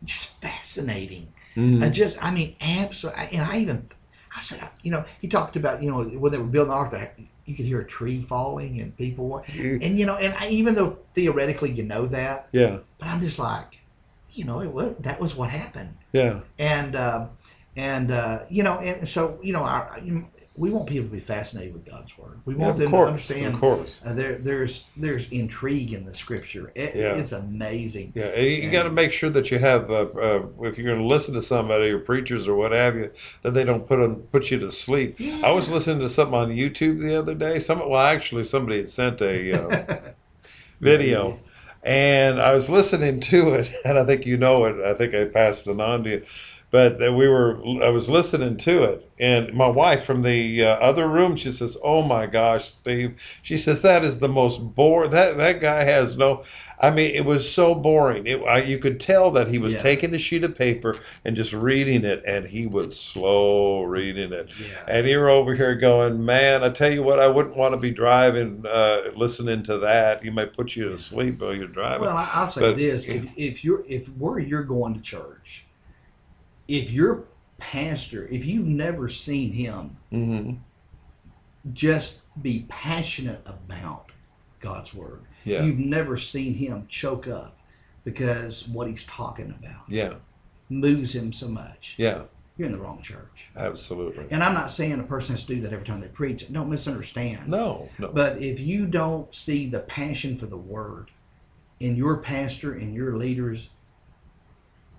just 0.05 0.29
fascinating. 0.41 1.27
Mhm. 1.55 1.83
I 1.83 1.89
just, 1.89 2.23
I 2.23 2.31
mean, 2.31 2.55
absolutely. 2.61 3.29
And 3.33 3.41
I 3.43 3.57
even, 3.59 3.89
I 4.35 4.39
said, 4.41 4.61
you 4.83 4.91
know, 4.91 5.03
he 5.19 5.27
talked 5.27 5.55
about, 5.55 5.83
you 5.83 5.89
know, 5.91 6.03
when 6.03 6.31
they 6.31 6.37
were 6.37 6.45
building 6.45 6.69
the 6.69 6.75
ark, 6.75 6.91
that 6.91 7.19
you 7.45 7.55
could 7.55 7.65
hear 7.65 7.81
a 7.81 7.85
tree 7.85 8.21
falling 8.21 8.79
and 8.79 8.95
people, 8.95 9.43
and 9.57 9.99
you 9.99 10.05
know, 10.05 10.15
and 10.15 10.33
I, 10.35 10.49
even 10.49 10.75
though 10.75 10.99
theoretically 11.15 11.71
you 11.71 11.83
know 11.83 12.05
that, 12.07 12.47
yeah. 12.51 12.77
but 12.99 13.07
I'm 13.07 13.19
just 13.21 13.39
like, 13.39 13.79
you 14.31 14.45
know, 14.45 14.61
it 14.61 14.71
was 14.71 14.95
that 14.99 15.19
was 15.19 15.35
what 15.35 15.49
happened, 15.49 15.97
Yeah. 16.13 16.41
and 16.59 16.95
uh, 16.95 17.25
and 17.75 18.11
uh, 18.11 18.41
you 18.49 18.61
know, 18.61 18.77
and 18.77 19.07
so 19.09 19.39
you 19.41 19.51
know, 19.51 19.63
our, 19.63 19.99
we 20.59 20.69
want 20.71 20.87
people 20.87 21.07
to 21.07 21.13
be 21.13 21.21
fascinated 21.21 21.73
with 21.73 21.85
God's 21.85 22.17
word. 22.17 22.41
We 22.43 22.53
want 22.53 22.71
of 22.73 22.79
them 22.79 22.91
course. 22.91 23.05
to 23.05 23.11
understand. 23.11 23.53
Of 23.55 23.59
course. 23.61 24.01
Uh, 24.05 24.13
there, 24.13 24.37
there's, 24.39 24.83
there's 24.97 25.25
intrigue 25.31 25.93
in 25.93 26.05
the 26.05 26.13
scripture. 26.13 26.71
It, 26.75 26.95
Yeah. 26.95 27.13
It's 27.15 27.31
amazing. 27.31 28.11
Yeah, 28.13 28.25
and 28.25 28.45
you, 28.45 28.63
And- 28.63 28.71
got 28.73 28.83
to 28.83 28.91
make 28.91 29.13
sure 29.13 29.29
that 29.29 29.49
you 29.51 29.57
have, 29.59 29.89
uh, 29.89 30.07
uh, 30.21 30.45
if 30.63 30.77
you're 30.77 30.85
going 30.85 30.99
to 30.99 31.07
listen 31.07 31.33
to 31.35 31.41
somebody 31.41 31.89
or 31.89 31.99
preachers 31.99 32.45
or 32.47 32.55
what 32.55 32.73
have 32.73 32.95
you, 32.97 33.09
that 33.43 33.51
they 33.53 33.63
don't 33.63 33.87
put 33.87 33.99
'em- 34.03 34.17
put 34.33 34.51
you 34.51 34.59
to 34.59 34.71
sleep. 34.71 35.17
Yeah. 35.19 35.39
I 35.45 35.51
was 35.51 35.69
listening 35.69 35.99
to 36.01 36.09
something 36.09 36.35
on 36.35 36.49
YouTube 36.49 36.99
the 37.01 37.15
other 37.17 37.33
day. 37.35 37.59
Some, 37.59 37.79
well, 37.79 37.95
actually, 38.01 38.43
somebody 38.43 38.77
had 38.79 38.89
sent 38.89 39.21
a 39.21 39.53
uh, 39.53 39.99
video, 40.81 41.39
and 41.83 42.41
I 42.41 42.53
was 42.53 42.69
listening 42.69 43.21
to 43.21 43.53
it, 43.53 43.71
and 43.85 43.97
I 43.97 44.03
think 44.03 44.25
you 44.25 44.37
know 44.37 44.65
it. 44.65 44.83
I 44.85 44.93
think 44.93 45.13
I 45.13 45.25
passed 45.25 45.67
it 45.67 45.79
on 45.79 46.03
to 46.03 46.09
you, 46.09 46.25
but 46.71 46.99
we 46.99 47.27
were. 47.27 47.59
I 47.83 47.89
was 47.89 48.09
listening 48.09 48.57
to 48.57 48.83
it, 48.83 49.09
and 49.19 49.53
my 49.53 49.67
wife 49.67 50.03
from 50.05 50.21
the 50.21 50.63
uh, 50.63 50.75
other 50.75 51.07
room, 51.07 51.35
she 51.35 51.51
says, 51.51 51.75
"Oh 51.83 52.01
my 52.03 52.27
gosh, 52.27 52.69
Steve," 52.69 53.15
she 53.41 53.57
says, 53.57 53.81
"That 53.81 54.03
is 54.03 54.19
the 54.19 54.27
most 54.29 54.59
bore. 54.75 55.07
That 55.07 55.37
that 55.37 55.61
guy 55.61 55.83
has 55.83 56.15
no." 56.15 56.43
I 56.81 56.91
mean, 56.91 57.13
it 57.13 57.25
was 57.25 57.51
so 57.51 57.75
boring. 57.75 58.25
It, 58.27 58.41
I, 58.43 58.61
you 58.61 58.77
could 58.79 58.99
tell 59.01 59.31
that 59.31 59.47
he 59.49 59.57
was 59.57 59.73
Yeah. 59.73 59.81
taking 59.81 60.13
a 60.15 60.17
sheet 60.17 60.43
of 60.45 60.55
paper 60.55 60.97
and 61.25 61.35
just 61.35 61.51
reading 61.51 62.05
it, 62.05 62.23
and 62.25 62.45
he 62.47 62.67
was 62.67 62.97
slow 62.97 63.83
reading 63.83 64.31
it. 64.31 64.47
Yeah. 64.57 64.67
And 64.87 65.05
you're 65.07 65.29
over 65.29 65.55
here 65.55 65.75
going, 65.75 66.23
man, 66.23 66.63
I 66.63 66.69
tell 66.69 66.89
you 66.93 67.03
what, 67.03 67.19
I 67.19 67.27
wouldn't 67.27 67.57
want 67.57 67.73
to 67.73 67.77
be 67.79 67.91
driving, 67.91 68.63
uh, 68.65 69.11
listening 69.15 69.63
to 69.63 69.77
that. 69.79 70.23
You 70.23 70.31
might 70.31 70.53
put 70.53 70.75
you 70.77 70.87
to 70.89 70.97
sleep 70.97 71.41
while 71.41 71.53
you're 71.53 71.67
driving. 71.67 72.01
Well, 72.07 72.15
I- 72.15 72.29
I'll 72.33 72.47
say 72.47 72.61
But- 72.61 72.77
this: 72.77 73.07
if, 73.09 73.25
if 73.35 73.63
you're 73.63 73.83
if 73.87 74.05
where 74.17 74.39
you're 74.39 74.63
going 74.63 74.93
to 74.93 75.01
church, 75.01 75.65
if 76.69 76.91
your 76.91 77.25
pastor, 77.57 78.27
if 78.27 78.45
you've 78.45 78.67
never 78.67 79.09
seen 79.09 79.51
him, 79.51 79.97
hmm 80.11 80.53
just 81.73 82.21
be 82.41 82.65
passionate 82.69 83.41
about 83.45 84.11
God's 84.61 84.93
word. 84.93 85.21
Yeah. 85.43 85.63
You've 85.63 85.77
never 85.77 86.15
seen 86.15 86.53
him 86.53 86.85
choke 86.87 87.27
up 87.27 87.57
because 88.05 88.65
what 88.69 88.87
he's 88.87 89.03
talking 89.03 89.53
about 89.59 89.81
Yeah. 89.89 90.15
moves 90.69 91.13
him 91.13 91.33
so 91.33 91.49
much. 91.49 91.95
Yeah. 91.97 92.23
You're 92.57 92.67
in 92.67 92.71
the 92.71 92.79
wrong 92.79 93.01
church. 93.01 93.47
Absolutely. 93.57 94.25
And 94.31 94.41
I'm 94.41 94.53
not 94.53 94.71
saying 94.71 94.99
a 94.99 95.03
person 95.03 95.35
has 95.35 95.45
to 95.45 95.55
do 95.55 95.61
that 95.61 95.73
every 95.73 95.85
time 95.85 95.99
they 95.99 96.07
preach. 96.07 96.51
Don't 96.51 96.69
misunderstand. 96.69 97.49
No. 97.49 97.89
No. 97.99 98.07
But 98.07 98.41
if 98.41 98.59
you 98.59 98.85
don't 98.85 99.33
see 99.35 99.69
the 99.69 99.81
passion 99.81 100.37
for 100.37 100.45
the 100.45 100.57
word 100.57 101.11
in 101.81 101.95
your 101.97 102.17
pastor 102.17 102.73
and 102.73 102.93
your 102.93 103.17
leaders, 103.17 103.69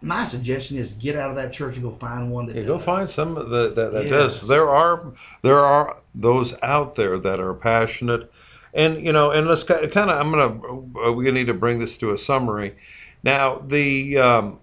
my 0.02 0.24
suggestion 0.24 0.78
is 0.78 0.92
get 0.92 1.16
out 1.16 1.30
of 1.30 1.36
that 1.36 1.52
church 1.52 1.74
and 1.76 1.84
go 1.84 1.90
find 1.92 2.30
one 2.30 2.46
that 2.46 2.56
Yeah, 2.56 2.62
go 2.62 2.78
find 2.78 3.08
some 3.08 3.34
that 3.34 3.74
that, 3.74 3.92
that 3.92 4.04
Yes. 4.04 4.10
does. 4.10 4.48
There 4.48 4.68
are 4.68 5.12
there 5.42 5.58
are 5.58 6.00
those 6.14 6.54
out 6.62 6.94
there 6.94 7.18
that 7.18 7.40
are 7.40 7.54
passionate, 7.54 8.30
and 8.72 9.04
you 9.04 9.12
know, 9.12 9.30
and 9.30 9.46
let's 9.46 9.62
kind 9.64 9.84
of. 9.84 9.96
I'm 9.96 10.30
gonna. 10.30 11.08
Uh, 11.08 11.12
we 11.12 11.30
need 11.30 11.48
to 11.48 11.54
bring 11.54 11.78
this 11.78 11.98
to 11.98 12.12
a 12.12 12.18
summary. 12.18 12.76
Now 13.22 13.58
the. 13.58 14.18
Um, 14.18 14.58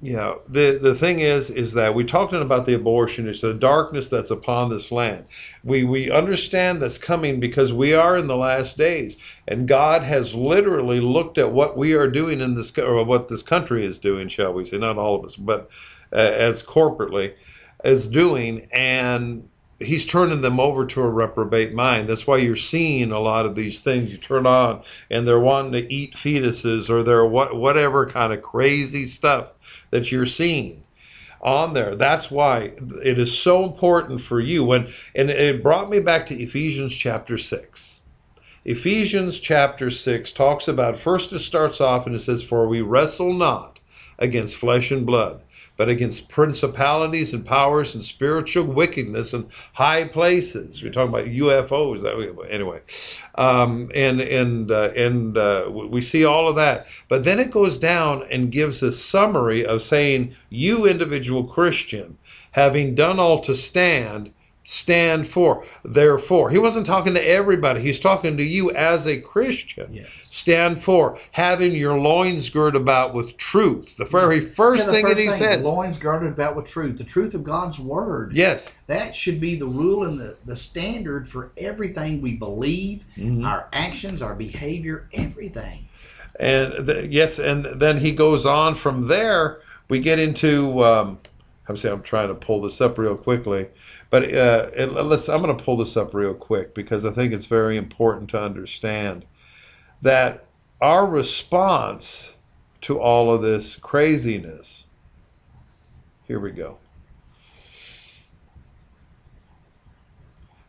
Yeah. 0.00 0.34
the 0.48 0.78
the 0.80 0.94
thing 0.94 1.18
is, 1.18 1.50
is 1.50 1.72
that 1.72 1.92
we 1.92 2.04
talked 2.04 2.32
about 2.32 2.66
the 2.66 2.74
abortion. 2.74 3.28
It's 3.28 3.40
the 3.40 3.52
darkness 3.52 4.06
that's 4.06 4.30
upon 4.30 4.70
this 4.70 4.92
land. 4.92 5.24
We 5.64 5.82
we 5.82 6.08
understand 6.08 6.80
that's 6.80 6.98
coming 6.98 7.40
because 7.40 7.72
we 7.72 7.94
are 7.94 8.16
in 8.16 8.28
the 8.28 8.36
last 8.36 8.78
days, 8.78 9.16
and 9.48 9.66
God 9.66 10.04
has 10.04 10.34
literally 10.36 11.00
looked 11.00 11.36
at 11.36 11.50
what 11.52 11.76
we 11.76 11.94
are 11.94 12.08
doing 12.08 12.40
in 12.40 12.54
this, 12.54 12.76
or 12.78 13.02
what 13.04 13.28
this 13.28 13.42
country 13.42 13.84
is 13.84 13.98
doing, 13.98 14.28
shall 14.28 14.52
we 14.52 14.64
say? 14.64 14.78
Not 14.78 14.98
all 14.98 15.16
of 15.16 15.24
us, 15.24 15.34
but 15.34 15.68
uh, 16.12 16.16
as 16.16 16.62
corporately, 16.62 17.34
is 17.82 18.06
doing, 18.06 18.68
and 18.70 19.48
He's 19.80 20.06
turning 20.06 20.42
them 20.42 20.60
over 20.60 20.86
to 20.86 21.02
a 21.02 21.08
reprobate 21.08 21.72
mind. 21.74 22.08
That's 22.08 22.26
why 22.26 22.36
you're 22.38 22.56
seeing 22.56 23.10
a 23.10 23.20
lot 23.20 23.46
of 23.46 23.56
these 23.56 23.80
things. 23.80 24.12
You 24.12 24.18
turn 24.18 24.46
on, 24.46 24.82
and 25.10 25.26
they're 25.26 25.40
wanting 25.40 25.72
to 25.72 25.92
eat 25.92 26.14
fetuses, 26.14 26.88
or 26.88 27.02
they're 27.02 27.26
what 27.26 27.56
whatever 27.56 28.06
kind 28.06 28.32
of 28.32 28.42
crazy 28.42 29.06
stuff 29.06 29.48
that 29.90 30.12
you're 30.12 30.26
seeing 30.26 30.84
on 31.40 31.72
there. 31.72 31.94
That's 31.94 32.30
why 32.30 32.72
it 33.04 33.18
is 33.18 33.36
so 33.36 33.64
important 33.64 34.20
for 34.20 34.40
you. 34.40 34.64
When 34.64 34.92
and 35.14 35.30
it 35.30 35.62
brought 35.62 35.90
me 35.90 36.00
back 36.00 36.26
to 36.26 36.40
Ephesians 36.40 36.94
chapter 36.94 37.38
six. 37.38 38.00
Ephesians 38.64 39.40
chapter 39.40 39.90
six 39.90 40.32
talks 40.32 40.68
about 40.68 40.98
first 40.98 41.32
it 41.32 41.38
starts 41.38 41.80
off 41.80 42.06
and 42.06 42.14
it 42.14 42.20
says, 42.20 42.42
For 42.42 42.68
we 42.68 42.82
wrestle 42.82 43.32
not 43.32 43.80
against 44.18 44.56
flesh 44.56 44.90
and 44.90 45.06
blood, 45.06 45.42
but 45.78 45.88
against 45.88 46.28
principalities 46.28 47.32
and 47.32 47.46
powers 47.46 47.94
and 47.94 48.04
spiritual 48.04 48.64
wickedness 48.64 49.32
in 49.32 49.48
high 49.72 50.06
places. 50.08 50.82
We're 50.82 50.92
talking 50.92 51.14
about 51.14 51.26
UFOs. 51.26 52.02
That 52.02 52.18
way, 52.18 52.30
anyway, 52.50 52.80
um, 53.36 53.90
and 53.94 54.20
and 54.20 54.70
uh, 54.70 54.90
and 54.94 55.38
uh, 55.38 55.70
we 55.70 56.02
see 56.02 56.24
all 56.24 56.48
of 56.48 56.56
that. 56.56 56.88
But 57.08 57.24
then 57.24 57.38
it 57.38 57.52
goes 57.52 57.78
down 57.78 58.26
and 58.30 58.50
gives 58.50 58.82
a 58.82 58.92
summary 58.92 59.64
of 59.64 59.82
saying, 59.82 60.34
"You 60.50 60.84
individual 60.84 61.44
Christian, 61.44 62.18
having 62.52 62.94
done 62.94 63.18
all 63.18 63.38
to 63.40 63.54
stand." 63.54 64.32
Stand 64.70 65.26
for, 65.26 65.64
therefore. 65.82 66.50
He 66.50 66.58
wasn't 66.58 66.84
talking 66.84 67.14
to 67.14 67.26
everybody. 67.26 67.80
He's 67.80 67.98
talking 67.98 68.36
to 68.36 68.42
you 68.44 68.70
as 68.72 69.06
a 69.06 69.18
Christian. 69.18 69.94
Yes. 69.94 70.08
Stand 70.20 70.82
for, 70.84 71.18
having 71.32 71.72
your 71.72 71.98
loins 71.98 72.50
girt 72.50 72.76
about 72.76 73.14
with 73.14 73.38
truth. 73.38 73.96
The 73.96 74.04
very 74.04 74.42
first 74.42 74.80
Yeah, 74.80 74.86
the 74.88 74.92
thing 74.92 75.04
first 75.06 75.14
that 75.16 75.20
he 75.22 75.28
thing, 75.28 75.38
says. 75.38 75.64
loins 75.64 75.96
girded 75.96 76.28
about 76.34 76.54
with 76.54 76.66
truth, 76.66 76.98
the 76.98 77.04
truth 77.04 77.32
of 77.32 77.44
God's 77.44 77.78
word. 77.78 78.34
Yes. 78.34 78.70
That 78.88 79.16
should 79.16 79.40
be 79.40 79.56
the 79.56 79.64
rule 79.66 80.04
and 80.04 80.20
the, 80.20 80.36
the 80.44 80.54
standard 80.54 81.26
for 81.26 81.50
everything 81.56 82.20
we 82.20 82.32
believe, 82.34 83.04
Mhm. 83.16 83.46
our 83.46 83.68
actions, 83.72 84.20
our 84.20 84.34
behavior, 84.34 85.08
everything. 85.14 85.88
And 86.38 86.86
the, 86.86 87.06
yes, 87.10 87.38
and 87.38 87.64
then 87.64 87.96
he 88.00 88.12
goes 88.12 88.44
on 88.44 88.74
from 88.74 89.06
there. 89.08 89.60
We 89.88 89.98
get 90.00 90.18
into. 90.18 90.84
Um, 90.84 91.18
I'm 91.68 91.76
saying 91.76 91.94
I'm 91.94 92.02
trying 92.02 92.28
to 92.28 92.34
pull 92.34 92.62
this 92.62 92.80
up 92.80 92.98
real 92.98 93.16
quickly, 93.16 93.68
but 94.10 94.24
uh, 94.34 94.70
it, 94.74 94.86
let's. 94.92 95.28
I'm 95.28 95.42
going 95.42 95.56
to 95.56 95.62
pull 95.64 95.76
this 95.76 95.96
up 95.96 96.14
real 96.14 96.34
quick 96.34 96.74
because 96.74 97.04
I 97.04 97.10
think 97.10 97.32
it's 97.32 97.46
very 97.46 97.76
important 97.76 98.30
to 98.30 98.40
understand 98.40 99.26
that 100.02 100.46
our 100.80 101.06
response 101.06 102.32
to 102.82 103.00
all 103.00 103.34
of 103.34 103.42
this 103.42 103.76
craziness 103.76 104.84
Here 106.26 106.38
we 106.40 106.52
go. 106.52 106.78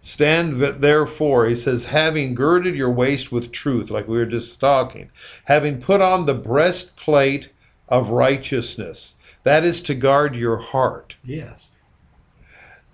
Stand 0.01 0.59
therefore, 0.59 1.45
he 1.47 1.55
says, 1.55 1.85
having 1.85 2.34
girded 2.34 2.76
your 2.76 2.89
waist 2.89 3.31
with 3.31 3.51
truth, 3.51 3.91
like 3.91 4.07
we 4.07 4.17
were 4.17 4.26
just 4.26 4.59
talking, 4.59 5.11
having 5.45 5.80
put 5.80 6.01
on 6.01 6.26
the 6.26 6.34
breastplate 6.34 7.49
of 7.88 8.09
righteousness, 8.09 9.13
that 9.44 9.64
is 9.64 9.82
to 9.82 9.95
guard 9.95 10.36
your 10.36 10.57
heart, 10.57 11.16
Yes. 11.24 11.70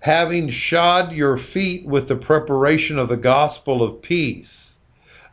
having 0.00 0.48
shod 0.48 1.12
your 1.12 1.36
feet 1.36 1.84
with 1.86 2.08
the 2.08 2.16
preparation 2.16 2.98
of 2.98 3.08
the 3.08 3.16
gospel 3.16 3.82
of 3.82 4.02
peace, 4.02 4.76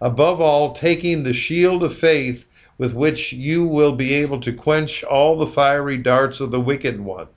above 0.01 0.41
all, 0.41 0.73
taking 0.73 1.23
the 1.23 1.33
shield 1.33 1.83
of 1.83 1.95
faith 1.95 2.45
with 2.77 2.93
which 2.93 3.31
you 3.31 3.65
will 3.65 3.93
be 3.93 4.13
able 4.15 4.39
to 4.41 4.51
quench 4.51 5.03
all 5.03 5.37
the 5.37 5.47
fiery 5.47 5.97
darts 5.97 6.39
of 6.39 6.51
the 6.51 6.59
wicked 6.61 6.99
one 6.99 7.27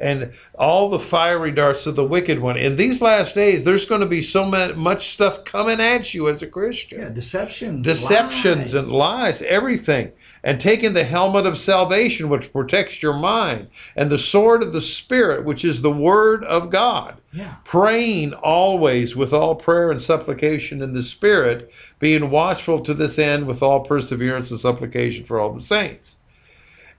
and 0.00 0.32
all 0.56 0.88
the 0.88 0.98
fiery 0.98 1.50
darts 1.50 1.84
of 1.84 1.96
the 1.96 2.04
wicked 2.04 2.38
one. 2.38 2.56
In 2.56 2.76
these 2.76 3.02
last 3.02 3.34
days, 3.34 3.64
there's 3.64 3.84
going 3.84 4.00
to 4.00 4.06
be 4.06 4.22
so 4.22 4.44
much 4.44 5.08
stuff 5.08 5.42
coming 5.44 5.80
at 5.80 6.14
you 6.14 6.28
as 6.28 6.40
a 6.40 6.46
Christian. 6.46 7.00
Yeah, 7.00 7.08
deception. 7.08 7.82
Deceptions 7.82 8.72
lies. 8.72 8.74
and 8.74 8.86
lies, 8.92 9.42
everything. 9.42 10.12
And 10.44 10.60
taking 10.60 10.92
the 10.92 11.04
helmet 11.04 11.46
of 11.46 11.58
salvation, 11.58 12.28
which 12.28 12.52
protects 12.52 13.02
your 13.02 13.14
mind, 13.14 13.68
and 13.96 14.10
the 14.10 14.18
sword 14.18 14.62
of 14.62 14.72
the 14.72 14.80
Spirit, 14.80 15.44
which 15.44 15.64
is 15.64 15.82
the 15.82 15.92
word 15.92 16.44
of 16.44 16.70
God. 16.70 17.20
Yeah. 17.32 17.56
Praying 17.64 18.34
always 18.34 19.16
with 19.16 19.32
all 19.32 19.54
prayer 19.54 19.90
and 19.90 20.00
supplication 20.00 20.80
in 20.80 20.94
the 20.94 21.02
Spirit, 21.02 21.72
being 21.98 22.30
watchful 22.30 22.80
to 22.80 22.94
this 22.94 23.18
end 23.18 23.46
with 23.46 23.62
all 23.62 23.80
perseverance 23.80 24.50
and 24.50 24.60
supplication 24.60 25.24
for 25.24 25.40
all 25.40 25.52
the 25.52 25.60
saints. 25.60 26.18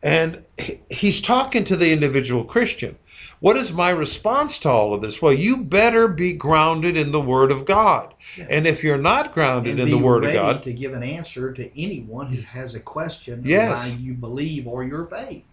And 0.02 0.44
he's 0.90 1.20
talking 1.20 1.64
to 1.66 1.76
the 1.76 1.92
individual 1.92 2.44
Christian. 2.44 2.98
What 3.42 3.56
is 3.58 3.72
my 3.72 3.90
response 3.90 4.60
to 4.60 4.70
all 4.70 4.94
of 4.94 5.02
this? 5.02 5.22
Well, 5.22 5.32
you 5.32 5.64
better 5.64 6.08
be 6.10 6.34
grounded 6.34 6.98
in 6.98 7.12
the 7.14 7.22
Word 7.22 7.52
of 7.52 7.64
God. 7.64 8.14
Yeah. 8.38 8.48
And 8.50 8.68
if 8.68 8.84
you're 8.84 8.98
not 8.98 9.34
grounded 9.34 9.80
in 9.80 9.90
the 9.90 9.98
Word 9.98 10.26
of 10.26 10.34
God, 10.34 10.64
to 10.64 10.74
give 10.74 10.94
an 10.94 11.04
answer 11.04 11.54
to 11.54 11.80
anyone 11.82 12.28
who 12.34 12.42
has 12.42 12.76
a 12.76 12.80
question 12.82 13.42
Yes. 13.46 13.88
about 13.88 14.00
you 14.02 14.14
believe 14.14 14.68
or 14.68 14.84
your 14.84 15.06
faith. 15.06 15.44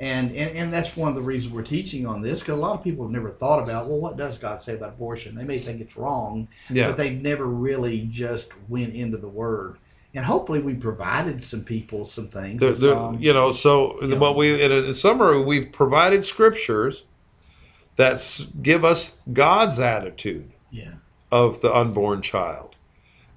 And, 0.00 0.34
and 0.34 0.56
and 0.56 0.72
that's 0.72 0.96
one 0.96 1.10
of 1.10 1.14
the 1.14 1.20
reasons 1.22 1.52
we're 1.54 1.62
teaching 1.62 2.06
on 2.06 2.22
this 2.22 2.40
because 2.40 2.54
a 2.54 2.60
lot 2.60 2.76
of 2.76 2.82
people 2.82 3.04
have 3.04 3.12
never 3.12 3.30
thought 3.30 3.62
about 3.62 3.86
well 3.86 3.98
what 4.00 4.16
does 4.16 4.36
God 4.36 4.60
say 4.60 4.74
about 4.74 4.88
abortion 4.94 5.36
they 5.36 5.44
may 5.44 5.60
think 5.60 5.80
it's 5.80 5.96
wrong 5.96 6.48
yeah, 6.70 6.88
but 6.88 6.96
they've 6.96 7.20
never 7.22 7.44
really 7.44 8.08
just 8.10 8.50
went 8.68 8.96
into 8.96 9.16
the 9.18 9.28
word 9.28 9.76
and 10.14 10.24
hopefully 10.24 10.58
we 10.58 10.74
provided 10.74 11.44
some 11.44 11.62
people 11.62 12.04
some 12.06 12.26
things 12.26 12.58
There- 12.58 12.72
there- 12.72 12.94
some- 12.94 13.18
you 13.20 13.32
know, 13.32 13.52
so 13.52 13.96
Yeah. 14.02 14.16
what 14.16 14.34
we 14.34 14.60
in, 14.60 14.72
in 14.72 14.94
summary, 14.94 15.40
we've 15.40 15.70
provided 15.70 16.24
scriptures 16.24 17.04
that 18.02 18.46
give 18.62 18.84
us 18.84 19.12
God's 19.32 19.78
attitude 19.80 20.50
yeah 20.70 20.92
of 21.30 21.60
the 21.62 21.74
unborn 21.74 22.20
child. 22.20 22.76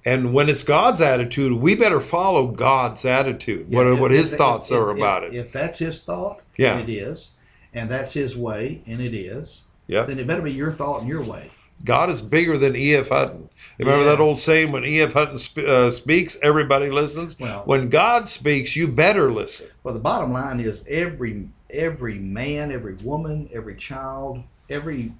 And 0.04 0.32
when 0.34 0.48
it's 0.48 0.62
God's 0.62 1.00
attitude, 1.00 1.52
we 1.54 1.74
better 1.74 2.00
follow 2.00 2.46
God's 2.46 3.04
attitude. 3.04 3.72
what 3.72 3.86
Yeah, 3.86 3.92
what 4.00 4.12
if- 4.12 4.18
His 4.20 4.32
if- 4.32 4.38
thoughts 4.38 4.70
if- 4.70 4.76
are 4.76 4.90
about 4.90 5.24
it. 5.24 5.34
if 5.34 5.50
that's 5.52 5.78
his 5.78 6.02
thought 6.02 6.40
Yeah. 6.56 6.76
and 6.78 6.88
it 6.88 6.92
is 6.92 7.30
and 7.74 7.90
that's 7.90 8.12
his 8.12 8.36
way 8.36 8.82
and 8.86 9.00
it 9.00 9.14
is 9.14 9.62
Yeah. 9.88 10.02
then 10.04 10.18
it 10.18 10.26
better 10.26 10.42
be 10.42 10.52
your 10.52 10.72
thought 10.72 11.00
and 11.00 11.08
your 11.08 11.22
way 11.22 11.50
God 11.84 12.08
is 12.08 12.22
bigger 12.22 12.56
than 12.56 12.74
E.F. 12.74 13.10
Hutton. 13.10 13.50
Remember 13.78 14.02
that 14.06 14.18
old 14.18 14.40
saying, 14.40 14.72
when 14.72 14.82
E.F. 14.86 15.12
Hutton 15.12 15.36
sp- 15.36 15.68
uh, 15.68 15.90
speaks, 15.90 16.38
everybody 16.42 16.88
listens? 16.90 17.38
Well- 17.38 17.62
when 17.66 17.90
God 17.90 18.28
speaks, 18.28 18.74
you 18.76 18.88
better 18.88 19.30
listen. 19.30 19.66
Well, 19.84 19.92
the 19.92 20.00
bottom 20.00 20.32
line 20.32 20.58
is 20.60 20.82
every 20.88 21.48
every 21.68 22.18
man, 22.18 22.72
every 22.72 22.94
woman, 22.94 23.48
every 23.52 23.74
child, 23.76 24.42
every 24.70 25.12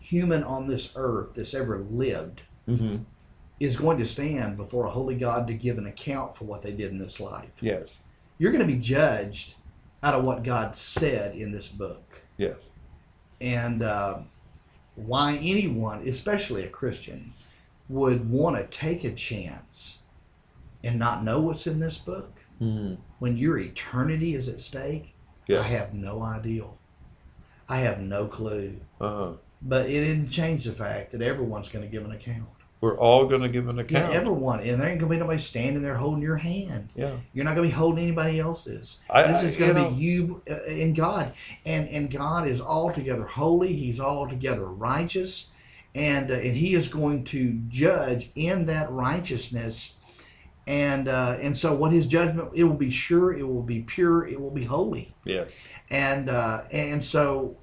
human 0.00 0.42
on 0.44 0.66
this 0.66 0.92
earth 0.96 1.28
that's 1.34 1.54
ever 1.54 1.78
lived 1.90 2.42
Mm-hmm. 2.68 2.96
is 3.60 3.76
going 3.76 3.96
to 3.98 4.04
stand 4.04 4.56
before 4.56 4.86
a 4.86 4.90
holy 4.90 5.14
God 5.14 5.46
to 5.46 5.54
give 5.54 5.78
an 5.78 5.86
account 5.86 6.36
for 6.36 6.46
what 6.46 6.62
they 6.62 6.72
did 6.72 6.90
in 6.90 6.98
this 6.98 7.20
life. 7.20 7.48
Yes. 7.60 7.98
You're 8.38 8.50
going 8.50 8.66
to 8.66 8.72
be 8.72 8.80
judged 8.80 9.54
out 10.02 10.14
of 10.14 10.24
what 10.24 10.42
God 10.42 10.76
said 10.76 11.36
in 11.36 11.52
this 11.52 11.68
book, 11.68 12.20
Yes. 12.38 12.70
and 13.40 13.84
uh, 13.84 14.18
why 14.96 15.36
anyone, 15.36 16.08
especially 16.08 16.64
a 16.64 16.68
Christian, 16.68 17.32
would 17.88 18.28
want 18.28 18.56
to 18.56 18.76
take 18.76 19.04
a 19.04 19.12
chance 19.14 19.98
and 20.82 20.98
not 20.98 21.22
know 21.22 21.40
what's 21.40 21.68
in 21.68 21.78
this 21.78 21.98
book 21.98 22.32
Mm-hmm. 22.60 22.94
when 23.20 23.36
your 23.36 23.58
eternity 23.58 24.34
is 24.34 24.48
at 24.48 24.60
stake. 24.60 25.14
Yeah. 25.46 25.60
I 25.60 25.64
have 25.68 25.94
no 25.94 26.20
idea. 26.22 26.64
I 27.68 27.78
have 27.78 28.00
no 28.00 28.26
clue. 28.26 28.76
Uh-huh. 29.00 29.32
But 29.62 29.86
it 29.86 30.00
didn't 30.00 30.30
change 30.30 30.64
the 30.64 30.72
fact 30.72 31.12
that 31.12 31.22
everyone's 31.22 31.68
going 31.68 31.84
to 31.84 31.90
give 31.90 32.04
an 32.04 32.12
account. 32.12 32.46
We're 32.82 32.98
all 32.98 33.26
going 33.26 33.40
to 33.40 33.48
give 33.48 33.68
an 33.68 33.78
account. 33.78 34.12
Yeah, 34.12 34.18
everyone. 34.18 34.60
And 34.60 34.78
there 34.80 34.88
ain't 34.88 35.00
going 35.00 35.10
to 35.10 35.14
be 35.14 35.18
nobody 35.18 35.40
standing 35.40 35.82
there 35.82 35.96
holding 35.96 36.22
your 36.22 36.36
hand. 36.36 36.90
yeah. 36.94 37.16
You're 37.32 37.44
not 37.46 37.54
going 37.56 37.66
to 37.68 37.72
be 37.74 37.76
holding 37.76 38.04
anybody 38.04 38.38
else's. 38.38 38.98
I- 39.08 39.32
this 39.32 39.42
is 39.42 39.56
going 39.56 39.74
to 39.74 39.82
know- 39.82 39.90
be 39.90 39.96
you 39.96 40.42
uh, 40.48 40.62
and 40.68 40.94
God. 40.94 41.32
And 41.64 41.88
and 41.88 42.10
God 42.10 42.46
is 42.46 42.60
altogether 42.60 43.24
holy. 43.24 43.74
He's 43.74 43.98
altogether 43.98 44.66
righteous. 44.66 45.46
And, 45.94 46.30
uh, 46.30 46.34
and 46.34 46.54
he 46.54 46.74
is 46.74 46.88
going 46.88 47.24
to 47.24 47.58
judge 47.70 48.30
in 48.34 48.66
that 48.66 48.90
righteousness. 48.92 49.95
And 50.66 51.06
uh, 51.08 51.38
and 51.40 51.56
so 51.56 51.74
what 51.74 51.92
his 51.92 52.06
judgment 52.06 52.50
it 52.54 52.64
will 52.64 52.74
be 52.74 52.90
sure, 52.90 53.32
it 53.36 53.46
will 53.46 53.62
be 53.62 53.82
pure, 53.82 54.26
it 54.26 54.40
will 54.40 54.50
be 54.50 54.64
holy. 54.64 55.14
Yes. 55.24 55.52
And 55.90 56.28
uh, 56.28 56.64
and 56.72 57.04
so, 57.04 57.56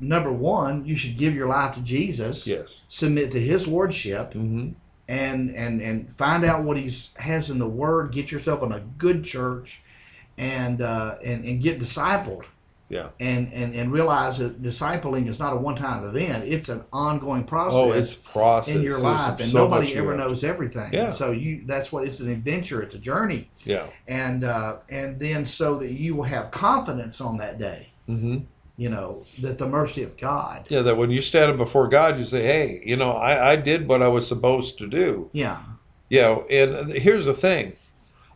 number 0.00 0.32
one, 0.32 0.84
you 0.84 0.96
should 0.96 1.16
give 1.16 1.34
your 1.34 1.46
life 1.46 1.74
to 1.76 1.80
Jesus, 1.80 2.44
Yes. 2.46 2.80
submit 2.88 3.30
to 3.32 3.40
His 3.40 3.68
lordship, 3.68 4.32
Mm-hmm. 4.34 4.70
and 5.08 5.50
and 5.54 5.80
and 5.80 6.16
find 6.18 6.44
out 6.44 6.64
what 6.64 6.76
He 6.76 6.92
has 7.16 7.48
in 7.50 7.58
the 7.60 7.68
Word. 7.68 8.12
Get 8.12 8.32
yourself 8.32 8.62
in 8.64 8.72
a 8.72 8.80
good 8.98 9.22
church, 9.24 9.80
and 10.36 10.82
uh, 10.82 11.18
and 11.24 11.44
and 11.44 11.62
get 11.62 11.78
discipled. 11.78 12.42
Yeah. 12.92 13.08
And, 13.20 13.50
and 13.54 13.74
and 13.74 13.90
realize 13.90 14.36
that 14.36 14.62
discipling 14.62 15.26
is 15.26 15.38
not 15.38 15.54
a 15.54 15.56
one-time 15.56 16.04
event; 16.04 16.44
it's 16.44 16.68
an 16.68 16.84
ongoing 16.92 17.44
process 17.44 17.74
Oh, 17.74 17.92
it's 17.92 18.14
process. 18.14 18.74
in 18.76 18.82
your 18.82 18.92
There's 18.92 19.02
life, 19.02 19.40
and 19.40 19.50
so 19.50 19.58
nobody 19.64 19.94
ever 19.96 20.14
knows 20.14 20.44
everything. 20.44 20.92
Yeah. 20.92 21.10
So 21.10 21.30
you 21.32 21.62
that's 21.64 21.90
what 21.90 22.06
it's 22.06 22.20
an 22.20 22.30
adventure. 22.30 22.82
It's 22.82 22.94
a 22.94 22.98
journey, 22.98 23.48
Yeah. 23.64 23.86
and 24.08 24.44
uh, 24.44 24.76
and 24.90 25.18
then 25.18 25.46
so 25.46 25.78
that 25.78 25.92
you 25.92 26.14
will 26.14 26.24
have 26.24 26.50
confidence 26.50 27.20
on 27.22 27.38
that 27.38 27.58
day 27.58 27.88
Mm-hmm. 28.10 28.38
you 28.76 28.90
know, 28.90 29.24
that 29.40 29.56
the 29.56 29.66
mercy 29.66 30.02
of 30.02 30.16
God. 30.18 30.66
Yeah. 30.68 30.82
That 30.82 30.98
when 30.98 31.10
you 31.10 31.22
stand 31.22 31.50
up 31.50 31.56
before 31.56 31.88
God, 31.88 32.18
you 32.18 32.26
say, 32.26 32.42
"Hey, 32.42 32.82
you 32.84 32.96
know, 32.96 33.12
I, 33.12 33.52
I 33.52 33.56
did 33.56 33.88
what 33.88 34.02
I 34.02 34.08
was 34.08 34.26
supposed 34.28 34.76
to 34.80 34.86
do." 34.86 35.30
Yeah. 35.32 35.62
Yeah. 36.10 36.40
And 36.50 36.92
here's 36.92 37.24
the 37.24 37.32
thing. 37.32 37.72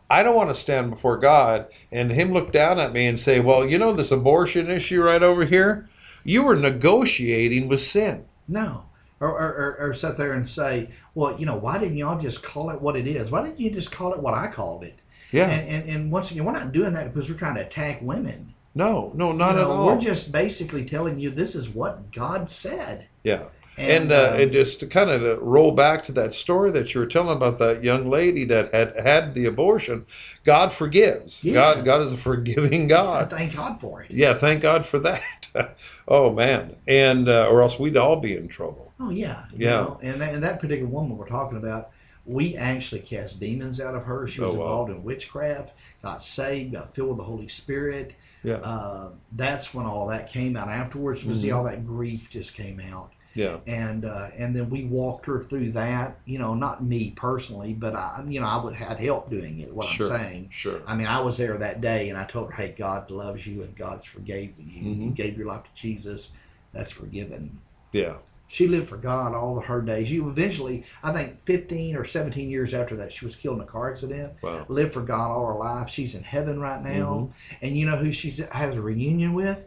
I 0.09 0.23
don't 0.23 0.35
want 0.35 0.49
to 0.49 0.55
stand 0.55 0.89
before 0.89 1.17
God 1.17 1.67
and 1.91 2.11
Him 2.11 2.33
look 2.33 2.51
down 2.51 2.79
at 2.79 2.93
me 2.93 3.07
and 3.07 3.19
say, 3.19 3.39
"Well, 3.39 3.67
you 3.67 3.77
know, 3.77 3.93
this 3.93 4.11
abortion 4.11 4.69
issue 4.69 5.01
right 5.03 5.21
over 5.23 5.45
here, 5.45 5.89
you 6.23 6.43
were 6.43 6.55
negotiating 6.55 7.67
with 7.67 7.81
sin." 7.81 8.25
No. 8.47 8.83
Or, 9.19 9.29
or, 9.29 9.77
or, 9.79 9.93
sit 9.95 10.15
there 10.15 10.33
and 10.33 10.47
say, 10.47 10.89
well, 11.15 11.39
you 11.39 11.47
know, 11.47 11.55
why 11.55 11.79
didn't 11.79 11.97
y'all 11.97 12.21
just 12.21 12.43
call 12.43 12.69
it 12.69 12.79
what 12.79 12.95
it 12.95 13.07
is? 13.07 13.31
Why 13.31 13.41
didn't 13.41 13.59
you 13.59 13.71
just 13.71 13.91
call 13.91 14.13
it 14.13 14.19
what 14.19 14.35
I 14.35 14.45
called 14.45 14.83
it? 14.83 14.93
Yeah. 15.31 15.49
And, 15.49 15.67
and, 15.67 15.89
and 15.89 16.11
once 16.11 16.29
again, 16.29 16.45
we're 16.45 16.51
not 16.51 16.71
doing 16.71 16.93
that 16.93 17.11
because 17.11 17.27
we're 17.27 17.35
trying 17.35 17.55
to 17.55 17.65
attack 17.65 17.99
women. 18.03 18.53
no, 18.75 19.11
no, 19.15 19.31
not 19.31 19.55
You 19.55 19.61
at 19.61 19.67
all. 19.67 19.87
We're 19.87 19.99
just 19.99 20.31
basically 20.31 20.85
telling 20.85 21.19
you 21.19 21.31
this 21.31 21.55
is 21.55 21.67
what 21.67 22.11
God 22.11 22.51
said. 22.51 23.07
yeah. 23.23 23.45
And, 23.77 24.11
uh, 24.11 24.33
and 24.35 24.51
just 24.51 24.79
to 24.79 24.87
kind 24.87 25.09
of 25.11 25.39
roll 25.41 25.71
back 25.71 26.03
to 26.05 26.11
that 26.13 26.33
story 26.33 26.71
that 26.71 26.93
you 26.93 26.99
were 26.99 27.05
telling 27.05 27.37
about 27.37 27.59
that 27.59 27.83
young 27.83 28.09
lady 28.09 28.43
that 28.45 28.73
had 28.73 28.97
had 28.97 29.33
the 29.35 29.45
abortion, 29.45 30.05
God 30.43 30.73
forgives. 30.73 31.43
God, 31.43 31.85
God 31.85 32.01
is 32.01 32.11
a 32.11 32.17
forgiving 32.17 32.87
God. 32.87 33.29
thank 33.29 33.55
God 33.55 33.79
for 33.79 34.01
it. 34.01 34.09
Yeah, 34.09 34.33
thank 34.33 34.61
God 34.61 34.85
for 34.85 34.97
that. 34.99 35.77
oh 36.07 36.31
man, 36.33 36.75
and 36.87 37.29
uh, 37.29 37.47
or 37.49 37.61
else 37.61 37.77
we'd 37.77 37.97
all 37.97 38.15
be 38.19 38.35
in 38.35 38.47
trouble. 38.47 38.93
Oh 38.99 39.11
yeah, 39.11 39.43
you 39.53 39.65
Yeah. 39.65 39.81
know, 39.81 39.99
and 40.01 40.19
that, 40.21 40.33
and 40.33 40.43
that 40.43 40.59
particular 40.59 40.89
woman 40.89 41.15
we're 41.15 41.27
talking 41.27 41.57
about, 41.59 41.91
we 42.25 42.55
actually 42.57 43.01
cast 43.01 43.39
demons 43.39 43.79
out 43.79 43.93
of 43.95 44.03
her. 44.05 44.27
She 44.27 44.41
was 44.41 44.49
Oh, 44.49 44.53
wow. 44.55 44.63
involved 44.63 44.91
in 44.91 45.03
witchcraft, 45.03 45.71
got 46.01 46.23
saved, 46.23 46.73
got 46.73 46.95
filled 46.95 47.09
with 47.09 47.17
the 47.17 47.23
Holy 47.23 47.47
Spirit. 47.47 48.15
Yeah, 48.43 48.55
Uh, 48.55 49.09
that's 49.33 49.73
when 49.73 49.85
all 49.85 50.07
that 50.07 50.29
came 50.31 50.55
out 50.57 50.67
afterwards. 50.69 51.23
We 51.25 51.33
see 51.35 51.49
Mhm. 51.49 51.55
all 51.57 51.63
that 51.65 51.85
grief 51.85 52.27
just 52.29 52.53
came 52.55 52.79
out, 52.79 53.11
yeah, 53.37 53.57
and 53.67 54.03
uh, 54.03 54.29
and 54.35 54.55
then 54.55 54.69
we 54.69 54.85
walked 54.85 55.25
her 55.27 55.43
through 55.43 55.71
that. 55.73 56.17
You 56.25 56.39
know, 56.39 56.53
not 56.55 56.83
me 56.83 57.11
personally, 57.15 57.73
but 57.73 57.95
I, 57.95 58.23
you 58.27 58.39
know, 58.41 58.47
I 58.47 58.61
would 58.63 58.73
had 58.73 58.99
help 58.99 59.29
doing 59.29 59.59
it. 59.59 59.73
What 59.73 59.87
Sure. 59.87 60.11
I'm 60.13 60.19
saying. 60.19 60.49
sure. 60.51 60.81
I 60.87 60.95
mean, 60.95 61.07
I 61.07 61.21
was 61.21 61.37
there 61.37 61.55
that 61.57 61.79
day, 61.79 62.09
and 62.09 62.17
I 62.17 62.25
told 62.25 62.47
her, 62.51 62.55
"Hey, 62.55 62.75
God 62.77 63.09
loves 63.11 63.45
you, 63.45 63.61
and 63.63 63.75
God's 63.75 64.05
forgave 64.05 64.53
you. 64.59 64.65
You 64.81 64.95
Mhm. 65.11 65.15
gave 65.15 65.37
your 65.37 65.47
life 65.47 65.63
to 65.63 65.69
Jesus. 65.81 66.31
That's 66.73 66.91
forgiven." 66.91 67.59
Yeah, 67.93 68.15
She 68.49 68.65
lived 68.67 68.87
for 68.87 68.95
God 68.97 69.33
all 69.35 69.57
of 69.57 69.65
her 69.65 69.81
days. 69.81 70.09
You 70.09 70.29
eventually, 70.29 70.85
I 71.03 71.11
think, 71.11 71.43
15 71.43 71.97
or 71.97 72.05
17 72.05 72.49
years 72.49 72.73
after 72.73 72.95
that, 72.95 73.11
she 73.11 73.25
was 73.25 73.35
killed 73.35 73.57
in 73.57 73.63
a 73.63 73.65
car 73.65 73.91
accident. 73.91 74.33
Wow. 74.41 74.65
Lived 74.69 74.93
for 74.93 75.01
God 75.01 75.31
all 75.31 75.47
her 75.47 75.59
life. 75.59 75.89
She's 75.89 76.15
in 76.15 76.23
heaven 76.23 76.57
right 76.59 76.81
now. 76.81 77.29
Mm-hmm. 77.29 77.65
And 77.65 77.77
you 77.77 77.85
know 77.85 77.97
who 77.97 78.11
she 78.13 78.31
has 78.51 78.73
a 78.75 78.81
reunion 78.81 79.33
with? 79.33 79.65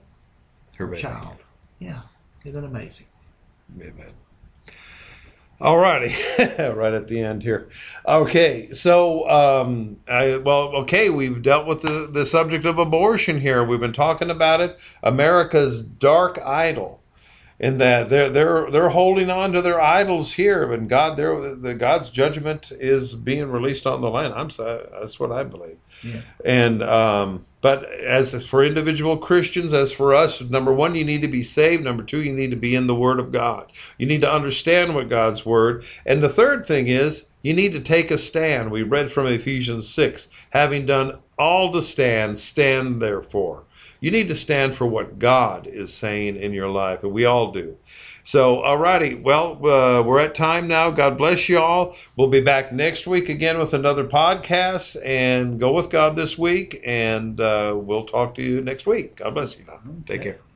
Her 0.77 0.87
baby. 0.87 1.03
Child. 1.03 1.37
Yeah. 1.79 2.01
Isn't 2.45 2.59
that 2.59 2.67
amazing? 2.67 3.07
Amen. 3.79 4.13
All 5.61 5.77
righty, 5.77 6.15
right 6.39 6.95
at 6.95 7.09
the 7.09 7.21
end 7.21 7.43
here. 7.43 7.69
Okay, 8.07 8.73
so 8.73 9.29
um, 9.29 9.99
I, 10.09 10.39
well, 10.39 10.75
okay, 10.77 11.11
we've 11.11 11.43
dealt 11.43 11.67
with 11.67 11.83
the, 11.83 12.09
the 12.11 12.25
subject 12.25 12.65
of 12.65 12.79
abortion 12.79 13.41
here. 13.41 13.63
We've 13.63 13.81
been 13.81 13.93
talking 13.93 14.31
about 14.31 14.63
it. 14.63 14.79
America's 15.03 15.83
dark 15.83 16.39
idol, 16.39 17.03
in 17.59 17.77
that 17.77 18.09
they're 18.09 18.31
they're 18.31 18.71
they're 18.71 18.89
holding 18.89 19.29
on 19.29 19.53
to 19.53 19.61
their 19.61 19.79
idols 19.79 20.33
here, 20.33 20.73
and 20.73 20.89
God, 20.89 21.19
their 21.19 21.55
the 21.55 21.75
God's 21.75 22.09
judgment 22.09 22.73
is 22.73 23.15
being 23.15 23.51
released 23.51 23.87
on 23.87 24.01
the 24.01 24.11
land. 24.11 24.33
I'm 24.33 24.49
that's 24.49 25.21
what 25.21 25.31
I 25.31 25.45
believe. 25.45 25.77
Yeah. 26.03 26.23
And 26.43 26.83
um, 26.83 27.45
but 27.61 27.85
as 27.93 28.45
for 28.45 28.65
individual 28.65 29.19
Christians, 29.19 29.73
as 29.73 29.93
for 29.93 30.15
us, 30.15 30.41
number 30.41 30.73
one, 30.73 30.95
you 30.95 31.05
need 31.05 31.23
to 31.23 31.29
be 31.29 31.43
saved. 31.43 31.85
Number 31.85 32.03
two, 32.03 32.23
you 32.23 32.33
need 32.33 32.51
to 32.51 32.57
be 32.57 32.75
in 32.75 32.87
the 32.87 32.95
Word 32.95 33.21
of 33.21 33.33
God. 33.33 33.71
You 33.99 34.07
need 34.07 34.23
to 34.23 34.33
understand 34.33 34.95
what 34.95 35.09
God's 35.09 35.45
Word. 35.45 35.85
And 36.07 36.23
the 36.23 36.29
third 36.29 36.65
thing 36.65 36.87
is 36.87 37.25
you 37.43 37.53
need 37.53 37.73
to 37.73 37.81
take 37.81 38.11
a 38.11 38.19
stand. 38.19 38.71
We 38.71 38.83
read 38.83 39.13
from 39.13 39.27
Ephesians 39.27 39.89
six, 39.89 40.29
having 40.51 40.87
done 40.87 41.19
all 41.39 41.73
to 41.73 41.83
stand, 41.83 42.39
stand 42.39 43.01
therefore. 43.01 43.65
You 44.01 44.11
need 44.11 44.29
to 44.29 44.35
stand 44.35 44.75
for 44.75 44.87
what 44.87 45.19
God 45.19 45.67
is 45.67 45.93
saying 45.93 46.37
in 46.37 46.55
your 46.55 46.71
life, 46.71 47.03
and 47.03 47.13
we 47.13 47.27
all 47.27 47.53
do. 47.53 47.77
So, 48.31 48.59
alrighty. 48.59 49.21
Well, 49.21 49.55
uh, 49.67 50.05
we're 50.05 50.21
at 50.21 50.37
time 50.37 50.69
now. 50.69 50.89
God 50.89 51.19
bless 51.19 51.49
you 51.49 51.59
all. 51.59 51.97
We'll 52.15 52.29
be 52.29 52.41
back 52.41 52.73
next 52.73 53.09
week 53.09 53.29
again 53.29 53.59
with 53.59 53.75
another 53.75 54.05
podcast. 54.05 54.97
And 55.05 55.59
go 55.59 55.73
with 55.73 55.91
God 55.91 56.15
this 56.15 56.39
week. 56.39 56.81
And 56.87 57.41
uh, 57.41 57.75
we'll 57.77 58.05
talk 58.05 58.37
to 58.37 58.43
you 58.43 58.61
next 58.61 58.87
week. 58.87 59.17
God 59.17 59.35
bless 59.35 59.59
you. 59.59 59.65
Take 60.07 60.23
care. 60.23 60.50